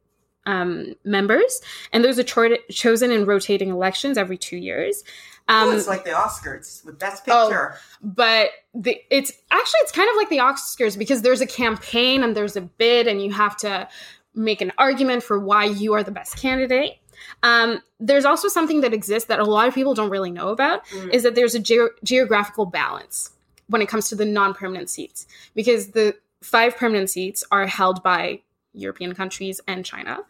um, 0.45 0.95
members. 1.05 1.61
And 1.93 2.05
those 2.05 2.19
are 2.19 2.25
cho- 2.25 2.57
chosen 2.71 3.11
in 3.11 3.25
rotating 3.27 3.71
elections 3.71 4.19
every 4.19 4.37
two 4.37 4.57
years. 4.57 5.03
Oh, 5.49 5.71
Um, 5.71 5.77
it's 5.77 5.89
like 5.89 6.05
the 6.05 6.11
Oscars 6.11 6.85
with 6.85 6.99
Best 6.99 7.25
Oh. 7.29 7.49
Picture. 7.49 7.75
but 8.03 8.51
the, 8.75 9.01
it's 9.11 9.33
actually 9.51 9.79
it's 9.81 9.93
kind 9.93 10.09
of 10.09 10.17
like 10.17 10.29
the 10.29 10.39
Oscars 10.39 10.97
because 10.97 11.23
there's 11.23 11.41
a 11.41 11.47
campaign 11.47 12.23
and 12.23 12.37
there's 12.37 12.57
a 12.57 12.61
bid 12.63 13.07
and 13.09 13.23
you 13.23 13.33
have 13.33 13.57
to 13.59 13.89
make 14.35 14.61
an 14.61 14.73
argument 14.79 15.23
for 15.23 15.39
why 15.39 15.65
you 15.65 15.93
are 15.95 16.03
the 16.03 16.11
best 16.13 16.37
candidate. 16.37 16.99
Um, 17.43 17.83
there's 18.01 18.25
also 18.25 18.49
something 18.49 18.81
that 18.81 18.95
exists 18.95 19.29
that 19.29 19.39
a 19.41 19.45
lot 19.45 19.69
of 19.69 19.75
people 19.75 19.95
don't 19.95 20.11
really 20.11 20.31
know 20.31 20.49
about 20.49 20.87
Mm. 20.87 21.13
is 21.13 21.23
that 21.25 21.35
there's 21.35 21.55
a 21.55 21.59
geo- 21.61 21.91
geographical 22.03 22.65
balance 22.67 23.31
when 23.69 23.83
it 23.83 23.89
comes 23.89 24.09
to 24.09 24.15
the 24.17 24.25
non-permanent 24.25 24.89
seats 24.91 25.27
because 25.55 25.89
the 25.89 26.17
five 26.43 26.77
permanent 26.77 27.11
seats 27.11 27.45
are 27.53 27.67
held 27.67 28.03
by 28.03 28.41
European 28.75 29.15
countries 29.15 29.61
and 29.69 29.85
China, 29.85 30.21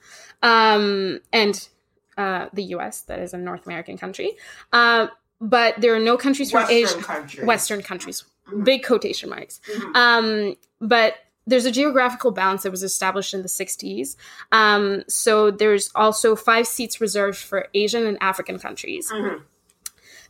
um, 0.43 1.21
and 1.33 1.69
uh, 2.17 2.47
the 2.53 2.63
U.S. 2.77 3.03
That 3.03 3.19
is 3.19 3.35
a 3.35 3.39
North 3.39 3.67
American 3.67 3.97
country. 3.99 4.33
Uh, 4.73 5.09
but 5.41 5.81
there 5.81 5.95
are 5.95 5.99
no 6.01 6.17
countries 6.17 6.51
from 6.51 6.61
Western 6.61 6.77
Asia, 6.77 7.03
countries. 7.03 7.47
Western 7.47 7.83
countries, 7.83 8.25
Mhm. 8.49 8.65
big 8.65 8.85
quotation 8.85 9.29
marks. 9.31 9.61
Mhm. 9.73 9.97
Um, 9.97 10.57
but 10.81 11.15
there's 11.47 11.65
a 11.65 11.73
geographical 11.73 12.31
balance 12.31 12.63
that 12.63 12.71
was 12.71 12.85
established 12.85 13.35
in 13.35 13.43
the 13.43 13.49
60s. 13.49 14.17
Um, 14.53 15.03
so 15.09 15.51
there's 15.51 15.91
also 15.97 16.37
five 16.37 16.69
seats 16.69 17.01
reserved 17.01 17.39
for 17.39 17.67
Asian 17.75 18.07
and 18.07 18.17
African 18.21 18.59
countries. 18.61 19.11
Mhm. 19.11 19.43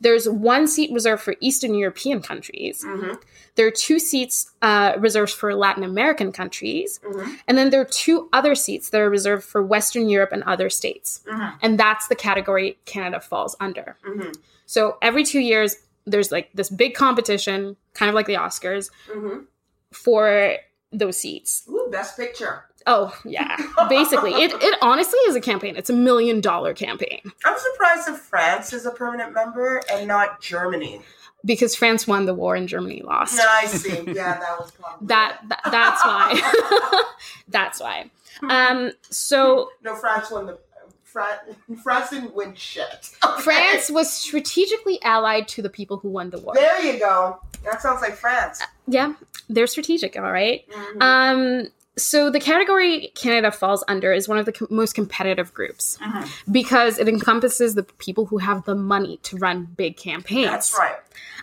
There's 0.02 0.28
one 0.28 0.66
seat 0.66 0.90
reserved 0.92 1.22
for 1.22 1.34
Eastern 1.40 1.74
European 1.74 2.20
countries. 2.22 2.84
Mhm. 2.84 3.20
There 3.54 3.66
are 3.66 3.70
two 3.70 3.98
seats 3.98 4.50
uh, 4.62 4.94
reserved 4.98 5.32
for 5.32 5.54
Latin 5.54 5.84
American 5.84 6.32
countries. 6.32 7.00
Mhm. 7.04 7.38
And 7.46 7.56
then 7.58 7.70
there 7.70 7.80
are 7.80 7.84
two 8.04 8.28
other 8.32 8.54
seats 8.54 8.90
that 8.90 9.00
are 9.00 9.10
reserved 9.10 9.44
for 9.44 9.62
Western 9.62 10.08
Europe 10.08 10.32
and 10.32 10.42
other 10.44 10.68
states. 10.70 11.20
Mhm. 11.26 11.54
And 11.62 11.78
that's 11.78 12.08
the 12.08 12.16
category 12.16 12.78
Canada 12.84 13.20
falls 13.20 13.54
under. 13.60 13.96
Mhm. 14.06 14.34
So 14.66 14.96
every 15.02 15.24
two 15.24 15.40
years, 15.40 15.76
there's 16.06 16.32
like 16.32 16.50
this 16.54 16.68
big 16.70 16.94
competition, 16.94 17.76
kind 17.94 18.08
of 18.08 18.14
like 18.14 18.26
the 18.26 18.34
Oscars, 18.34 18.90
Mhm. 19.14 19.46
for 19.92 20.56
those 20.90 21.16
seats. 21.16 21.62
Ooh, 21.68 21.88
Best 21.90 22.16
Picture. 22.16 22.64
Oh, 22.86 23.16
yeah. 23.24 23.56
Basically, 23.88 24.32
it, 24.32 24.52
it 24.60 24.78
honestly 24.82 25.18
is 25.28 25.34
a 25.36 25.40
campaign. 25.40 25.76
It's 25.76 25.90
a 25.90 25.94
million 25.94 26.40
dollar 26.40 26.74
campaign 26.74 27.20
I'm 27.44 27.58
surprised 27.58 28.08
that 28.08 28.18
France 28.18 28.72
is 28.72 28.86
a 28.86 28.90
permanent 28.90 29.32
member 29.34 29.80
and 29.92 30.06
not 30.08 30.40
Germany. 30.40 31.00
because 31.44 31.74
France 31.74 32.06
won 32.06 32.26
the 32.26 32.34
war 32.34 32.54
and 32.54 32.68
Germany 32.68 33.02
lost. 33.02 33.36
No, 33.36 33.44
I 33.46 33.66
see. 33.66 33.90
Yeah, 34.06 34.38
that 34.38 34.56
was 34.58 34.70
probably 34.72 35.06
That, 35.08 35.40
that 35.48 35.60
that's 35.70 36.04
why. 36.04 37.02
that's 37.48 37.80
why. 37.80 38.10
Um 38.48 38.92
so 39.10 39.70
No, 39.82 39.94
France 39.94 40.30
won 40.30 40.46
the. 40.46 40.58
France, 41.04 41.40
France 41.82 42.08
didn't 42.08 42.34
win 42.34 42.54
shit. 42.54 43.10
France 43.40 43.90
was 43.90 44.10
strategically 44.10 44.98
allied 45.02 45.46
to 45.48 45.60
the 45.60 45.68
people 45.68 45.98
who 45.98 46.08
won 46.08 46.30
the 46.30 46.38
war. 46.38 46.54
There 46.54 46.82
you 46.82 46.98
go. 46.98 47.38
That 47.64 47.82
sounds 47.82 48.00
like 48.00 48.14
France. 48.14 48.62
Yeah, 48.86 49.12
they're 49.50 49.66
strategic, 49.66 50.16
all 50.16 50.32
right? 50.32 50.64
Mhm. 50.70 51.02
Um 51.02 51.66
so 51.96 52.30
the 52.30 52.40
category 52.40 53.12
Canada 53.14 53.50
falls 53.52 53.84
under 53.88 54.12
is 54.12 54.28
one 54.28 54.38
of 54.38 54.46
the 54.46 54.52
com- 54.52 54.68
most 54.70 54.94
competitive 54.94 55.52
groups 55.52 55.98
Mhm. 56.00 56.28
because 56.50 56.98
it 56.98 57.08
encompasses 57.08 57.74
the 57.74 57.82
people 57.82 58.26
who 58.26 58.38
have 58.38 58.64
the 58.64 58.74
money 58.74 59.18
to 59.24 59.36
run 59.36 59.64
big 59.76 59.96
campaigns. 59.96 60.50
That's 60.50 60.78
right. 60.78 60.96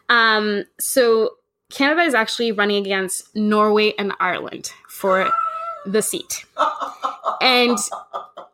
Um, 0.10 0.64
so 0.80 1.36
Canada 1.72 2.02
is 2.02 2.14
actually 2.16 2.52
running 2.52 2.84
against 2.84 3.36
Norway 3.36 3.94
and 4.00 4.12
Ireland 4.20 4.72
for 4.88 5.32
the 5.86 6.02
seat. 6.02 6.46
And 7.42 7.78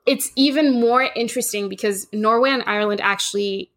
it's 0.05 0.31
even 0.35 0.79
more 0.79 1.03
interesting 1.15 1.69
because 1.69 2.07
Norway 2.11 2.51
and 2.51 2.63
Ireland 2.67 2.99
actually 3.01 3.71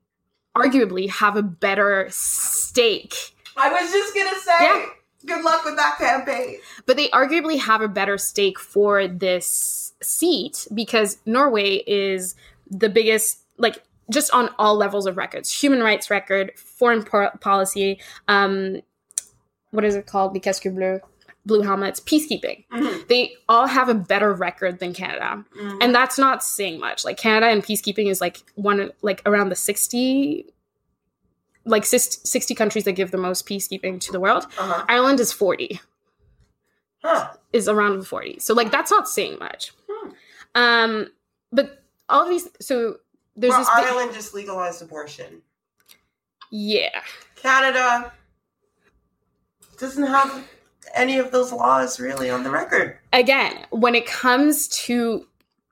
arguably 0.56 1.08
have 1.08 1.36
a 1.36 1.42
better 1.42 2.08
stake, 2.10 3.14
I 3.56 3.70
was 3.70 3.92
just 3.92 4.14
gonna 4.14 4.38
say. 4.40 4.52
Yeah. 4.60 4.86
Good 5.28 5.44
luck 5.44 5.64
with 5.64 5.76
that 5.76 5.98
campaign. 5.98 6.58
but 6.86 6.96
they 6.96 7.08
arguably 7.10 7.58
have 7.58 7.80
a 7.80 7.88
better 7.88 8.18
stake 8.18 8.58
for 8.58 9.06
this 9.06 9.92
seat 10.02 10.66
because 10.74 11.18
Norway 11.26 11.82
is 11.86 12.34
the 12.70 12.88
biggest, 12.88 13.38
like, 13.58 13.82
just 14.10 14.32
on 14.32 14.48
all 14.58 14.74
levels 14.76 15.06
of 15.06 15.16
records 15.16 15.52
human 15.52 15.80
rights 15.80 16.10
record, 16.10 16.52
foreign 16.58 17.02
po- 17.04 17.30
policy, 17.40 18.00
um, 18.26 18.80
what 19.70 19.84
is 19.84 19.94
it 19.94 20.06
called? 20.06 20.32
Les 20.34 20.40
Casques 20.40 20.66
Bleus. 20.72 21.00
Blue 21.46 21.62
Helmets, 21.62 21.98
peacekeeping. 22.00 22.66
Mhm. 22.70 23.08
They 23.08 23.32
all 23.48 23.66
have 23.66 23.88
a 23.88 23.94
better 23.94 24.34
record 24.34 24.80
than 24.80 24.92
Canada. 24.92 25.44
Mhm. 25.58 25.78
And 25.80 25.94
that's 25.94 26.18
not 26.18 26.42
saying 26.44 26.78
much. 26.78 27.06
Like 27.06 27.16
Canada 27.16 27.46
and 27.46 27.62
peacekeeping 27.64 28.10
is 28.10 28.20
like 28.20 28.42
one 28.54 28.92
like 29.00 29.22
around 29.24 29.48
the 29.48 29.56
60 29.56 30.52
like 31.68 31.84
60 31.84 32.54
countries 32.54 32.84
that 32.84 32.92
give 32.92 33.10
the 33.10 33.18
most 33.18 33.46
peacekeeping 33.46 34.00
to 34.00 34.12
the 34.12 34.20
world. 34.20 34.44
Uh-huh. 34.58 34.84
Ireland 34.88 35.20
is 35.20 35.32
40. 35.32 35.80
Huh. 37.02 37.30
Is 37.52 37.68
around 37.68 38.06
40. 38.06 38.38
So 38.40 38.54
like 38.54 38.70
that's 38.72 38.90
not 38.90 39.08
saying 39.08 39.38
much. 39.38 39.72
Hmm. 39.88 40.10
Um 40.54 41.06
but 41.52 41.82
all 42.08 42.22
of 42.24 42.28
these 42.28 42.48
so 42.60 42.96
there's 43.36 43.50
Well, 43.52 43.60
this 43.60 43.70
big- 43.76 43.84
Ireland 43.84 44.14
just 44.14 44.34
legalized 44.34 44.82
abortion. 44.82 45.42
yeah. 46.50 47.02
Canada 47.36 48.12
doesn't 49.78 50.06
have 50.06 50.44
any 50.94 51.18
of 51.18 51.30
those 51.30 51.52
laws 51.52 52.00
really 52.00 52.30
on 52.30 52.42
the 52.42 52.50
record. 52.50 52.98
again, 53.12 53.66
when 53.70 53.94
it 53.94 54.06
comes 54.06 54.66
to 54.68 55.26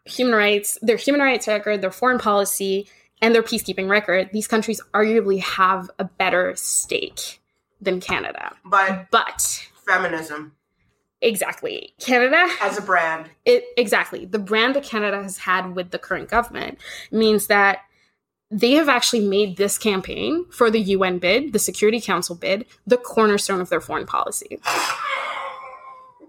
human 0.04 0.34
rights, 0.36 0.78
their 0.82 0.96
human 0.96 1.20
rights 1.20 1.48
record, 1.48 1.80
their 1.80 1.90
foreign 1.90 2.18
policy, 2.18 2.88
and 3.22 3.34
their 3.34 3.42
peacekeeping 3.42 3.88
record, 3.88 4.30
these 4.32 4.46
countries 4.46 4.80
arguably 4.92 5.40
have 5.40 5.90
a 5.98 6.04
better 6.04 6.54
stake 6.56 7.40
than 7.80 8.00
Canada. 8.00 8.54
But 8.64 9.06
But 9.10 9.66
feminism 9.86 10.52
exactly, 11.20 11.94
Canada, 11.98 12.46
as 12.60 12.78
a 12.78 12.82
brand. 12.82 13.30
it, 13.44 13.64
exactly, 13.76 14.24
the 14.26 14.38
brand 14.38 14.76
that 14.76 14.84
Canada 14.84 15.22
has 15.22 15.38
had 15.38 15.74
with 15.74 15.90
the 15.90 15.98
current 15.98 16.28
government 16.28 16.78
means 17.10 17.46
that 17.46 17.80
they 18.50 18.72
have 18.72 18.88
actually 18.88 19.26
made 19.26 19.56
this 19.56 19.76
campaign 19.76 20.44
for 20.50 20.70
the 20.70 20.78
UN 20.80 21.18
bid, 21.18 21.52
the 21.52 21.58
Security 21.58 22.00
Council 22.00 22.36
bid, 22.36 22.64
the 22.86 22.96
cornerstone 22.96 23.60
of 23.60 23.70
their 23.70 23.80
foreign 23.80 24.06
policy. 24.06 24.60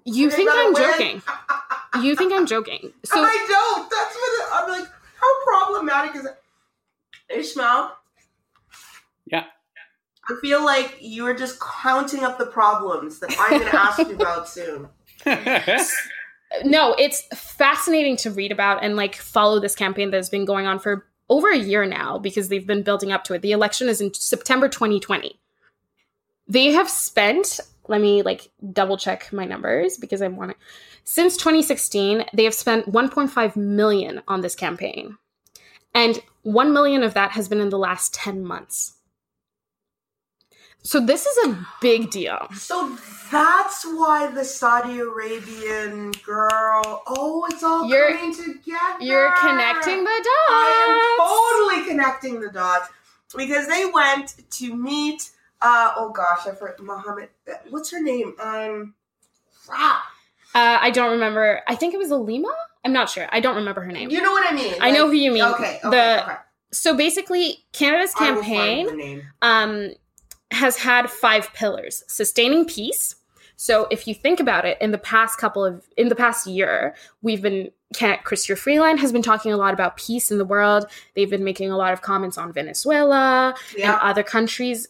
You 0.03 0.31
think 0.31 0.49
I'm 0.51 0.73
win. 0.73 0.83
joking? 0.83 1.21
You 2.01 2.15
think 2.15 2.33
I'm 2.33 2.45
joking? 2.45 2.93
So 3.05 3.21
I 3.21 3.45
don't. 3.47 3.89
That's 3.89 4.15
what 4.15 4.33
it, 4.33 4.47
I'm 4.53 4.79
like. 4.79 4.89
How 5.19 5.43
problematic 5.43 6.15
is 6.15 6.25
it? 6.25 6.37
Ishmael. 7.29 7.95
Yeah. 9.25 9.45
I 10.29 10.35
feel 10.41 10.63
like 10.63 10.97
you 10.99 11.25
are 11.25 11.33
just 11.33 11.59
counting 11.59 12.23
up 12.23 12.37
the 12.37 12.47
problems 12.47 13.19
that 13.19 13.35
I'm 13.39 13.59
going 13.59 13.71
to 13.71 13.79
ask 13.79 13.99
you 13.99 14.15
about 14.15 14.49
soon. 14.49 14.89
no, 16.63 16.93
it's 16.97 17.23
fascinating 17.33 18.17
to 18.17 18.31
read 18.31 18.51
about 18.51 18.83
and 18.83 18.95
like 18.95 19.15
follow 19.15 19.59
this 19.59 19.75
campaign 19.75 20.11
that 20.11 20.17
has 20.17 20.29
been 20.29 20.45
going 20.45 20.67
on 20.67 20.79
for 20.79 21.07
over 21.29 21.49
a 21.49 21.57
year 21.57 21.85
now 21.85 22.17
because 22.17 22.49
they've 22.49 22.67
been 22.67 22.83
building 22.83 23.11
up 23.11 23.23
to 23.25 23.33
it. 23.33 23.41
The 23.41 23.51
election 23.51 23.89
is 23.89 24.01
in 24.01 24.13
September 24.13 24.69
2020. 24.69 25.39
They 26.47 26.67
have 26.67 26.89
spent, 26.89 27.59
let 27.87 28.01
me 28.01 28.21
like 28.21 28.49
double 28.71 28.97
check 28.97 29.31
my 29.33 29.45
numbers 29.45 29.97
because 29.97 30.21
I 30.21 30.27
want 30.29 30.51
to. 30.51 30.57
Since 31.03 31.37
2016, 31.37 32.25
they 32.33 32.43
have 32.43 32.53
spent 32.53 32.91
1.5 32.91 33.55
million 33.55 34.21
on 34.27 34.41
this 34.41 34.55
campaign. 34.55 35.17
And 35.97 36.21
1 36.43 36.71
million 36.73 37.01
of 37.01 37.15
that 37.15 37.31
has 37.31 37.49
been 37.49 37.59
in 37.59 37.69
the 37.69 37.77
last 37.79 38.13
10 38.13 38.43
months. 38.45 38.93
So 40.83 40.99
this 41.03 41.25
is 41.25 41.47
a 41.49 41.67
big 41.81 42.11
deal. 42.11 42.47
So 42.53 42.95
that's 43.31 43.83
why 43.83 44.31
the 44.31 44.45
Saudi 44.45 44.99
Arabian 44.99 46.11
girl. 46.23 47.01
Oh, 47.07 47.45
it's 47.51 47.63
all 47.63 47.89
You're- 47.89 48.13
coming 48.13 48.33
together. 48.33 48.97
You're 49.01 49.33
connecting 49.37 50.03
the 50.03 50.09
dots. 50.09 50.49
I 50.49 50.85
am 50.87 51.75
totally 51.75 51.89
connecting 51.89 52.39
the 52.39 52.49
dots 52.49 52.89
because 53.35 53.67
they 53.67 53.85
went 53.91 54.35
to 54.51 54.75
meet. 54.75 55.31
Uh, 55.61 55.93
oh 55.97 56.09
gosh, 56.11 56.45
I 56.45 56.51
forgot 56.51 56.79
Mohammed. 56.79 57.29
uh, 57.51 57.55
What's 57.71 57.89
her 57.91 58.01
name? 58.01 58.35
Um, 58.39 58.93
crap. 59.65 60.03
Uh, 60.55 60.77
I 60.79 60.91
don't 60.91 61.11
remember. 61.11 61.61
I 61.67 61.75
think 61.75 61.95
it 61.95 61.97
was 61.97 62.11
Alima. 62.11 62.55
I'm 62.85 62.93
not 62.93 63.09
sure. 63.09 63.27
I 63.31 63.39
don't 63.39 63.55
remember 63.55 63.81
her 63.81 63.91
name. 63.91 64.09
You 64.09 64.21
know 64.21 64.31
what 64.31 64.49
I 64.51 64.55
mean? 64.55 64.73
I 64.79 64.91
know 64.91 65.07
who 65.07 65.13
you 65.13 65.31
mean. 65.31 65.43
Okay, 65.43 65.79
okay, 65.83 65.89
The- 65.89 66.23
okay. 66.23 66.35
So 66.71 66.95
basically, 66.95 67.65
Canada's 67.71 68.13
I 68.19 68.31
will 68.31 68.43
find 68.43 68.89
campaign 68.89 69.23
um, 69.41 69.91
has 70.51 70.77
had 70.77 71.09
five 71.09 71.53
pillars: 71.53 72.03
sustaining 72.07 72.65
peace. 72.65 73.15
So 73.55 73.87
if 73.89 74.07
you 74.07 74.13
think 74.13 74.39
about 74.39 74.65
it, 74.65 74.77
in 74.79 74.91
the 74.91 74.97
past 74.97 75.39
couple 75.39 75.63
of 75.65 75.87
in 75.97 76.09
the 76.09 76.15
past 76.15 76.45
year, 76.45 76.93
we've 77.21 77.41
been 77.41 77.71
Chrystia 77.93 78.57
Freeland 78.57 78.99
has 78.99 79.11
been 79.11 79.21
talking 79.21 79.51
a 79.53 79.57
lot 79.57 79.73
about 79.73 79.95
peace 79.97 80.29
in 80.29 80.37
the 80.37 80.45
world. 80.45 80.85
They've 81.15 81.29
been 81.29 81.43
making 81.43 81.71
a 81.71 81.77
lot 81.77 81.93
of 81.93 82.01
comments 82.01 82.37
on 82.37 82.51
Venezuela 82.51 83.55
and 83.81 83.91
other 84.01 84.23
countries. 84.23 84.89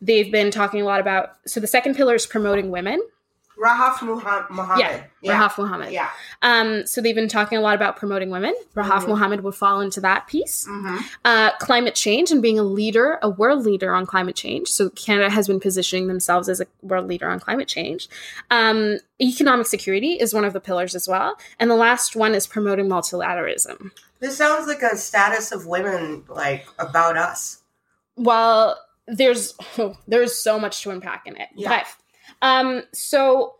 They've 0.00 0.30
been 0.30 0.50
talking 0.50 0.82
a 0.82 0.84
lot 0.84 1.00
about. 1.00 1.36
So 1.46 1.60
the 1.60 1.66
second 1.68 1.94
pillar 1.94 2.16
is 2.16 2.26
promoting 2.26 2.70
women. 2.70 3.00
Rahaf 3.62 3.94
Muha- 3.96 4.48
Mohammed. 4.50 5.04
Yeah, 5.20 5.36
Rahaf 5.40 5.58
Mohammed. 5.58 5.90
Yeah. 5.92 6.08
Um, 6.42 6.86
so 6.86 7.00
they've 7.00 7.14
been 7.14 7.28
talking 7.28 7.58
a 7.58 7.60
lot 7.60 7.74
about 7.74 7.96
promoting 7.96 8.30
women. 8.30 8.54
Rahaf 8.76 9.00
Mhm. 9.02 9.08
Mohammed 9.08 9.42
would 9.42 9.54
fall 9.56 9.80
into 9.80 10.00
that 10.02 10.26
piece. 10.28 10.64
hmm 10.66 10.98
Uh, 11.24 11.50
climate 11.58 11.94
change 11.96 12.30
and 12.30 12.40
being 12.40 12.58
a 12.58 12.62
leader, 12.62 13.18
a 13.20 13.28
world 13.28 13.64
leader 13.64 13.92
on 13.94 14.06
climate 14.06 14.36
change. 14.36 14.68
So 14.68 14.90
Canada 14.90 15.28
has 15.30 15.48
been 15.48 15.58
positioning 15.58 16.06
themselves 16.06 16.48
as 16.48 16.60
a 16.60 16.66
world 16.82 17.08
leader 17.08 17.28
on 17.28 17.40
climate 17.40 17.66
change. 17.68 18.08
Um, 18.50 18.98
economic 19.20 19.66
security 19.66 20.12
is 20.14 20.32
one 20.32 20.44
of 20.44 20.52
the 20.52 20.60
pillars 20.60 20.94
as 20.94 21.08
well. 21.08 21.36
And 21.58 21.68
the 21.70 21.74
last 21.76 22.14
one 22.14 22.34
is 22.34 22.46
promoting 22.46 22.86
multilateralism. 22.88 23.90
This 24.20 24.36
sounds 24.36 24.66
like 24.68 24.82
a 24.82 24.96
status 24.96 25.50
of 25.52 25.66
women, 25.66 26.24
like 26.28 26.66
about 26.78 27.16
us. 27.16 27.58
Well, 28.16 28.76
there's 29.06 29.54
there's 30.06 30.34
so 30.40 30.58
much 30.60 30.82
to 30.82 30.90
unpack 30.90 31.26
in 31.26 31.36
it. 31.36 31.48
Yeah. 31.56 31.68
But 31.70 31.86
um, 32.42 32.82
so 32.92 33.56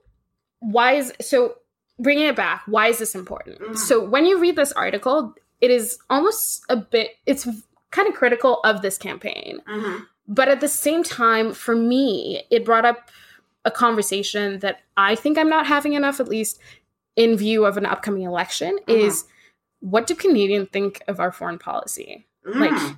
why 0.60 0.92
is 0.94 1.12
so 1.20 1.54
bringing 1.98 2.26
it 2.26 2.36
back? 2.36 2.62
Why 2.66 2.88
is 2.88 2.98
this 2.98 3.14
important? 3.14 3.60
Mhm. 3.60 3.76
So 3.78 4.04
when 4.04 4.24
you 4.26 4.38
read 4.38 4.56
this 4.56 4.72
article, 4.72 5.34
it 5.60 5.70
is 5.70 5.98
almost 6.10 6.64
a 6.68 6.76
bit. 6.76 7.12
It's 7.26 7.46
kind 7.90 8.08
of 8.08 8.14
critical 8.14 8.60
of 8.64 8.82
this 8.82 8.98
campaign, 8.98 9.60
Mm-hmm. 9.68 10.02
but 10.28 10.48
at 10.48 10.60
the 10.60 10.68
same 10.68 11.02
time, 11.02 11.52
for 11.52 11.74
me, 11.74 12.42
it 12.50 12.64
brought 12.64 12.84
up 12.84 13.10
a 13.64 13.70
conversation 13.70 14.58
that 14.60 14.80
I 14.96 15.14
think 15.14 15.36
I'm 15.38 15.48
not 15.48 15.66
having 15.66 15.94
enough, 15.94 16.20
at 16.20 16.28
least 16.28 16.60
in 17.16 17.36
view 17.36 17.64
of 17.64 17.76
an 17.76 17.86
upcoming 17.86 18.22
election. 18.22 18.78
Mhm. 18.86 18.94
Is 19.06 19.24
what 19.80 20.06
do 20.06 20.14
Canadians 20.14 20.68
think 20.72 21.02
of 21.08 21.18
our 21.20 21.32
foreign 21.32 21.58
policy? 21.58 22.26
Mm. 22.46 22.60
like 22.60 22.96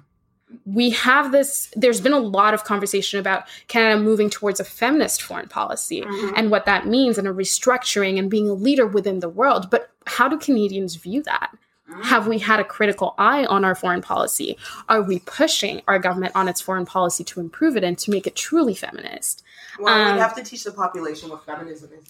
we 0.66 0.90
have 0.90 1.30
this 1.32 1.72
there's 1.76 2.00
been 2.00 2.12
a 2.12 2.18
lot 2.18 2.54
of 2.54 2.64
conversation 2.64 3.20
about 3.20 3.44
canada 3.68 4.00
moving 4.00 4.28
towards 4.28 4.58
a 4.60 4.64
feminist 4.64 5.22
foreign 5.22 5.48
policy 5.48 6.02
Mhm. 6.02 6.32
and 6.36 6.50
what 6.50 6.64
that 6.66 6.86
means 6.86 7.18
and 7.18 7.28
a 7.28 7.32
restructuring 7.32 8.18
and 8.18 8.28
being 8.30 8.48
a 8.48 8.52
leader 8.54 8.86
within 8.86 9.20
the 9.20 9.28
world 9.28 9.70
but 9.70 9.90
how 10.06 10.28
do 10.28 10.36
canadians 10.38 10.94
view 10.96 11.22
that 11.22 11.50
Mm. 11.88 12.04
have 12.04 12.28
we 12.28 12.38
had 12.38 12.60
a 12.60 12.64
critical 12.64 13.14
eye 13.18 13.44
on 13.46 13.64
our 13.64 13.74
foreign 13.74 14.00
policy 14.00 14.56
are 14.88 15.02
we 15.02 15.18
pushing 15.20 15.82
our 15.88 15.98
government 15.98 16.32
on 16.36 16.46
its 16.48 16.60
foreign 16.60 16.86
policy 16.86 17.24
to 17.24 17.40
improve 17.40 17.76
it 17.76 17.82
and 17.82 17.98
to 17.98 18.12
make 18.12 18.26
it 18.28 18.36
truly 18.36 18.74
feminist 18.76 19.42
Well, 19.78 19.92
um, 20.08 20.14
we 20.14 20.20
have 20.20 20.34
to 20.36 20.44
teach 20.44 20.62
the 20.62 20.70
population 20.72 21.30
what 21.30 21.44
feminism 21.44 21.90
is. 21.98 22.04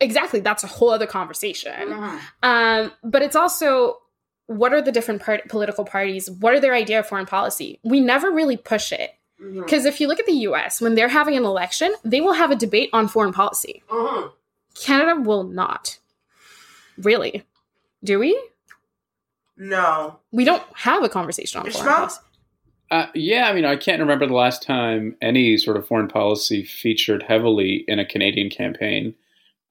exactly 0.00 0.40
that's 0.40 0.64
a 0.64 0.66
whole 0.66 0.90
other 0.90 1.06
conversation 1.06 1.88
Mhm. 1.88 2.20
Um, 2.42 2.92
but 3.04 3.22
it's 3.22 3.36
also 3.36 3.98
what 4.50 4.72
are 4.72 4.82
the 4.82 4.90
different 4.90 5.22
part- 5.22 5.48
political 5.48 5.84
parties? 5.84 6.28
What 6.28 6.54
are 6.54 6.60
their 6.60 6.74
idea 6.74 6.98
of 6.98 7.06
foreign 7.06 7.26
policy? 7.26 7.78
We 7.84 8.00
never 8.00 8.30
really 8.32 8.56
push 8.56 8.90
it 8.92 9.10
because 9.38 9.84
if 9.84 10.00
you 10.00 10.08
look 10.08 10.18
at 10.18 10.26
the 10.26 10.32
U.S. 10.50 10.80
when 10.80 10.96
they're 10.96 11.08
having 11.08 11.36
an 11.36 11.44
election, 11.44 11.94
they 12.04 12.20
will 12.20 12.32
have 12.32 12.50
a 12.50 12.56
debate 12.56 12.90
on 12.92 13.06
foreign 13.08 13.32
policy. 13.32 13.82
Mhm. 13.88 14.32
Canada 14.74 15.20
will 15.20 15.44
not. 15.44 15.98
Really? 16.98 17.44
Do 18.02 18.18
we? 18.18 18.38
No. 19.56 20.18
We 20.32 20.44
don't 20.44 20.62
have 20.74 21.04
a 21.04 21.08
conversation 21.08 21.60
on 21.60 21.70
foreign 21.70 21.76
Ishmael? 21.86 21.96
policy. 21.96 22.20
Uh, 22.90 23.06
yeah, 23.14 23.48
I 23.48 23.52
mean, 23.52 23.64
I 23.64 23.76
can't 23.76 24.00
remember 24.00 24.26
the 24.26 24.34
last 24.34 24.62
time 24.64 25.16
any 25.22 25.56
sort 25.58 25.76
of 25.76 25.86
foreign 25.86 26.08
policy 26.08 26.64
featured 26.64 27.22
heavily 27.22 27.84
in 27.86 28.00
a 28.00 28.04
Canadian 28.04 28.50
campaign. 28.50 29.14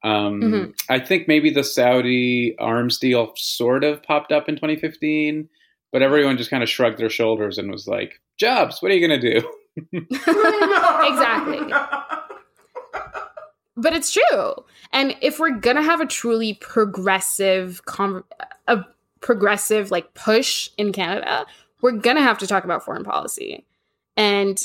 Um, 0.03 0.41
Mhm. 0.41 0.73
I 0.89 0.99
think 0.99 1.27
maybe 1.27 1.49
the 1.49 1.63
Saudi 1.63 2.55
arms 2.57 2.97
deal 2.99 3.33
sort 3.35 3.83
of 3.83 4.01
popped 4.03 4.31
up 4.31 4.47
in 4.47 4.55
2015, 4.55 5.49
but 5.91 6.01
everyone 6.01 6.37
just 6.37 6.49
kind 6.49 6.63
of 6.63 6.69
shrugged 6.69 6.99
their 6.99 7.09
shoulders 7.09 7.57
and 7.57 7.69
was 7.71 7.87
like, 7.87 8.21
"Jobs, 8.37 8.81
what 8.81 8.91
are 8.91 8.95
you 8.95 9.05
going 9.07 9.19
to 9.19 9.41
do?" 9.41 9.53
Exactly. 11.09 11.59
But 13.75 13.93
it's 13.93 14.11
true. 14.11 14.53
And 14.91 15.15
if 15.21 15.39
we're 15.39 15.51
gonna 15.57 15.81
have 15.81 16.01
a 16.01 16.05
truly 16.05 16.55
progressive, 16.55 17.85
con- 17.85 18.25
a 18.67 18.83
progressive 19.21 19.89
like 19.89 20.13
push 20.15 20.69
in 20.77 20.91
Canada, 20.91 21.45
we're 21.81 21.93
gonna 21.93 22.21
have 22.21 22.37
to 22.39 22.47
talk 22.47 22.65
about 22.65 22.83
foreign 22.83 23.05
policy. 23.05 23.65
And 24.17 24.61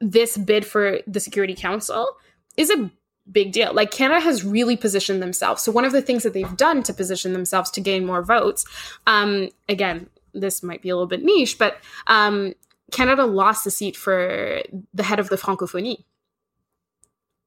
this 0.00 0.36
bid 0.36 0.66
for 0.66 0.98
the 1.06 1.20
Security 1.20 1.54
Council 1.54 2.08
is 2.56 2.70
a 2.70 2.90
big 3.30 3.52
deal. 3.52 3.72
Like 3.72 3.90
Canada 3.90 4.20
has 4.20 4.44
really 4.44 4.76
positioned 4.76 5.22
themselves. 5.22 5.62
So 5.62 5.72
one 5.72 5.84
of 5.84 5.92
the 5.92 6.02
things 6.02 6.22
that 6.22 6.32
they've 6.32 6.56
done 6.56 6.82
to 6.84 6.94
position 6.94 7.32
themselves 7.32 7.70
to 7.72 7.80
gain 7.80 8.06
more 8.06 8.22
votes, 8.22 8.64
um, 9.06 9.48
again, 9.68 10.08
this 10.32 10.62
might 10.62 10.82
be 10.82 10.88
a 10.90 10.94
little 10.94 11.06
bit 11.08 11.24
niche, 11.24 11.58
but 11.58 11.78
um, 12.06 12.54
Canada 12.92 13.24
lost 13.24 13.64
the 13.64 13.70
seat 13.70 13.96
for 13.96 14.62
the 14.94 15.02
head 15.02 15.18
of 15.18 15.28
the 15.28 15.36
Francophonie. 15.36 16.04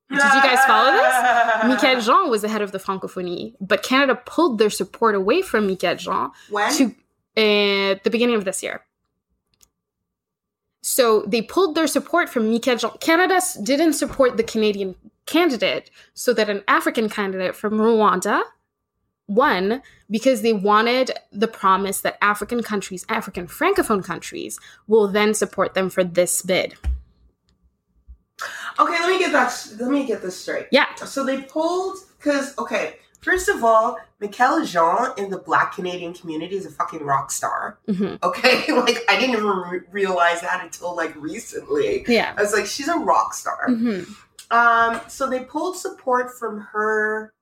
Did 0.09 0.17
you 0.17 0.41
guys 0.41 0.65
follow 0.65 0.91
this? 0.91 1.13
Michaëlle 1.83 2.03
Jean 2.03 2.29
was 2.31 2.41
the 2.41 2.49
head 2.49 2.63
of 2.63 2.71
the 2.71 2.79
Francophonie, 2.79 3.53
but 3.61 3.83
Canada 3.83 4.15
pulled 4.15 4.57
their 4.57 4.71
support 4.71 5.13
away 5.13 5.43
from 5.43 5.67
Michaëlle 5.67 5.99
Jean 5.99 6.31
When? 6.49 6.73
to 6.77 6.85
uh, 7.37 7.99
the 8.03 8.09
beginning 8.11 8.35
of 8.35 8.43
this 8.43 8.63
year. 8.63 8.81
So 10.81 11.21
they 11.27 11.43
pulled 11.43 11.75
their 11.75 11.85
support 11.85 12.27
from 12.27 12.51
Michaëlle 12.51 12.79
Jean. 12.79 12.97
Canada 12.99 13.39
didn't 13.61 13.93
support 13.93 14.37
the 14.37 14.43
Canadian 14.43 14.95
candidate, 15.29 15.89
so 16.13 16.33
that 16.33 16.49
an 16.49 16.63
African 16.67 17.07
candidate 17.09 17.55
from 17.55 17.73
Rwanda 17.73 18.41
won 19.27 19.81
because 20.09 20.41
they 20.41 20.53
wanted 20.53 21.11
the 21.31 21.47
promise 21.47 22.01
that 22.01 22.17
African 22.21 22.63
countries, 22.63 23.05
African 23.07 23.47
francophone 23.47 24.03
countries, 24.03 24.59
will 24.87 25.07
then 25.07 25.33
support 25.33 25.75
them 25.75 25.89
for 25.89 26.03
this 26.03 26.41
bid. 26.41 26.73
Okay, 28.79 28.93
let 28.93 29.09
me 29.09 29.19
get 29.19 29.31
that. 29.33 29.51
Let 29.79 29.91
me 29.91 30.05
get 30.05 30.21
this 30.21 30.39
straight. 30.41 30.67
Yeah. 30.71 30.93
So 30.95 31.23
they 31.25 31.41
pulled 31.43 31.97
because 32.17 32.57
okay, 32.57 32.95
first 33.21 33.49
of 33.49 33.63
all, 33.63 33.97
Michaëlle 34.21 34.65
Jean 34.65 35.13
in 35.23 35.29
the 35.29 35.37
Black 35.37 35.75
Canadian 35.75 36.13
community 36.13 36.55
is 36.55 36.65
a 36.65 36.71
fucking 36.71 37.03
rock 37.03 37.31
star. 37.31 37.77
hmm 37.85 38.15
Okay, 38.23 38.71
like 38.73 39.03
I 39.09 39.19
didn't 39.19 39.35
even 39.35 39.45
re- 39.45 39.81
realize 39.91 40.41
that 40.41 40.63
until 40.63 40.95
like 40.95 41.13
recently. 41.15 42.05
Yeah. 42.07 42.33
I 42.37 42.41
was 42.41 42.53
like, 42.53 42.65
she's 42.65 42.87
a 42.87 42.97
rock 42.97 43.33
star. 43.33 43.67
hmm 43.67 44.03
Um, 44.51 44.99
so 45.07 45.29
they 45.29 45.41
pulled 45.41 45.77
support 45.77 46.31
from 46.37 46.59
her 46.71 47.33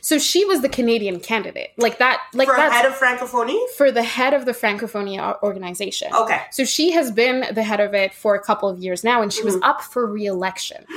So 0.00 0.18
she 0.18 0.44
was 0.44 0.62
the 0.62 0.68
Canadian 0.68 1.20
candidate, 1.20 1.70
like 1.78 1.98
that, 1.98 2.20
like 2.34 2.48
for 2.48 2.54
head 2.56 2.86
of 2.86 2.94
Francophonie. 2.94 3.60
for 3.76 3.92
the 3.92 4.02
head 4.02 4.34
of 4.34 4.44
the 4.46 4.52
Francophonie 4.52 5.20
organization. 5.42 6.12
Okay. 6.12 6.40
So 6.50 6.64
she 6.64 6.90
has 6.92 7.10
been 7.12 7.44
the 7.54 7.62
head 7.62 7.78
of 7.80 7.94
it 7.94 8.12
for 8.12 8.34
a 8.34 8.40
couple 8.42 8.68
of 8.68 8.78
years 8.80 9.04
now, 9.04 9.22
and 9.22 9.32
she 9.32 9.44
was 9.44 9.54
Mhm. 9.56 9.60
up 9.68 9.82
for 9.82 10.06
re-election. 10.06 10.84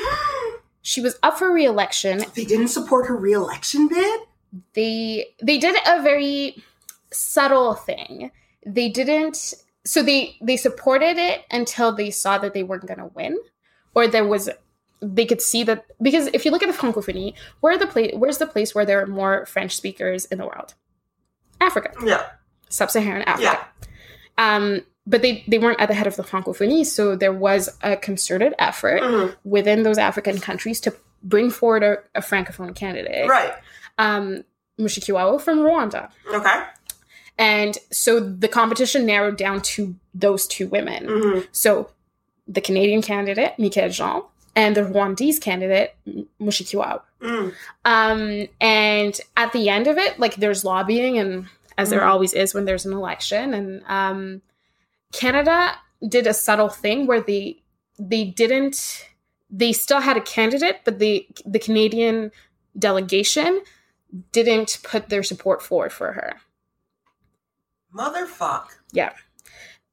She 0.81 1.01
was 1.01 1.19
up 1.21 1.37
for 1.37 1.51
re-election. 1.53 2.23
they 2.35 2.45
didn't 2.45 2.69
support 2.69 3.05
her 3.07 3.15
re-election 3.15 3.89
bid. 3.89 4.21
They 4.73 5.35
they 5.43 5.57
did 5.59 5.75
a 5.85 6.01
very 6.01 6.63
subtle 7.11 7.75
thing. 7.75 8.31
They 8.65 8.89
didn't. 8.89 9.53
So 9.85 10.01
they 10.01 10.35
they 10.41 10.57
supported 10.57 11.17
it 11.17 11.43
until 11.51 11.91
they 11.91 12.09
saw 12.11 12.37
that 12.39 12.53
they 12.53 12.63
weren't 12.63 12.87
going 12.87 12.99
to 12.99 13.11
win, 13.13 13.37
or 13.93 14.07
there 14.07 14.25
was 14.25 14.49
they 15.01 15.25
could 15.25 15.41
see 15.41 15.63
that 15.63 15.85
because 16.01 16.27
if 16.33 16.43
you 16.45 16.51
look 16.51 16.63
at 16.63 16.67
the 16.71 16.77
francophonie, 16.77 17.33
where 17.61 17.77
the 17.77 17.87
place 17.87 18.11
where's 18.15 18.37
the 18.37 18.47
place 18.47 18.75
where 18.75 18.85
there 18.85 19.01
are 19.01 19.07
more 19.07 19.45
French 19.45 19.75
speakers 19.75 20.25
in 20.25 20.37
the 20.37 20.45
world? 20.45 20.73
Africa, 21.61 21.91
Yeah. 22.03 22.23
sub-Saharan 22.69 23.23
Africa. 23.23 23.65
Um, 24.37 24.81
but 25.05 25.21
they 25.21 25.43
they 25.47 25.57
weren't 25.57 25.79
at 25.81 25.87
the 25.87 25.93
head 25.95 26.07
of 26.07 26.15
the 26.15 26.23
francophonie, 26.23 26.85
so 26.85 27.15
there 27.15 27.33
was 27.33 27.77
a 27.81 27.95
concerted 27.97 28.53
effort 28.59 29.01
Mhm. 29.01 29.35
within 29.43 29.83
those 29.83 29.97
African 29.97 30.39
countries 30.39 30.79
to 30.81 30.93
bring 31.23 31.49
forward 31.49 31.83
a, 31.83 31.97
a 32.15 32.21
francophone 32.21 32.73
candidate. 32.75 33.27
Right. 33.27 33.53
Um, 33.97 34.43
Mushikiwabo 34.79 35.41
from 35.41 35.59
Rwanda. 35.59 36.09
Okay. 36.33 36.63
And 37.37 37.77
so 37.91 38.19
the 38.19 38.47
competition 38.47 39.05
narrowed 39.05 39.37
down 39.37 39.61
to 39.61 39.95
those 40.13 40.45
two 40.47 40.67
women. 40.67 41.07
Mhm. 41.07 41.47
So 41.51 41.89
the 42.47 42.61
Canadian 42.61 43.01
candidate, 43.01 43.53
Michaëlle 43.57 43.91
Jean, 43.91 44.23
and 44.59 44.75
the 44.75 44.81
Rwandese 44.81 45.39
candidate, 45.39 45.95
Mushikiwabo. 46.41 47.01
Mm. 47.21 47.53
Um, 47.85 48.47
and 48.59 49.21
at 49.37 49.53
the 49.53 49.69
end 49.69 49.87
of 49.87 49.97
it, 49.97 50.19
like 50.19 50.35
there's 50.35 50.65
lobbying, 50.65 51.17
and 51.17 51.47
as 51.77 51.89
there 51.89 52.01
Mhm. 52.01 52.07
always 52.07 52.33
is 52.33 52.53
when 52.53 52.65
there's 52.65 52.85
an 52.85 52.91
election, 52.91 53.53
and 53.53 53.81
um, 53.87 54.41
Canada 55.13 55.75
did 56.05 56.27
a 56.27 56.33
subtle 56.33 56.67
thing 56.69 57.07
where 57.07 57.21
they 57.21 57.61
they 57.97 58.25
didn't 58.25 59.05
they 59.49 59.71
still 59.73 60.01
had 60.01 60.17
a 60.17 60.21
candidate, 60.21 60.81
but 60.83 60.99
the 60.99 61.25
the 61.45 61.59
Canadian 61.59 62.31
delegation 62.77 63.61
didn't 64.33 64.79
put 64.83 65.07
their 65.09 65.23
support 65.23 65.61
forward 65.61 65.93
for 65.93 66.11
her. 66.13 66.33
Motherfuck. 67.95 68.65
Yeah, 68.91 69.13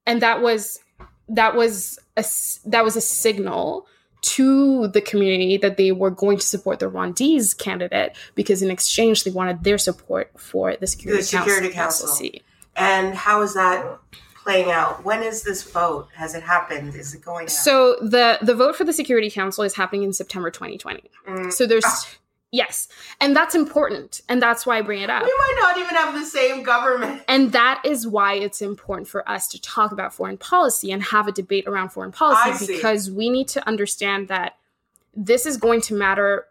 and 0.07 0.21
that 0.23 0.43
was 0.43 0.81
that 1.29 1.55
was 1.55 1.99
a 2.17 2.25
that 2.67 2.85
was 2.85 2.97
a 2.97 3.01
signal 3.01 3.87
to 4.27 4.89
the 4.89 5.01
community 5.01 5.57
that 5.57 5.77
they 5.77 5.93
were 5.93 6.11
going 6.11 6.37
to 6.39 6.45
support 6.45 6.81
the 6.81 6.91
Rwandese 6.91 7.57
candidate 7.57 8.17
because 8.35 8.61
in 8.61 8.71
exchange 8.71 9.23
they 9.23 9.31
wanted 9.31 9.63
their 9.63 9.79
support 9.79 10.31
for 10.37 10.75
the 10.77 10.87
Security, 10.87 11.21
The 11.21 11.27
Security 11.27 11.69
Council, 11.69 12.09
Council. 12.09 12.31
And 12.75 13.15
how 13.15 13.43
is 13.43 13.55
that 13.55 13.99
playing 14.43 14.71
out? 14.71 15.05
When 15.05 15.23
is 15.23 15.43
this 15.45 15.63
vote? 15.63 16.09
Has 16.15 16.35
it 16.35 16.43
happened? 16.43 16.95
Is 16.97 17.15
it 17.15 17.23
going 17.25 17.45
out? 17.45 17.51
So 17.51 17.97
the 18.01 18.39
the 18.43 18.55
vote 18.55 18.75
for 18.75 18.85
the 18.85 18.93
Security 18.93 19.31
Council 19.31 19.63
is 19.63 19.75
happening 19.77 20.03
in 20.03 20.13
September 20.13 20.51
2020. 20.51 21.05
Mm. 21.29 21.53
So 21.53 21.67
there's 21.67 21.85
Ah. 21.87 22.07
Yes, 22.57 22.89
and 23.21 23.37
that's 23.37 23.55
important, 23.55 24.21
and 24.29 24.41
that's 24.41 24.67
why 24.67 24.79
I 24.79 24.83
bring 24.83 25.03
it 25.03 25.11
up. 25.11 25.23
we 25.23 25.35
might 25.39 25.57
not 25.61 25.79
even 25.79 25.95
have 25.95 26.15
the 26.15 26.25
same 26.25 26.63
government. 26.63 27.23
And 27.29 27.53
that 27.53 27.83
is 27.85 28.07
why 28.07 28.35
it's 28.35 28.61
important 28.63 29.09
for 29.09 29.29
us 29.29 29.49
to 29.49 29.61
talk 29.61 29.93
about 29.93 30.13
foreign 30.15 30.39
policy 30.39 30.91
and 30.93 31.03
have 31.03 31.29
a 31.29 31.33
debate 31.33 31.67
around 31.67 31.91
foreign 31.91 32.13
policy 32.13 32.67
because 32.75 33.11
we 33.11 33.29
need 33.31 33.49
to 33.49 33.67
understand 33.69 34.29
that 34.29 34.57
this 35.15 35.47
is 35.47 35.57
going 35.57 35.81
to 35.83 35.95
matter 35.95 36.47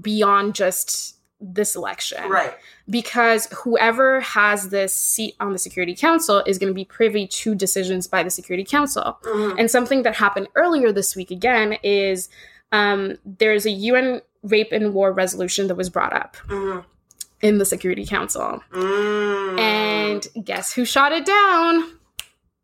beyond 0.00 0.54
just 0.54 1.16
this 1.40 1.76
election. 1.76 2.28
Right. 2.28 2.52
Because 2.90 3.46
whoever 3.62 4.20
has 4.20 4.70
this 4.70 4.92
seat 4.92 5.36
on 5.38 5.52
the 5.52 5.58
Security 5.58 5.94
Council 5.94 6.42
is 6.46 6.58
going 6.58 6.68
to 6.70 6.74
be 6.74 6.84
privy 6.84 7.28
to 7.28 7.54
decisions 7.54 8.08
by 8.08 8.24
the 8.24 8.30
Security 8.30 8.64
Council. 8.64 9.16
Mhm. 9.22 9.54
And 9.58 9.70
something 9.70 10.02
that 10.02 10.16
happened 10.16 10.48
earlier 10.56 10.90
this 10.90 11.14
week 11.14 11.30
again 11.30 11.78
is 11.84 12.28
um, 12.72 13.18
there's 13.24 13.64
a 13.66 13.70
UN 13.70 14.20
rape 14.42 14.72
and 14.72 14.94
war 14.94 15.12
resolution 15.12 15.66
that 15.68 15.74
was 15.74 15.90
brought 15.90 16.12
up 16.12 16.36
Mhm. 16.48 16.84
in 17.42 17.58
the 17.58 17.64
Security 17.64 18.06
Council. 18.06 18.62
Mm. 18.72 19.58
And 19.58 20.28
guess 20.44 20.72
who 20.72 20.84
shot 20.84 21.12
it 21.12 21.24
down? 21.26 21.92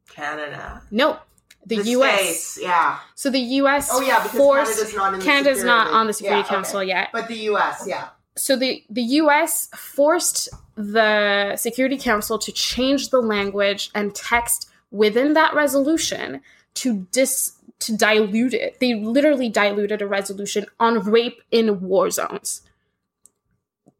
Canada. 0.09 0.83
No, 0.91 1.19
the, 1.67 1.77
US. 1.77 2.21
States, 2.21 2.59
yeah. 2.63 2.99
So 3.15 3.31
the 3.31 3.41
US 3.41 3.89
Oh 3.93 4.01
yeah, 4.01 4.23
because 4.23 4.37
forced 4.39 4.77
Canada's 4.79 4.95
not 4.97 5.15
in 5.15 5.19
the 5.21 5.25
Canada's 5.27 5.65
not 5.65 5.81
security. 5.87 5.99
on 5.99 6.07
the 6.07 6.13
Security 6.13 6.41
Yeah, 6.43 6.49
Council 6.55 6.79
okay. 6.81 6.89
yet. 6.89 7.09
But 7.13 7.29
the 7.29 7.39
US, 7.51 7.85
yeah. 7.87 8.09
So 8.37 8.57
the 8.57 8.85
the 8.91 9.03
US 9.23 9.69
forced 9.75 10.49
the 10.77 11.57
Security 11.57 11.99
Council 11.99 12.39
to 12.39 12.53
change 12.53 13.11
the 13.11 13.21
language 13.21 13.91
and 13.95 14.15
text 14.15 14.69
within 14.91 15.33
that 15.35 15.55
resolution 15.55 16.41
to 16.75 17.07
dis 17.13 17.53
to 17.81 17.97
dilute 17.97 18.55
it. 18.55 18.79
They 18.81 18.95
literally 18.95 19.49
diluted 19.49 20.01
a 20.01 20.07
resolution 20.07 20.67
on 20.81 21.01
rape 21.01 21.43
in 21.51 21.81
war 21.81 22.11
zones. 22.11 22.63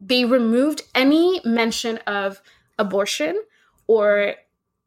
They 0.01 0.25
removed 0.25 0.83
any 0.95 1.41
mention 1.45 1.99
of 1.99 2.41
abortion 2.79 3.41
or 3.87 4.35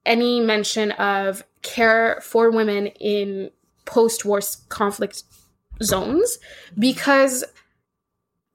any 0.05 0.39
mention 0.39 0.91
of 0.93 1.43
care 1.61 2.21
for 2.23 2.49
women 2.51 2.87
in 2.87 3.51
post-war 3.85 4.37
s- 4.39 4.57
conflict 4.69 5.23
zones 5.83 6.39
because 6.77 7.43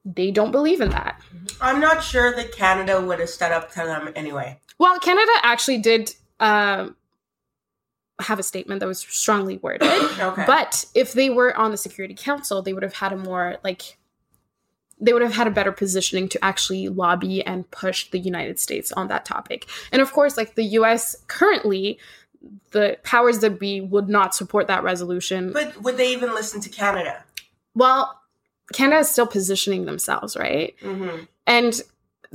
they 0.05 0.31
don't 0.31 0.51
believe 0.51 0.81
in 0.81 0.89
that. 0.89 1.21
I'm 1.61 1.79
not 1.79 2.03
sure 2.03 2.35
that 2.35 2.51
Canada 2.51 3.01
would 3.01 3.19
have 3.19 3.29
stood 3.29 3.51
up 3.51 3.69
to 3.71 3.77
them 3.79 4.09
anyway. 4.15 4.59
Well, 4.77 4.99
Canada 4.99 5.31
actually 5.43 5.77
did 5.77 6.13
um 6.39 6.95
have 8.23 8.39
a 8.39 8.43
statement 8.43 8.79
that 8.79 8.87
was 8.87 8.99
strongly 8.99 9.57
worded. 9.57 9.83
Okay. 10.23 10.43
But 10.45 10.85
if 10.93 11.13
they 11.13 11.29
were 11.29 11.55
on 11.57 11.71
the 11.71 11.77
Security 11.77 12.13
Council, 12.13 12.61
they 12.61 12.73
would 12.73 12.83
have 12.83 12.93
had 12.93 13.11
a 13.11 13.17
more 13.17 13.57
like 13.63 13.97
they 14.99 15.11
would 15.11 15.21
have 15.21 15.33
had 15.33 15.47
a 15.47 15.51
better 15.51 15.71
positioning 15.71 16.29
to 16.29 16.45
actually 16.45 16.87
lobby 16.87 17.43
and 17.45 17.69
push 17.71 18.09
the 18.11 18.19
United 18.19 18.59
States 18.59 18.91
on 18.93 19.07
that 19.09 19.25
topic. 19.25 19.67
And 19.91 20.01
of 20.01 20.13
course, 20.13 20.37
like 20.37 20.55
the 20.55 20.63
US 20.63 21.15
currently, 21.27 21.99
the 22.71 22.97
powers 23.03 23.39
that 23.39 23.59
be 23.59 23.81
would 23.81 24.07
not 24.07 24.33
support 24.33 24.67
that 24.67 24.83
resolution. 24.83 25.51
But 25.51 25.81
would 25.81 25.97
they 25.97 26.11
even 26.11 26.33
listen 26.33 26.61
to 26.61 26.69
Canada? 26.69 27.23
well, 27.75 28.21
Canada 28.73 28.99
is 28.99 29.09
still 29.09 29.27
positioning 29.27 29.85
themselves, 29.85 30.37
right? 30.37 30.75
Mm-hmm. 30.81 31.23
And 31.45 31.81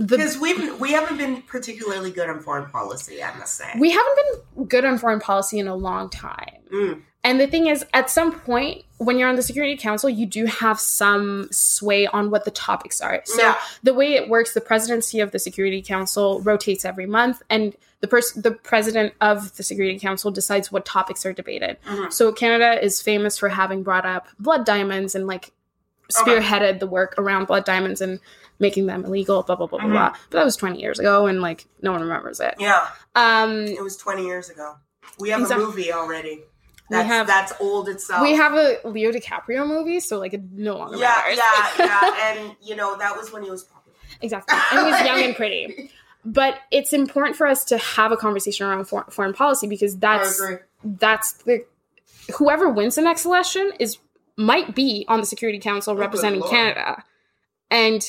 Because 0.06 0.38
we've 0.38 0.78
we 0.78 0.92
haven't 0.92 1.18
been 1.18 1.42
particularly 1.42 2.10
good 2.10 2.30
on 2.30 2.40
foreign 2.40 2.70
policy, 2.70 3.22
I 3.22 3.36
must 3.36 3.54
say. 3.56 3.70
we 3.78 3.90
haven't 3.90 4.16
been 4.54 4.64
good 4.66 4.84
on 4.84 4.98
foreign 4.98 5.20
policy 5.20 5.58
in 5.58 5.66
a 5.66 5.74
long 5.74 6.08
time. 6.08 6.58
Mm. 6.72 7.02
And 7.24 7.40
the 7.40 7.48
thing 7.48 7.66
is, 7.66 7.84
at 7.92 8.08
some 8.08 8.32
point, 8.40 8.84
when 8.98 9.18
you're 9.18 9.28
on 9.28 9.34
the 9.34 9.42
Security 9.42 9.76
Council, 9.76 10.08
you 10.08 10.24
do 10.24 10.46
have 10.46 10.78
some 10.78 11.48
sway 11.50 12.06
on 12.06 12.30
what 12.30 12.44
the 12.44 12.50
topics 12.52 13.00
are. 13.00 13.22
So 13.24 13.42
yeah. 13.42 13.56
the 13.82 13.92
way 13.92 14.14
it 14.14 14.28
works, 14.28 14.54
the 14.54 14.60
presidency 14.60 15.18
of 15.20 15.32
the 15.32 15.38
Security 15.38 15.82
Council 15.82 16.40
rotates 16.40 16.84
every 16.84 17.06
month, 17.06 17.42
and 17.50 17.74
the 18.00 18.06
person, 18.06 18.42
the 18.42 18.52
president 18.52 19.14
of 19.20 19.56
the 19.56 19.64
Security 19.64 19.98
Council, 19.98 20.30
decides 20.30 20.70
what 20.70 20.84
topics 20.84 21.26
are 21.26 21.32
debated. 21.32 21.76
Mhm. 21.86 22.12
So 22.12 22.30
Canada 22.32 22.82
is 22.82 23.02
famous 23.02 23.36
for 23.36 23.48
having 23.48 23.82
brought 23.82 24.06
up 24.06 24.28
blood 24.38 24.64
diamonds 24.64 25.16
and 25.16 25.26
like 25.26 25.50
spearheaded 26.10 26.78
the 26.78 26.86
work 26.86 27.14
around 27.18 27.46
blood 27.46 27.64
diamonds 27.64 28.00
and 28.00 28.20
making 28.59 28.86
them 28.86 29.05
illegal. 29.05 29.43
Blah 29.43 29.56
blah 29.56 29.66
blah 29.66 29.78
blah 29.78 29.89
Mhm. 29.89 29.93
blah. 29.93 30.12
But 30.30 30.39
that 30.39 30.44
was 30.44 30.56
20 30.56 30.80
years 30.80 30.98
ago, 30.98 31.26
and 31.26 31.40
like 31.40 31.66
no 31.82 31.93
one 31.93 32.01
remembers 32.02 32.40
it. 32.40 32.55
Yeah. 32.59 32.86
Um, 33.14 33.64
It 33.66 33.82
was 33.82 33.97
20 33.97 34.26
years 34.26 34.51
ago. 34.51 34.74
We 35.18 35.30
have 35.30 35.40
Exactly. 35.40 35.64
a 35.64 35.66
movie 35.66 35.93
already. 35.93 36.43
That's, 36.90 37.05
we 37.05 37.09
have 37.09 37.26
that's 37.26 37.52
old 37.60 37.89
itself. 37.90 38.22
we 38.22 38.35
have 38.35 38.55
a 38.55 38.78
Leo 38.89 39.12
DiCaprio 39.12 39.66
movie, 39.66 40.01
so 40.01 40.18
like 40.18 40.32
it 40.32 40.43
no 40.52 40.76
longer 40.78 40.97
yeah, 40.97 41.22
matters. 41.26 41.39
yeah, 41.78 41.85
yeah, 41.86 42.14
and 42.39 42.56
you 42.62 42.76
know 42.76 42.97
that 42.97 43.14
was 43.16 43.30
when 43.32 43.43
he 43.43 43.51
was 43.51 43.64
popular. 43.64 43.97
exactly. 44.22 44.56
And 44.72 44.86
he 44.86 44.93
was 44.93 45.01
young 45.02 45.20
and 45.22 45.36
pretty. 45.36 45.90
But 46.24 46.59
it's 46.70 46.93
important 46.93 47.36
for 47.36 47.47
us 47.47 47.64
to 47.66 47.78
have 47.78 48.10
a 48.12 48.16
conversation 48.16 48.66
around 48.66 48.85
for- 48.86 49.06
foreign 49.09 49.32
policy 49.32 49.66
because 49.66 49.97
that's 49.97 50.43
that's 50.85 51.32
the 51.44 51.64
whoever 52.36 52.68
wins 52.68 52.97
the 52.97 53.02
next 53.02 53.24
election 53.24 53.72
is 53.78 53.98
might 54.36 54.74
be 54.74 55.05
on 55.09 55.20
the 55.20 55.26
Security 55.26 55.59
Council 55.59 55.94
Oh, 55.94 55.97
representing. 55.97 56.43
Canada. 56.43 57.02
And 57.70 58.02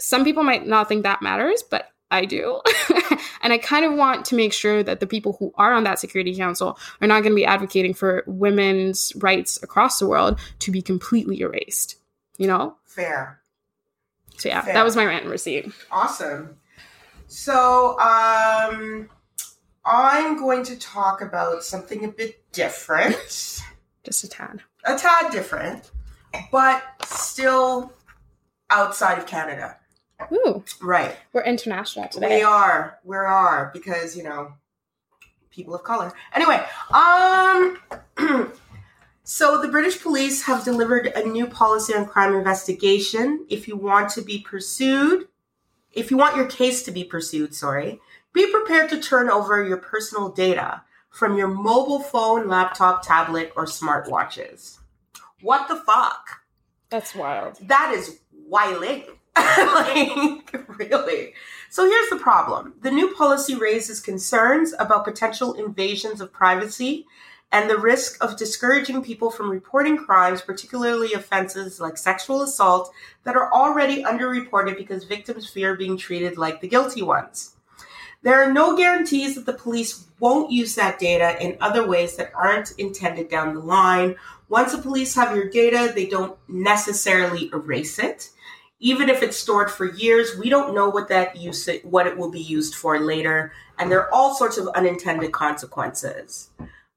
some 0.00 0.24
people 0.24 0.42
might 0.42 0.66
not 0.66 0.88
think 0.88 1.02
that 1.04 1.22
matters, 1.22 1.62
but 1.62 1.86
I 2.10 2.24
do. 2.24 2.60
and 3.42 3.52
I 3.52 3.58
kind 3.58 3.84
of 3.84 3.94
want 3.94 4.24
to 4.26 4.34
make 4.34 4.52
sure 4.52 4.82
that 4.82 4.98
the 5.00 5.06
people 5.06 5.36
who 5.38 5.52
are 5.56 5.72
on 5.72 5.84
that 5.84 5.98
Security 6.00 6.34
Council 6.34 6.76
are 7.00 7.06
not 7.06 7.20
going 7.22 7.32
to 7.32 7.36
be 7.36 7.44
advocating 7.44 7.94
for 7.94 8.24
women's 8.26 9.12
rights 9.16 9.62
across 9.62 9.98
the 10.00 10.08
world 10.08 10.38
to 10.60 10.70
be 10.72 10.82
completely 10.82 11.40
erased. 11.40 11.96
You 12.36 12.48
know? 12.48 12.76
Fair. 12.84 13.40
So 14.38 14.48
yeah, 14.48 14.62
Fair. 14.62 14.74
that 14.74 14.84
was 14.84 14.96
my 14.96 15.04
rant 15.04 15.22
and 15.22 15.30
receipt. 15.30 15.70
Awesome. 15.90 16.56
So, 17.28 17.96
um, 18.00 19.08
I'm 19.84 20.36
going 20.36 20.64
to 20.64 20.76
talk 20.78 21.20
about 21.22 21.62
something 21.62 22.04
a 22.04 22.08
bit 22.08 22.42
different, 22.52 23.62
Just 24.02 24.24
a 24.24 24.28
tad. 24.28 24.62
a 24.84 24.96
tad 24.96 25.30
different, 25.30 25.90
but 26.50 26.82
still 27.04 27.92
outside 28.68 29.18
of 29.18 29.26
Canada. 29.26 29.76
Ooh, 30.32 30.62
Right. 30.80 31.16
we're 31.32 31.42
international 31.44 32.08
today. 32.08 32.38
We 32.38 32.42
are. 32.42 32.98
We 33.04 33.16
are 33.16 33.70
because 33.72 34.16
you 34.16 34.22
know 34.22 34.54
people 35.50 35.74
of 35.74 35.82
color. 35.82 36.12
Anyway, 36.34 36.64
um, 36.92 37.78
so 39.24 39.60
the 39.60 39.68
British 39.68 40.00
police 40.00 40.42
have 40.44 40.64
delivered 40.64 41.06
a 41.08 41.26
new 41.26 41.46
policy 41.46 41.94
on 41.94 42.06
crime 42.06 42.34
investigation. 42.34 43.46
If 43.48 43.66
you 43.68 43.76
want 43.76 44.10
to 44.10 44.22
be 44.22 44.38
pursued, 44.38 45.28
if 45.92 46.10
you 46.10 46.16
want 46.16 46.36
your 46.36 46.46
case 46.46 46.82
to 46.84 46.92
be 46.92 47.04
pursued, 47.04 47.54
sorry, 47.54 48.00
be 48.32 48.50
prepared 48.50 48.90
to 48.90 49.00
turn 49.00 49.28
over 49.28 49.64
your 49.64 49.76
personal 49.78 50.28
data 50.30 50.82
from 51.10 51.36
your 51.36 51.48
mobile 51.48 51.98
phone, 52.00 52.46
laptop, 52.46 53.02
tablet, 53.04 53.52
or 53.56 53.64
smartwatches. 53.66 54.78
What 55.42 55.66
the 55.68 55.76
fuck? 55.76 56.42
That's 56.90 57.14
wild. 57.14 57.56
that 57.68 57.92
is 57.96 58.20
wiling. 58.32 59.04
like, 59.36 60.66
really. 60.78 61.34
So 61.70 61.84
here's 61.84 62.10
the 62.10 62.16
problem 62.16 62.74
the 62.82 62.90
new 62.90 63.14
policy 63.14 63.54
raises 63.54 64.00
concerns 64.00 64.74
about 64.78 65.04
potential 65.04 65.54
invasions 65.54 66.20
of 66.20 66.32
privacy 66.32 67.06
and 67.52 67.68
the 67.68 67.78
risk 67.78 68.22
of 68.22 68.36
discouraging 68.36 69.02
people 69.02 69.30
from 69.30 69.50
reporting 69.50 69.96
crimes, 69.96 70.40
particularly 70.40 71.12
offenses 71.12 71.80
like 71.80 71.96
sexual 71.96 72.42
assault, 72.42 72.92
that 73.24 73.36
are 73.36 73.52
already 73.52 74.04
underreported 74.04 74.76
because 74.76 75.04
victims 75.04 75.48
fear 75.48 75.76
being 75.76 75.96
treated 75.96 76.38
like 76.38 76.60
the 76.60 76.68
guilty 76.68 77.02
ones. 77.02 77.56
There 78.22 78.42
are 78.42 78.52
no 78.52 78.76
guarantees 78.76 79.34
that 79.34 79.46
the 79.46 79.52
police 79.52 80.06
won't 80.18 80.52
use 80.52 80.74
that 80.74 80.98
data 80.98 81.42
in 81.42 81.56
other 81.60 81.86
ways 81.86 82.16
that 82.16 82.32
aren't 82.34 82.72
intended 82.72 83.30
down 83.30 83.54
the 83.54 83.60
line. 83.60 84.16
Once 84.48 84.72
the 84.72 84.82
police 84.82 85.14
have 85.14 85.34
your 85.34 85.48
data, 85.48 85.92
they 85.94 86.06
don't 86.06 86.36
necessarily 86.46 87.48
erase 87.52 87.98
it. 87.98 88.30
Even 88.80 89.10
if 89.10 89.22
it's 89.22 89.36
stored 89.36 89.70
for 89.70 89.84
years, 89.84 90.36
we 90.38 90.48
don't 90.48 90.74
know 90.74 90.88
what 90.88 91.08
that 91.08 91.36
use 91.36 91.68
what 91.82 92.06
it 92.06 92.16
will 92.16 92.30
be 92.30 92.40
used 92.40 92.74
for 92.74 92.98
later, 92.98 93.52
and 93.78 93.90
there 93.90 94.00
are 94.00 94.12
all 94.12 94.34
sorts 94.34 94.56
of 94.56 94.68
unintended 94.68 95.32
consequences. 95.32 96.48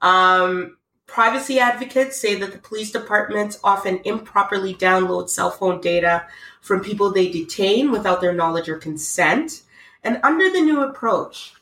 Um, 0.02 0.78
privacy 1.08 1.60
advocates 1.60 2.20
say 2.20 2.36
that 2.36 2.54
the 2.54 2.58
police 2.58 2.92
departments 2.92 3.60
often 3.64 4.00
improperly 4.06 4.74
download 4.74 5.30
cell 5.30 5.52
phone 5.52 5.82
data 5.82 6.26
from 6.62 6.82
people 6.82 7.12
they 7.12 7.30
detain 7.30 7.92
without 7.92 8.22
their 8.22 8.34
knowledge 8.34 8.70
or 8.70 8.78
consent. 8.78 9.64
And 10.04 10.20
under 10.24 10.50
the 10.50 10.62
new 10.62 10.82
approach, 10.82 11.54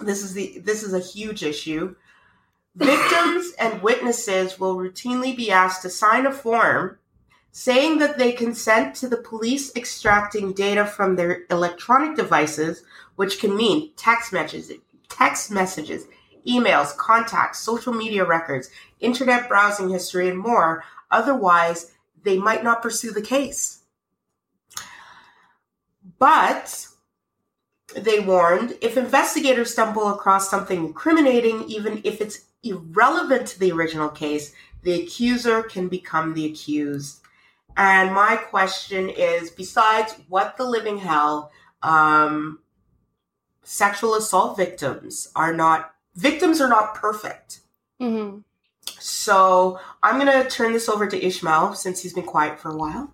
this 0.00 0.22
is 0.22 0.32
the 0.34 0.58
this 0.58 0.82
is 0.82 0.94
a 0.94 1.00
huge 1.00 1.42
issue. 1.42 1.94
Victims 2.76 3.52
and 3.58 3.82
witnesses 3.82 4.58
will 4.58 4.76
routinely 4.76 5.36
be 5.36 5.50
asked 5.50 5.82
to 5.82 5.90
sign 5.90 6.26
a 6.26 6.32
form 6.32 6.98
saying 7.52 7.98
that 7.98 8.18
they 8.18 8.32
consent 8.32 8.94
to 8.94 9.08
the 9.08 9.16
police 9.16 9.74
extracting 9.74 10.52
data 10.52 10.84
from 10.84 11.16
their 11.16 11.42
electronic 11.50 12.16
devices, 12.16 12.82
which 13.16 13.40
can 13.40 13.56
mean 13.56 13.90
text 13.96 14.32
messages, 14.32 14.72
text 15.08 15.50
messages, 15.50 16.06
emails, 16.46 16.96
contacts, 16.96 17.58
social 17.58 17.92
media 17.92 18.24
records, 18.24 18.70
internet 19.00 19.48
browsing 19.48 19.88
history, 19.88 20.28
and 20.28 20.38
more. 20.38 20.84
Otherwise, 21.10 21.92
they 22.22 22.38
might 22.38 22.64
not 22.64 22.82
pursue 22.82 23.12
the 23.12 23.22
case. 23.22 23.80
But 26.18 26.88
they 27.94 28.20
warned 28.20 28.76
if 28.80 28.96
investigators 28.96 29.72
stumble 29.72 30.08
across 30.08 30.50
something 30.50 30.84
incriminating, 30.84 31.64
even 31.64 32.00
if 32.04 32.20
it's 32.20 32.46
irrelevant 32.62 33.46
to 33.48 33.58
the 33.58 33.72
original 33.72 34.08
case, 34.08 34.52
the 34.82 35.02
accuser 35.02 35.62
can 35.62 35.88
become 35.88 36.34
the 36.34 36.46
accused. 36.46 37.20
And 37.76 38.12
my 38.12 38.36
question 38.36 39.08
is 39.08 39.50
besides 39.50 40.14
what 40.28 40.56
the 40.56 40.64
living 40.64 40.98
hell, 40.98 41.52
um, 41.82 42.58
sexual 43.62 44.14
assault 44.14 44.56
victims 44.56 45.28
are 45.36 45.54
not, 45.54 45.94
victims 46.16 46.60
are 46.60 46.68
not 46.68 46.94
perfect. 46.94 47.60
hmm 48.00 48.38
So 48.98 49.78
I'm 50.02 50.18
going 50.18 50.42
to 50.42 50.48
turn 50.48 50.72
this 50.72 50.88
over 50.88 51.06
to 51.06 51.24
Ishmael 51.24 51.74
since 51.74 52.02
he's 52.02 52.14
been 52.14 52.24
quiet 52.24 52.58
for 52.58 52.70
a 52.70 52.76
while. 52.76 53.12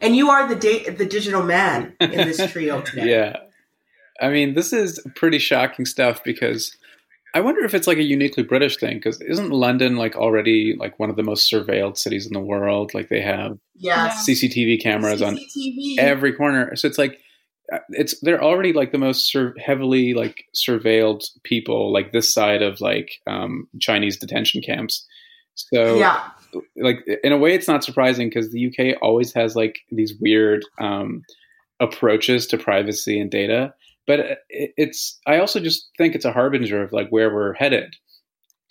And 0.00 0.16
you 0.16 0.30
are 0.30 0.48
the 0.48 0.56
da- 0.56 0.90
the 0.90 1.04
digital 1.04 1.42
man 1.42 1.94
in 2.00 2.10
this 2.10 2.50
trio 2.50 2.80
today. 2.82 3.10
Yeah. 3.10 3.36
I 4.20 4.30
mean, 4.30 4.54
this 4.54 4.72
is 4.72 5.00
pretty 5.14 5.38
shocking 5.38 5.84
stuff 5.86 6.24
because 6.24 6.76
I 7.34 7.40
wonder 7.40 7.64
if 7.64 7.74
it's 7.74 7.86
like 7.86 7.98
a 7.98 8.02
uniquely 8.02 8.42
British 8.42 8.76
thing 8.78 8.96
because 8.96 9.20
isn't 9.20 9.50
London 9.50 9.96
like 9.96 10.16
already 10.16 10.74
like 10.78 10.98
one 10.98 11.10
of 11.10 11.16
the 11.16 11.22
most 11.22 11.50
surveilled 11.50 11.96
cities 11.96 12.26
in 12.26 12.32
the 12.32 12.40
world? 12.40 12.92
Like 12.94 13.08
they 13.08 13.20
have 13.20 13.58
Yes. 13.76 14.26
CCTV 14.28 14.82
cameras 14.82 15.22
on 15.22 15.36
CCTV. 15.38 15.98
every 15.98 16.32
corner. 16.32 16.74
So 16.76 16.86
it's 16.88 16.98
like 16.98 17.18
uh, 17.72 17.78
it's 17.90 18.18
they're 18.20 18.42
already 18.42 18.72
like 18.72 18.90
the 18.92 18.98
most 18.98 19.30
sur- 19.30 19.54
heavily 19.58 20.12
like 20.12 20.44
surveilled 20.54 21.22
people 21.44 21.92
like 21.92 22.10
this 22.12 22.32
side 22.32 22.62
of 22.62 22.80
like 22.80 23.12
um, 23.26 23.68
Chinese 23.80 24.18
detention 24.18 24.60
camps. 24.60 25.06
So 25.54 25.96
yeah. 25.98 26.20
like 26.76 26.98
in 27.22 27.32
a 27.32 27.38
way 27.38 27.54
it's 27.54 27.68
not 27.68 27.84
surprising 27.84 28.28
because 28.28 28.50
the 28.50 28.66
UK 28.66 28.96
always 29.02 29.32
has 29.34 29.54
like 29.54 29.76
these 29.92 30.14
weird 30.20 30.64
um, 30.80 31.22
approaches 31.78 32.46
to 32.48 32.58
privacy 32.58 33.20
and 33.20 33.30
data 33.30 33.72
but 34.10 34.18
it, 34.48 34.72
it's 34.76 35.20
I 35.24 35.38
also 35.38 35.60
just 35.60 35.88
think 35.96 36.16
it's 36.16 36.24
a 36.24 36.32
harbinger 36.32 36.82
of 36.82 36.92
like 36.92 37.10
where 37.10 37.32
we're 37.32 37.52
headed. 37.52 37.94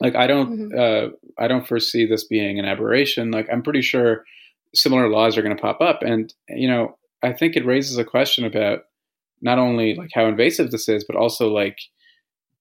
Like 0.02 0.14
I 0.14 0.28
don't 0.28 0.78
uh, 0.78 1.11
I 1.38 1.48
don't 1.48 1.66
foresee 1.66 2.06
this 2.06 2.26
being 2.26 2.60
an 2.60 2.66
aberration. 2.66 3.32
Like 3.32 3.48
I'm 3.49 3.64
pretty 3.64 3.82
sure 3.82 4.26
similar 4.76 5.07
laws 5.07 5.38
are 5.38 5.41
going 5.41 5.56
to 5.56 5.61
pop 5.61 5.80
up. 5.80 6.02
And 6.02 6.34
you 6.49 6.68
know 6.68 6.98
I 7.24 7.32
think 7.32 7.56
it 7.56 7.66
raises 7.66 7.98
a 7.98 8.03
question 8.03 8.44
about 8.44 8.80
not 9.41 9.60
only 9.60 9.95
like 9.95 10.10
how 10.14 10.26
invasive 10.26 10.72
this 10.72 10.90
is 10.90 11.06
but 11.06 11.16
also 11.16 11.48
like 11.48 11.78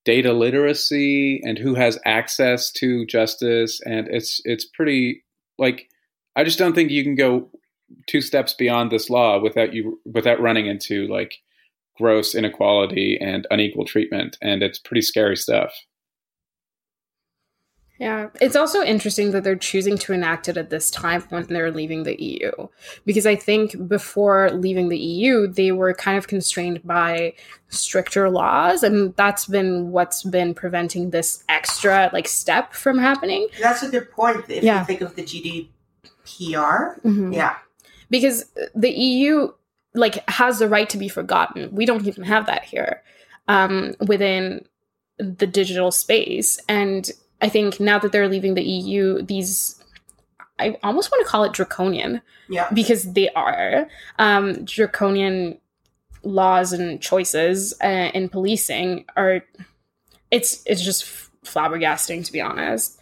data 0.05 0.31
literacy 0.31 1.41
and 1.43 1.57
who 1.57 1.75
has 1.75 1.99
access 2.05 2.71
to 2.71 3.05
justice. 3.07 3.81
And 3.83 4.07
it's 4.07 4.39
it's 4.45 4.63
pretty 4.63 5.25
like 5.57 5.89
I 6.37 6.45
just 6.45 6.57
don't 6.57 6.75
think 6.75 6.91
you 6.91 7.03
can 7.03 7.15
go 7.15 7.49
two 8.07 8.21
steps 8.21 8.53
beyond 8.53 8.89
this 8.89 9.09
law 9.09 9.37
without 9.37 9.73
you 9.73 9.99
without 10.05 10.39
running 10.39 10.67
into 10.67 11.07
like 11.07 11.33
gross 11.99 12.33
inequality 12.33 13.17
and 13.21 13.45
unequal 13.51 13.85
treatment 13.85 14.37
and 14.41 14.63
it's 14.63 14.79
pretty 14.79 15.01
scary 15.01 15.35
stuff. 15.35 15.71
Yeah, 17.99 18.29
it's 18.39 18.55
also 18.55 18.81
interesting 18.81 19.31
that 19.31 19.43
they're 19.43 19.57
choosing 19.57 19.97
to 19.97 20.13
enact 20.13 20.47
it 20.47 20.55
at 20.55 20.69
this 20.69 20.89
time 20.89 21.21
when 21.27 21.43
they're 21.47 21.69
leaving 21.69 22.03
the 22.03 22.15
EU. 22.23 22.49
Because 23.05 23.25
I 23.25 23.35
think 23.35 23.89
before 23.89 24.51
leaving 24.51 24.87
the 24.87 24.97
EU, 24.97 25.47
they 25.47 25.73
were 25.73 25.93
kind 25.93 26.17
of 26.17 26.29
constrained 26.29 26.81
by 26.85 27.33
stricter 27.67 28.29
laws, 28.29 28.83
and 28.83 29.13
that's 29.17 29.47
been 29.47 29.91
what's 29.91 30.23
been 30.23 30.53
preventing 30.53 31.09
this 31.09 31.43
extra 31.49 32.09
like 32.13 32.29
step 32.29 32.73
from 32.73 32.97
happening. 32.99 33.49
That's 33.59 33.83
a 33.83 33.89
good 33.89 34.09
point. 34.11 34.45
If 34.47 34.63
Yeah. 34.63 34.79
you 34.79 34.85
think 34.85 35.01
of 35.01 35.17
the 35.17 35.23
GDPR. 35.23 37.01
Mhm. 37.03 37.35
Yeah. 37.35 37.57
Because 38.09 38.45
the 38.73 38.91
EU 38.91 39.51
like 39.93 40.27
has 40.29 40.59
the 40.59 40.67
right 40.69 40.89
to 40.89 40.97
be 40.97 41.09
forgotten. 41.09 41.69
We 41.73 41.85
don't 41.85 42.05
even 42.07 42.23
have 42.23 42.45
that 42.45 42.63
here 42.65 43.01
um, 43.47 43.95
within 43.99 44.65
the 45.17 45.47
digital 45.47 45.91
space, 45.91 46.59
and 46.69 47.09
I 47.41 47.49
think 47.49 47.79
now 47.79 47.99
that 47.99 48.11
they're 48.11 48.27
leaving 48.29 48.53
the 48.53 48.63
EU, 48.63 49.21
these 49.21 49.75
I 50.59 50.77
almost 50.83 51.09
want 51.11 51.25
to 51.25 51.29
call 51.29 51.43
it 51.45 51.53
draconian 51.53 52.21
Yeah. 52.49 52.67
because 52.73 53.13
they 53.13 53.29
are 53.29 53.87
um, 54.17 54.65
draconian 54.65 55.57
laws 56.23 56.73
and 56.73 57.01
choices 57.01 57.73
uh, 57.81 58.11
in 58.13 58.27
policing 58.27 59.05
are 59.15 59.41
it's 60.31 60.61
it's 60.65 60.81
just 60.83 61.05
flabbergasting 61.45 62.25
to 62.25 62.31
be 62.33 62.41
honest 62.41 62.99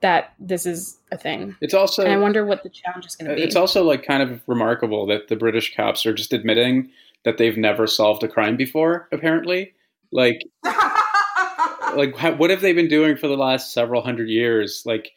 that 0.00 0.34
this 0.38 0.66
is 0.66 0.97
a 1.10 1.18
thing. 1.18 1.56
It's 1.60 1.74
also 1.74 2.02
and 2.02 2.12
I 2.12 2.16
wonder 2.16 2.44
what 2.44 2.62
the 2.62 2.70
challenge 2.70 3.06
is 3.06 3.16
going 3.16 3.30
to 3.30 3.36
be. 3.36 3.42
It's 3.42 3.56
also 3.56 3.84
like 3.84 4.04
kind 4.04 4.22
of 4.22 4.42
remarkable 4.46 5.06
that 5.06 5.28
the 5.28 5.36
British 5.36 5.74
cops 5.74 6.06
are 6.06 6.14
just 6.14 6.32
admitting 6.32 6.90
that 7.24 7.38
they've 7.38 7.56
never 7.56 7.86
solved 7.86 8.22
a 8.22 8.28
crime 8.28 8.56
before 8.56 9.08
apparently. 9.12 9.74
Like 10.12 10.42
like 10.64 12.18
what 12.38 12.50
have 12.50 12.60
they 12.60 12.72
been 12.72 12.88
doing 12.88 13.16
for 13.16 13.28
the 13.28 13.36
last 13.36 13.72
several 13.72 14.02
hundred 14.02 14.28
years? 14.28 14.82
Like 14.84 15.10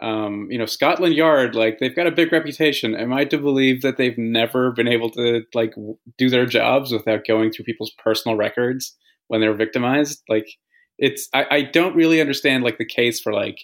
um, 0.00 0.46
you 0.50 0.58
know, 0.58 0.66
Scotland 0.66 1.14
Yard, 1.14 1.54
like 1.54 1.78
they've 1.78 1.94
got 1.94 2.06
a 2.06 2.12
big 2.12 2.32
reputation. 2.32 2.94
Am 2.94 3.12
I 3.12 3.24
to 3.24 3.38
believe 3.38 3.82
that 3.82 3.96
they've 3.96 4.16
never 4.16 4.70
been 4.70 4.86
able 4.86 5.10
to 5.10 5.42
like 5.54 5.74
do 6.16 6.30
their 6.30 6.46
jobs 6.46 6.92
without 6.92 7.26
going 7.26 7.50
through 7.50 7.64
people's 7.64 7.92
personal 7.98 8.36
records 8.36 8.96
when 9.26 9.40
they're 9.40 9.54
victimized? 9.54 10.22
Like, 10.28 10.46
it's 10.98 11.28
I, 11.34 11.46
I 11.50 11.62
don't 11.62 11.96
really 11.96 12.20
understand 12.20 12.62
like 12.62 12.78
the 12.78 12.84
case 12.84 13.20
for 13.20 13.32
like 13.32 13.58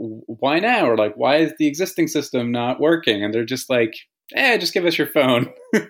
why 0.00 0.58
now 0.58 0.88
or 0.88 0.96
like 0.96 1.14
why 1.16 1.36
is 1.36 1.52
the 1.58 1.66
existing 1.66 2.08
system 2.08 2.50
not 2.50 2.80
working? 2.80 3.22
And 3.22 3.34
they're 3.34 3.44
just 3.44 3.68
like, 3.68 3.94
eh, 4.34 4.56
just 4.58 4.72
give 4.72 4.86
us 4.86 4.96
your 4.96 5.06
phone. 5.06 5.52
yeah. 5.74 5.86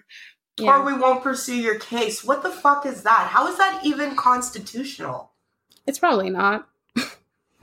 Or 0.63 0.85
we 0.85 0.95
won't 0.95 1.23
pursue 1.23 1.57
your 1.57 1.79
case. 1.79 2.25
What 2.25 2.43
the 2.43 2.51
fuck 2.51 2.87
is 2.87 3.03
that? 3.05 3.29
How 3.29 3.47
is 3.47 3.57
that 3.59 3.81
even 3.85 4.17
constitutional? 4.17 5.33
It's 5.87 5.99
probably 5.99 6.31
not. 6.31 6.69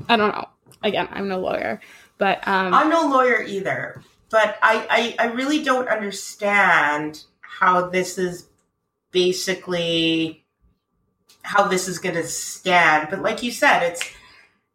I 0.10 0.16
don't 0.16 0.34
know. 0.34 0.46
Again, 0.84 1.10
I'm 1.12 1.28
no 1.28 1.40
lawyer. 1.40 1.82
But 2.18 2.48
um, 2.48 2.74
I'm 2.74 2.90
no 2.90 3.08
lawyer 3.08 3.42
either. 3.42 4.02
But 4.30 4.58
I, 4.62 5.16
I, 5.20 5.28
I 5.28 5.32
really 5.34 5.64
don't 5.64 5.88
understand 5.88 7.24
how 7.42 7.90
this 7.90 8.18
is 8.18 8.48
basically 9.12 10.46
how 11.44 11.68
this 11.68 11.88
is 11.88 12.00
going 12.00 12.16
to 12.16 12.28
stand. 12.28 13.08
But 13.10 13.22
like 13.22 13.42
you 13.42 13.52
said, 13.52 13.84
it's 13.84 14.04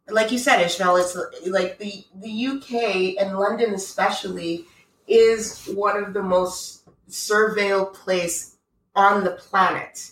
like 0.09 0.31
you 0.31 0.37
said, 0.37 0.61
Ishmael. 0.61 0.97
It's 0.97 1.17
like 1.47 1.77
the 1.79 2.03
the 2.15 2.47
UK 2.47 3.23
and 3.23 3.37
London 3.37 3.73
especially 3.73 4.65
is 5.07 5.65
one 5.67 6.01
of 6.01 6.13
the 6.13 6.23
most 6.23 6.87
surveilled 7.09 7.93
place 7.93 8.57
on 8.95 9.23
the 9.23 9.31
planet. 9.31 10.11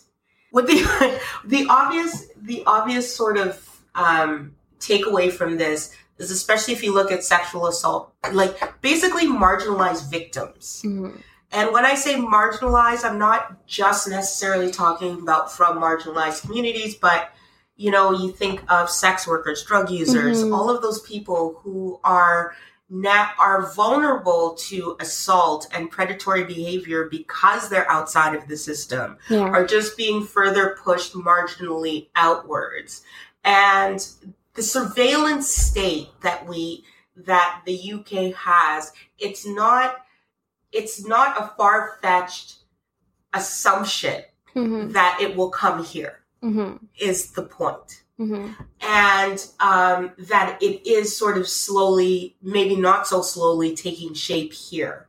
What 0.50 0.66
the 0.66 1.20
the 1.44 1.66
obvious 1.68 2.26
the 2.40 2.62
obvious 2.66 3.14
sort 3.14 3.36
of 3.36 3.68
um, 3.94 4.54
takeaway 4.80 5.30
from 5.30 5.58
this 5.58 5.94
is 6.18 6.30
especially 6.30 6.74
if 6.74 6.82
you 6.82 6.94
look 6.94 7.10
at 7.10 7.24
sexual 7.24 7.66
assault, 7.66 8.12
like 8.32 8.80
basically 8.80 9.26
marginalized 9.26 10.10
victims. 10.10 10.82
Mm-hmm. 10.84 11.16
And 11.54 11.70
when 11.72 11.84
I 11.84 11.94
say 11.94 12.14
marginalized, 12.14 13.04
I'm 13.04 13.18
not 13.18 13.66
just 13.66 14.08
necessarily 14.08 14.70
talking 14.70 15.20
about 15.20 15.52
from 15.52 15.78
marginalized 15.78 16.42
communities, 16.42 16.94
but 16.94 17.30
you 17.82 17.90
know, 17.90 18.12
you 18.12 18.32
think 18.32 18.62
of 18.70 18.88
sex 18.88 19.26
workers, 19.26 19.64
drug 19.64 19.90
users, 19.90 20.42
mm-hmm. 20.42 20.54
all 20.54 20.70
of 20.70 20.82
those 20.82 21.00
people 21.02 21.60
who 21.62 21.98
are 22.04 22.54
now 22.88 23.30
are 23.38 23.72
vulnerable 23.72 24.54
to 24.54 24.96
assault 25.00 25.66
and 25.72 25.90
predatory 25.90 26.44
behavior 26.44 27.08
because 27.10 27.70
they're 27.70 27.90
outside 27.90 28.34
of 28.34 28.46
the 28.48 28.56
system 28.56 29.16
yeah. 29.30 29.40
are 29.40 29.66
just 29.66 29.96
being 29.96 30.22
further 30.22 30.76
pushed 30.84 31.14
marginally 31.14 32.08
outwards 32.14 33.02
and 33.44 34.06
the 34.54 34.62
surveillance 34.62 35.48
state 35.48 36.08
that 36.22 36.46
we 36.46 36.84
that 37.16 37.62
the 37.66 37.92
UK 37.92 38.34
has, 38.34 38.92
it's 39.18 39.46
not 39.46 39.96
it's 40.70 41.06
not 41.06 41.40
a 41.40 41.52
far 41.56 41.98
fetched 42.00 42.56
assumption 43.34 44.22
mm-hmm. 44.54 44.92
that 44.92 45.18
it 45.20 45.36
will 45.36 45.50
come 45.50 45.84
here. 45.84 46.21
Mm-hmm. 46.42 46.84
Is 47.00 47.32
the 47.32 47.42
point. 47.42 48.02
Mm-hmm. 48.18 48.52
And 48.82 49.46
um, 49.60 50.12
that 50.28 50.62
it 50.62 50.86
is 50.86 51.16
sort 51.16 51.38
of 51.38 51.48
slowly, 51.48 52.36
maybe 52.42 52.76
not 52.76 53.06
so 53.06 53.22
slowly, 53.22 53.74
taking 53.74 54.14
shape 54.14 54.52
here. 54.52 55.08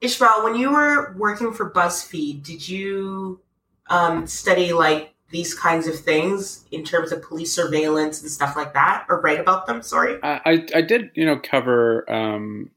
Ishmael, 0.00 0.42
when 0.42 0.54
you 0.54 0.72
were 0.72 1.14
working 1.16 1.52
for 1.52 1.70
BuzzFeed, 1.70 2.42
did 2.42 2.66
you 2.66 3.40
um, 3.88 4.26
study 4.26 4.72
like 4.72 5.14
these 5.30 5.54
kinds 5.54 5.86
of 5.86 5.98
things 5.98 6.64
in 6.70 6.84
terms 6.84 7.12
of 7.12 7.22
police 7.22 7.54
surveillance 7.54 8.22
and 8.22 8.30
stuff 8.30 8.56
like 8.56 8.72
that, 8.74 9.06
or 9.08 9.20
write 9.20 9.38
about 9.38 9.66
them? 9.66 9.82
Sorry, 9.82 10.18
I 10.22 10.66
I 10.74 10.80
did 10.80 11.10
you 11.14 11.26
know 11.26 11.38
cover 11.38 12.10
um, 12.10 12.70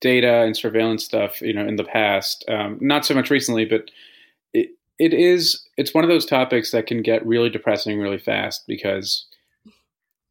data 0.00 0.42
and 0.42 0.56
surveillance 0.56 1.04
stuff 1.04 1.40
you 1.40 1.54
know 1.54 1.66
in 1.66 1.76
the 1.76 1.84
past, 1.84 2.44
um, 2.48 2.78
not 2.80 3.06
so 3.06 3.14
much 3.14 3.30
recently, 3.30 3.64
but 3.64 3.90
it 4.98 5.14
is 5.14 5.66
it's 5.76 5.94
one 5.94 6.04
of 6.04 6.10
those 6.10 6.26
topics 6.26 6.70
that 6.70 6.86
can 6.86 7.02
get 7.02 7.26
really 7.26 7.50
depressing 7.50 8.00
really 8.00 8.18
fast 8.18 8.64
because 8.66 9.26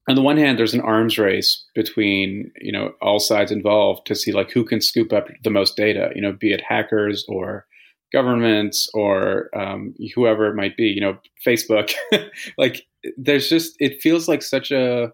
on 0.10 0.16
the 0.16 0.22
one 0.22 0.38
hand 0.38 0.58
there's 0.58 0.74
an 0.74 0.82
arms 0.82 1.18
race 1.18 1.64
between 1.76 2.52
you 2.62 2.72
know 2.72 2.94
all 3.02 3.20
sides 3.20 3.52
involved 3.52 4.06
to 4.06 4.16
see 4.16 4.32
like 4.32 4.52
who 4.52 4.64
can 4.64 4.82
scoop 4.82 5.14
up 5.14 5.28
the 5.44 5.50
most 5.50 5.76
data 5.76 6.12
you 6.16 6.22
know 6.22 6.34
be 6.34 6.54
it 6.54 6.62
hackers 6.62 7.26
or 7.28 7.66
governments 8.12 8.90
or 8.94 9.50
um, 9.58 9.94
whoever 10.16 10.48
it 10.48 10.56
might 10.56 10.78
be, 10.78 10.86
you 10.86 11.02
know, 11.02 11.18
Facebook. 11.46 11.94
like, 12.58 12.86
there's 13.18 13.50
just 13.50 13.76
it 13.80 14.02
feels 14.02 14.28
like 14.28 14.42
such 14.42 14.72
a 14.72 15.12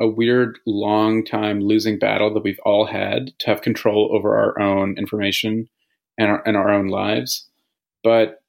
a 0.00 0.08
weird 0.08 0.58
long 0.66 1.24
time 1.24 1.60
losing 1.60 2.00
battle 2.00 2.34
that 2.34 2.42
we've 2.42 2.58
all 2.64 2.84
had 2.84 3.30
to 3.38 3.46
have 3.46 3.62
control 3.62 4.10
over 4.12 4.36
our 4.36 4.60
own 4.60 4.98
information 4.98 5.68
and 6.18 6.30
our, 6.30 6.42
and 6.44 6.56
our 6.56 6.68
own 6.68 6.88
lives. 6.88 7.48
But 8.02 8.40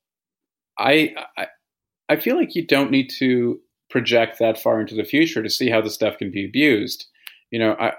I, 0.78 1.14
I 1.38 1.48
I 2.08 2.16
feel 2.18 2.36
like 2.36 2.56
you 2.56 2.66
don't 2.66 2.92
need 2.92 3.10
to 3.20 3.60
project 3.90 4.40
that 4.40 4.60
far 4.60 4.80
into 4.80 4.96
the 4.96 5.04
future 5.04 5.42
to 5.42 5.50
see 5.50 5.70
how 5.70 5.82
the 5.82 5.90
stuff 5.90 6.18
can 6.18 6.32
be 6.32 6.46
abused. 6.46 7.06
You 7.52 7.60
know, 7.60 7.76
I, 7.80 7.94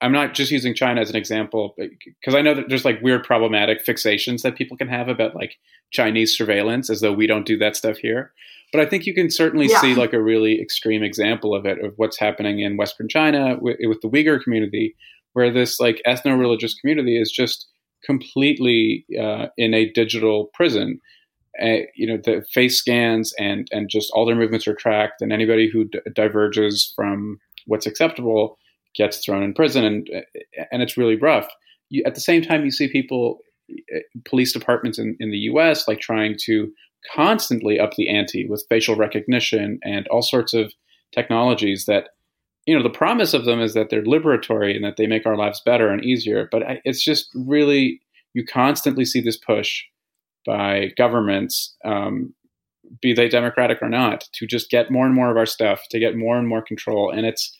I'm 0.00 0.12
not 0.12 0.34
just 0.34 0.50
using 0.50 0.74
China 0.74 1.00
as 1.00 1.10
an 1.10 1.16
example 1.16 1.74
because 1.78 2.34
I 2.34 2.42
know 2.42 2.54
that 2.54 2.68
there's 2.68 2.84
like 2.84 3.02
weird 3.02 3.24
problematic 3.24 3.84
fixations 3.84 4.42
that 4.42 4.56
people 4.56 4.76
can 4.76 4.88
have 4.88 5.08
about 5.08 5.34
like 5.34 5.56
Chinese 5.90 6.36
surveillance 6.36 6.90
as 6.90 7.00
though 7.00 7.12
we 7.12 7.26
don't 7.26 7.46
do 7.46 7.58
that 7.58 7.76
stuff 7.76 7.96
here. 7.98 8.32
But 8.72 8.80
I 8.80 8.86
think 8.86 9.06
you 9.06 9.14
can 9.14 9.30
certainly 9.30 9.68
yeah. 9.68 9.80
see 9.80 9.94
like 9.94 10.12
a 10.12 10.22
really 10.22 10.60
extreme 10.60 11.02
example 11.02 11.54
of 11.54 11.66
it 11.66 11.82
of 11.84 11.92
what's 11.96 12.18
happening 12.18 12.60
in 12.60 12.76
Western 12.76 13.08
China 13.08 13.56
with, 13.60 13.76
with 13.80 14.00
the 14.00 14.08
Uyghur 14.08 14.42
community, 14.42 14.94
where 15.34 15.50
this 15.50 15.80
like 15.80 16.02
ethno-religious 16.06 16.74
community 16.74 17.20
is 17.20 17.30
just 17.30 17.66
completely 18.04 19.04
uh, 19.20 19.46
in 19.56 19.74
a 19.74 19.90
digital 19.90 20.50
prison. 20.54 21.00
You 21.58 22.06
know, 22.06 22.16
the 22.16 22.44
face 22.52 22.78
scans 22.78 23.34
and 23.38 23.68
and 23.72 23.88
just 23.88 24.10
all 24.12 24.26
their 24.26 24.36
movements 24.36 24.66
are 24.66 24.74
tracked, 24.74 25.20
and 25.20 25.32
anybody 25.32 25.68
who 25.70 25.84
d- 25.84 26.00
diverges 26.14 26.92
from 26.96 27.38
what's 27.66 27.86
acceptable 27.86 28.58
gets 28.94 29.18
thrown 29.18 29.42
in 29.42 29.54
prison, 29.54 29.84
and 29.84 30.08
and 30.70 30.82
it's 30.82 30.96
really 30.96 31.16
rough. 31.16 31.48
You, 31.90 32.02
at 32.06 32.14
the 32.14 32.20
same 32.20 32.42
time, 32.42 32.64
you 32.64 32.70
see 32.70 32.88
people, 32.88 33.38
eh, 33.70 34.00
police 34.24 34.52
departments 34.52 34.98
in, 34.98 35.16
in 35.20 35.30
the 35.30 35.38
U.S. 35.38 35.86
like 35.86 36.00
trying 36.00 36.36
to 36.44 36.72
constantly 37.14 37.78
up 37.78 37.94
the 37.96 38.08
ante 38.08 38.46
with 38.48 38.64
facial 38.68 38.96
recognition 38.96 39.78
and 39.82 40.06
all 40.08 40.22
sorts 40.22 40.54
of 40.54 40.72
technologies 41.12 41.84
that 41.86 42.10
you 42.66 42.76
know 42.76 42.82
the 42.82 42.90
promise 42.90 43.34
of 43.34 43.44
them 43.44 43.60
is 43.60 43.74
that 43.74 43.90
they're 43.90 44.04
liberatory 44.04 44.74
and 44.74 44.84
that 44.84 44.96
they 44.96 45.06
make 45.06 45.26
our 45.26 45.36
lives 45.36 45.60
better 45.64 45.90
and 45.90 46.04
easier 46.04 46.48
but 46.52 46.62
it's 46.84 47.02
just 47.02 47.28
really 47.34 48.00
you 48.34 48.44
constantly 48.46 49.04
see 49.04 49.20
this 49.20 49.36
push 49.36 49.82
by 50.44 50.90
governments 50.96 51.76
um, 51.84 52.34
be 53.00 53.12
they 53.12 53.28
democratic 53.28 53.78
or 53.80 53.88
not 53.88 54.28
to 54.32 54.46
just 54.46 54.70
get 54.70 54.90
more 54.90 55.06
and 55.06 55.14
more 55.14 55.30
of 55.30 55.36
our 55.36 55.46
stuff 55.46 55.80
to 55.90 55.98
get 55.98 56.16
more 56.16 56.36
and 56.38 56.48
more 56.48 56.62
control 56.62 57.10
and 57.10 57.26
it's 57.26 57.56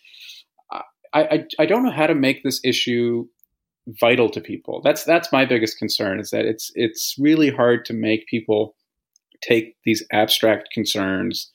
I, 1.12 1.20
I, 1.20 1.44
I 1.60 1.66
don't 1.66 1.82
know 1.82 1.90
how 1.90 2.06
to 2.06 2.14
make 2.14 2.42
this 2.42 2.60
issue 2.64 3.26
vital 4.00 4.30
to 4.30 4.40
people. 4.40 4.80
That's 4.82 5.04
that's 5.04 5.32
my 5.32 5.44
biggest 5.44 5.78
concern 5.78 6.20
is 6.20 6.30
that 6.30 6.44
it's 6.44 6.70
it's 6.74 7.16
really 7.18 7.50
hard 7.50 7.84
to 7.86 7.92
make 7.92 8.26
people 8.26 8.74
take 9.42 9.76
these 9.84 10.04
abstract 10.12 10.68
concerns 10.72 11.50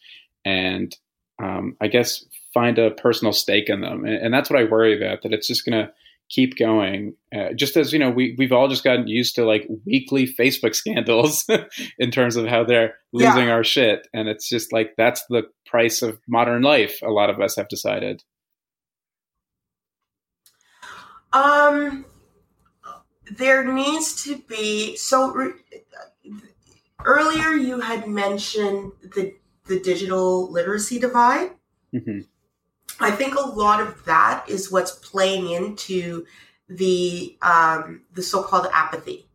and 0.45 0.95
um, 1.41 1.75
I 1.81 1.87
guess 1.87 2.25
find 2.53 2.79
a 2.79 2.91
personal 2.91 3.31
stake 3.31 3.69
in 3.69 3.81
them, 3.81 4.05
and, 4.05 4.15
and, 4.15 4.33
that's 4.33 4.49
what 4.49 4.59
I 4.59 4.63
worry 4.63 4.97
about. 4.97 5.21
That 5.21 5.33
it's 5.33 5.47
just 5.47 5.65
going 5.65 5.85
to 5.85 5.91
keep 6.29 6.57
going. 6.57 7.15
Uh, 7.35 7.53
just 7.53 7.77
as 7.77 7.93
you 7.93 7.99
know, 7.99 8.09
we 8.09 8.35
we've 8.37 8.51
all 8.51 8.67
just 8.67 8.83
gotten 8.83 9.07
used 9.07 9.35
to 9.35 9.45
like 9.45 9.67
weekly 9.85 10.27
Facebook 10.27 10.75
scandals 10.75 11.45
in 11.99 12.11
terms 12.11 12.35
of 12.35 12.47
how 12.47 12.63
they're 12.63 12.95
losing 13.13 13.47
yeah. 13.47 13.53
our 13.53 13.63
shit, 13.63 14.07
and 14.13 14.27
it's 14.27 14.49
just 14.49 14.73
like 14.73 14.93
that's 14.97 15.25
the 15.29 15.43
price 15.65 16.01
of 16.01 16.19
modern 16.27 16.61
life. 16.61 16.99
A 17.01 17.09
lot 17.09 17.29
of 17.29 17.39
us 17.39 17.55
have 17.55 17.67
decided. 17.67 18.23
Um, 21.33 22.05
there 23.31 23.63
needs 23.71 24.23
to 24.23 24.37
be 24.37 24.95
so. 24.95 25.31
Re, 25.31 25.51
earlier, 27.05 27.51
you 27.51 27.79
had 27.79 28.07
mentioned 28.07 28.91
the 29.01 29.33
the 29.65 29.79
digital 29.79 30.51
literacy 30.51 30.99
divide. 30.99 31.51
Mm-hmm. 31.93 32.21
I 32.99 33.11
think 33.11 33.35
a 33.35 33.41
lot 33.47 33.81
of 33.81 34.05
that 34.05 34.47
is 34.49 34.71
what's 34.71 34.91
playing 34.91 35.51
into 35.51 36.25
the 36.67 37.37
um, 37.41 38.01
the 38.13 38.23
so-called 38.23 38.67
apathy. 38.73 39.27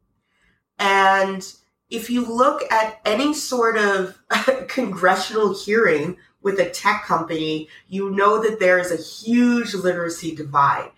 And 0.79 1.47
if 1.91 2.11
you 2.11 2.25
look 2.27 2.71
at 2.73 3.01
any 3.05 3.35
sort 3.35 3.77
of 3.77 4.19
congressional 4.69 5.55
hearing 5.55 6.17
with 6.43 6.59
a 6.59 6.71
tech 6.71 7.05
company, 7.05 7.69
you 7.89 8.11
know 8.11 8.43
that 8.43 8.59
there 8.59 8.79
is 8.79 8.91
a 8.91 8.97
huge 8.97 9.75
literacy 9.75 10.35
divide. 10.35 10.91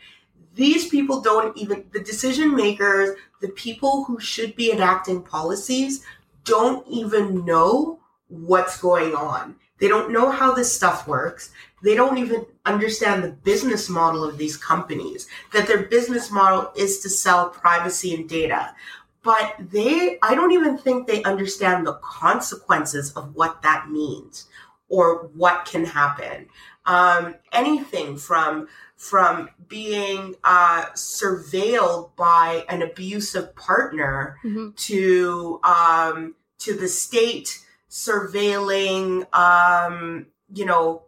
These 0.54 0.88
people 0.88 1.20
don't 1.20 1.56
even, 1.56 1.84
the 1.92 2.00
decision 2.00 2.54
makers, 2.54 3.10
the 3.40 3.48
people 3.48 4.04
who 4.04 4.20
should 4.20 4.54
be 4.54 4.72
enacting 4.72 5.22
policies, 5.22 6.04
don't 6.44 6.86
even 6.88 7.44
know 7.44 7.98
what's 8.28 8.80
going 8.80 9.14
on. 9.14 9.56
They 9.78 9.88
don't 9.88 10.12
know 10.12 10.30
how 10.30 10.52
this 10.52 10.74
stuff 10.74 11.06
works. 11.06 11.50
They 11.82 11.94
don't 11.94 12.18
even 12.18 12.46
understand 12.64 13.22
the 13.22 13.30
business 13.30 13.88
model 13.88 14.24
of 14.24 14.38
these 14.38 14.56
companies, 14.56 15.28
that 15.52 15.66
their 15.66 15.82
business 15.82 16.30
model 16.30 16.72
is 16.76 17.00
to 17.00 17.08
sell 17.08 17.50
privacy 17.50 18.14
and 18.14 18.28
data. 18.28 18.74
But 19.22 19.56
they, 19.58 20.18
I 20.22 20.34
don't 20.34 20.52
even 20.52 20.78
think 20.78 21.06
they 21.06 21.22
understand 21.24 21.86
the 21.86 21.94
consequences 22.02 23.12
of 23.12 23.34
what 23.34 23.62
that 23.62 23.90
means 23.90 24.46
or 24.88 25.30
what 25.34 25.64
can 25.64 25.84
happen. 25.84 26.48
Um, 26.86 27.36
anything 27.52 28.16
from 28.16 28.68
from 28.96 29.50
being 29.68 30.34
uh, 30.44 30.84
surveilled 30.94 32.14
by 32.16 32.64
an 32.68 32.82
abusive 32.82 33.54
partner 33.56 34.38
mm-hmm. 34.44 34.70
to 34.76 35.60
um, 35.64 36.34
to 36.58 36.74
the 36.74 36.88
state 36.88 37.63
surveilling, 37.94 39.24
um, 39.32 40.26
you 40.52 40.64
know, 40.64 41.04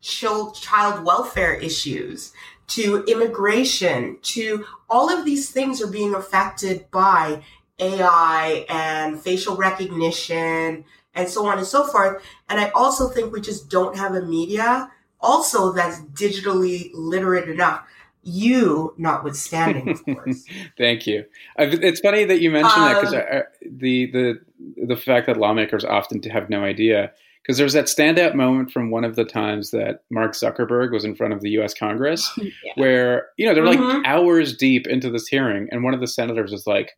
child 0.00 0.54
child 0.54 1.04
welfare 1.04 1.52
issues 1.54 2.32
to 2.66 3.04
immigration 3.04 4.16
to 4.22 4.64
all 4.88 5.12
of 5.12 5.26
these 5.26 5.50
things 5.50 5.82
are 5.82 5.90
being 5.90 6.14
affected 6.14 6.90
by 6.90 7.42
AI 7.78 8.64
and 8.70 9.20
facial 9.20 9.56
recognition 9.56 10.84
and 11.14 11.28
so 11.28 11.46
on 11.46 11.58
and 11.58 11.66
so 11.66 11.86
forth. 11.86 12.22
And 12.48 12.58
I 12.58 12.70
also 12.70 13.10
think 13.10 13.30
we 13.30 13.42
just 13.42 13.68
don't 13.68 13.98
have 13.98 14.14
a 14.14 14.22
media 14.22 14.90
also 15.20 15.70
that's 15.72 16.00
digitally 16.00 16.90
literate 16.94 17.50
enough. 17.50 17.86
You, 18.24 18.94
notwithstanding, 18.96 19.90
of 19.90 20.04
course. 20.04 20.44
Thank 20.78 21.06
you. 21.06 21.26
It's 21.58 22.00
funny 22.00 22.24
that 22.24 22.40
you 22.40 22.50
mentioned 22.50 22.84
um, 22.84 22.92
that 22.92 23.00
because 23.00 23.70
the 23.80 24.06
the 24.06 24.40
the 24.76 24.96
fact 24.96 25.26
that 25.26 25.36
lawmakers 25.36 25.84
often 25.84 26.22
have 26.24 26.50
no 26.50 26.64
idea. 26.64 27.12
Because 27.42 27.58
there's 27.58 27.72
that 27.72 27.86
standout 27.86 28.36
moment 28.36 28.70
from 28.70 28.92
one 28.92 29.02
of 29.02 29.16
the 29.16 29.24
times 29.24 29.72
that 29.72 30.04
Mark 30.12 30.32
Zuckerberg 30.32 30.92
was 30.92 31.04
in 31.04 31.16
front 31.16 31.32
of 31.32 31.40
the 31.40 31.50
U.S. 31.50 31.74
Congress, 31.74 32.30
yeah. 32.38 32.50
where 32.76 33.26
you 33.36 33.46
know 33.46 33.52
they're 33.52 33.64
mm-hmm. 33.64 33.82
like 33.82 34.06
hours 34.06 34.56
deep 34.56 34.86
into 34.86 35.10
this 35.10 35.26
hearing, 35.26 35.66
and 35.72 35.82
one 35.82 35.92
of 35.92 35.98
the 35.98 36.06
senators 36.06 36.52
is 36.52 36.68
like, 36.68 36.92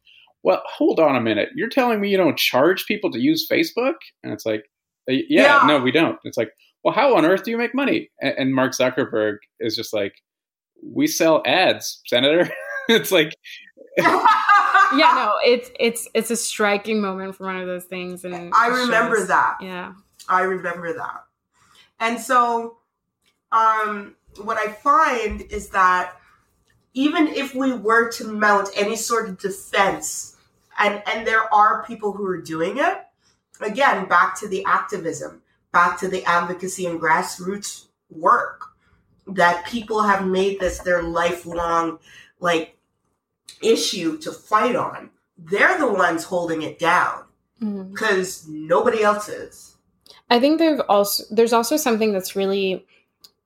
well, 0.45 0.63
hold 0.67 1.01
on 1.01 1.17
a 1.17 1.21
minute. 1.21 1.49
You're 1.57 1.71
telling 1.71 2.01
me 2.01 2.11
you 2.11 2.19
don't 2.19 2.37
charge 2.37 2.85
people 2.85 3.11
to 3.11 3.19
use 3.19 3.49
Facebook? 3.51 3.95
And 4.23 4.33
it's 4.33 4.45
like, 4.45 4.65
uh, 5.11 5.15
yeah, 5.29 5.61
yeah. 5.61 5.67
no, 5.67 5.81
we 5.81 5.91
don't. 5.91 6.19
It's 6.25 6.37
like, 6.37 6.51
well, 6.85 6.95
how 6.95 7.17
on 7.17 7.25
earth 7.25 7.45
do 7.45 7.51
you 7.51 7.57
make 7.57 7.75
money? 7.75 8.11
And, 8.21 8.35
and 8.37 8.55
Mark 8.55 8.73
Zuckerberg 8.73 9.37
is 9.59 9.75
just 9.75 9.95
like, 9.95 10.13
we 10.83 11.07
sell 11.07 11.43
ads, 11.47 12.03
Senator. 12.07 12.51
it's 12.91 13.11
like, 13.11 13.35
yeah, 14.95 15.13
no, 15.15 15.35
it's 15.45 15.71
it's 15.79 16.09
it's 16.15 16.31
a 16.31 16.37
striking 16.37 17.01
moment 17.01 17.37
for 17.37 17.47
one 17.47 17.57
of 17.57 17.67
those 17.67 17.85
things, 17.85 18.25
and 18.25 18.53
I 18.55 18.69
remember 18.69 19.17
shows, 19.17 19.29
that. 19.29 19.57
Yeah, 19.61 19.95
I 20.29 20.43
remember 20.43 20.93
that. 20.95 21.25
And 22.01 22.21
so, 22.21 22.79
um, 23.53 24.17
what 24.43 24.57
I 24.57 24.73
find 24.73 25.43
is 25.43 25.71
that 25.71 26.17
even 26.95 27.29
if 27.29 27.55
we 27.55 27.73
were 27.73 28.11
to 28.13 28.25
mount 28.25 28.69
any 28.77 28.97
sort 28.97 29.29
of 29.29 29.39
defense 29.39 30.37
and 30.79 31.03
and 31.07 31.27
there 31.27 31.53
are 31.53 31.85
people 31.85 32.13
who 32.13 32.27
are 32.27 32.41
doing 32.41 32.79
it 32.79 32.99
again 33.61 34.07
back 34.07 34.39
to 34.39 34.49
the 34.49 34.65
activism 34.65 35.43
back 35.73 35.99
to 35.99 36.09
the 36.09 36.25
advocacy 36.25 36.87
and 36.87 37.01
grassroots 37.01 37.87
work 38.11 38.67
that 39.27 39.67
people 39.67 40.03
have 40.03 40.27
made 40.27 40.59
this 40.61 40.79
their 40.81 41.03
lifelong 41.03 41.99
like 42.41 42.74
issue 43.63 44.19
to 44.19 44.33
fight 44.33 44.77
on 44.77 45.11
they're 45.37 45.79
the 45.79 45.93
ones 45.93 46.25
holding 46.25 46.63
it 46.63 46.79
down 46.79 47.25
because 47.59 48.43
mm-hmm. 48.43 48.67
nobody 48.67 49.03
else 49.03 49.29
is 49.29 49.77
i 50.31 50.39
think 50.39 50.59
there's 50.59 50.81
also 50.89 51.25
there's 51.31 51.53
also 51.53 51.77
something 51.77 52.13
that's 52.13 52.37
really 52.37 52.85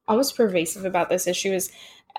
almost 0.06 0.36
pervasive 0.36 0.84
about 0.84 1.08
this 1.08 1.26
issue 1.26 1.52
is 1.52 1.70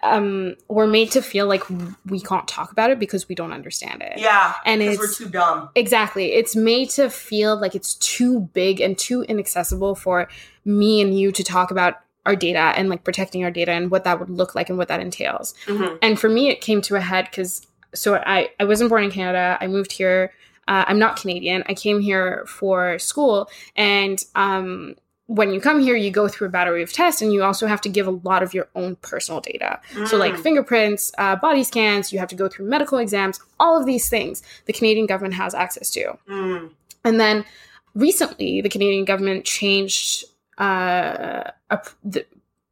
um, 0.03 0.55
we're 0.67 0.87
made 0.87 1.11
to 1.11 1.21
feel 1.21 1.47
like 1.47 1.63
we 2.05 2.19
can't 2.21 2.47
talk 2.47 2.71
about 2.71 2.91
it 2.91 2.99
because 2.99 3.27
we 3.27 3.35
don't 3.35 3.51
understand 3.51 4.01
it. 4.01 4.17
Yeah, 4.17 4.53
and 4.65 4.81
it's 4.81 4.97
we're 4.97 5.11
too 5.11 5.29
dumb. 5.29 5.69
Exactly, 5.75 6.33
it's 6.33 6.55
made 6.55 6.89
to 6.91 7.09
feel 7.09 7.59
like 7.59 7.75
it's 7.75 7.95
too 7.95 8.41
big 8.53 8.79
and 8.79 8.97
too 8.97 9.23
inaccessible 9.23 9.95
for 9.95 10.29
me 10.65 11.01
and 11.01 11.19
you 11.19 11.31
to 11.33 11.43
talk 11.43 11.71
about 11.71 11.95
our 12.25 12.35
data 12.35 12.73
and 12.77 12.89
like 12.89 13.03
protecting 13.03 13.43
our 13.43 13.51
data 13.51 13.71
and 13.71 13.91
what 13.91 14.03
that 14.03 14.19
would 14.19 14.29
look 14.29 14.55
like 14.55 14.69
and 14.69 14.77
what 14.77 14.87
that 14.87 14.99
entails. 14.99 15.53
Mm-hmm. 15.65 15.95
And 16.01 16.19
for 16.19 16.29
me, 16.29 16.49
it 16.49 16.61
came 16.61 16.81
to 16.83 16.95
a 16.95 17.01
head 17.01 17.25
because 17.25 17.65
so 17.93 18.15
I 18.15 18.49
I 18.59 18.65
wasn't 18.65 18.89
born 18.89 19.03
in 19.03 19.11
Canada. 19.11 19.57
I 19.59 19.67
moved 19.67 19.91
here. 19.91 20.33
Uh, 20.67 20.85
I'm 20.87 20.99
not 20.99 21.19
Canadian. 21.19 21.63
I 21.67 21.73
came 21.73 21.99
here 21.99 22.45
for 22.47 22.99
school, 22.99 23.49
and 23.75 24.23
um, 24.35 24.95
when 25.29 25.53
you 25.53 25.61
come 25.61 25.79
here, 25.79 25.95
you 25.95 26.09
go 26.09 26.27
through 26.27 26.47
a 26.47 26.49
battery 26.49 26.81
of 26.81 26.91
tests 26.91 27.21
and 27.21 27.31
you 27.31 27.43
also 27.43 27.67
have 27.67 27.79
to 27.81 27.89
give 27.89 28.07
a 28.07 28.11
lot 28.11 28.41
of 28.41 28.55
your 28.55 28.67
own 28.73 28.95
personal 28.95 29.39
data. 29.39 29.79
Mm. 29.93 30.07
So, 30.07 30.17
like 30.17 30.33
mm. 30.33 30.39
fingerprints, 30.39 31.11
uh, 31.19 31.35
body 31.35 31.63
scans, 31.63 32.11
you 32.11 32.17
have 32.17 32.29
to 32.29 32.35
go 32.35 32.47
through 32.47 32.67
medical 32.67 32.97
exams, 32.97 33.39
all 33.59 33.79
of 33.79 33.85
these 33.85 34.09
things 34.09 34.41
the 34.65 34.73
Canadian 34.73 35.05
government 35.05 35.35
has 35.35 35.53
access 35.53 35.91
to. 35.91 36.17
Mm. 36.27 36.71
And 37.05 37.19
then 37.19 37.45
recently, 37.93 38.61
the 38.61 38.69
Canadian 38.69 39.05
government 39.05 39.45
changed 39.45 40.25
uh, 40.57 41.51
a, 41.69 41.79
the, 42.03 42.25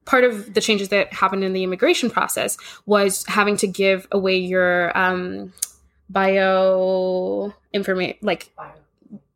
part 0.07 0.23
of 0.23 0.55
the 0.55 0.61
changes 0.61 0.89
that 0.89 1.13
happened 1.13 1.43
in 1.43 1.53
the 1.53 1.63
immigration 1.63 2.09
process 2.09 2.57
was 2.87 3.23
having 3.27 3.57
to 3.57 3.67
give 3.67 4.07
away 4.11 4.37
your 4.37 4.97
um, 4.97 5.53
bio 6.09 7.53
information, 7.73 8.17
like 8.21 8.49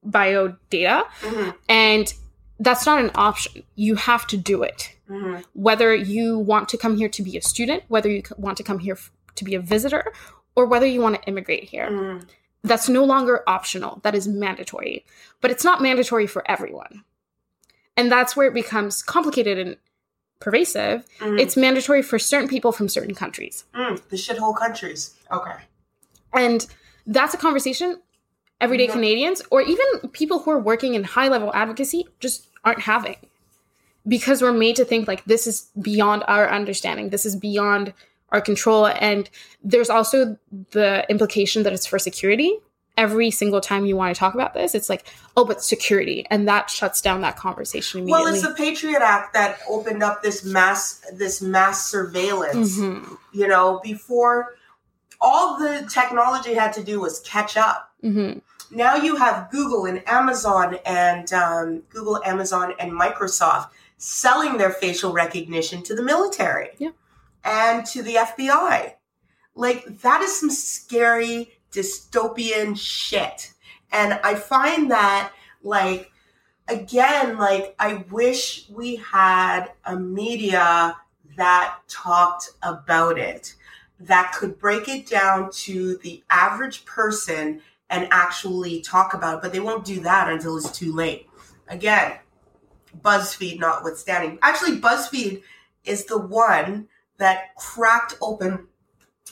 bio 0.03 0.55
data. 0.71 1.05
Mm-hmm. 1.21 1.49
And 1.69 2.13
that's 2.59 2.85
not 2.85 2.99
an 2.99 3.11
option. 3.13 3.63
You 3.75 3.95
have 3.95 4.25
to 4.27 4.37
do 4.37 4.63
it. 4.63 4.95
Mm-hmm. 5.09 5.41
Whether 5.53 5.93
you 5.93 6.39
want 6.39 6.69
to 6.69 6.77
come 6.77 6.97
here 6.97 7.09
to 7.09 7.21
be 7.21 7.37
a 7.37 7.41
student, 7.41 7.83
whether 7.89 8.09
you 8.09 8.23
want 8.37 8.57
to 8.57 8.63
come 8.63 8.79
here 8.79 8.93
f- 8.93 9.11
to 9.35 9.43
be 9.43 9.55
a 9.55 9.59
visitor, 9.59 10.13
or 10.55 10.65
whether 10.65 10.85
you 10.85 11.01
want 11.01 11.15
to 11.15 11.27
immigrate 11.27 11.65
here. 11.65 11.89
Mm. 11.89 12.27
That's 12.63 12.87
no 12.87 13.03
longer 13.03 13.43
optional. 13.47 13.99
That 14.03 14.15
is 14.15 14.27
mandatory. 14.27 15.05
But 15.41 15.51
it's 15.51 15.63
not 15.63 15.81
mandatory 15.81 16.27
for 16.27 16.49
everyone. 16.49 17.03
And 17.97 18.11
that's 18.11 18.35
where 18.35 18.47
it 18.47 18.53
becomes 18.53 19.01
complicated 19.01 19.57
and 19.57 19.77
pervasive. 20.41 21.05
Mm. 21.19 21.39
It's 21.39 21.55
mandatory 21.55 22.01
for 22.01 22.19
certain 22.19 22.49
people 22.49 22.71
from 22.71 22.89
certain 22.89 23.15
countries. 23.15 23.63
Mm, 23.73 24.01
the 24.09 24.17
shithole 24.17 24.57
countries. 24.57 25.15
Okay. 25.31 25.53
And 26.33 26.65
that's 27.07 27.33
a 27.33 27.37
conversation 27.37 28.01
everyday 28.59 28.85
mm-hmm. 28.85 28.93
Canadians 28.93 29.41
or 29.49 29.61
even 29.61 29.85
people 30.11 30.39
who 30.39 30.51
are 30.51 30.59
working 30.59 30.93
in 30.93 31.03
high 31.03 31.27
level 31.27 31.51
advocacy 31.53 32.07
just 32.19 32.47
aren't 32.63 32.81
having 32.81 33.17
because 34.07 34.41
we're 34.41 34.53
made 34.53 34.75
to 34.75 34.85
think 34.85 35.07
like 35.07 35.25
this 35.25 35.47
is 35.47 35.69
beyond 35.81 36.23
our 36.27 36.49
understanding 36.49 37.09
this 37.09 37.25
is 37.25 37.35
beyond 37.35 37.93
our 38.29 38.39
control 38.39 38.87
and 38.87 39.29
there's 39.63 39.89
also 39.89 40.37
the 40.71 41.05
implication 41.09 41.63
that 41.63 41.73
it's 41.73 41.87
for 41.87 41.99
security 41.99 42.59
every 43.01 43.31
single 43.31 43.61
time 43.61 43.85
you 43.85 43.95
want 43.95 44.13
to 44.13 44.19
talk 44.19 44.33
about 44.33 44.53
this 44.53 44.75
it's 44.75 44.89
like 44.89 45.05
oh 45.35 45.43
but 45.43 45.63
security 45.63 46.25
and 46.29 46.47
that 46.47 46.69
shuts 46.69 47.01
down 47.01 47.21
that 47.21 47.35
conversation 47.35 48.01
immediately 48.01 48.23
well 48.23 48.33
it's 48.33 48.47
the 48.47 48.53
patriot 48.53 49.01
act 49.01 49.33
that 49.33 49.59
opened 49.67 50.03
up 50.03 50.21
this 50.21 50.45
mass 50.45 51.01
this 51.13 51.41
mass 51.41 51.87
surveillance 51.87 52.77
mm-hmm. 52.77 53.15
you 53.33 53.47
know 53.47 53.79
before 53.83 54.55
all 55.19 55.57
the 55.57 55.87
technology 55.91 56.53
had 56.53 56.73
to 56.73 56.83
do 56.83 56.99
was 56.99 57.19
catch 57.21 57.57
up 57.57 57.91
mm-hmm 58.03 58.39
now 58.71 58.95
you 58.95 59.17
have 59.17 59.51
Google 59.51 59.85
and 59.85 60.01
Amazon 60.07 60.77
and 60.85 61.31
um, 61.33 61.83
Google, 61.89 62.21
Amazon, 62.23 62.73
and 62.79 62.91
Microsoft 62.91 63.69
selling 63.97 64.57
their 64.57 64.71
facial 64.71 65.11
recognition 65.11 65.83
to 65.83 65.95
the 65.95 66.01
military 66.01 66.69
yeah. 66.77 66.91
and 67.43 67.85
to 67.87 68.01
the 68.01 68.15
FBI. 68.15 68.93
Like, 69.53 69.85
that 70.01 70.21
is 70.21 70.39
some 70.39 70.49
scary 70.49 71.51
dystopian 71.71 72.77
shit. 72.77 73.53
And 73.91 74.19
I 74.23 74.35
find 74.35 74.91
that, 74.91 75.31
like, 75.63 76.11
again, 76.67 77.37
like, 77.37 77.75
I 77.79 78.05
wish 78.09 78.69
we 78.69 78.95
had 78.97 79.71
a 79.85 79.95
media 79.95 80.97
that 81.37 81.77
talked 81.87 82.51
about 82.61 83.17
it, 83.17 83.55
that 83.99 84.33
could 84.33 84.57
break 84.57 84.87
it 84.87 85.07
down 85.07 85.51
to 85.51 85.97
the 85.97 86.23
average 86.29 86.85
person 86.85 87.61
and 87.89 88.07
actually 88.11 88.81
talk 88.81 89.13
about 89.13 89.37
it, 89.37 89.41
but 89.41 89.51
they 89.51 89.59
won't 89.59 89.85
do 89.85 89.99
that 89.99 90.29
until 90.29 90.57
it's 90.57 90.71
too 90.71 90.93
late. 90.93 91.27
Again, 91.67 92.17
BuzzFeed 93.01 93.59
notwithstanding. 93.59 94.39
Actually, 94.41 94.79
BuzzFeed 94.79 95.43
is 95.83 96.05
the 96.05 96.17
one 96.17 96.87
that 97.17 97.55
cracked 97.55 98.17
open 98.21 98.67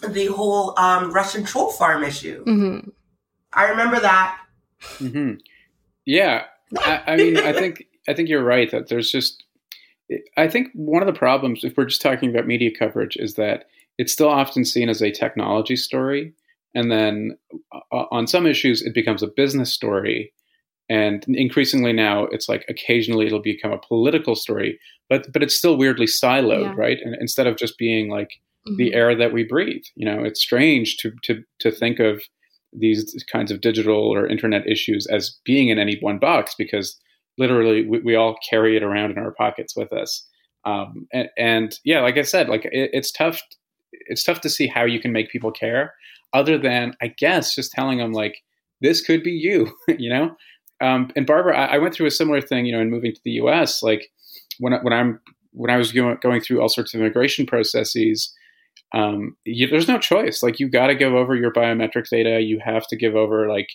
the 0.08 0.28
whole 0.28 0.78
um, 0.78 1.12
Russian 1.12 1.44
troll 1.44 1.72
farm 1.72 2.04
issue. 2.04 2.44
Mm-hmm. 2.46 2.90
I 3.54 3.70
remember 3.70 4.00
that. 4.00 4.40
Mm-hmm. 5.00 5.36
Yeah, 6.06 6.44
I, 6.78 7.02
I 7.08 7.16
mean, 7.16 7.38
I 7.38 7.54
think 7.54 7.86
I 8.08 8.14
think 8.14 8.30
you're 8.30 8.44
right 8.44 8.70
that 8.72 8.88
there's 8.88 9.12
just 9.12 9.44
I 10.38 10.48
think 10.48 10.70
one 10.74 11.02
of 11.02 11.08
the 11.08 11.18
problems, 11.18 11.64
if 11.64 11.78
we're 11.78 11.86
just 11.86 12.02
talking 12.02 12.30
about 12.30 12.48
media 12.48 12.72
coverage, 12.78 13.16
is 13.18 13.36
that 13.36 13.66
it's 13.98 14.14
still 14.14 14.30
often 14.30 14.66
seen 14.66 14.90
as 14.90 15.02
a 15.02 15.12
technology 15.12 15.76
story. 15.76 16.34
And 16.74 16.92
then 16.92 17.38
uh, 17.92 18.06
on 18.12 18.28
some 18.28 18.46
issues, 18.46 18.82
it 18.82 18.94
becomes 18.94 19.22
a 19.22 19.28
business 19.28 19.74
story. 19.74 20.34
And 20.90 21.24
increasingly 21.28 21.94
now, 21.94 22.24
it's 22.26 22.50
like 22.50 22.66
occasionally 22.68 23.28
it'll 23.28 23.42
become 23.42 23.72
a 23.72 23.78
political 23.78 24.36
story, 24.36 24.80
but 25.08 25.32
but 25.32 25.44
it's 25.44 25.56
still 25.56 25.78
weirdly 25.78 26.08
siloed, 26.08 26.64
yeah. 26.64 26.74
right? 26.76 26.98
And 27.04 27.16
instead 27.20 27.46
of 27.46 27.58
just 27.58 27.78
being 27.78 28.10
like 28.10 28.32
mm-hmm. 28.68 28.78
the 28.78 28.94
air 28.94 29.16
that 29.16 29.34
we 29.34 29.44
breathe, 29.44 29.84
you 29.96 30.06
know, 30.06 30.24
it's 30.24 30.42
strange 30.42 30.98
to 30.98 31.12
to 31.24 31.44
to 31.60 31.72
think 31.72 32.00
of 32.00 32.22
these 32.74 33.16
kinds 33.32 33.52
of 33.52 33.62
digital 33.62 34.14
or 34.14 34.28
internet 34.28 34.68
issues 34.68 35.08
as 35.08 35.38
being 35.44 35.70
in 35.70 35.80
any 35.80 35.98
one 36.02 36.20
box 36.20 36.54
because 36.58 37.00
literally 37.38 37.88
we, 37.88 38.00
we 38.00 38.16
all 38.16 38.38
carry 38.48 38.78
it 38.78 38.84
around 38.84 39.12
in 39.12 39.18
our 39.18 39.34
pockets 39.34 39.76
with 39.76 39.92
us. 39.92 40.28
Um, 40.66 41.08
and, 41.14 41.30
and, 41.38 41.80
yeah, 41.84 42.02
like 42.02 42.18
I 42.18 42.24
said, 42.24 42.50
like 42.50 42.66
it, 42.66 42.92
it's 42.94 43.12
tough. 43.12 43.42
It's 43.92 44.24
tough 44.24 44.42
to 44.42 44.50
see 44.50 44.68
how 44.68 44.84
you 44.84 45.00
can 45.00 45.14
make 45.14 45.32
people 45.32 45.52
care, 45.52 45.94
other 46.34 46.58
than 46.58 46.94
I 47.02 47.08
guess 47.18 47.56
just 47.56 47.72
telling 47.72 47.98
them 47.98 48.12
like 48.12 48.36
this 48.82 49.02
could 49.02 49.24
be 49.24 49.32
you, 49.32 49.74
you 49.88 50.10
know. 50.10 50.36
Um, 50.82 51.12
and 51.16 51.26
Barbara, 51.26 51.58
I, 51.58 51.76
I, 51.76 51.78
went 51.78 51.94
through 51.94 52.06
a 52.06 52.12
similar 52.12 52.40
thing, 52.40 52.66
you 52.66 52.72
know, 52.72 52.82
in 52.82 52.90
moving 52.90 53.14
to 53.14 53.22
the 53.26 53.32
U.S. 53.32 53.82
Like 53.84 54.10
when 54.60 54.74
when 54.84 54.94
I'm 54.94 55.20
when 55.52 55.72
I 55.72 55.78
was 55.78 55.92
going, 55.92 56.18
going 56.22 56.42
through 56.42 56.62
all 56.62 56.70
sorts 56.70 56.94
of 56.94 57.02
immigration 57.02 57.46
processes, 57.46 58.34
um, 58.94 59.36
you, 59.46 59.68
there's 59.68 59.88
no 59.88 60.00
choice. 60.00 60.42
Like 60.42 60.60
you 60.60 60.70
got 60.70 60.88
to 60.88 60.96
give 60.96 61.14
over 61.14 61.36
your 61.36 61.54
biometric 61.54 62.10
data. 62.10 62.42
You 62.42 62.60
have 62.64 62.88
to 62.88 62.96
give 62.96 63.16
over 63.16 63.48
like 63.48 63.70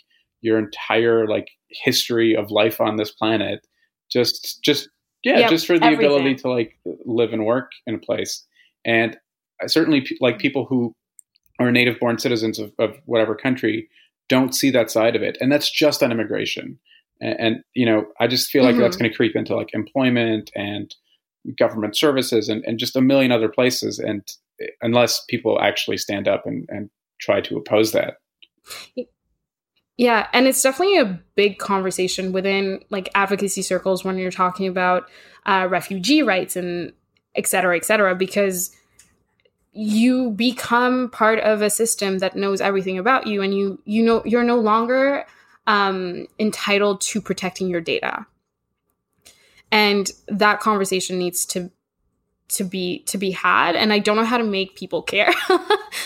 your 0.45 0.59
entire 0.59 1.27
like 1.27 1.49
history 1.71 2.37
of 2.37 2.51
life 2.51 2.81
on 2.81 2.97
this 2.97 3.11
planet 3.11 3.67
just 4.13 4.63
just 4.63 4.89
yeah 5.25 5.41
yep, 5.41 5.51
just 5.51 5.67
for 5.67 5.79
the 5.79 5.85
everything. 5.85 6.07
ability 6.07 6.35
to 6.37 6.49
like 6.49 6.79
live 7.05 7.33
and 7.33 7.45
work 7.45 7.73
in 7.87 7.95
a 7.95 7.99
place 7.99 8.45
and 8.85 9.17
certainly 9.67 10.07
like 10.21 10.39
people 10.39 10.67
who 10.67 10.95
are 11.59 11.73
native 11.73 11.99
born 11.99 12.19
citizens 12.19 12.59
of, 12.59 12.73
of 12.79 12.97
whatever 13.07 13.35
country 13.35 13.89
don't 14.29 14.55
see 14.55 14.71
that 14.71 14.91
side 14.91 15.17
of 15.17 15.23
it 15.23 15.37
and 15.41 15.51
that's 15.51 15.71
just 15.71 16.03
on 16.03 16.13
immigration 16.13 16.79
and, 17.21 17.41
and 17.41 17.57
you 17.73 17.87
know 17.87 18.05
i 18.21 18.27
just 18.27 18.51
feel 18.51 18.63
like 18.63 18.75
mm-hmm. 18.75 18.83
that's 18.83 18.97
going 18.97 19.11
to 19.11 19.17
creep 19.17 19.35
into 19.35 19.57
like 19.57 19.71
employment 19.73 20.51
and 20.55 20.95
government 21.59 21.97
services 21.97 22.49
and, 22.49 22.63
and 22.65 22.79
just 22.79 22.97
a 22.97 23.01
million 23.01 23.33
other 23.33 23.49
places 23.49 23.99
and 23.99 24.23
unless 24.83 25.25
people 25.29 25.61
actually 25.61 25.99
stand 25.99 26.29
up 26.29 26.47
and, 26.47 26.67
and 26.69 26.91
try 27.21 27.41
to 27.41 27.57
oppose 27.57 27.93
that. 27.93 28.19
Yeah, 29.97 30.27
and 30.33 30.47
it's 30.47 30.63
definitely 30.63 30.99
a 30.99 31.21
big 31.37 31.59
conversation 31.59 32.33
within 32.33 32.81
like 32.91 33.09
advocacy 33.15 33.63
circles 33.63 34.05
when 34.05 34.19
you're 34.19 34.31
talking 34.31 34.67
about 34.67 35.09
uh, 35.47 35.69
refugee 35.71 36.23
rights 36.23 36.57
and 36.57 36.93
et 37.37 37.47
cetera, 37.47 37.77
et 37.77 37.85
cetera, 37.85 38.15
because 38.15 38.75
you 39.73 40.31
become 40.31 41.11
part 41.11 41.41
of 41.41 41.63
a 41.63 41.71
system 41.71 42.19
that 42.19 42.37
knows 42.37 42.61
everything 42.61 42.99
about 42.99 43.27
you, 43.27 43.43
and 43.43 43.55
you 43.55 43.81
you 43.85 44.03
know 44.03 44.23
you're 44.25 44.45
no 44.45 44.59
longer 44.59 45.25
um, 45.67 46.27
entitled 46.39 47.01
to 47.01 47.21
protecting 47.21 47.69
your 47.69 47.81
data, 47.81 48.27
and 49.71 50.11
that 50.29 50.61
conversation 50.61 51.19
needs 51.19 51.45
to 51.47 51.71
to 52.49 52.65
be 52.65 53.01
to 53.01 53.17
be 53.17 53.31
had 53.31 53.75
and 53.75 53.93
i 53.93 53.99
don't 53.99 54.17
know 54.17 54.25
how 54.25 54.39
to 54.39 54.45
make 54.45 54.77
people 54.77 55.03
care. 55.03 55.33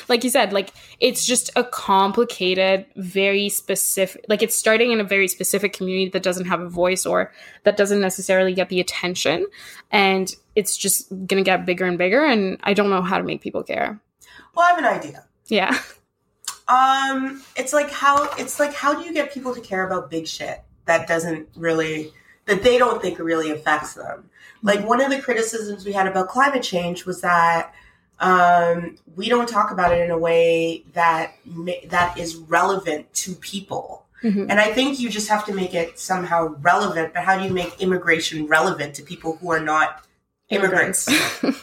Like 0.08 0.24
you 0.24 0.30
said 0.30 0.52
like 0.52 0.72
it's 1.00 1.26
just 1.26 1.50
a 1.54 1.64
complicated 1.64 2.86
very 2.96 3.48
specific 3.48 4.24
like 4.28 4.42
it's 4.42 4.54
starting 4.54 4.90
in 4.90 5.00
a 5.00 5.04
very 5.04 5.28
specific 5.28 5.72
community 5.72 6.08
that 6.10 6.22
doesn't 6.22 6.46
have 6.46 6.60
a 6.60 6.68
voice 6.68 7.04
or 7.04 7.32
that 7.64 7.76
doesn't 7.76 8.00
necessarily 8.00 8.54
get 8.54 8.70
the 8.70 8.80
attention 8.80 9.46
and 9.90 10.34
it's 10.54 10.76
just 10.76 11.10
gonna 11.26 11.42
get 11.42 11.66
bigger 11.66 11.84
and 11.84 11.98
bigger 11.98 12.24
and 12.24 12.58
i 12.62 12.72
don't 12.72 12.90
know 12.90 13.02
how 13.02 13.18
to 13.18 13.24
make 13.24 13.42
people 13.42 13.62
care. 13.62 14.00
Well 14.54 14.66
i 14.66 14.70
have 14.70 14.78
an 14.78 14.84
idea. 14.84 15.24
Yeah. 15.46 15.78
Um 16.68 17.42
it's 17.56 17.72
like 17.72 17.90
how 17.90 18.30
it's 18.38 18.58
like 18.58 18.74
how 18.74 18.94
do 18.94 19.04
you 19.04 19.12
get 19.12 19.32
people 19.32 19.54
to 19.54 19.60
care 19.60 19.86
about 19.86 20.10
big 20.10 20.26
shit 20.26 20.62
that 20.86 21.06
doesn't 21.06 21.48
really 21.54 22.12
that 22.46 22.62
they 22.62 22.78
don't 22.78 23.02
think 23.02 23.18
really 23.18 23.50
affects 23.50 23.94
them 23.94 24.30
like 24.62 24.86
one 24.86 25.00
of 25.00 25.10
the 25.10 25.20
criticisms 25.20 25.84
we 25.84 25.92
had 25.92 26.06
about 26.06 26.28
climate 26.28 26.62
change 26.62 27.06
was 27.06 27.20
that 27.20 27.72
um, 28.20 28.96
we 29.14 29.28
don't 29.28 29.48
talk 29.48 29.70
about 29.70 29.92
it 29.92 30.00
in 30.04 30.10
a 30.10 30.18
way 30.18 30.84
that 30.92 31.34
that 31.86 32.18
is 32.18 32.36
relevant 32.36 33.12
to 33.14 33.34
people. 33.34 34.06
Mm-hmm. 34.22 34.50
And 34.50 34.58
I 34.58 34.72
think 34.72 34.98
you 34.98 35.08
just 35.08 35.28
have 35.28 35.46
to 35.46 35.54
make 35.54 35.74
it 35.74 35.98
somehow 35.98 36.56
relevant. 36.60 37.14
But 37.14 37.22
how 37.22 37.38
do 37.38 37.44
you 37.44 37.52
make 37.52 37.80
immigration 37.80 38.46
relevant 38.46 38.94
to 38.96 39.02
people 39.02 39.36
who 39.36 39.52
are 39.52 39.60
not 39.60 40.04
immigrants? 40.48 41.08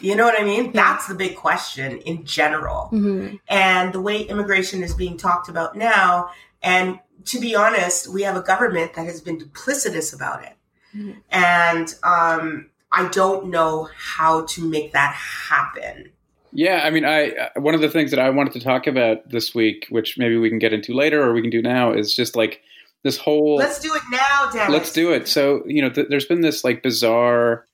you 0.02 0.16
know 0.16 0.24
what 0.24 0.40
I 0.40 0.44
mean? 0.44 0.66
Yeah. 0.74 0.94
That's 0.96 1.08
the 1.08 1.16
big 1.16 1.36
question 1.36 1.98
in 2.00 2.24
general. 2.24 2.90
Mm-hmm. 2.94 3.36
And 3.50 3.92
the 3.92 4.02
way 4.02 4.22
immigration 4.22 4.84
is 4.84 4.94
being 4.94 5.18
talked 5.18 5.50
about 5.50 5.76
now, 5.76 6.30
and 6.62 7.00
to 7.26 7.40
be 7.40 7.56
honest, 7.56 8.08
we 8.08 8.22
have 8.22 8.38
a 8.38 8.42
government 8.42 8.94
that 8.94 9.06
has 9.06 9.20
been 9.20 9.38
duplicitous 9.38 10.14
about 10.16 10.44
it. 10.44 10.54
Mm-hmm. 10.96 11.12
And 11.32 11.96
um, 12.04 12.70
I 12.96 13.10
don't 13.10 13.48
know 13.48 13.90
how 13.96 14.46
to 14.46 14.68
make 14.68 14.94
that 14.94 15.14
happen. 15.14 16.12
Yeah, 16.54 16.82
I 16.86 16.90
mean, 16.90 17.04
I 17.04 17.32
uh, 17.32 17.50
one 17.58 17.76
of 17.76 17.82
the 17.82 17.90
things 17.90 18.12
that 18.12 18.20
I 18.20 18.30
wanted 18.30 18.54
to 18.54 18.62
talk 18.62 18.88
about 18.88 19.30
this 19.30 19.54
week, 19.54 19.88
which 19.90 20.18
maybe 20.18 20.38
we 20.38 20.50
can 20.50 20.58
get 20.60 20.72
into 20.72 20.94
later 20.94 21.22
or 21.22 21.34
we 21.34 21.42
can 21.42 21.50
do 21.50 21.62
now, 21.62 21.92
is 21.92 22.16
just 22.16 22.38
like 22.38 22.62
this 23.04 23.18
whole. 23.18 23.58
Let's 23.58 23.80
do 23.80 23.94
it 23.94 24.02
now, 24.10 24.50
Dennis. 24.52 24.70
Let's 24.70 24.94
do 24.94 25.12
it. 25.12 25.28
So 25.28 25.64
you 25.66 25.82
know, 25.82 25.90
th- 25.90 26.08
there's 26.10 26.26
been 26.26 26.40
this 26.40 26.64
like 26.64 26.82
bizarre 26.82 27.66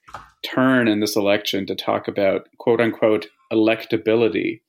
turn 0.44 0.88
in 0.88 1.00
this 1.00 1.16
election 1.16 1.68
to 1.68 1.76
talk 1.76 2.08
about 2.08 2.48
quote 2.58 2.82
unquote 2.82 3.28
electability, 3.54 4.62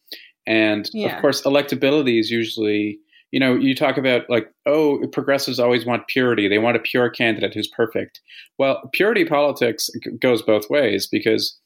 and 0.46 0.90
yeah. 0.92 1.16
of 1.16 1.22
course, 1.22 1.40
electability 1.42 2.20
is 2.20 2.30
usually 2.30 2.98
you 3.32 3.40
know, 3.40 3.54
you 3.54 3.74
talk 3.74 3.96
about 3.96 4.28
like, 4.28 4.52
oh, 4.66 5.04
progressives 5.10 5.58
always 5.58 5.86
want 5.86 6.06
purity. 6.06 6.46
They 6.46 6.58
want 6.58 6.76
a 6.76 6.80
pure 6.80 7.08
candidate 7.08 7.54
who's 7.54 7.66
perfect. 7.66 8.20
Well, 8.58 8.88
purity 8.92 9.24
politics 9.24 9.88
goes 10.20 10.42
both 10.42 10.68
ways 10.68 11.08
because, 11.10 11.58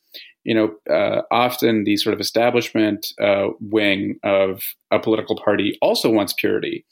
you 0.44 0.55
know, 0.55 0.94
uh, 0.94 1.22
often 1.32 1.82
the 1.82 1.97
sort 1.97 2.14
of 2.14 2.20
establishment 2.20 3.09
uh, 3.20 3.48
wing 3.60 4.18
of 4.22 4.62
a 4.93 5.01
political 5.01 5.36
party 5.36 5.76
also 5.82 6.09
wants 6.09 6.32
purity. 6.38 6.86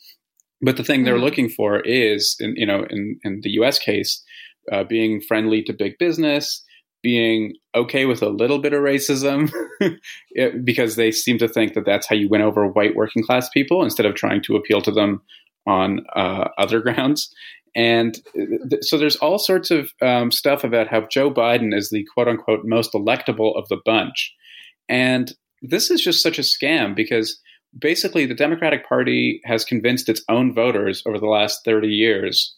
But 0.60 0.76
the 0.76 0.82
thing 0.82 1.00
mm-hmm. 1.00 1.04
they're 1.04 1.18
looking 1.18 1.48
for 1.48 1.78
is, 1.80 2.36
in, 2.40 2.56
you 2.56 2.66
know, 2.66 2.84
in, 2.90 3.20
in 3.22 3.40
the 3.42 3.50
U.S. 3.50 3.78
case, 3.78 4.24
uh, 4.72 4.82
being 4.82 5.20
friendly 5.20 5.62
to 5.62 5.72
big 5.72 5.98
business, 5.98 6.63
being 7.04 7.52
okay 7.74 8.06
with 8.06 8.22
a 8.22 8.30
little 8.30 8.58
bit 8.58 8.72
of 8.72 8.80
racism 8.80 9.52
because 10.64 10.96
they 10.96 11.12
seem 11.12 11.36
to 11.38 11.46
think 11.46 11.74
that 11.74 11.84
that's 11.84 12.08
how 12.08 12.16
you 12.16 12.28
win 12.28 12.40
over 12.40 12.66
white 12.66 12.96
working 12.96 13.22
class 13.22 13.48
people 13.50 13.84
instead 13.84 14.06
of 14.06 14.14
trying 14.14 14.42
to 14.42 14.56
appeal 14.56 14.80
to 14.80 14.90
them 14.90 15.20
on 15.66 16.00
uh, 16.16 16.48
other 16.58 16.80
grounds. 16.80 17.32
And 17.76 18.18
th- 18.34 18.82
so 18.82 18.96
there's 18.96 19.16
all 19.16 19.38
sorts 19.38 19.70
of 19.70 19.90
um, 20.00 20.30
stuff 20.30 20.64
about 20.64 20.88
how 20.88 21.06
Joe 21.10 21.30
Biden 21.30 21.76
is 21.76 21.90
the 21.90 22.06
quote 22.14 22.26
unquote 22.26 22.64
most 22.64 22.94
electable 22.94 23.56
of 23.56 23.68
the 23.68 23.80
bunch. 23.84 24.34
And 24.88 25.32
this 25.60 25.90
is 25.90 26.00
just 26.00 26.22
such 26.22 26.38
a 26.38 26.42
scam 26.42 26.96
because 26.96 27.38
basically 27.78 28.24
the 28.24 28.34
Democratic 28.34 28.88
Party 28.88 29.42
has 29.44 29.64
convinced 29.64 30.08
its 30.08 30.22
own 30.28 30.54
voters 30.54 31.02
over 31.06 31.18
the 31.18 31.26
last 31.26 31.60
30 31.66 31.88
years 31.88 32.56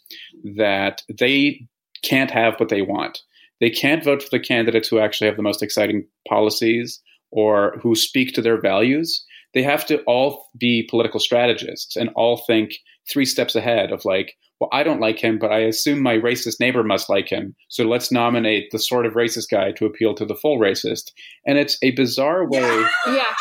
that 0.57 1.03
they 1.19 1.67
can't 2.05 2.31
have 2.31 2.61
what 2.61 2.69
they 2.69 2.83
want 2.83 3.23
they 3.61 3.71
can't 3.71 4.05
vote 4.05 4.23
for 4.23 4.29
the 4.31 4.41
candidates 4.41 4.89
who 4.89 4.99
actually 4.99 5.29
have 5.29 5.37
the 5.37 5.43
most 5.43 5.63
exciting 5.63 6.07
policies 6.29 7.01
or 7.31 7.79
who 7.83 7.95
speak 7.95 8.35
to 8.35 8.43
their 8.43 8.61
values. 8.61 9.25
They 9.55 9.63
have 9.63 9.87
to 9.87 10.03
all 10.03 10.49
be 10.59 10.87
political 10.89 11.21
strategists 11.21 11.97
and 11.97 12.11
all 12.15 12.43
think 12.47 12.75
three 13.11 13.25
steps 13.25 13.55
ahead 13.55 13.93
of 13.93 14.05
like, 14.05 14.37
well, 14.61 14.71
I 14.73 14.83
don't 14.83 15.01
like 15.01 15.19
him, 15.19 15.39
but 15.39 15.53
I 15.53 15.61
assume 15.61 16.03
my 16.03 16.17
racist 16.17 16.61
neighbor 16.61 16.83
must 16.83 17.09
like 17.09 17.29
him. 17.29 17.55
So 17.69 17.85
let's 17.85 18.11
nominate 18.11 18.71
the 18.71 18.79
sort 18.79 19.07
of 19.07 19.13
racist 19.15 19.51
guy 19.51 19.73
to 19.73 19.87
appeal 19.87 20.15
to 20.15 20.25
the 20.25 20.35
full 20.35 20.59
racist. 20.59 21.13
And 21.47 21.59
it's 21.59 21.79
a 21.83 21.91
bizarre 21.93 22.49
way. 22.49 22.87
Yeah. 23.07 23.35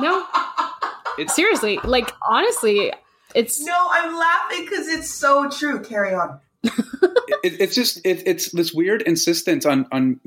No. 0.00 0.26
It's, 1.18 1.34
Seriously, 1.36 1.78
like 1.84 2.12
honestly, 2.28 2.92
it's 3.34 3.64
No, 3.64 3.88
I'm 3.90 4.16
laughing 4.16 4.64
because 4.64 4.88
it's 4.88 5.10
so 5.10 5.48
true. 5.48 5.80
Carry 5.80 6.14
on 6.14 6.40
it, 6.64 7.60
it's 7.60 7.74
just 7.74 7.98
it, 8.04 8.22
it's 8.26 8.52
this 8.52 8.72
weird 8.72 9.02
insistence 9.02 9.66
on 9.66 9.86
on 9.92 10.20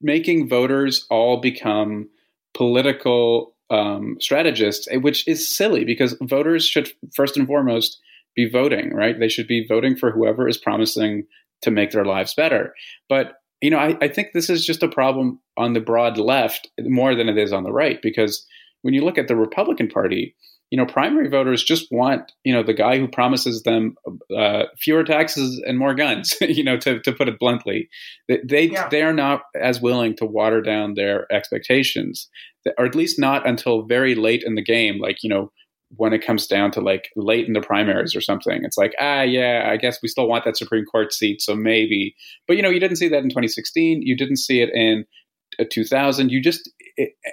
making 0.00 0.48
voters 0.48 1.06
all 1.10 1.40
become 1.40 2.08
political 2.54 3.54
um, 3.70 4.16
strategists, 4.20 4.88
eh, 4.90 4.96
which 4.96 5.26
is 5.26 5.54
silly 5.54 5.84
because 5.84 6.16
voters 6.22 6.64
should 6.66 6.90
first 7.14 7.36
and 7.36 7.46
foremost 7.46 8.00
be 8.34 8.48
voting, 8.48 8.94
right? 8.94 9.18
They 9.18 9.28
should 9.28 9.48
be 9.48 9.66
voting 9.66 9.96
for 9.96 10.10
whoever 10.10 10.48
is 10.48 10.58
promising 10.58 11.26
to 11.62 11.70
make 11.70 11.90
their 11.90 12.04
lives 12.04 12.34
better. 12.34 12.74
But 13.08 13.34
you 13.60 13.70
know, 13.70 13.78
I, 13.78 13.96
I 14.00 14.08
think 14.08 14.28
this 14.32 14.48
is 14.48 14.64
just 14.64 14.84
a 14.84 14.88
problem 14.88 15.40
on 15.56 15.72
the 15.72 15.80
broad 15.80 16.16
left 16.16 16.70
more 16.80 17.14
than 17.14 17.28
it 17.28 17.36
is 17.36 17.52
on 17.52 17.64
the 17.64 17.72
right 17.72 18.00
because 18.00 18.46
when 18.82 18.94
you 18.94 19.04
look 19.04 19.18
at 19.18 19.26
the 19.26 19.36
Republican 19.36 19.88
Party, 19.88 20.36
you 20.70 20.76
know, 20.76 20.84
primary 20.84 21.28
voters 21.28 21.64
just 21.64 21.86
want, 21.90 22.30
you 22.44 22.52
know, 22.52 22.62
the 22.62 22.74
guy 22.74 22.98
who 22.98 23.08
promises 23.08 23.62
them 23.62 23.94
uh, 24.36 24.64
fewer 24.78 25.02
taxes 25.02 25.62
and 25.66 25.78
more 25.78 25.94
guns. 25.94 26.36
you 26.40 26.62
know, 26.62 26.76
to, 26.78 27.00
to 27.00 27.12
put 27.12 27.28
it 27.28 27.38
bluntly, 27.38 27.88
they 28.28 28.40
they, 28.44 28.64
yeah. 28.64 28.88
they 28.88 29.02
are 29.02 29.14
not 29.14 29.42
as 29.58 29.80
willing 29.80 30.14
to 30.16 30.26
water 30.26 30.60
down 30.60 30.94
their 30.94 31.30
expectations, 31.32 32.28
or 32.76 32.84
at 32.84 32.94
least 32.94 33.18
not 33.18 33.46
until 33.48 33.82
very 33.82 34.14
late 34.14 34.42
in 34.44 34.56
the 34.56 34.64
game. 34.64 34.98
Like 35.00 35.22
you 35.22 35.30
know, 35.30 35.50
when 35.96 36.12
it 36.12 36.24
comes 36.24 36.46
down 36.46 36.70
to 36.72 36.80
like 36.82 37.08
late 37.16 37.46
in 37.46 37.54
the 37.54 37.62
primaries 37.62 38.14
or 38.14 38.20
something, 38.20 38.60
it's 38.62 38.76
like 38.76 38.94
ah 39.00 39.22
yeah, 39.22 39.68
I 39.72 39.78
guess 39.78 39.98
we 40.02 40.08
still 40.08 40.28
want 40.28 40.44
that 40.44 40.58
Supreme 40.58 40.84
Court 40.84 41.14
seat, 41.14 41.40
so 41.40 41.54
maybe. 41.54 42.14
But 42.46 42.56
you 42.56 42.62
know, 42.62 42.70
you 42.70 42.80
didn't 42.80 42.96
see 42.96 43.08
that 43.08 43.22
in 43.22 43.30
2016. 43.30 44.02
You 44.02 44.16
didn't 44.16 44.36
see 44.36 44.60
it 44.60 44.70
in 44.74 45.06
2000 45.70 46.30
you 46.30 46.42
just 46.42 46.70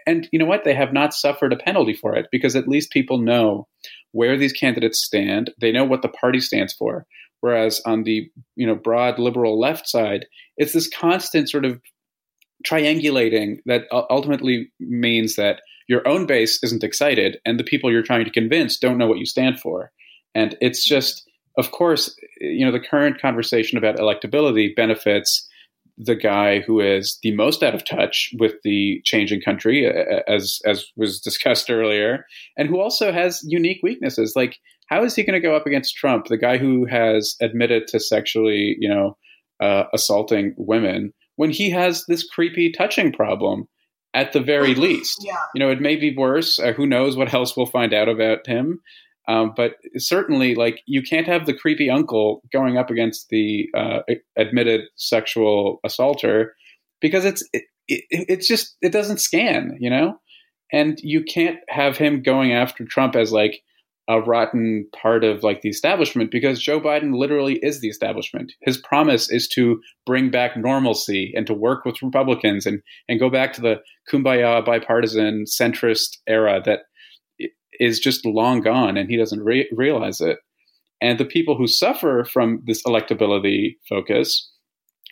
and 0.06 0.28
you 0.32 0.40
know 0.40 0.46
what? 0.46 0.64
They 0.64 0.76
have 0.76 0.94
not 0.94 1.14
suffered 1.14 1.54
a 1.54 1.58
penalty 1.58 1.94
for 1.94 2.16
it 2.16 2.28
because 2.32 2.56
at 2.56 2.68
least 2.68 2.92
people 2.92 3.18
know 3.18 3.68
where 4.12 4.38
these 4.38 4.54
candidates 4.54 5.04
stand. 5.04 5.52
They 5.60 5.72
know 5.72 5.84
what 5.84 6.02
the 6.02 6.08
party 6.08 6.40
stands 6.40 6.74
for. 6.74 7.06
Whereas 7.42 7.82
on 7.86 8.04
the 8.04 8.30
you 8.56 8.66
know 8.66 8.76
broad 8.76 9.20
liberal 9.20 9.60
left 9.60 9.88
side 9.88 10.26
it's 10.58 10.74
this 10.74 10.90
constant 10.90 11.50
sort 11.50 11.66
of 11.66 11.82
triangulating 12.66 13.58
that 13.66 13.84
ultimately 13.92 14.72
means 14.80 15.36
that 15.36 15.62
your 15.88 16.08
own 16.08 16.26
base 16.26 16.64
isn't 16.64 16.84
excited 16.84 17.38
and 17.46 17.60
the 17.60 17.64
people 17.64 17.92
you're 17.92 18.02
trying 18.02 18.26
to 18.26 18.32
convince 18.32 18.78
don't 18.78 18.98
know 18.98 19.06
what 19.06 19.20
you 19.20 19.26
stand 19.26 19.60
for. 19.60 19.92
And 20.34 20.58
it's 20.62 20.84
just 20.84 21.28
of 21.58 21.72
course 21.72 22.16
you 22.40 22.66
know 22.66 22.72
the 22.72 22.80
current 22.80 23.22
conversation 23.22 23.78
about 23.78 23.98
electability 23.98 24.76
benefits 24.76 25.48
the 25.98 26.16
guy 26.16 26.60
who 26.60 26.80
is 26.82 27.18
the 27.24 27.34
most 27.36 27.64
out 27.64 27.74
of 27.74 27.86
touch 27.86 28.32
with 28.38 28.54
the 28.64 29.02
changing 29.06 29.42
country, 29.42 29.86
as 30.28 30.60
as 30.66 30.86
was 30.96 31.20
discussed 31.20 31.70
earlier, 31.70 32.26
and 32.58 32.68
who 32.68 32.80
also 32.80 33.12
has 33.14 33.42
unique 33.44 33.80
weaknesses. 33.82 34.34
Like, 34.36 34.58
how 34.88 35.04
is 35.04 35.16
he 35.16 35.24
going 35.24 35.40
to 35.40 35.48
go 35.48 35.56
up 35.56 35.66
against 35.66 35.96
Trump, 35.96 36.28
the 36.28 36.38
guy 36.38 36.58
who 36.58 36.86
has 36.86 37.36
admitted 37.42 37.88
to 37.88 38.00
sexually, 38.00 38.76
you 38.80 38.90
know, 38.90 39.18
uh, 39.62 39.86
assaulting 39.94 40.54
women, 40.58 41.14
when 41.38 41.50
he 41.50 41.70
has 41.70 42.06
this 42.08 42.28
creepy 42.28 42.72
touching 42.72 43.12
problem? 43.12 43.68
At 44.14 44.32
the 44.32 44.40
very 44.40 44.76
least, 44.76 45.22
yeah. 45.26 45.36
you 45.54 45.60
know, 45.60 45.70
it 45.70 45.82
may 45.82 45.98
be 45.98 46.16
worse. 46.16 46.58
Uh, 46.58 46.72
who 46.72 46.88
knows 46.88 47.18
what 47.18 47.34
else 47.34 47.58
we'll 47.58 47.66
find 47.66 47.94
out 47.94 48.08
about 48.08 48.48
him? 48.48 48.80
Um, 49.28 49.54
but 49.56 49.74
certainly, 49.98 50.56
like 50.56 50.82
you 50.86 51.02
can't 51.02 51.28
have 51.28 51.46
the 51.46 51.54
creepy 51.54 51.90
uncle 51.90 52.42
going 52.52 52.78
up 52.78 52.90
against 52.90 53.30
the 53.30 53.68
uh, 53.76 54.00
admitted 54.38 54.82
sexual 54.96 55.80
assaulter 55.84 56.54
because 57.02 57.26
it's 57.26 57.44
it, 57.54 57.64
it, 57.88 58.04
it's 58.10 58.48
just 58.48 58.76
it 58.82 58.92
doesn't 58.92 59.20
scan, 59.20 59.78
you 59.80 59.90
know. 59.90 60.20
And 60.72 60.98
you 61.02 61.24
can't 61.24 61.60
have 61.70 61.98
him 61.98 62.22
going 62.22 62.52
after 62.52 62.86
Trump 62.86 63.16
as 63.16 63.32
like 63.32 63.62
a 64.08 64.22
rotten 64.22 64.88
part 64.96 65.24
of 65.24 65.44
like 65.44 65.62
the 65.62 65.70
establishment 65.70 66.30
because 66.30 66.62
Joe 66.62 66.80
Biden 66.80 67.18
literally 67.18 67.60
is 67.64 67.82
the 67.82 67.88
establishment. 67.88 68.54
His 68.62 68.78
promise 68.78 69.32
is 69.32 69.48
to 69.50 69.82
bring 70.06 70.30
back 70.30 70.56
normalcy 70.56 71.34
and 71.36 71.48
to 71.48 71.54
work 71.54 71.86
with 71.86 72.02
Republicans 72.02 72.66
and 72.66 72.82
and 73.10 73.20
go 73.20 73.30
back 73.30 73.54
to 73.54 73.62
the 73.62 73.78
kumbaya 74.12 74.64
bipartisan 74.64 75.46
centrist 75.46 76.18
era 76.28 76.62
that 76.66 76.82
is 77.80 78.00
just 78.00 78.26
long 78.26 78.62
gone 78.62 78.98
and 78.98 79.10
he 79.10 79.18
doesn't 79.18 79.44
re- 79.44 79.70
realize 79.72 80.22
it. 80.22 80.40
And 81.02 81.20
the 81.20 81.26
people 81.26 81.58
who 81.58 81.68
suffer 81.68 82.26
from 82.26 82.62
this 82.66 82.84
electability 82.84 83.76
focus 83.88 84.50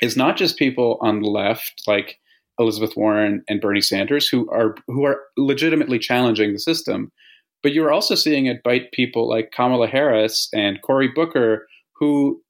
is 0.01 0.17
not 0.17 0.37
just 0.37 0.57
people 0.57 0.97
on 1.01 1.21
the 1.21 1.29
left 1.29 1.83
like 1.87 2.19
Elizabeth 2.59 2.95
Warren 2.95 3.43
and 3.47 3.61
Bernie 3.61 3.81
Sanders 3.81 4.27
who 4.27 4.49
are 4.49 4.75
who 4.87 5.05
are 5.05 5.21
legitimately 5.37 5.99
challenging 5.99 6.53
the 6.53 6.59
system, 6.59 7.11
but 7.61 7.73
you're 7.73 7.91
also 7.91 8.15
seeing 8.15 8.45
it 8.45 8.63
bite 8.63 8.91
people 8.91 9.29
like 9.29 9.51
Kamala 9.51 9.87
Harris 9.87 10.49
and 10.53 10.81
Cory 10.81 11.09
Booker 11.13 11.67
who 11.95 12.41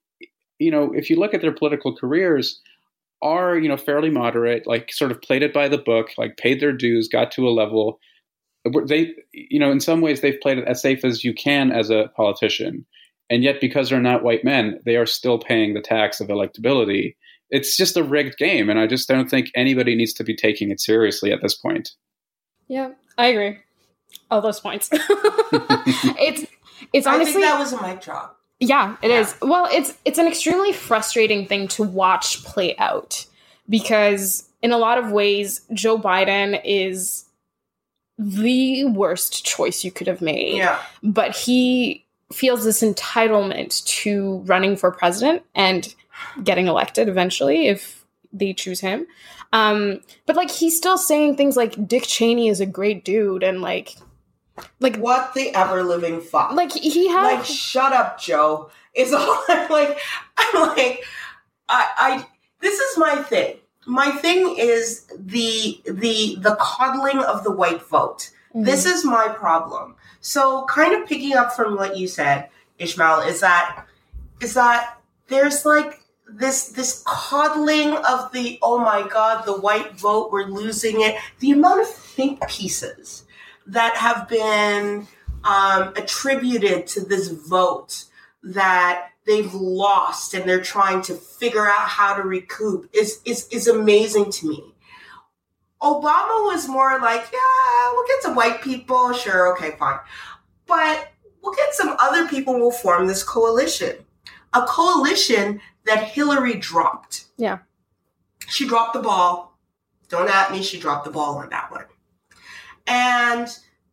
you 0.59 0.71
know, 0.71 0.93
if 0.93 1.09
you 1.09 1.17
look 1.17 1.33
at 1.33 1.41
their 1.41 1.53
political 1.53 1.95
careers, 1.95 2.61
are 3.21 3.57
you 3.57 3.69
know 3.69 3.77
fairly 3.77 4.09
moderate, 4.09 4.67
like 4.67 4.91
sort 4.91 5.11
of 5.11 5.21
played 5.21 5.43
it 5.43 5.53
by 5.53 5.67
the 5.67 5.77
book, 5.77 6.09
like 6.17 6.37
paid 6.37 6.59
their 6.59 6.73
dues, 6.73 7.07
got 7.07 7.31
to 7.31 7.47
a 7.47 7.51
level 7.51 7.99
they 8.85 9.13
you 9.31 9.59
know 9.59 9.71
in 9.71 9.79
some 9.79 10.01
ways 10.01 10.21
they've 10.21 10.39
played 10.41 10.57
it 10.57 10.67
as 10.67 10.81
safe 10.81 11.03
as 11.03 11.23
you 11.23 11.33
can 11.33 11.71
as 11.71 11.89
a 11.89 12.09
politician. 12.15 12.85
And 13.29 13.43
yet 13.43 13.61
because 13.61 13.89
they're 13.89 13.99
not 13.99 14.23
white 14.23 14.43
men 14.43 14.79
they 14.85 14.95
are 14.95 15.05
still 15.05 15.39
paying 15.39 15.73
the 15.73 15.81
tax 15.81 16.19
of 16.19 16.27
electability. 16.27 17.15
It's 17.49 17.77
just 17.77 17.97
a 17.97 18.03
rigged 18.03 18.37
game 18.37 18.69
and 18.69 18.79
i 18.79 18.87
just 18.87 19.07
don't 19.07 19.29
think 19.29 19.51
anybody 19.55 19.95
needs 19.95 20.13
to 20.13 20.23
be 20.23 20.35
taking 20.35 20.71
it 20.71 20.79
seriously 20.79 21.31
at 21.31 21.41
this 21.41 21.55
point. 21.55 21.91
Yeah 22.67 22.91
i 23.17 23.27
agree. 23.27 23.59
All 24.29 24.41
those 24.41 24.59
points. 24.59 24.89
It's 26.19 26.45
it's 26.91 27.07
honestly 27.07 27.41
that 27.41 27.59
was 27.59 27.73
a 27.73 27.81
mic 27.81 28.01
drop. 28.01 28.39
Yeah 28.59 28.95
it 29.01 29.09
yeah. 29.09 29.19
is. 29.19 29.35
well 29.41 29.67
it's 29.71 29.97
it's 30.05 30.17
an 30.17 30.27
extremely 30.27 30.71
frustrating 30.71 31.47
thing 31.47 31.67
to 31.69 31.83
watch 31.83 32.43
play 32.43 32.75
out 32.77 33.25
because 33.69 34.49
in 34.61 34.71
a 34.71 34.77
lot 34.77 34.97
of 34.97 35.11
ways 35.11 35.61
joe 35.73 35.97
biden 35.97 36.59
is 36.63 37.25
the 38.17 38.85
worst 38.85 39.45
choice 39.45 39.83
you 39.83 39.91
could 39.91 40.07
have 40.07 40.21
made. 40.21 40.57
Yeah. 40.57 40.81
But 41.01 41.35
he 41.35 42.05
feels 42.31 42.63
this 42.63 42.81
entitlement 42.81 43.83
to 43.85 44.39
running 44.45 44.75
for 44.75 44.91
president 44.91 45.43
and 45.55 45.93
getting 46.43 46.67
elected 46.67 47.07
eventually 47.07 47.67
if 47.67 48.05
they 48.31 48.53
choose 48.53 48.79
him. 48.79 49.05
Um, 49.51 50.01
but 50.25 50.35
like 50.35 50.49
he's 50.49 50.75
still 50.75 50.97
saying 50.97 51.35
things 51.35 51.55
like 51.55 51.87
Dick 51.87 52.03
Cheney 52.03 52.49
is 52.49 52.59
a 52.59 52.65
great 52.65 53.05
dude 53.05 53.43
and 53.43 53.61
like 53.61 53.95
like 54.79 54.97
what 54.97 55.33
the 55.33 55.53
ever 55.55 55.83
living 55.83 56.21
fuck. 56.21 56.51
Like 56.53 56.71
he 56.71 57.07
has 57.09 57.37
like 57.37 57.45
shut 57.45 57.93
up, 57.93 58.19
Joe. 58.19 58.71
Is 58.93 59.13
all 59.13 59.43
I'm 59.49 59.69
like 59.69 59.99
I'm 60.37 60.69
like 60.69 61.03
I 61.69 61.87
I 61.97 62.27
this 62.61 62.79
is 62.79 62.97
my 62.97 63.15
thing 63.23 63.57
my 63.85 64.11
thing 64.11 64.55
is 64.57 65.05
the 65.17 65.81
the 65.85 66.37
the 66.39 66.57
coddling 66.59 67.19
of 67.19 67.43
the 67.43 67.51
white 67.51 67.83
vote. 67.83 68.29
Mm-hmm. 68.49 68.63
This 68.63 68.85
is 68.85 69.03
my 69.03 69.27
problem. 69.29 69.95
So 70.21 70.65
kind 70.65 70.93
of 70.93 71.07
picking 71.07 71.33
up 71.33 71.53
from 71.53 71.75
what 71.75 71.97
you 71.97 72.07
said, 72.07 72.49
Ishmael, 72.79 73.21
is 73.21 73.41
that 73.41 73.85
is 74.41 74.53
that 74.53 74.97
there's 75.27 75.65
like 75.65 76.01
this 76.27 76.69
this 76.69 77.03
coddling 77.05 77.93
of 77.93 78.31
the 78.31 78.59
oh 78.61 78.79
my 78.79 79.07
god, 79.07 79.45
the 79.45 79.59
white 79.59 79.93
vote, 79.93 80.31
we're 80.31 80.45
losing 80.45 81.01
it. 81.01 81.17
The 81.39 81.51
amount 81.51 81.81
of 81.81 81.87
think 81.87 82.47
pieces 82.47 83.25
that 83.67 83.95
have 83.97 84.27
been 84.27 85.07
um, 85.43 85.93
attributed 85.95 86.87
to 86.87 87.01
this 87.01 87.29
vote 87.29 88.05
that 88.43 89.09
they've 89.25 89.53
lost 89.53 90.33
and 90.33 90.47
they're 90.47 90.61
trying 90.61 91.01
to 91.03 91.15
figure 91.15 91.65
out 91.65 91.87
how 91.87 92.15
to 92.15 92.23
recoup 92.23 92.89
is 92.93 93.21
is 93.25 93.47
is 93.49 93.67
amazing 93.67 94.31
to 94.31 94.49
me. 94.49 94.73
Obama 95.81 96.45
was 96.45 96.67
more 96.67 96.97
like, 97.01 97.27
yeah, 97.33 97.91
we'll 97.91 98.07
get 98.07 98.23
some 98.23 98.35
white 98.35 98.61
people, 98.61 99.11
sure, 99.11 99.53
okay, 99.53 99.75
fine. 99.77 99.99
But 100.65 101.11
we'll 101.41 101.53
get 101.53 101.73
some 101.73 101.95
other 101.99 102.25
people, 102.27 102.53
we'll 102.53 102.71
form 102.71 103.05
this 103.05 103.21
coalition. 103.21 103.97
A 104.53 104.61
coalition 104.65 105.59
that 105.85 106.03
Hillary 106.03 106.55
dropped. 106.55 107.25
Yeah. 107.37 107.59
She 108.47 108.65
dropped 108.65 108.93
the 108.93 109.01
ball. 109.01 109.57
Don't 110.07 110.29
at 110.29 110.51
me, 110.51 110.63
she 110.63 110.79
dropped 110.79 111.03
the 111.03 111.11
ball 111.11 111.37
on 111.37 111.49
that 111.49 111.69
one. 111.69 111.85
And 112.87 113.47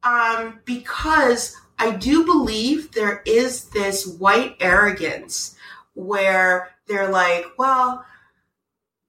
um, 0.05 0.61
because 0.65 1.57
I 1.81 1.93
do 1.93 2.27
believe 2.27 2.93
there 2.93 3.23
is 3.25 3.71
this 3.71 4.07
white 4.07 4.57
arrogance 4.61 5.57
where 5.95 6.69
they're 6.87 7.09
like, 7.09 7.47
well, 7.57 8.05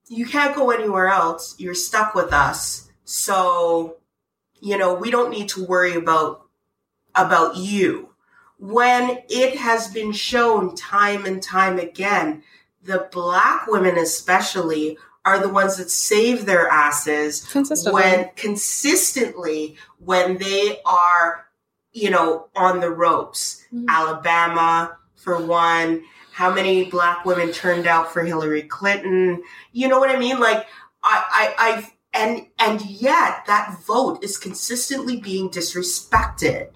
you 0.08 0.26
can't 0.26 0.56
go 0.56 0.72
anywhere 0.72 1.10
else. 1.10 1.54
You're 1.60 1.76
stuck 1.76 2.16
with 2.16 2.32
us. 2.32 2.90
So, 3.04 3.98
you 4.62 4.78
know, 4.78 4.94
we 4.94 5.12
don't 5.12 5.32
need 5.32 5.50
to 5.50 5.66
worry 5.66 5.96
about 5.96 6.46
about 7.14 7.58
you. 7.58 8.10
When 8.58 9.20
it 9.30 9.58
has 9.58 9.90
been 9.90 10.14
shown 10.14 10.74
time 10.74 11.26
and 11.26 11.44
time 11.44 11.78
again, 11.78 12.42
the 12.82 13.10
black 13.12 13.68
women 13.68 13.98
especially 13.98 14.98
are 15.26 15.40
the 15.40 15.50
ones 15.50 15.76
that 15.76 15.92
save 15.92 16.46
their 16.46 16.70
asses 16.70 17.46
consistently. 17.52 18.02
when 18.02 18.30
consistently 18.38 19.76
when 20.00 20.38
they 20.38 20.80
are 20.86 21.48
you 21.94 22.10
know, 22.10 22.48
on 22.56 22.80
the 22.80 22.90
ropes. 22.90 23.64
Mm-hmm. 23.74 23.86
Alabama, 23.90 24.98
for 25.16 25.44
one. 25.44 26.04
How 26.34 26.54
many 26.54 26.86
black 26.86 27.26
women 27.26 27.52
turned 27.52 27.88
out 27.88 28.12
for 28.12 28.24
Hillary 28.24 28.64
Clinton? 28.64 29.44
You 29.74 29.88
know 29.88 30.00
what 30.00 30.10
I 30.10 30.18
mean? 30.18 30.40
Like, 30.40 30.66
I, 31.04 31.26
I, 31.30 31.54
I, 31.58 31.92
and, 32.14 32.48
and 32.58 32.82
yet 32.90 33.44
that 33.48 33.78
vote 33.86 34.24
is 34.24 34.38
consistently 34.38 35.18
being 35.18 35.50
disrespected. 35.50 36.70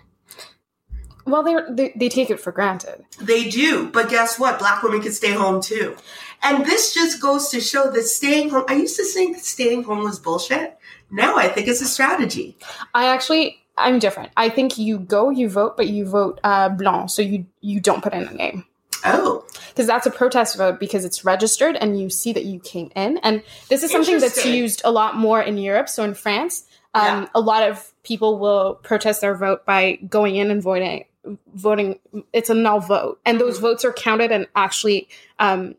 Well, 1.25 1.41
they 1.41 1.91
they 1.95 2.07
take 2.07 2.29
it 2.29 2.39
for 2.39 2.51
granted. 2.51 3.03
They 3.19 3.49
do, 3.49 3.89
but 3.89 4.09
guess 4.09 4.37
what? 4.37 4.59
Black 4.59 4.83
women 4.83 5.01
can 5.01 5.11
stay 5.11 5.31
home 5.31 5.59
too, 5.59 5.97
and 6.43 6.63
this 6.63 6.93
just 6.93 7.19
goes 7.19 7.49
to 7.49 7.59
show 7.59 7.89
that 7.89 8.03
staying 8.03 8.51
home. 8.51 8.65
I 8.67 8.75
used 8.75 8.95
to 8.97 9.03
think 9.03 9.37
staying 9.39 9.83
home 9.85 10.03
was 10.03 10.19
bullshit. 10.19 10.77
Now 11.09 11.35
I 11.35 11.47
think 11.47 11.67
it's 11.67 11.81
a 11.81 11.87
strategy. 11.87 12.57
I 12.93 13.07
actually 13.07 13.64
I'm 13.77 13.99
different. 13.99 14.31
I 14.38 14.49
think 14.49 14.77
you 14.77 14.99
go, 14.99 15.30
you 15.30 15.49
vote, 15.49 15.76
but 15.77 15.88
you 15.88 16.06
vote 16.06 16.39
uh, 16.43 16.69
blanc, 16.69 17.10
so 17.10 17.22
you 17.22 17.45
you 17.61 17.80
don't 17.80 18.03
put 18.03 18.14
in 18.14 18.23
a 18.23 18.34
name. 18.34 18.65
Oh, 19.03 19.45
because 19.69 19.88
that's 19.88 20.07
a 20.07 20.11
protest 20.11 20.57
vote 20.57 20.80
because 20.80 21.06
it's 21.06 21.23
registered 21.26 21.76
and 21.76 21.99
you 21.99 22.10
see 22.10 22.34
that 22.34 22.45
you 22.45 22.60
came 22.60 22.91
in. 22.95 23.18
And 23.19 23.43
this 23.69 23.84
is 23.84 23.91
something 23.91 24.19
that's 24.19 24.45
used 24.45 24.81
a 24.84 24.91
lot 24.91 25.15
more 25.15 25.41
in 25.41 25.57
Europe. 25.57 25.89
So 25.89 26.03
in 26.03 26.15
France, 26.15 26.65
um, 26.93 27.23
yeah. 27.23 27.27
a 27.35 27.41
lot 27.41 27.69
of 27.69 27.91
people 28.03 28.39
will 28.39 28.76
protest 28.76 29.22
their 29.22 29.35
vote 29.35 29.65
by 29.65 29.97
going 30.10 30.38
in 30.38 30.49
and 30.49 30.64
voting. 30.64 31.06
Voting, 31.56 31.99
it's 32.34 32.52
a 32.52 32.53
null 32.53 32.80
vote, 32.80 33.19
and 33.26 33.41
those 33.41 33.56
mm-hmm. 33.56 33.65
votes 33.65 33.84
are 33.84 33.91
counted 33.91 34.31
and 34.31 34.45
actually 34.56 35.10
um, 35.39 35.73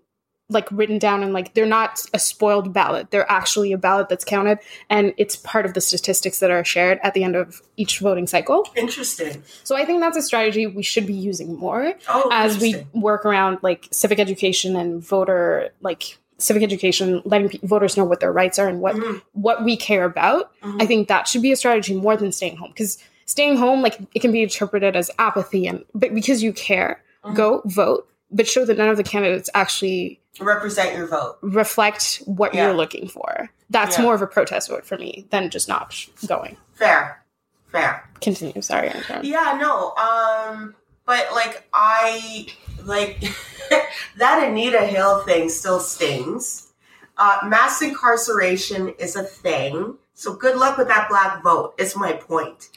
like 0.48 0.68
written 0.70 0.98
down 0.98 1.22
and 1.22 1.32
like 1.32 1.54
they're 1.54 1.66
not 1.66 2.00
a 2.14 2.18
spoiled 2.18 2.72
ballot 2.72 3.10
they're 3.10 3.30
actually 3.30 3.72
a 3.72 3.78
ballot 3.78 4.08
that's 4.08 4.24
counted 4.24 4.58
and 4.88 5.12
it's 5.16 5.36
part 5.36 5.66
of 5.66 5.74
the 5.74 5.80
statistics 5.80 6.38
that 6.38 6.50
are 6.50 6.64
shared 6.64 7.00
at 7.02 7.14
the 7.14 7.24
end 7.24 7.34
of 7.34 7.60
each 7.76 7.98
voting 7.98 8.26
cycle 8.26 8.68
interesting 8.76 9.42
so 9.64 9.76
i 9.76 9.84
think 9.84 10.00
that's 10.00 10.16
a 10.16 10.22
strategy 10.22 10.66
we 10.66 10.82
should 10.82 11.06
be 11.06 11.14
using 11.14 11.56
more 11.56 11.94
oh, 12.08 12.28
as 12.32 12.58
we 12.58 12.76
work 12.92 13.24
around 13.24 13.58
like 13.62 13.88
civic 13.90 14.18
education 14.18 14.76
and 14.76 15.02
voter 15.02 15.70
like 15.80 16.18
civic 16.38 16.62
education 16.62 17.22
letting 17.24 17.48
p- 17.48 17.60
voters 17.62 17.96
know 17.96 18.04
what 18.04 18.20
their 18.20 18.32
rights 18.32 18.58
are 18.58 18.68
and 18.68 18.80
what 18.80 18.94
mm-hmm. 18.94 19.18
what 19.32 19.64
we 19.64 19.76
care 19.76 20.04
about 20.04 20.52
mm-hmm. 20.62 20.80
i 20.80 20.86
think 20.86 21.08
that 21.08 21.26
should 21.26 21.42
be 21.42 21.50
a 21.50 21.56
strategy 21.56 21.94
more 21.94 22.16
than 22.16 22.30
staying 22.30 22.56
home 22.56 22.70
because 22.70 22.98
staying 23.24 23.56
home 23.56 23.82
like 23.82 23.98
it 24.14 24.20
can 24.20 24.30
be 24.30 24.42
interpreted 24.42 24.94
as 24.94 25.10
apathy 25.18 25.66
and 25.66 25.84
but 25.94 26.14
because 26.14 26.42
you 26.42 26.52
care 26.52 27.02
mm-hmm. 27.24 27.34
go 27.34 27.62
vote 27.64 28.08
but 28.30 28.46
show 28.46 28.64
that 28.64 28.76
none 28.76 28.88
of 28.88 28.96
the 28.96 29.04
candidates 29.04 29.48
actually 29.54 30.20
represent 30.40 30.96
your 30.96 31.06
vote, 31.06 31.38
reflect 31.40 32.22
what 32.26 32.54
yeah. 32.54 32.66
you're 32.66 32.76
looking 32.76 33.08
for. 33.08 33.50
That's 33.70 33.98
yeah. 33.98 34.04
more 34.04 34.14
of 34.14 34.22
a 34.22 34.26
protest 34.26 34.68
vote 34.68 34.84
for 34.84 34.96
me 34.98 35.26
than 35.30 35.50
just 35.50 35.68
not 35.68 35.94
going. 36.26 36.56
Fair, 36.74 37.22
fair. 37.66 38.08
Continue. 38.20 38.62
Sorry, 38.62 38.92
Yeah, 39.22 39.58
no. 39.60 39.94
Um, 39.96 40.74
but 41.04 41.32
like 41.32 41.68
I 41.72 42.46
like 42.84 43.20
that 44.18 44.48
Anita 44.48 44.86
Hill 44.86 45.22
thing 45.22 45.48
still 45.48 45.80
stings. 45.80 46.72
Uh, 47.18 47.38
mass 47.46 47.80
incarceration 47.80 48.90
is 48.98 49.16
a 49.16 49.22
thing. 49.22 49.96
So 50.14 50.34
good 50.34 50.56
luck 50.56 50.76
with 50.78 50.88
that 50.88 51.08
black 51.08 51.42
vote. 51.42 51.74
Is 51.78 51.96
my 51.96 52.12
point. 52.12 52.68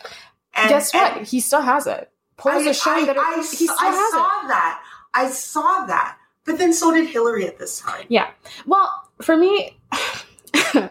And, 0.54 0.70
Guess 0.70 0.94
what? 0.94 1.18
And 1.18 1.28
he 1.28 1.40
still 1.40 1.62
has 1.62 1.88
it. 1.88 2.12
Polls 2.38 2.66
are 2.66 2.74
showing 2.74 3.06
that 3.06 3.18
it, 3.18 3.22
I, 3.22 3.36
he 3.38 3.44
still 3.44 3.76
I 3.80 3.86
has 3.86 4.12
saw 4.12 4.46
it. 4.46 4.48
that. 4.48 4.84
I 5.14 5.30
saw 5.30 5.86
that. 5.86 6.18
But 6.46 6.58
then 6.58 6.74
so 6.74 6.94
did 6.94 7.08
Hillary 7.08 7.46
at 7.48 7.60
this 7.60 7.80
time. 7.80 8.06
Yeah. 8.10 8.30
Well, 8.66 8.90
for 9.22 9.38
me, 9.38 9.78
when 10.74 10.90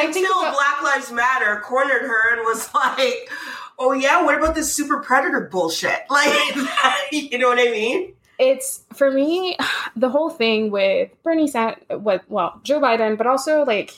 I 0.00 0.10
think 0.12 0.28
about- 0.28 0.54
Black 0.54 0.82
Lives 0.82 1.12
Matter 1.12 1.60
cornered 1.64 2.02
her 2.02 2.32
and 2.34 2.42
was 2.44 2.72
like, 2.74 3.28
"Oh 3.78 3.92
yeah, 3.92 4.22
what 4.24 4.36
about 4.36 4.54
this 4.54 4.72
super 4.74 5.00
predator 5.00 5.48
bullshit?" 5.50 6.00
Like, 6.10 6.32
you 7.12 7.38
know 7.38 7.48
what 7.48 7.58
I 7.58 7.70
mean? 7.70 8.14
It's 8.38 8.84
for 8.94 9.10
me 9.10 9.56
the 9.96 10.08
whole 10.08 10.30
thing 10.30 10.70
with 10.70 11.10
Bernie 11.22 11.46
Sanders, 11.48 11.82
what 11.98 12.24
well 12.28 12.60
Joe 12.64 12.80
Biden, 12.80 13.16
but 13.16 13.26
also 13.26 13.64
like 13.64 13.92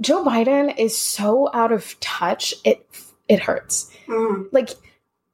Joe 0.00 0.24
Biden 0.24 0.76
is 0.78 0.96
so 0.98 1.48
out 1.54 1.72
of 1.72 1.98
touch. 2.00 2.54
It 2.64 2.86
it 3.28 3.40
hurts. 3.40 3.90
Mm. 4.08 4.48
Like 4.52 4.70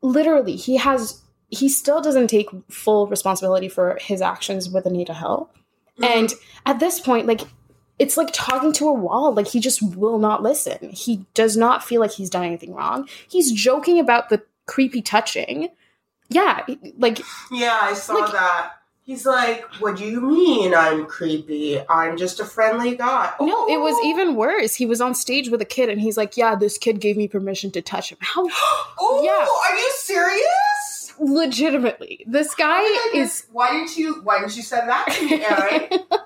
literally, 0.02 0.56
he 0.56 0.76
has 0.76 1.22
he 1.48 1.68
still 1.68 2.00
doesn't 2.00 2.28
take 2.28 2.48
full 2.68 3.06
responsibility 3.06 3.68
for 3.68 3.98
his 4.00 4.20
actions 4.20 4.68
with 4.68 4.86
Anita 4.86 5.14
Hill. 5.14 5.50
Mm-hmm. 5.98 6.04
And 6.04 6.34
at 6.66 6.78
this 6.78 7.00
point, 7.00 7.26
like 7.26 7.40
it's 7.98 8.16
like 8.16 8.30
talking 8.32 8.72
to 8.74 8.88
a 8.88 8.92
wall. 8.92 9.34
Like 9.34 9.48
he 9.48 9.60
just 9.60 9.82
will 9.96 10.18
not 10.18 10.42
listen. 10.42 10.90
He 10.90 11.26
does 11.34 11.56
not 11.56 11.82
feel 11.82 12.00
like 12.00 12.12
he's 12.12 12.30
done 12.30 12.44
anything 12.44 12.74
wrong. 12.74 13.08
He's 13.28 13.52
joking 13.52 13.98
about 13.98 14.28
the 14.28 14.42
creepy 14.66 15.02
touching. 15.02 15.68
Yeah, 16.28 16.64
like 16.98 17.20
Yeah, 17.50 17.78
I 17.80 17.94
saw 17.94 18.14
like, 18.14 18.32
that. 18.32 18.72
He's 19.02 19.24
like, 19.24 19.64
"What 19.80 19.96
do 19.96 20.04
you 20.04 20.20
mean 20.20 20.74
I'm 20.74 21.06
creepy? 21.06 21.80
I'm 21.88 22.18
just 22.18 22.40
a 22.40 22.44
friendly 22.44 22.94
guy." 22.94 23.32
Oh. 23.40 23.46
No, 23.46 23.66
it 23.66 23.80
was 23.80 23.94
oh. 23.96 24.06
even 24.06 24.34
worse. 24.34 24.74
He 24.74 24.84
was 24.84 25.00
on 25.00 25.14
stage 25.14 25.48
with 25.48 25.62
a 25.62 25.64
kid, 25.64 25.88
and 25.88 25.98
he's 25.98 26.18
like, 26.18 26.36
"Yeah, 26.36 26.54
this 26.54 26.76
kid 26.76 27.00
gave 27.00 27.16
me 27.16 27.26
permission 27.26 27.70
to 27.70 27.80
touch 27.80 28.12
him." 28.12 28.18
How? 28.20 28.46
oh, 29.00 29.22
yeah. 29.24 29.72
Are 29.72 29.76
you 29.78 29.90
serious? 29.96 30.77
Legitimately, 31.20 32.24
this 32.26 32.48
oh 32.52 32.54
guy 32.58 33.18
is. 33.18 33.46
Why 33.52 33.72
didn't 33.72 33.96
you? 33.96 34.20
Why 34.22 34.40
didn't 34.40 34.56
you 34.56 34.62
send 34.62 34.88
that 34.88 35.06
to 35.06 35.24
me, 35.24 35.44
Aaron? 35.44 36.04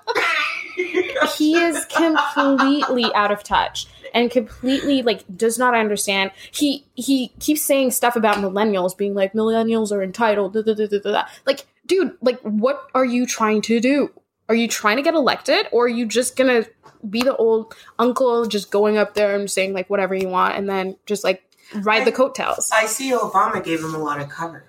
he 1.37 1.55
is 1.55 1.85
completely 1.85 3.05
out 3.13 3.31
of 3.31 3.43
touch 3.43 3.87
and 4.13 4.31
completely 4.31 5.01
like 5.01 5.23
does 5.35 5.57
not 5.57 5.73
understand. 5.73 6.31
He 6.51 6.85
he 6.95 7.29
keeps 7.39 7.61
saying 7.61 7.91
stuff 7.91 8.15
about 8.15 8.37
millennials 8.37 8.97
being 8.97 9.13
like 9.13 9.33
millennials 9.33 9.91
are 9.91 10.03
entitled. 10.03 10.53
Da, 10.53 10.61
da, 10.61 10.73
da, 10.73 11.25
like, 11.45 11.65
dude, 11.85 12.15
like 12.21 12.39
what 12.41 12.87
are 12.93 13.05
you 13.05 13.25
trying 13.25 13.61
to 13.63 13.79
do? 13.79 14.11
Are 14.49 14.55
you 14.55 14.67
trying 14.67 14.97
to 14.97 15.03
get 15.03 15.13
elected, 15.13 15.67
or 15.71 15.85
are 15.85 15.89
you 15.89 16.05
just 16.05 16.35
gonna 16.35 16.65
be 17.09 17.21
the 17.21 17.35
old 17.35 17.73
uncle 17.97 18.45
just 18.45 18.71
going 18.71 18.97
up 18.97 19.13
there 19.13 19.35
and 19.35 19.49
saying 19.49 19.73
like 19.73 19.89
whatever 19.89 20.13
you 20.15 20.27
want, 20.27 20.55
and 20.55 20.69
then 20.69 20.97
just 21.05 21.23
like 21.23 21.43
ride 21.75 22.01
I, 22.01 22.05
the 22.05 22.11
coattails? 22.11 22.69
I 22.73 22.85
see 22.85 23.11
Obama 23.11 23.63
gave 23.63 23.79
him 23.79 23.95
a 23.95 23.99
lot 23.99 24.19
of 24.19 24.29
cover. 24.29 24.65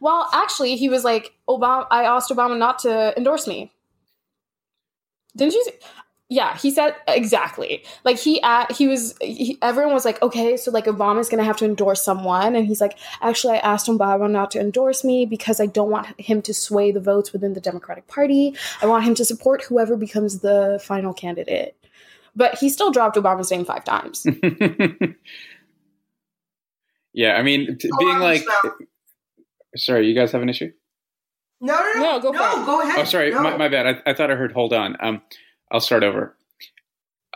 Well, 0.00 0.28
actually, 0.32 0.76
he 0.76 0.88
was 0.88 1.04
like, 1.04 1.32
Obama. 1.48 1.86
I 1.90 2.04
asked 2.04 2.30
Obama 2.30 2.58
not 2.58 2.78
to 2.80 3.16
endorse 3.16 3.46
me. 3.46 3.72
Didn't 5.36 5.54
you? 5.54 5.64
See? 5.64 5.72
Yeah, 6.32 6.56
he 6.56 6.70
said 6.70 6.94
exactly. 7.08 7.82
Like 8.04 8.16
he, 8.16 8.40
at, 8.42 8.70
he 8.70 8.86
was. 8.86 9.16
He, 9.20 9.58
everyone 9.62 9.92
was 9.92 10.04
like, 10.04 10.22
okay, 10.22 10.56
so 10.56 10.70
like 10.70 10.84
Obama's 10.84 11.28
gonna 11.28 11.42
have 11.42 11.56
to 11.56 11.64
endorse 11.64 12.04
someone, 12.04 12.54
and 12.54 12.66
he's 12.66 12.80
like, 12.80 12.96
actually, 13.20 13.54
I 13.54 13.58
asked 13.58 13.88
Obama 13.88 14.30
not 14.30 14.52
to 14.52 14.60
endorse 14.60 15.02
me 15.02 15.26
because 15.26 15.58
I 15.58 15.66
don't 15.66 15.90
want 15.90 16.06
him 16.20 16.40
to 16.42 16.54
sway 16.54 16.92
the 16.92 17.00
votes 17.00 17.32
within 17.32 17.54
the 17.54 17.60
Democratic 17.60 18.06
Party. 18.06 18.54
I 18.80 18.86
want 18.86 19.02
him 19.04 19.16
to 19.16 19.24
support 19.24 19.64
whoever 19.64 19.96
becomes 19.96 20.38
the 20.38 20.80
final 20.84 21.12
candidate. 21.12 21.76
But 22.36 22.58
he 22.58 22.68
still 22.68 22.92
dropped 22.92 23.16
Obama's 23.16 23.50
name 23.50 23.64
five 23.64 23.84
times. 23.84 24.24
yeah, 27.12 27.34
I 27.34 27.42
mean, 27.42 27.76
t- 27.76 27.90
being 27.98 28.18
like. 28.20 28.44
Sorry, 29.76 30.06
you 30.06 30.14
guys 30.14 30.32
have 30.32 30.42
an 30.42 30.48
issue? 30.48 30.70
No, 31.60 31.78
no, 31.78 31.92
no. 31.94 32.00
No, 32.00 32.20
go, 32.20 32.30
no, 32.30 32.64
go 32.64 32.80
ahead. 32.80 32.98
Oh, 32.98 33.04
sorry, 33.04 33.30
no. 33.30 33.42
my, 33.42 33.56
my, 33.56 33.68
bad. 33.68 33.86
I, 33.86 34.10
I, 34.10 34.14
thought 34.14 34.30
I 34.30 34.34
heard 34.34 34.52
hold 34.52 34.72
on. 34.72 34.96
Um, 35.00 35.20
I'll 35.70 35.80
start 35.80 36.02
over. 36.02 36.36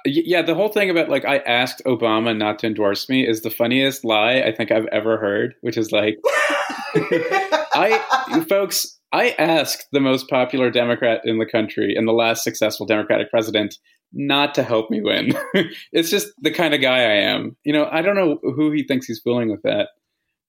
Yeah, 0.07 0.43
the 0.43 0.55
whole 0.55 0.69
thing 0.69 0.91
about 0.91 1.09
like 1.09 1.25
I 1.25 1.39
asked 1.39 1.83
Obama 1.87 2.37
not 2.37 2.59
to 2.61 2.67
endorse 2.67 3.09
me 3.09 3.27
is 3.27 3.41
the 3.41 3.51
funniest 3.51 4.05
lie 4.05 4.41
I 4.41 4.53
think 4.55 4.71
I've 4.71 4.87
ever 4.87 5.19
heard, 5.19 5.55
which 5.63 5.79
is 5.79 5.93
like 5.93 6.19
I 6.95 8.45
folks, 8.49 8.99
I 9.13 9.31
asked 9.39 9.87
the 9.93 10.01
most 10.01 10.29
popular 10.29 10.71
Democrat 10.71 11.23
in 11.25 11.39
the 11.39 11.47
country 11.47 11.95
and 11.95 12.07
the 12.07 12.13
last 12.13 12.45
successful 12.45 12.85
Democratic 12.85 13.31
president 13.31 13.77
not 14.13 14.55
to 14.55 14.63
help 14.63 14.91
me 14.91 15.01
win. 15.01 15.33
it's 15.93 16.11
just 16.11 16.29
the 16.41 16.51
kind 16.51 16.75
of 16.75 16.81
guy 16.81 16.99
I 16.99 17.17
am. 17.17 17.57
You 17.65 17.73
know, 17.73 17.89
I 17.91 18.03
don't 18.03 18.15
know 18.15 18.39
who 18.43 18.71
he 18.71 18.85
thinks 18.85 19.07
he's 19.07 19.21
fooling 19.21 19.51
with 19.51 19.63
that, 19.63 19.89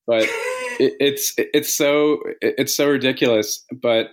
but 0.06 0.24
it, 0.80 0.94
it's 1.00 1.34
it's 1.38 1.76
so 1.76 2.20
it's 2.42 2.76
so 2.76 2.90
ridiculous. 2.90 3.64
But 3.72 4.08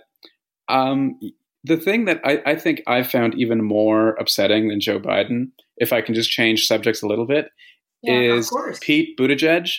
um, 0.69 1.19
the 1.63 1.77
thing 1.77 2.05
that 2.05 2.21
I, 2.23 2.41
I 2.45 2.55
think 2.55 2.81
I 2.87 3.03
found 3.03 3.35
even 3.35 3.63
more 3.63 4.11
upsetting 4.11 4.69
than 4.69 4.79
Joe 4.79 4.99
Biden, 4.99 5.51
if 5.77 5.93
I 5.93 6.01
can 6.01 6.15
just 6.15 6.29
change 6.29 6.65
subjects 6.65 7.01
a 7.01 7.07
little 7.07 7.25
bit, 7.25 7.49
yeah, 8.01 8.35
is 8.35 8.51
Pete 8.81 9.17
Buttigieg. 9.17 9.69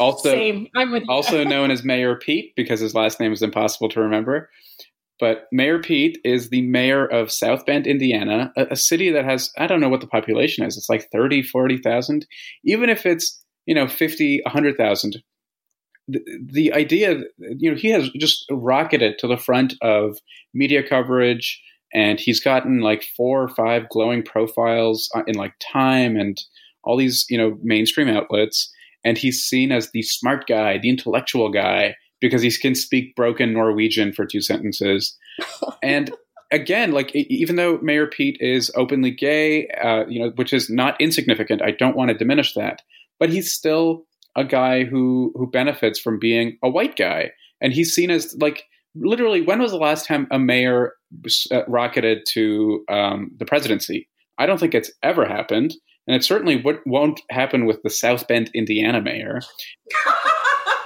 Also, 0.00 0.66
also 1.08 1.44
known 1.44 1.70
as 1.70 1.84
Mayor 1.84 2.16
Pete 2.16 2.52
because 2.56 2.80
his 2.80 2.94
last 2.94 3.20
name 3.20 3.32
is 3.32 3.40
impossible 3.40 3.88
to 3.90 4.00
remember. 4.00 4.50
But 5.18 5.46
Mayor 5.50 5.78
Pete 5.78 6.18
is 6.24 6.50
the 6.50 6.62
mayor 6.62 7.06
of 7.06 7.32
South 7.32 7.64
Bend, 7.64 7.86
Indiana, 7.86 8.52
a, 8.56 8.66
a 8.72 8.76
city 8.76 9.10
that 9.10 9.24
has, 9.24 9.50
I 9.56 9.66
don't 9.66 9.80
know 9.80 9.88
what 9.88 10.00
the 10.00 10.06
population 10.06 10.64
is. 10.64 10.76
It's 10.76 10.90
like 10.90 11.08
30, 11.10 11.42
40,000. 11.42 12.26
Even 12.64 12.90
if 12.90 13.06
it's, 13.06 13.42
you 13.64 13.74
know, 13.74 13.88
50, 13.88 14.42
100,000, 14.44 15.22
the, 16.08 16.72
idea, 16.72 17.20
you 17.38 17.70
know, 17.70 17.76
he 17.76 17.90
has 17.90 18.10
just 18.10 18.44
rocketed 18.50 19.18
to 19.18 19.26
the 19.26 19.36
front 19.36 19.74
of 19.82 20.18
media 20.54 20.86
coverage, 20.86 21.62
and 21.92 22.20
he's 22.20 22.40
gotten 22.40 22.80
like 22.80 23.04
four 23.16 23.42
or 23.42 23.48
five 23.48 23.88
glowing 23.88 24.22
profiles 24.22 25.10
uh, 25.14 25.22
in 25.26 25.34
like 25.34 25.54
Time 25.60 26.16
and 26.16 26.40
all 26.84 26.96
these, 26.96 27.24
you 27.28 27.38
know, 27.38 27.58
mainstream 27.62 28.08
outlets. 28.08 28.72
And 29.04 29.16
he's 29.16 29.42
seen 29.42 29.72
as 29.72 29.90
the 29.90 30.02
smart 30.02 30.46
guy, 30.46 30.78
the 30.78 30.90
intellectual 30.90 31.50
guy, 31.50 31.94
because 32.20 32.42
he 32.42 32.50
can 32.50 32.74
speak 32.74 33.14
broken 33.14 33.52
Norwegian 33.52 34.12
for 34.12 34.26
two 34.26 34.40
sentences. 34.40 35.16
and 35.82 36.12
again, 36.50 36.92
like 36.92 37.14
even 37.14 37.56
though 37.56 37.78
Mayor 37.82 38.06
Pete 38.06 38.38
is 38.40 38.70
openly 38.74 39.10
gay, 39.10 39.68
uh, 39.68 40.04
you 40.08 40.20
know, 40.20 40.30
which 40.36 40.52
is 40.52 40.70
not 40.70 41.00
insignificant, 41.00 41.62
I 41.62 41.70
don't 41.72 41.96
want 41.96 42.10
to 42.10 42.16
diminish 42.16 42.54
that, 42.54 42.82
but 43.18 43.30
he's 43.30 43.52
still 43.52 44.05
a 44.36 44.44
guy 44.44 44.84
who 44.84 45.32
who 45.36 45.50
benefits 45.50 45.98
from 45.98 46.18
being 46.18 46.56
a 46.62 46.68
white 46.70 46.94
guy, 46.96 47.30
and 47.60 47.72
he's 47.72 47.92
seen 47.94 48.10
as 48.10 48.36
like 48.40 48.64
literally. 48.94 49.40
When 49.42 49.60
was 49.60 49.72
the 49.72 49.78
last 49.78 50.06
time 50.06 50.26
a 50.30 50.38
mayor 50.38 50.92
uh, 51.50 51.62
rocketed 51.66 52.24
to 52.32 52.84
um, 52.88 53.30
the 53.38 53.44
presidency? 53.46 54.08
I 54.38 54.46
don't 54.46 54.60
think 54.60 54.74
it's 54.74 54.90
ever 55.02 55.24
happened. 55.26 55.74
and 56.06 56.14
it 56.14 56.22
certainly 56.22 56.56
w- 56.58 56.80
won't 56.86 57.20
happen 57.30 57.64
with 57.66 57.82
the 57.82 57.90
South 57.90 58.28
Bend, 58.28 58.50
Indiana 58.54 59.00
mayor. 59.00 59.40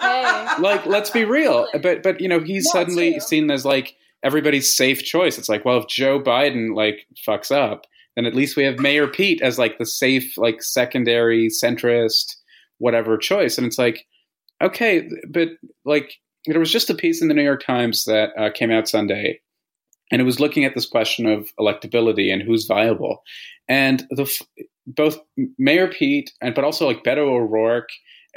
Hey. 0.01 0.47
Like, 0.61 0.87
let's 0.87 1.11
be 1.11 1.25
real. 1.25 1.67
But 1.83 2.03
but 2.03 2.21
you 2.21 2.29
know, 2.29 2.41
he's 2.41 2.65
No, 2.67 2.81
suddenly 2.81 3.13
true. 3.13 3.21
seen 3.21 3.51
as 3.51 3.65
like 3.65 3.95
everybody's 4.23 4.75
safe 4.75 5.03
choice. 5.03 5.39
It's 5.39 5.49
like, 5.49 5.65
well, 5.65 5.79
if 5.79 5.89
Joe 5.89 6.21
Biden 6.21 6.75
like 6.75 7.07
fucks 7.27 7.51
up, 7.51 7.87
then 8.17 8.27
at 8.27 8.35
least 8.35 8.57
we 8.57 8.65
have 8.65 8.79
Mayor 8.79 9.07
Pete 9.07 9.41
as 9.43 9.59
like 9.59 9.79
the 9.79 9.87
safe, 9.87 10.37
like 10.37 10.63
secondary 10.63 11.49
centrist, 11.49 12.37
whatever 12.81 13.17
choice. 13.17 13.57
And 13.57 13.67
it's 13.67 13.79
like, 13.79 14.05
okay, 14.61 15.09
but 15.29 15.49
like 15.85 16.13
there 16.47 16.59
was 16.59 16.73
just 16.73 16.91
a 16.91 16.95
piece 16.95 17.23
in 17.23 17.29
the 17.29 17.35
New 17.35 17.45
York 17.45 17.63
Times 17.65 18.07
that 18.07 18.31
uh, 18.37 18.51
came 18.53 18.71
out 18.73 18.89
Sunday, 18.89 19.41
and 20.11 20.21
it 20.21 20.25
was 20.25 20.41
looking 20.41 20.65
at 20.65 20.75
this 20.75 20.87
question 20.87 21.27
of 21.27 21.49
electability 21.61 22.33
and 22.33 22.43
who's 22.43 22.67
viable, 22.67 23.23
and 23.69 24.05
the 24.11 24.29
both 24.87 25.21
Mayor 25.59 25.87
Pete 25.89 26.33
and 26.41 26.55
but 26.55 26.65
also 26.65 26.87
like 26.87 27.05
Beto 27.05 27.19
O'Rourke, 27.29 27.91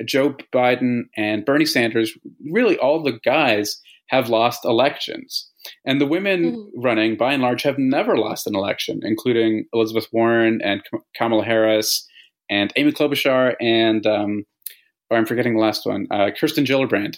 Joe 0.05 0.35
Biden, 0.53 1.03
and 1.17 1.45
Bernie 1.45 1.65
Sanders, 1.65 2.15
really 2.51 2.77
all 2.77 3.01
the 3.01 3.19
guys 3.25 3.81
have 4.07 4.29
lost 4.29 4.65
elections. 4.65 5.49
And 5.85 5.99
the 6.01 6.05
women 6.05 6.55
Mhm. 6.55 6.69
running, 6.75 7.15
by 7.15 7.33
and 7.33 7.41
large, 7.41 7.63
have 7.63 7.77
never 7.79 8.17
lost 8.17 8.45
an 8.47 8.55
election, 8.55 8.99
including 9.03 9.65
Elizabeth 9.73 10.07
Warren 10.11 10.59
and 10.61 10.83
Kamala 11.15 11.45
Harris 11.45 12.05
and 12.49 12.71
Amy 12.75 12.91
Klobuchar 12.91 13.55
and, 13.59 14.05
um, 14.05 14.45
or 15.09 15.17
I'm 15.17 15.25
forgetting 15.25 15.55
the 15.55 15.61
last 15.61 15.85
one, 15.85 16.07
uh, 16.11 16.31
Kirsten 16.37 16.65
Gillibrand. 16.65 17.17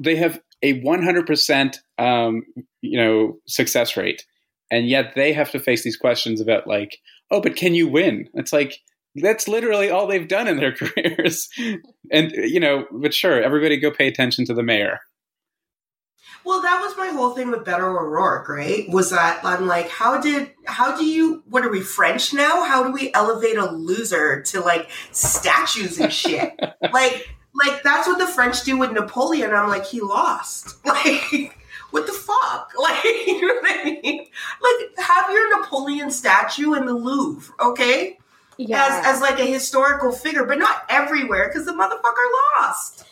They 0.00 0.16
have 0.16 0.40
a 0.62 0.80
100% 0.80 1.76
um, 1.98 2.42
you 2.80 2.98
know 2.98 3.38
success 3.46 3.96
rate, 3.96 4.24
and 4.70 4.88
yet 4.88 5.12
they 5.14 5.32
have 5.32 5.50
to 5.52 5.60
face 5.60 5.84
these 5.84 5.96
questions 5.96 6.40
about 6.40 6.66
like, 6.66 6.98
oh, 7.30 7.40
but 7.40 7.54
can 7.56 7.74
you 7.74 7.86
win? 7.86 8.28
It's 8.34 8.52
like 8.52 8.78
that's 9.16 9.46
literally 9.46 9.90
all 9.90 10.06
they've 10.06 10.26
done 10.26 10.48
in 10.48 10.56
their 10.56 10.72
careers, 10.76 11.48
and 12.10 12.32
you 12.32 12.60
know, 12.60 12.86
but 12.92 13.14
sure, 13.14 13.42
everybody 13.42 13.78
go 13.78 13.90
pay 13.90 14.08
attention 14.08 14.44
to 14.46 14.54
the 14.54 14.62
mayor. 14.62 15.00
Well, 16.44 16.60
that 16.60 16.80
was 16.82 16.94
my 16.96 17.08
whole 17.08 17.30
thing 17.30 17.50
with 17.50 17.64
Beto 17.64 17.80
O'Rourke, 17.80 18.48
right? 18.48 18.88
Was 18.90 19.10
that 19.10 19.40
I'm 19.44 19.66
like, 19.66 19.88
how 19.88 20.20
did, 20.20 20.50
how 20.64 20.96
do 20.96 21.06
you, 21.06 21.42
what 21.48 21.64
are 21.64 21.70
we 21.70 21.80
French 21.80 22.34
now? 22.34 22.64
How 22.64 22.84
do 22.84 22.92
we 22.92 23.12
elevate 23.14 23.56
a 23.56 23.70
loser 23.72 24.42
to 24.42 24.60
like 24.60 24.90
statues 25.10 25.98
and 25.98 26.12
shit? 26.12 26.52
like, 26.92 27.28
like 27.54 27.82
that's 27.82 28.06
what 28.06 28.18
the 28.18 28.26
French 28.26 28.62
do 28.62 28.76
with 28.76 28.92
Napoleon. 28.92 29.52
I'm 29.52 29.68
like, 29.68 29.86
he 29.86 30.00
lost. 30.00 30.76
Like, 30.84 31.58
what 31.90 32.06
the 32.06 32.12
fuck? 32.12 32.72
Like, 32.78 33.04
you 33.04 33.40
know 33.46 33.54
what 33.54 33.64
I 33.64 33.84
mean? 34.02 34.26
Like, 34.62 35.06
have 35.06 35.30
your 35.30 35.60
Napoleon 35.60 36.10
statue 36.10 36.74
in 36.74 36.86
the 36.86 36.92
Louvre, 36.94 37.54
okay? 37.60 38.18
Yeah. 38.58 39.00
As, 39.02 39.16
as 39.16 39.20
like 39.20 39.40
a 39.40 39.46
historical 39.46 40.12
figure, 40.12 40.44
but 40.44 40.58
not 40.58 40.84
everywhere 40.88 41.48
because 41.48 41.66
the 41.66 41.72
motherfucker 41.72 42.60
lost. 42.60 43.04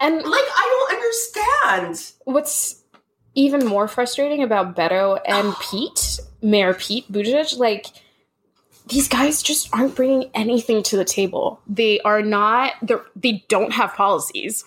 And 0.00 0.16
Like, 0.16 0.24
I 0.26 0.86
don't 0.88 0.96
understand. 1.84 2.12
what's 2.24 2.82
even 3.34 3.64
more 3.66 3.86
frustrating 3.86 4.42
about 4.42 4.74
Beto 4.74 5.20
and 5.26 5.54
Pete, 5.60 6.18
Mayor 6.42 6.74
Pete 6.74 7.10
Buttigieg, 7.12 7.58
like 7.58 7.86
these 8.88 9.06
guys 9.08 9.42
just 9.42 9.68
aren't 9.72 9.94
bringing 9.94 10.30
anything 10.34 10.82
to 10.84 10.96
the 10.96 11.04
table. 11.04 11.60
They 11.68 12.00
are 12.00 12.22
not. 12.22 12.72
They 12.82 12.94
they 13.14 13.44
don't 13.48 13.72
have 13.72 13.94
policies. 13.94 14.64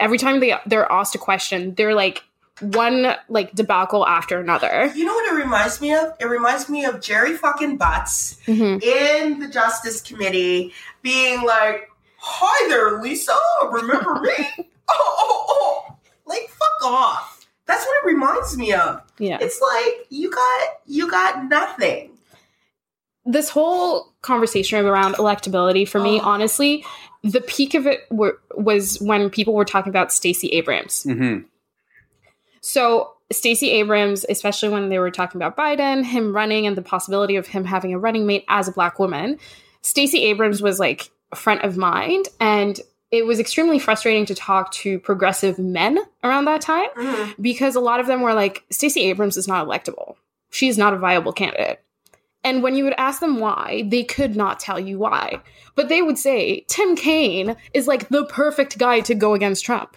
Every 0.00 0.16
time 0.18 0.40
they 0.40 0.54
they're 0.64 0.90
asked 0.90 1.14
a 1.14 1.18
question, 1.18 1.74
they're 1.74 1.94
like 1.94 2.22
one 2.60 3.14
like 3.28 3.52
debacle 3.54 4.06
after 4.06 4.38
another. 4.40 4.90
You 4.94 5.04
know 5.04 5.12
what 5.12 5.30
it 5.34 5.36
reminds 5.36 5.80
me 5.82 5.92
of? 5.92 6.14
It 6.18 6.24
reminds 6.26 6.70
me 6.70 6.86
of 6.86 7.02
Gerry 7.02 7.36
fucking 7.36 7.76
Butts 7.76 8.38
Mhm. 8.46 8.82
in 8.82 9.40
the 9.40 9.48
Justice 9.48 10.00
Committee 10.00 10.72
being 11.02 11.42
like, 11.42 11.90
Hi 12.28 12.68
there, 12.68 13.00
Lisa. 13.00 13.36
Remember 13.70 14.20
me? 14.20 14.32
oh, 14.58 14.66
oh, 14.90 15.44
oh. 15.48 15.96
Like, 16.26 16.48
fuck 16.48 16.90
off. 16.90 17.46
That's 17.66 17.84
what 17.86 17.96
it 18.02 18.06
reminds 18.06 18.56
me 18.56 18.72
of. 18.72 19.00
Yeah. 19.18 19.38
It's 19.40 19.60
like 19.60 20.06
you 20.10 20.30
got 20.30 20.68
you 20.86 21.10
got 21.10 21.44
nothing. 21.48 22.10
this 23.24 23.48
whole 23.48 24.12
conversation 24.22 24.84
around 24.84 25.14
electability 25.14 25.88
for 25.88 26.00
me, 26.00 26.20
Oh. 26.20 26.24
honestly, 26.24 26.84
the 27.24 27.40
peak 27.40 27.74
of 27.74 27.86
it 27.86 28.00
were, 28.10 28.38
was 28.56 29.00
when 29.00 29.30
people 29.30 29.54
were 29.54 29.64
talking 29.64 29.90
about 29.90 30.12
Stacey 30.12 30.48
Abrams. 30.48 31.02
hmm 31.04 31.38
So 32.60 33.12
Stacey 33.32 33.70
Abrams, 33.70 34.24
especially 34.28 34.68
when 34.68 34.88
they 34.90 34.98
were 35.00 35.10
talking 35.10 35.40
about 35.40 35.56
Biden, 35.56 36.04
him 36.04 36.34
running, 36.34 36.66
and 36.68 36.76
the 36.76 36.82
possibility 36.82 37.34
of 37.36 37.48
him 37.48 37.64
having 37.64 37.92
a 37.94 37.98
running 37.98 38.26
mate 38.26 38.44
as 38.48 38.68
a 38.68 38.72
black 38.72 38.98
woman, 39.00 39.38
Stacey 39.82 40.22
Abrams 40.24 40.62
was 40.62 40.78
like 40.78 41.10
front 41.34 41.62
of 41.62 41.76
mind, 41.76 42.26
and 42.40 42.80
it 43.10 43.24
was 43.26 43.38
extremely 43.40 43.78
frustrating 43.78 44.26
to 44.26 44.34
talk 44.34 44.72
to 44.72 44.98
progressive 45.00 45.58
men 45.58 45.98
around 46.24 46.44
that 46.46 46.60
time 46.60 46.88
Mhm. 46.96 47.34
because 47.40 47.74
a 47.76 47.80
lot 47.80 48.00
of 48.00 48.06
them 48.06 48.20
were 48.20 48.34
like, 48.34 48.64
Stacey 48.70 49.02
Abrams 49.02 49.36
is 49.36 49.46
not 49.48 49.66
electable. 49.66 50.16
She 50.50 50.68
is 50.68 50.76
not 50.78 50.92
a 50.94 50.98
viable 50.98 51.32
candidate. 51.32 51.80
And 52.44 52.62
when 52.62 52.74
you 52.76 52.84
would 52.84 52.94
ask 52.96 53.20
them 53.20 53.40
why, 53.40 53.84
they 53.88 54.04
could 54.04 54.36
not 54.36 54.60
tell 54.60 54.78
you 54.78 54.98
why. 54.98 55.40
But 55.74 55.88
they 55.88 56.00
would 56.02 56.18
say, 56.18 56.64
Tim 56.68 56.94
Kaine 56.96 57.56
is 57.74 57.86
like 57.88 58.08
the 58.08 58.24
perfect 58.24 58.78
guy 58.78 59.00
to 59.00 59.14
go 59.14 59.34
against 59.34 59.64
Trump. 59.64 59.96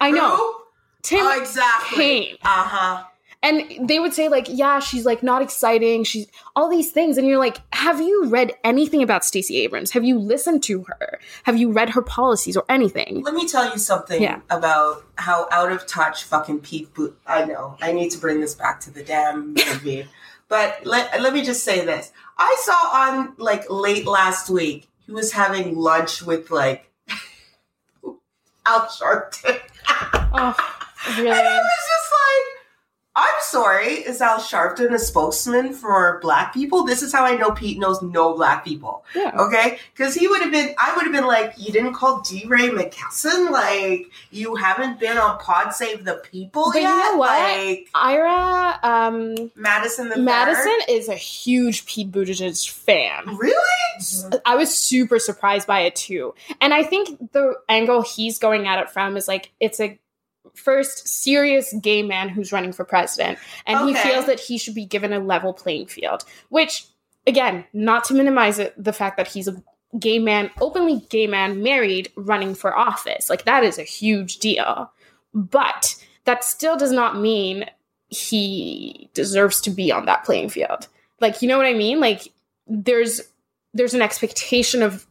I 0.00 0.10
know. 0.10 0.36
Who? 0.36 0.54
Tim 1.02 1.26
Oh, 1.26 1.40
exactly. 1.40 1.96
Kaine. 1.98 2.36
Uh 2.44 2.64
huh. 2.64 3.04
And 3.46 3.88
they 3.88 4.00
would 4.00 4.12
say, 4.12 4.28
like, 4.28 4.46
yeah, 4.50 4.80
she's 4.80 5.06
like 5.06 5.22
not 5.22 5.40
exciting. 5.40 6.02
She's 6.02 6.26
all 6.56 6.68
these 6.68 6.90
things. 6.90 7.16
And 7.16 7.26
you're 7.28 7.38
like, 7.38 7.58
have 7.74 8.00
you 8.00 8.24
read 8.26 8.52
anything 8.64 9.02
about 9.04 9.24
Stacey 9.24 9.58
Abrams? 9.58 9.92
Have 9.92 10.04
you 10.04 10.18
listened 10.18 10.64
to 10.64 10.82
her? 10.88 11.20
Have 11.44 11.56
you 11.56 11.70
read 11.70 11.90
her 11.90 12.02
policies 12.02 12.56
or 12.56 12.64
anything? 12.68 13.22
Let 13.22 13.34
me 13.34 13.46
tell 13.46 13.70
you 13.70 13.78
something 13.78 14.20
Yeah. 14.20 14.40
about 14.50 15.04
how 15.16 15.46
out 15.52 15.70
of 15.70 15.86
touch 15.86 16.24
fucking 16.24 16.60
Pete 16.60 16.92
Boot. 16.92 17.16
I 17.26 17.44
know. 17.44 17.76
I 17.80 17.92
need 17.92 18.10
to 18.10 18.18
bring 18.18 18.40
this 18.40 18.54
back 18.54 18.80
to 18.80 18.90
the 18.90 19.04
damn 19.04 19.54
movie. 19.54 20.08
but 20.48 20.84
let, 20.84 21.20
let 21.20 21.32
me 21.32 21.42
just 21.44 21.62
say 21.62 21.84
this. 21.84 22.12
I 22.38 22.56
saw 22.64 22.72
on 22.72 23.34
like 23.38 23.70
late 23.70 24.06
last 24.06 24.50
week, 24.50 24.88
he 25.06 25.12
was 25.12 25.32
having 25.32 25.76
lunch 25.76 26.20
with 26.20 26.50
like 26.50 26.90
Al 28.66 28.80
Sharpton. 28.86 29.60
Oh, 29.88 30.54
really? 31.16 31.30
I 31.30 31.58
was 31.58 31.82
just 31.92 32.12
like, 32.12 32.52
I'm 33.18 33.34
sorry, 33.40 33.94
is 33.94 34.20
Al 34.20 34.38
Sharpton 34.38 34.92
a 34.92 34.98
spokesman 34.98 35.72
for 35.72 36.18
black 36.20 36.52
people? 36.52 36.84
This 36.84 37.00
is 37.00 37.14
how 37.14 37.24
I 37.24 37.34
know 37.34 37.50
Pete 37.50 37.78
knows 37.78 38.02
no 38.02 38.34
black 38.34 38.62
people. 38.62 39.06
Yeah. 39.14 39.32
Okay? 39.38 39.78
Because 39.94 40.14
he 40.14 40.28
would 40.28 40.42
have 40.42 40.52
been, 40.52 40.74
I 40.78 40.94
would 40.94 41.04
have 41.04 41.14
been 41.14 41.26
like, 41.26 41.54
you 41.56 41.72
didn't 41.72 41.94
call 41.94 42.20
DeRay 42.20 42.68
McKesson? 42.68 43.50
Like, 43.50 44.10
you 44.30 44.54
haven't 44.56 45.00
been 45.00 45.16
on 45.16 45.38
Pod 45.38 45.72
Save 45.72 46.04
the 46.04 46.20
People 46.30 46.70
But 46.70 46.82
you 46.82 46.88
know 46.88 47.16
what? 47.16 47.40
Like, 47.40 47.88
Ira 47.94 48.78
um, 48.82 49.50
Madison 49.56 50.10
the 50.10 50.18
Madison 50.18 50.78
is 50.86 51.08
a 51.08 51.14
huge 51.14 51.86
Pete 51.86 52.12
Buttigieg 52.12 52.70
fan. 52.70 53.36
Really? 53.36 54.40
I 54.44 54.56
was 54.56 54.76
super 54.76 55.18
surprised 55.18 55.66
by 55.66 55.80
it 55.80 55.96
too. 55.96 56.34
And 56.60 56.74
I 56.74 56.82
think 56.82 57.32
the 57.32 57.54
angle 57.68 58.02
he's 58.02 58.38
going 58.38 58.68
at 58.68 58.78
it 58.78 58.90
from 58.90 59.16
is 59.16 59.26
like 59.26 59.52
it's 59.58 59.80
a 59.80 59.98
first 60.56 61.06
serious 61.06 61.74
gay 61.80 62.02
man 62.02 62.28
who's 62.28 62.52
running 62.52 62.72
for 62.72 62.84
president 62.84 63.38
and 63.66 63.88
he 63.88 63.94
feels 63.94 64.26
that 64.26 64.40
he 64.40 64.58
should 64.58 64.74
be 64.74 64.86
given 64.86 65.12
a 65.12 65.20
level 65.20 65.52
playing 65.52 65.86
field, 65.86 66.24
which 66.48 66.86
again, 67.26 67.64
not 67.72 68.04
to 68.04 68.14
minimize 68.14 68.58
it 68.58 68.72
the 68.82 68.92
fact 68.92 69.16
that 69.16 69.28
he's 69.28 69.48
a 69.48 69.62
gay 69.98 70.18
man, 70.18 70.50
openly 70.60 71.06
gay 71.10 71.26
man 71.26 71.62
married 71.62 72.10
running 72.16 72.54
for 72.54 72.76
office. 72.76 73.30
Like 73.30 73.44
that 73.44 73.64
is 73.64 73.78
a 73.78 73.82
huge 73.82 74.38
deal. 74.38 74.90
But 75.34 75.96
that 76.24 76.44
still 76.44 76.76
does 76.76 76.92
not 76.92 77.18
mean 77.18 77.66
he 78.08 79.10
deserves 79.14 79.60
to 79.62 79.70
be 79.70 79.90
on 79.92 80.06
that 80.06 80.24
playing 80.24 80.48
field. 80.48 80.88
Like, 81.20 81.42
you 81.42 81.48
know 81.48 81.56
what 81.56 81.66
I 81.66 81.74
mean? 81.74 82.00
Like 82.00 82.32
there's 82.66 83.20
there's 83.74 83.94
an 83.94 84.02
expectation 84.02 84.82
of 84.82 85.06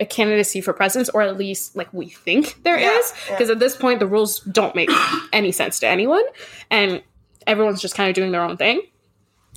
a, 0.00 0.06
candidacy 0.06 0.60
for 0.60 0.72
president, 0.72 1.10
or 1.14 1.22
at 1.22 1.36
least 1.36 1.76
like 1.76 1.92
we 1.92 2.08
think 2.08 2.62
there 2.64 2.78
Yeah, 2.78 2.98
is, 2.98 3.12
yeah. 3.28 3.34
because 3.36 3.50
at 3.50 3.58
this 3.58 3.76
point 3.76 4.00
the 4.00 4.06
rules 4.06 4.40
don't 4.40 4.74
make 4.74 4.90
any 5.32 5.52
sense 5.52 5.78
to 5.80 5.86
anyone, 5.86 6.22
and 6.70 7.02
everyone's 7.46 7.80
just 7.80 7.94
kind 7.94 8.08
of 8.08 8.14
doing 8.14 8.32
their 8.32 8.42
own 8.42 8.56
thing. 8.56 8.82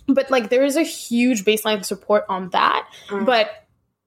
But 0.07 0.29
like 0.29 0.49
there 0.49 0.63
is 0.63 0.75
a 0.75 0.83
huge 0.83 1.45
baseline 1.45 1.83
support 1.85 2.25
on 2.29 2.49
that, 2.49 2.87
Mm. 3.09 3.25
but 3.25 3.49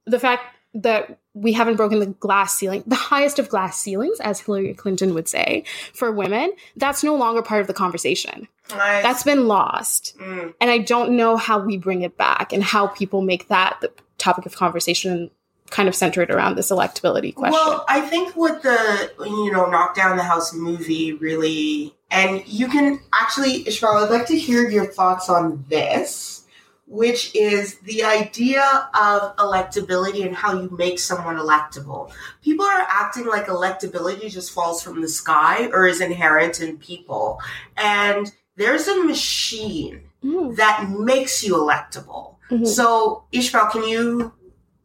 the 0.06 0.18
fact 0.20 0.42
that 0.74 1.18
we 1.32 1.52
haven't 1.54 1.76
broken 1.76 1.98
the 2.00 2.06
glass 2.06 2.54
ceiling, 2.54 2.82
the 2.86 2.94
highest 2.94 3.38
of 3.38 3.48
glass 3.48 3.78
ceilings, 3.80 4.20
as 4.20 4.40
Hillary 4.40 4.74
Clinton 4.74 5.14
would 5.14 5.26
say, 5.28 5.64
for 5.94 6.12
women, 6.12 6.52
that's 6.76 7.02
no 7.02 7.14
longer 7.14 7.40
part 7.42 7.62
of 7.62 7.66
the 7.66 7.72
conversation. 7.74 8.46
Nice. 8.70 9.02
That's 9.02 9.22
been 9.22 9.46
lost 9.46 10.16
Mm. 10.18 10.54
and 10.60 10.70
I 10.70 10.78
don't 10.78 11.12
know 11.16 11.36
how 11.36 11.60
we 11.60 11.76
bring 11.78 12.02
it 12.02 12.16
back 12.18 12.52
and 12.52 12.62
how 12.62 12.88
people 12.88 13.22
make 13.22 13.48
that 13.48 13.78
the 13.80 13.90
topic 14.18 14.44
of 14.44 14.54
conversation 14.56 15.30
kind 15.70 15.88
of 15.88 15.94
centered 15.94 16.30
around 16.30 16.56
this 16.56 16.70
electability 16.70 17.34
question. 17.34 17.52
Well, 17.52 17.84
I 17.88 18.00
think 18.00 18.34
what 18.34 18.62
the 18.62 19.12
you 19.20 19.50
know 19.52 19.66
knock 19.66 19.94
down 19.94 20.16
the 20.16 20.22
house 20.22 20.54
movie 20.54 21.12
really, 21.14 21.94
and 22.10 22.46
you 22.46 22.68
can 22.68 23.00
actually, 23.14 23.66
Ishmael, 23.66 24.04
I'd 24.04 24.10
like 24.10 24.26
to 24.26 24.38
hear 24.38 24.68
your 24.68 24.86
thoughts 24.86 25.28
on 25.28 25.64
this. 25.68 26.42
which 26.88 27.34
is 27.34 27.78
the 27.80 28.04
idea 28.04 28.62
of 28.94 29.36
electability 29.36 30.24
and 30.24 30.36
how 30.36 30.60
you 30.60 30.70
make 30.70 30.98
someone 30.98 31.36
electable. 31.36 32.12
People 32.42 32.64
are 32.64 32.86
acting 32.88 33.26
like 33.26 33.46
electability 33.46 34.30
just 34.30 34.52
falls 34.52 34.82
from 34.82 35.02
the 35.02 35.08
sky 35.08 35.66
or 35.72 35.86
is 35.86 36.00
inherent 36.00 36.60
in 36.60 36.78
people. 36.78 37.40
And 37.76 38.32
there's 38.54 38.86
a 38.86 39.02
machine 39.02 40.02
mm. 40.24 40.54
that 40.56 40.88
makes 40.88 41.42
you 41.42 41.54
electable. 41.54 42.36
Mm-hmm. 42.50 42.64
So, 42.64 43.24
Ishmael, 43.32 43.66
can 43.70 43.82
you 43.82 44.32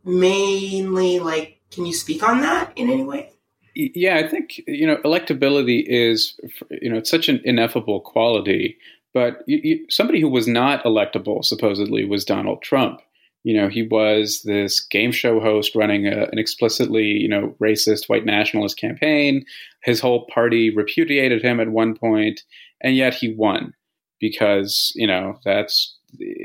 mainly 0.04 1.20
like 1.20 1.60
can 1.72 1.86
you 1.86 1.94
speak 1.94 2.22
on 2.22 2.42
that 2.42 2.74
in 2.76 2.90
any 2.90 3.04
way? 3.04 3.32
Yeah, 3.74 4.18
I 4.18 4.28
think 4.28 4.62
you 4.68 4.86
know 4.86 4.98
electability 4.98 5.84
is 5.86 6.40
you 6.70 6.90
know 6.90 6.98
it's 6.98 7.10
such 7.10 7.30
an 7.30 7.42
ineffable 7.46 8.02
quality 8.02 8.78
but 9.14 9.44
you, 9.46 9.60
you, 9.64 9.86
somebody 9.90 10.22
who 10.22 10.30
was 10.30 10.48
not 10.48 10.84
electable, 10.84 11.44
supposedly, 11.44 12.06
was 12.06 12.26
Donald 12.26 12.62
Trump. 12.62 13.02
You 13.44 13.60
know, 13.60 13.70
he 13.70 13.84
was 13.84 14.44
this 14.46 14.80
game 14.80 15.12
show 15.12 15.40
host 15.40 15.76
running 15.76 16.08
a, 16.08 16.28
an 16.32 16.38
explicitly, 16.38 17.06
you 17.06 17.28
know, 17.28 17.56
racist 17.60 18.08
white 18.08 18.26
nationalist 18.26 18.78
campaign. 18.78 19.46
His 19.84 20.00
whole 20.00 20.28
party 20.28 20.74
repudiated 20.74 21.44
him 21.44 21.60
at 21.60 21.70
one 21.70 21.96
point, 21.96 22.42
and 22.82 22.96
yet 22.96 23.16
he 23.16 23.34
won 23.34 23.74
because, 24.20 24.92
you 24.96 25.08
know, 25.08 25.40
that's 25.44 25.98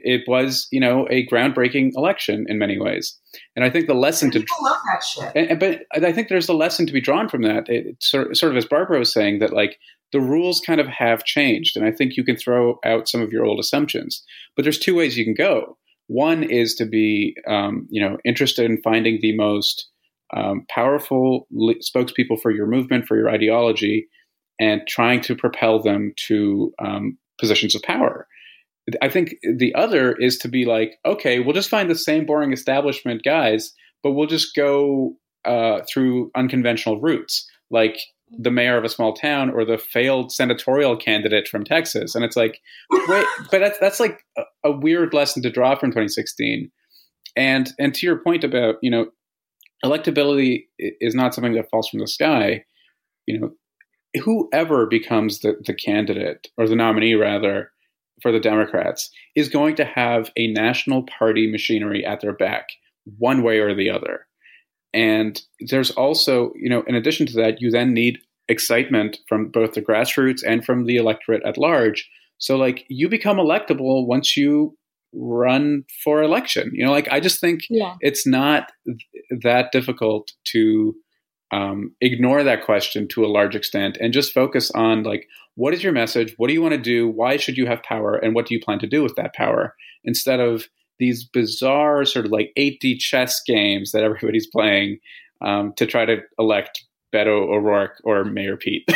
it 0.06 0.22
was, 0.26 0.68
you 0.70 0.80
know, 0.80 1.06
a 1.10 1.26
groundbreaking 1.26 1.90
election 1.96 2.46
in 2.48 2.58
many 2.58 2.78
ways. 2.78 3.18
And 3.56 3.64
I 3.64 3.70
think 3.70 3.86
the 3.86 3.94
lesson 3.94 4.30
to 4.30 4.38
love 4.62 4.76
that 4.92 5.04
shit. 5.04 5.32
And, 5.34 5.58
but 5.58 5.80
I 5.92 6.12
think 6.12 6.28
there's 6.28 6.48
a 6.48 6.54
lesson 6.54 6.86
to 6.86 6.92
be 6.92 7.00
drawn 7.00 7.28
from 7.28 7.42
that. 7.42 7.68
It, 7.68 8.02
sort, 8.02 8.36
sort 8.36 8.52
of 8.52 8.56
as 8.56 8.64
Barbara 8.64 9.00
was 9.00 9.12
saying 9.12 9.40
that 9.40 9.52
like 9.52 9.78
the 10.12 10.20
rules 10.20 10.60
kind 10.60 10.80
of 10.80 10.86
have 10.86 11.24
changed. 11.24 11.76
And 11.76 11.84
I 11.84 11.90
think 11.90 12.16
you 12.16 12.24
can 12.24 12.36
throw 12.36 12.78
out 12.84 13.08
some 13.08 13.20
of 13.20 13.32
your 13.32 13.44
old 13.44 13.58
assumptions. 13.58 14.22
But 14.54 14.62
there's 14.62 14.78
two 14.78 14.94
ways 14.94 15.18
you 15.18 15.24
can 15.24 15.34
go. 15.34 15.76
One 16.06 16.44
is 16.44 16.76
to 16.76 16.86
be, 16.86 17.36
um, 17.48 17.88
you 17.90 18.00
know, 18.00 18.16
interested 18.24 18.64
in 18.70 18.80
finding 18.82 19.18
the 19.20 19.36
most 19.36 19.88
um, 20.36 20.64
powerful 20.68 21.48
spokespeople 21.52 22.40
for 22.40 22.52
your 22.52 22.66
movement, 22.66 23.06
for 23.06 23.16
your 23.16 23.28
ideology, 23.28 24.06
and 24.60 24.82
trying 24.86 25.20
to 25.22 25.34
propel 25.34 25.82
them 25.82 26.12
to 26.28 26.72
um, 26.78 27.18
positions 27.38 27.74
of 27.74 27.82
power. 27.82 28.25
I 29.02 29.08
think 29.08 29.34
the 29.42 29.74
other 29.74 30.14
is 30.14 30.38
to 30.38 30.48
be 30.48 30.64
like, 30.64 30.98
okay, 31.04 31.40
we'll 31.40 31.54
just 31.54 31.70
find 31.70 31.90
the 31.90 31.96
same 31.96 32.24
boring 32.24 32.52
establishment 32.52 33.22
guys, 33.24 33.72
but 34.02 34.12
we'll 34.12 34.28
just 34.28 34.54
go 34.54 35.16
uh, 35.44 35.80
through 35.92 36.30
unconventional 36.36 37.00
routes. 37.00 37.48
Like 37.70 37.98
the 38.30 38.50
mayor 38.50 38.76
of 38.76 38.84
a 38.84 38.88
small 38.88 39.12
town 39.12 39.50
or 39.50 39.64
the 39.64 39.78
failed 39.78 40.32
senatorial 40.32 40.96
candidate 40.96 41.48
from 41.48 41.64
Texas. 41.64 42.14
And 42.14 42.24
it's 42.24 42.36
like, 42.36 42.60
wait, 42.90 43.26
but 43.50 43.60
that's 43.60 43.78
that's 43.78 44.00
like 44.00 44.24
a, 44.36 44.42
a, 44.64 44.72
weird 44.72 45.14
lesson 45.14 45.42
to 45.42 45.50
draw 45.50 45.76
from 45.76 45.90
2016. 45.90 46.70
And 47.36 47.70
and 47.78 47.94
to 47.94 48.06
your 48.06 48.18
point 48.18 48.44
about 48.44 48.76
you 48.82 48.90
know, 48.90 49.06
electability 49.84 50.64
is 50.78 51.14
not 51.14 51.34
something 51.34 51.54
that 51.54 51.70
falls 51.70 51.88
from 51.88 52.00
the 52.00 52.08
sky. 52.08 52.64
You 53.26 53.40
know, 53.40 53.50
whoever 54.24 54.86
becomes 54.86 55.40
the 55.40 55.56
the 55.64 55.74
candidate 55.74 56.48
or 56.56 56.68
the 56.68 56.76
nominee 56.76 57.14
rather 57.14 57.70
for 58.22 58.32
the 58.32 58.40
Democrats 58.40 59.10
is 59.34 59.48
going 59.48 59.76
to 59.76 59.84
have 59.84 60.30
a 60.36 60.52
national 60.52 61.04
party 61.04 61.50
machinery 61.50 62.04
at 62.04 62.20
their 62.20 62.32
back, 62.32 62.68
one 63.18 63.42
way 63.42 63.58
or 63.58 63.74
the 63.74 63.90
other. 63.90 64.26
And 64.94 65.40
there's 65.60 65.90
also, 65.90 66.52
you 66.56 66.70
know, 66.70 66.82
in 66.86 66.94
addition 66.94 67.26
to 67.26 67.34
that, 67.34 67.60
you 67.60 67.70
then 67.70 67.92
need 67.92 68.18
excitement 68.48 69.18
from 69.28 69.48
both 69.50 69.74
the 69.74 69.82
grassroots 69.82 70.40
and 70.46 70.64
from 70.64 70.86
the 70.86 70.96
electorate 70.96 71.44
at 71.44 71.58
large. 71.58 72.08
So, 72.38 72.56
like, 72.56 72.84
you 72.88 73.08
become 73.08 73.36
electable 73.36 74.06
once 74.06 74.36
you 74.36 74.76
run 75.12 75.84
for 76.04 76.22
election. 76.22 76.70
You 76.72 76.86
know, 76.86 76.92
like, 76.92 77.08
I 77.10 77.20
just 77.20 77.40
think 77.40 77.62
yeah. 77.68 77.96
it's 78.00 78.26
not 78.26 78.72
that 79.42 79.72
difficult 79.72 80.32
to 80.52 80.94
um, 81.52 81.94
ignore 82.00 82.42
that 82.42 82.64
question 82.64 83.08
to 83.08 83.24
a 83.24 83.28
large 83.28 83.54
extent 83.54 83.98
and 84.00 84.12
just 84.12 84.32
focus 84.32 84.70
on, 84.70 85.02
like, 85.02 85.26
what 85.56 85.74
is 85.74 85.82
your 85.82 85.92
message? 85.92 86.34
What 86.36 86.48
do 86.48 86.54
you 86.54 86.62
want 86.62 86.74
to 86.74 86.80
do? 86.80 87.08
Why 87.08 87.36
should 87.36 87.56
you 87.56 87.66
have 87.66 87.82
power? 87.82 88.14
And 88.14 88.34
what 88.34 88.46
do 88.46 88.54
you 88.54 88.60
plan 88.60 88.78
to 88.78 88.86
do 88.86 89.02
with 89.02 89.16
that 89.16 89.34
power? 89.34 89.74
Instead 90.04 90.38
of 90.38 90.68
these 90.98 91.24
bizarre 91.24 92.04
sort 92.04 92.26
of 92.26 92.32
like 92.32 92.52
8D 92.56 92.98
chess 92.98 93.42
games 93.46 93.92
that 93.92 94.04
everybody's 94.04 94.46
playing 94.46 94.98
um, 95.42 95.72
to 95.76 95.86
try 95.86 96.04
to 96.04 96.18
elect 96.38 96.84
Beto 97.12 97.48
O'Rourke 97.48 98.00
or 98.04 98.24
Mayor 98.24 98.56
Pete. 98.56 98.88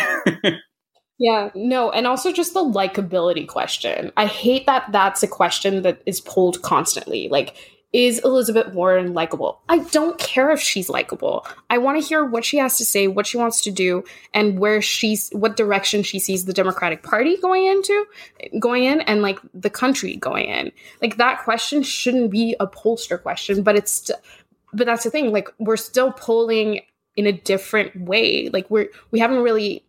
yeah, 1.19 1.51
no, 1.55 1.91
and 1.91 2.07
also 2.07 2.32
just 2.32 2.55
the 2.55 2.65
likability 2.65 3.47
question. 3.47 4.12
I 4.16 4.27
hate 4.27 4.66
that 4.66 4.87
that's 4.93 5.23
a 5.23 5.28
question 5.28 5.82
that 5.82 6.03
is 6.07 6.20
pulled 6.20 6.62
constantly. 6.62 7.28
Like, 7.28 7.57
is 7.93 8.21
Elizabeth 8.21 8.73
Warren 8.73 9.15
likable? 9.15 9.61
I 9.69 9.79
don't 9.79 10.19
care 10.19 10.51
if 10.51 10.61
she's 10.61 10.89
likable. 10.89 11.45
I 11.69 11.79
want 11.79 12.01
to 12.01 12.07
hear 12.07 12.25
what 12.25 12.45
she 12.45 12.59
has 12.59 12.79
to 12.79 12.85
say, 12.85 13.09
what 13.09 13.27
she 13.27 13.37
wants 13.37 13.61
to 13.62 13.71
do, 13.71 14.05
and 14.33 14.59
where 14.59 14.81
she's 14.81 15.29
what 15.31 15.57
direction 15.57 16.03
she 16.03 16.21
sees 16.21 16.45
the 16.45 16.53
Democratic 16.53 17.03
Party 17.03 17.37
going 17.39 17.67
into, 17.67 18.07
going 18.61 18.85
in, 18.85 19.01
and 19.03 19.23
like 19.23 19.39
the 19.55 19.71
country 19.71 20.17
going 20.17 20.47
in. 20.47 20.71
Like 21.03 21.17
that 21.17 21.43
question 21.43 21.83
shouldn't 21.83 22.31
be 22.31 22.55
a 22.61 22.67
pollster 22.67 23.21
question, 23.21 23.62
but 23.62 23.77
it's 23.77 23.93
st- 23.93 24.19
but 24.73 24.87
that's 24.87 25.03
the 25.03 25.11
thing. 25.11 25.33
Like 25.33 25.49
we're 25.59 25.77
still 25.77 26.12
polling 26.12 26.83
in 27.17 27.27
a 27.27 27.33
different 27.33 28.01
way. 28.01 28.49
Like 28.51 28.71
we're 28.71 28.89
we 29.11 29.19
haven't 29.19 29.43
really 29.43 29.85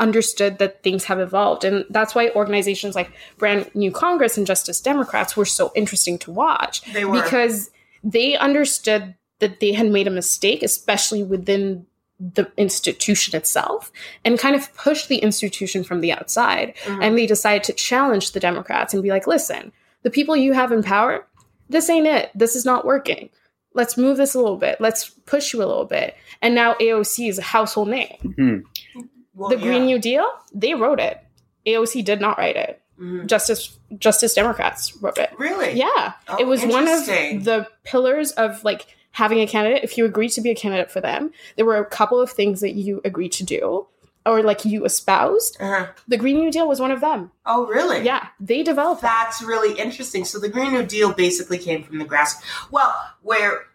understood 0.00 0.58
that 0.58 0.82
things 0.82 1.04
have 1.04 1.20
evolved. 1.20 1.64
And 1.64 1.84
that's 1.90 2.14
why 2.14 2.30
organizations 2.30 2.94
like 2.94 3.12
Brand 3.38 3.70
New 3.74 3.92
Congress 3.92 4.36
and 4.36 4.46
Justice 4.46 4.80
Democrats 4.80 5.36
were 5.36 5.44
so 5.44 5.72
interesting 5.74 6.18
to 6.18 6.30
watch. 6.30 6.82
They 6.92 7.04
were. 7.04 7.22
Because 7.22 7.70
they 8.02 8.36
understood 8.36 9.14
that 9.38 9.60
they 9.60 9.72
had 9.72 9.90
made 9.90 10.06
a 10.06 10.10
mistake, 10.10 10.62
especially 10.62 11.22
within 11.22 11.86
the 12.18 12.50
institution 12.56 13.36
itself, 13.36 13.90
and 14.24 14.38
kind 14.38 14.54
of 14.54 14.72
pushed 14.74 15.08
the 15.08 15.18
institution 15.18 15.84
from 15.84 16.00
the 16.00 16.12
outside. 16.12 16.74
Mm-hmm. 16.84 17.02
And 17.02 17.18
they 17.18 17.26
decided 17.26 17.64
to 17.64 17.72
challenge 17.72 18.32
the 18.32 18.40
Democrats 18.40 18.94
and 18.94 19.02
be 19.02 19.10
like, 19.10 19.26
listen, 19.26 19.72
the 20.02 20.10
people 20.10 20.36
you 20.36 20.52
have 20.52 20.72
in 20.72 20.82
power, 20.82 21.26
this 21.68 21.88
ain't 21.90 22.06
it. 22.06 22.30
This 22.34 22.56
is 22.56 22.64
not 22.64 22.84
working. 22.84 23.30
Let's 23.74 23.96
move 23.96 24.16
this 24.16 24.34
a 24.34 24.38
little 24.38 24.56
bit. 24.56 24.80
Let's 24.80 25.08
push 25.08 25.52
you 25.52 25.60
a 25.60 25.66
little 25.66 25.86
bit. 25.86 26.16
And 26.40 26.54
now 26.54 26.74
AOC 26.74 27.28
is 27.28 27.38
a 27.38 27.42
household 27.42 27.88
name. 27.88 28.16
Mm-hmm. 28.22 29.00
Well, 29.34 29.48
the 29.48 29.56
yeah. 29.56 29.62
Green 29.62 29.86
New 29.86 29.98
Deal, 29.98 30.26
they 30.52 30.74
wrote 30.74 31.00
it. 31.00 31.20
AOC 31.66 32.04
did 32.04 32.20
not 32.20 32.38
write 32.38 32.56
it. 32.56 32.80
Mm-hmm. 32.98 33.26
Justice 33.26 33.76
Justice 33.98 34.34
Democrats 34.34 34.96
wrote 34.98 35.18
it. 35.18 35.32
Really? 35.38 35.72
Yeah. 35.72 36.12
Oh, 36.28 36.36
it 36.38 36.46
was 36.46 36.64
one 36.64 36.86
of 36.86 37.06
the 37.06 37.66
pillars 37.82 38.30
of 38.32 38.62
like 38.62 38.86
having 39.10 39.40
a 39.40 39.46
candidate. 39.46 39.82
If 39.82 39.98
you 39.98 40.04
agreed 40.04 40.30
to 40.30 40.40
be 40.40 40.50
a 40.50 40.54
candidate 40.54 40.90
for 40.90 41.00
them, 41.00 41.32
there 41.56 41.64
were 41.64 41.78
a 41.78 41.84
couple 41.84 42.20
of 42.20 42.30
things 42.30 42.60
that 42.60 42.72
you 42.72 43.00
agreed 43.04 43.32
to 43.32 43.44
do 43.44 43.86
or 44.26 44.42
like 44.42 44.64
you 44.64 44.84
espoused. 44.84 45.56
Uh-huh. 45.60 45.86
The 46.08 46.16
Green 46.16 46.38
New 46.38 46.50
Deal 46.50 46.68
was 46.68 46.80
one 46.80 46.90
of 46.90 47.00
them. 47.00 47.30
Oh, 47.44 47.66
really? 47.66 48.02
Yeah, 48.04 48.28
they 48.40 48.62
developed. 48.62 49.02
That's 49.02 49.40
that. 49.40 49.46
really 49.46 49.78
interesting. 49.78 50.24
So 50.24 50.38
the 50.38 50.48
Green 50.48 50.72
New 50.72 50.84
Deal 50.84 51.12
basically 51.12 51.58
came 51.58 51.82
from 51.82 51.98
the 51.98 52.04
grass. 52.04 52.40
Well, 52.70 52.94
where 53.22 53.66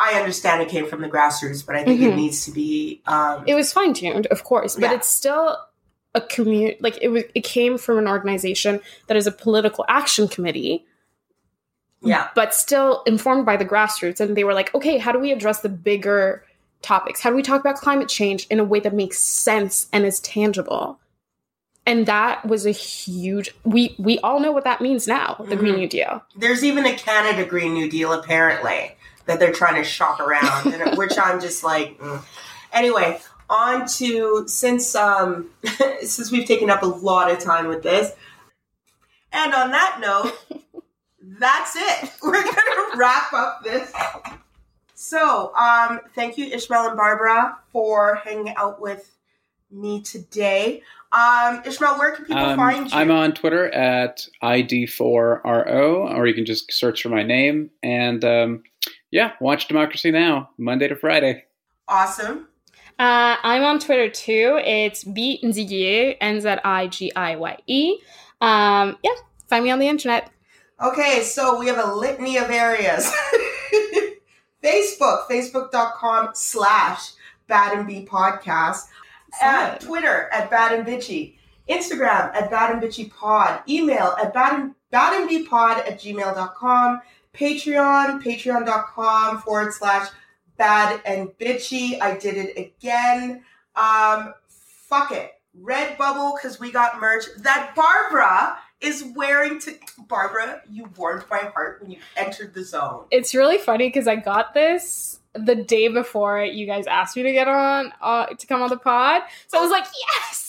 I 0.00 0.18
understand 0.18 0.62
it 0.62 0.70
came 0.70 0.86
from 0.86 1.02
the 1.02 1.08
grassroots, 1.08 1.64
but 1.64 1.76
I 1.76 1.84
think 1.84 2.00
mm-hmm. 2.00 2.12
it 2.12 2.16
needs 2.16 2.46
to 2.46 2.50
be. 2.50 3.02
Um, 3.06 3.44
it 3.46 3.54
was 3.54 3.70
fine 3.70 3.92
tuned, 3.92 4.26
of 4.28 4.44
course, 4.44 4.74
but 4.74 4.84
yeah. 4.84 4.94
it's 4.94 5.08
still 5.08 5.58
a 6.14 6.22
community. 6.22 6.78
Like 6.80 6.98
it 7.02 7.08
was, 7.08 7.24
it 7.34 7.44
came 7.44 7.76
from 7.76 7.98
an 7.98 8.08
organization 8.08 8.80
that 9.08 9.18
is 9.18 9.26
a 9.26 9.32
political 9.32 9.84
action 9.88 10.26
committee. 10.26 10.86
Yeah, 12.00 12.28
but 12.34 12.54
still 12.54 13.02
informed 13.06 13.44
by 13.44 13.58
the 13.58 13.66
grassroots, 13.66 14.20
and 14.20 14.34
they 14.34 14.44
were 14.44 14.54
like, 14.54 14.74
okay, 14.74 14.96
how 14.96 15.12
do 15.12 15.18
we 15.18 15.32
address 15.32 15.60
the 15.60 15.68
bigger 15.68 16.46
topics? 16.80 17.20
How 17.20 17.28
do 17.28 17.36
we 17.36 17.42
talk 17.42 17.60
about 17.60 17.76
climate 17.76 18.08
change 18.08 18.46
in 18.46 18.58
a 18.58 18.64
way 18.64 18.80
that 18.80 18.94
makes 18.94 19.18
sense 19.18 19.86
and 19.92 20.06
is 20.06 20.18
tangible? 20.20 20.98
and 21.86 22.04
that 22.06 22.44
was 22.46 22.66
a 22.66 22.70
huge 22.70 23.54
we 23.64 23.96
we 23.98 24.18
all 24.18 24.38
know 24.38 24.52
what 24.52 24.64
that 24.64 24.82
means 24.82 25.08
now 25.08 25.34
the 25.38 25.44
mm-hmm. 25.44 25.56
green 25.56 25.76
new 25.76 25.88
deal 25.88 26.22
there's 26.36 26.62
even 26.62 26.84
a 26.84 26.94
canada 26.94 27.42
green 27.44 27.72
new 27.72 27.88
deal 27.88 28.12
apparently 28.12 28.94
that 29.26 29.38
they're 29.38 29.52
trying 29.52 29.76
to 29.76 29.84
shop 29.84 30.20
around, 30.20 30.74
and, 30.74 30.98
which 30.98 31.18
I'm 31.18 31.40
just 31.40 31.64
like. 31.64 31.98
Mm. 31.98 32.22
Anyway, 32.72 33.20
on 33.48 33.86
to 33.86 34.44
since 34.46 34.94
um 34.94 35.50
since 36.00 36.30
we've 36.30 36.46
taken 36.46 36.70
up 36.70 36.82
a 36.82 36.86
lot 36.86 37.30
of 37.30 37.38
time 37.38 37.66
with 37.66 37.82
this, 37.82 38.12
and 39.32 39.52
on 39.52 39.70
that 39.72 39.98
note, 40.00 40.38
that's 41.20 41.76
it. 41.76 42.10
We're 42.22 42.42
gonna 42.42 42.96
wrap 42.96 43.32
up 43.32 43.62
this. 43.64 43.92
So, 44.94 45.54
um, 45.56 46.00
thank 46.14 46.36
you, 46.36 46.46
Ishmael 46.46 46.88
and 46.88 46.96
Barbara, 46.96 47.56
for 47.72 48.16
hanging 48.16 48.54
out 48.56 48.80
with 48.80 49.16
me 49.70 50.02
today. 50.02 50.82
Um, 51.12 51.62
Ishmael, 51.64 51.98
where 51.98 52.12
can 52.14 52.26
people 52.26 52.42
um, 52.42 52.56
find 52.56 52.90
you? 52.90 52.96
I'm 52.96 53.10
on 53.10 53.32
Twitter 53.32 53.68
at 53.70 54.28
ID4RO, 54.42 56.14
or 56.14 56.26
you 56.26 56.34
can 56.34 56.44
just 56.44 56.72
search 56.72 57.02
for 57.02 57.08
my 57.08 57.22
name. 57.22 57.70
And 57.82 58.24
um, 58.24 58.62
yeah, 59.10 59.32
watch 59.40 59.68
Democracy 59.68 60.10
Now! 60.10 60.50
Monday 60.58 60.88
to 60.88 60.96
Friday. 60.96 61.44
Awesome. 61.88 62.48
Uh, 62.98 63.36
I'm 63.42 63.62
on 63.64 63.78
Twitter 63.78 64.10
too. 64.10 64.60
It's 64.64 65.04
B 65.04 65.40
Nzigiye, 65.42 66.16
N 66.20 66.40
Z 66.40 66.48
I 66.64 66.86
G 66.86 67.10
I 67.16 67.36
Y 67.36 67.58
E. 67.66 67.98
Um, 68.40 68.98
yeah, 69.02 69.14
find 69.48 69.64
me 69.64 69.70
on 69.70 69.78
the 69.78 69.88
internet. 69.88 70.30
Okay, 70.82 71.22
so 71.22 71.58
we 71.58 71.66
have 71.66 71.78
a 71.78 71.94
litany 71.94 72.36
of 72.38 72.50
areas. 72.50 73.12
Facebook, 74.62 75.26
facebook.com 75.28 76.30
slash 76.34 77.12
Bad 77.48 77.78
and 77.78 77.86
B 77.86 78.06
podcast. 78.10 78.86
At 79.40 79.80
Twitter 79.80 80.28
at 80.32 80.50
Bad 80.50 80.78
and 80.78 80.86
Bitchy. 80.86 81.36
Instagram 81.68 82.34
at 82.34 82.50
Bad 82.50 82.72
and 82.72 82.82
Bitchy 82.82 83.10
Pod. 83.10 83.62
Email 83.68 84.14
at 84.22 84.34
Bad 84.34 84.60
and, 84.60 84.74
bad 84.90 85.20
and 85.20 85.28
B 85.28 85.44
Pod 85.46 85.78
at 85.86 86.00
gmail.com. 86.00 87.00
Patreon, 87.34 88.22
patreon.com 88.22 89.38
forward 89.38 89.72
slash 89.72 90.08
Bad 90.56 91.00
and 91.06 91.28
Bitchy. 91.38 92.00
I 92.00 92.18
did 92.18 92.36
it 92.36 92.58
again. 92.58 93.42
Um, 93.74 94.34
fuck 94.48 95.10
it. 95.10 95.32
Redbubble, 95.58 96.34
because 96.36 96.60
we 96.60 96.70
got 96.70 97.00
merch 97.00 97.24
that 97.38 97.74
Barbara 97.74 98.58
is 98.80 99.04
wearing 99.14 99.58
to 99.60 99.74
Barbara, 100.08 100.62
you 100.70 100.88
warmed 100.96 101.24
my 101.30 101.38
heart 101.38 101.80
when 101.80 101.90
you 101.90 101.98
entered 102.16 102.54
the 102.54 102.64
zone. 102.64 103.04
It's 103.10 103.34
really 103.34 103.58
funny 103.58 103.88
because 103.88 104.08
I 104.08 104.16
got 104.16 104.54
this 104.54 105.19
the 105.34 105.54
day 105.54 105.88
before 105.88 106.42
you 106.42 106.66
guys 106.66 106.86
asked 106.86 107.16
me 107.16 107.22
to 107.22 107.32
get 107.32 107.48
on 107.48 107.92
uh, 108.00 108.26
to 108.26 108.46
come 108.46 108.62
on 108.62 108.68
the 108.68 108.76
pod. 108.76 109.22
So 109.46 109.58
I 109.58 109.62
was 109.62 109.70
like, 109.70 109.84
yes. 109.84 110.46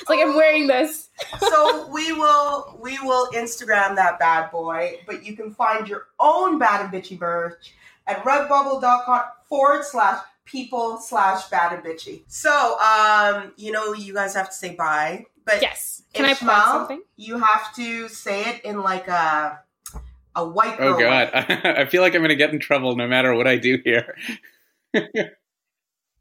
it's 0.00 0.08
like 0.08 0.20
I'm 0.20 0.34
wearing 0.34 0.66
this. 0.66 1.08
so 1.38 1.88
we 1.88 2.12
will 2.12 2.78
we 2.82 2.98
will 3.00 3.30
Instagram 3.32 3.96
that 3.96 4.18
bad 4.18 4.50
boy, 4.50 5.00
but 5.06 5.24
you 5.24 5.36
can 5.36 5.52
find 5.54 5.88
your 5.88 6.08
own 6.20 6.58
bad 6.58 6.82
and 6.82 6.92
bitchy 6.92 7.18
merch 7.18 7.74
at 8.06 8.22
redbubble.com 8.24 9.22
forward 9.48 9.84
slash 9.84 10.22
people 10.44 10.98
slash 10.98 11.48
bad 11.48 11.72
and 11.72 11.82
bitchy. 11.82 12.22
So 12.26 12.78
um, 12.78 13.52
you 13.56 13.72
know, 13.72 13.94
you 13.94 14.12
guys 14.12 14.34
have 14.34 14.48
to 14.50 14.54
say 14.54 14.74
bye. 14.74 15.26
But 15.44 15.62
yes, 15.62 16.02
can 16.12 16.26
Ishmael, 16.26 16.50
I 16.50 16.54
plug 16.54 16.66
something? 16.66 17.02
You 17.16 17.38
have 17.38 17.74
to 17.76 18.08
say 18.08 18.42
it 18.50 18.64
in 18.64 18.82
like 18.82 19.08
a 19.08 19.60
a 20.34 20.44
white 20.44 20.76
oh, 20.80 20.96
girl. 20.96 20.96
Oh 20.96 21.00
God. 21.00 21.30
I 21.34 21.84
feel 21.86 22.02
like 22.02 22.14
I'm 22.14 22.20
going 22.20 22.30
to 22.30 22.36
get 22.36 22.50
in 22.50 22.58
trouble 22.60 22.96
no 22.96 23.06
matter 23.06 23.34
what 23.34 23.46
I 23.46 23.56
do 23.56 23.78
here. 23.84 24.16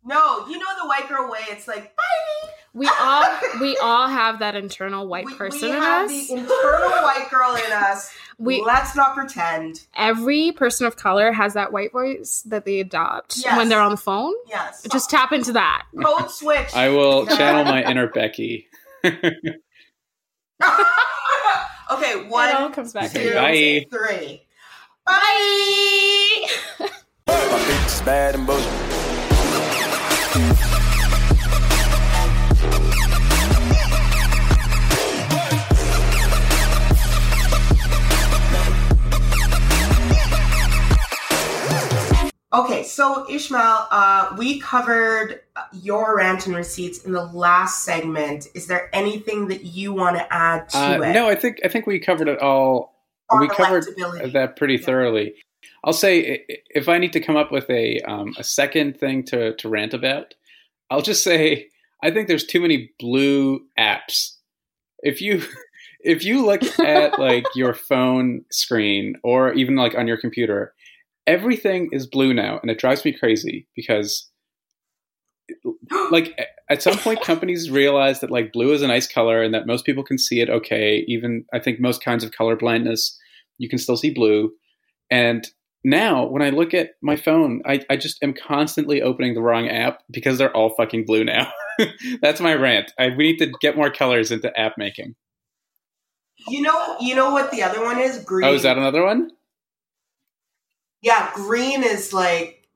No, 0.03 0.47
you 0.47 0.57
know 0.57 0.65
the 0.81 0.87
white 0.87 1.07
girl 1.07 1.29
way. 1.29 1.39
It's 1.49 1.67
like 1.67 1.95
bye. 1.95 2.49
We 2.73 2.89
all 2.99 3.23
we 3.59 3.77
all 3.77 4.07
have 4.07 4.39
that 4.39 4.55
internal 4.55 5.07
white 5.07 5.25
We, 5.25 5.35
person 5.35 5.61
we 5.69 5.75
in 5.75 5.81
have 5.81 6.05
us. 6.09 6.27
the 6.27 6.33
internal 6.37 6.89
white 7.03 7.27
girl 7.29 7.55
in 7.55 7.71
us. 7.71 8.11
We 8.39 8.63
Let's 8.63 8.95
not 8.95 9.13
pretend. 9.15 9.85
every 9.95 10.51
person 10.53 10.87
of 10.87 10.97
color 10.97 11.31
has 11.31 11.53
that 11.53 11.71
white 11.71 11.91
voice 11.91 12.41
that 12.47 12.65
they 12.65 12.79
adopt 12.79 13.37
Yes. 13.37 13.55
when 13.55 13.69
they're 13.69 13.79
on 13.79 13.91
the 13.91 13.97
phone. 13.97 14.33
Yes. 14.47 14.81
Just 14.91 15.11
tap 15.11 15.31
into 15.31 15.51
that. 15.51 15.85
code 16.03 16.31
switch. 16.31 16.73
I 16.73 16.89
will 16.89 17.27
channel 17.27 17.63
my 17.65 17.83
inner 17.83 18.07
Becky. 18.07 18.67
Okay, 21.93 22.11
It 22.11 22.25
all 22.25 22.63
one, 22.63 22.73
comes 22.73 22.93
back. 22.93 23.11
two, 23.11 23.33
Bye. 23.33 23.85
three. 23.89 24.41
Bye. 25.05 26.47
My 27.27 27.59
bitch 27.59 27.85
is 27.87 28.01
bad 28.01 28.35
and 28.35 28.45
bullshit. 28.47 28.71
Okay, 42.53 42.83
so 42.83 43.25
Ishmael, 43.29 43.87
uh, 43.91 44.35
we 44.37 44.59
covered 44.59 45.39
your 45.71 46.17
rant 46.17 46.47
and 46.47 46.55
receipts 46.55 47.05
in 47.05 47.13
the 47.13 47.23
last 47.23 47.85
segment. 47.85 48.47
Is 48.53 48.67
there 48.67 48.89
anything 48.93 49.47
that 49.47 49.63
you 49.63 49.93
want 49.93 50.17
to 50.17 50.33
add 50.33 50.67
to 50.69 50.77
Uh, 50.77 50.99
it? 51.01 51.13
no, 51.13 51.29
I 51.29 51.35
think 51.35 51.59
I 51.63 51.69
think 51.69 51.87
we 51.87 51.97
covered 51.99 52.27
it 52.27 52.39
all. 52.39 52.93
On 53.29 53.39
we 53.39 53.47
covered 53.47 53.85
that 54.33 54.57
pretty 54.57 54.75
Yeah. 54.75 54.85
thoroughly. 54.85 55.35
I'll 55.85 55.93
say 55.93 56.45
if 56.69 56.89
I 56.89 56.97
need 56.97 57.13
to 57.13 57.21
come 57.21 57.37
up 57.37 57.51
with 57.53 57.69
a 57.69 57.99
um, 58.01 58.33
a 58.37 58.43
second 58.43 58.99
thing 58.99 59.23
to 59.25 59.55
to 59.55 59.69
rant 59.69 59.93
about, 59.93 60.33
I'll 60.89 61.01
just 61.01 61.23
say 61.23 61.69
I 62.03 62.11
think 62.11 62.27
there's 62.27 62.45
too 62.45 62.59
many 62.59 62.91
blue 62.99 63.61
apps. 63.79 64.35
If 65.03 65.21
you 65.21 65.41
if 66.01 66.25
you 66.25 66.45
look 66.45 66.63
at 66.81 67.17
like 67.17 67.45
your 67.55 67.73
phone 67.89 68.43
screen 68.51 69.15
or 69.23 69.53
even 69.53 69.77
like 69.77 69.95
on 69.95 70.05
your 70.07 70.17
computer, 70.17 70.73
everything 71.27 71.89
is 71.91 72.07
blue 72.07 72.33
now, 72.33 72.59
and 72.61 72.71
it 72.71 72.79
drives 72.79 73.05
me 73.05 73.13
crazy 73.17 73.67
because 73.75 74.31
like 76.11 76.37
at 76.69 76.81
some 76.81 76.97
point 76.97 77.21
companies 77.23 77.69
realize 77.69 78.19
that 78.19 78.31
like 78.31 78.53
blue 78.53 78.73
is 78.73 78.81
a 78.81 78.87
nice 78.87 79.07
color 79.07 79.41
and 79.41 79.53
that 79.53 79.67
most 79.67 79.85
people 79.85 80.03
can 80.03 80.17
see 80.17 80.39
it 80.41 80.49
okay. 80.49 81.03
Even 81.07 81.45
i 81.53 81.59
think 81.59 81.79
most 81.79 82.03
kinds 82.03 82.23
of 82.23 82.31
color 82.31 82.55
blindness 82.55 83.17
you 83.57 83.69
can 83.69 83.79
still 83.79 83.97
see 83.97 84.13
blue. 84.13 84.51
And 85.09 85.47
now 85.83 86.25
when 86.25 86.41
i 86.41 86.49
look 86.49 86.73
at 86.73 86.91
my 87.01 87.15
phone 87.15 87.61
i, 87.65 87.81
I 87.89 87.97
just 87.97 88.21
am 88.23 88.33
constantly 88.33 89.01
opening 89.01 89.33
the 89.33 89.41
wrong 89.41 89.67
app 89.67 90.03
because 90.11 90.37
they're 90.37 90.55
all 90.55 90.75
fucking 90.75 91.05
blue 91.05 91.23
now. 91.23 91.51
That's 92.21 92.39
my 92.39 92.53
rant. 92.53 92.93
I, 92.99 93.09
we 93.09 93.23
need 93.23 93.37
to 93.37 93.51
get 93.61 93.75
more 93.75 93.91
colors 93.91 94.31
into 94.31 94.57
app 94.59 94.73
making. 94.77 95.15
You 96.47 96.61
know, 96.61 96.97
you 96.99 97.15
know 97.15 97.31
what 97.31 97.51
the 97.51 97.61
other 97.61 97.83
one 97.83 97.99
is? 97.99 98.23
Green. 98.23 98.47
oh 98.47 98.53
is 98.53 98.63
that 98.63 98.77
another 98.77 99.03
one 99.03 99.31
yeah, 101.01 101.31
green 101.33 101.83
is 101.83 102.13
like 102.13 102.67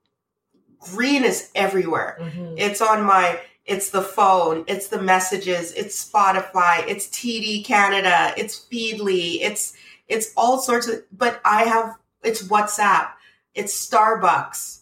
green 0.80 1.24
is 1.24 1.50
everywhere. 1.54 2.18
Mm-hmm. 2.20 2.54
It's 2.58 2.80
on 2.80 3.04
my 3.04 3.40
it's 3.64 3.90
the 3.90 4.02
phone, 4.02 4.64
it's 4.68 4.88
the 4.88 5.02
messages, 5.02 5.72
it's 5.72 6.08
Spotify, 6.08 6.86
it's 6.86 7.08
TD 7.08 7.64
Canada, 7.64 8.32
it's 8.36 8.66
Feedly, 8.70 9.38
it's 9.40 9.74
it's 10.08 10.32
all 10.36 10.58
sorts 10.60 10.88
of 10.88 11.02
but 11.12 11.40
I 11.44 11.64
have 11.64 11.96
it's 12.22 12.42
WhatsApp, 12.42 13.08
it's 13.54 13.88
Starbucks. 13.88 14.80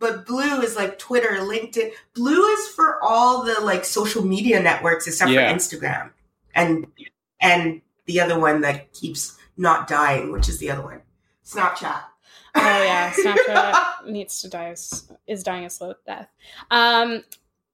But 0.00 0.26
blue 0.26 0.60
is 0.60 0.76
like 0.76 0.98
Twitter, 0.98 1.38
LinkedIn. 1.40 1.92
Blue 2.14 2.44
is 2.44 2.68
for 2.68 3.02
all 3.02 3.42
the 3.42 3.60
like 3.62 3.84
social 3.84 4.24
media 4.24 4.60
networks 4.60 5.06
except 5.06 5.30
Yeah. 5.30 5.48
for 5.48 5.56
Instagram. 5.56 6.10
And 6.54 6.86
and 7.40 7.80
the 8.06 8.20
other 8.20 8.38
one 8.38 8.60
that 8.62 8.92
keeps 8.92 9.38
not 9.56 9.88
dying, 9.88 10.32
which 10.32 10.48
is 10.48 10.58
the 10.58 10.70
other 10.70 10.82
one. 10.82 11.00
Snapchat. 11.44 12.02
Oh 12.56 12.82
yeah, 12.82 13.12
Snapchat 13.24 14.06
needs 14.10 14.40
to 14.42 14.48
die 14.48 14.70
is, 14.70 15.10
is 15.26 15.42
dying 15.42 15.64
a 15.64 15.70
slow 15.70 15.94
death. 16.06 16.28
Um, 16.70 17.24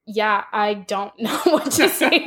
yeah, 0.07 0.45
I 0.53 0.75
don't 0.75 1.13
know 1.21 1.39
what 1.45 1.71
to 1.73 1.89
say. 1.89 2.27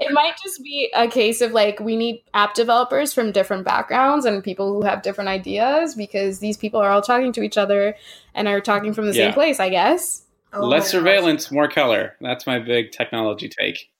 it 0.00 0.12
might 0.12 0.34
just 0.42 0.62
be 0.62 0.90
a 0.94 1.06
case 1.08 1.40
of 1.40 1.52
like 1.52 1.78
we 1.80 1.96
need 1.96 2.22
app 2.34 2.54
developers 2.54 3.12
from 3.12 3.32
different 3.32 3.64
backgrounds 3.64 4.24
and 4.24 4.42
people 4.42 4.72
who 4.72 4.82
have 4.82 5.02
different 5.02 5.28
ideas 5.28 5.94
because 5.94 6.38
these 6.40 6.56
people 6.56 6.80
are 6.80 6.90
all 6.90 7.02
talking 7.02 7.32
to 7.32 7.42
each 7.42 7.56
other 7.58 7.94
and 8.34 8.48
are 8.48 8.60
talking 8.60 8.92
from 8.92 9.06
the 9.06 9.14
Yeah. 9.14 9.26
same 9.26 9.34
place, 9.34 9.60
I 9.60 9.68
guess. 9.68 10.22
Oh 10.52 10.62
my 10.62 10.66
less 10.68 10.84
gosh. 10.84 10.90
surveillance 10.92 11.50
more 11.50 11.68
color 11.68 12.14
that's 12.22 12.46
my 12.46 12.58
big 12.58 12.90
technology 12.90 13.50
take 13.50 13.90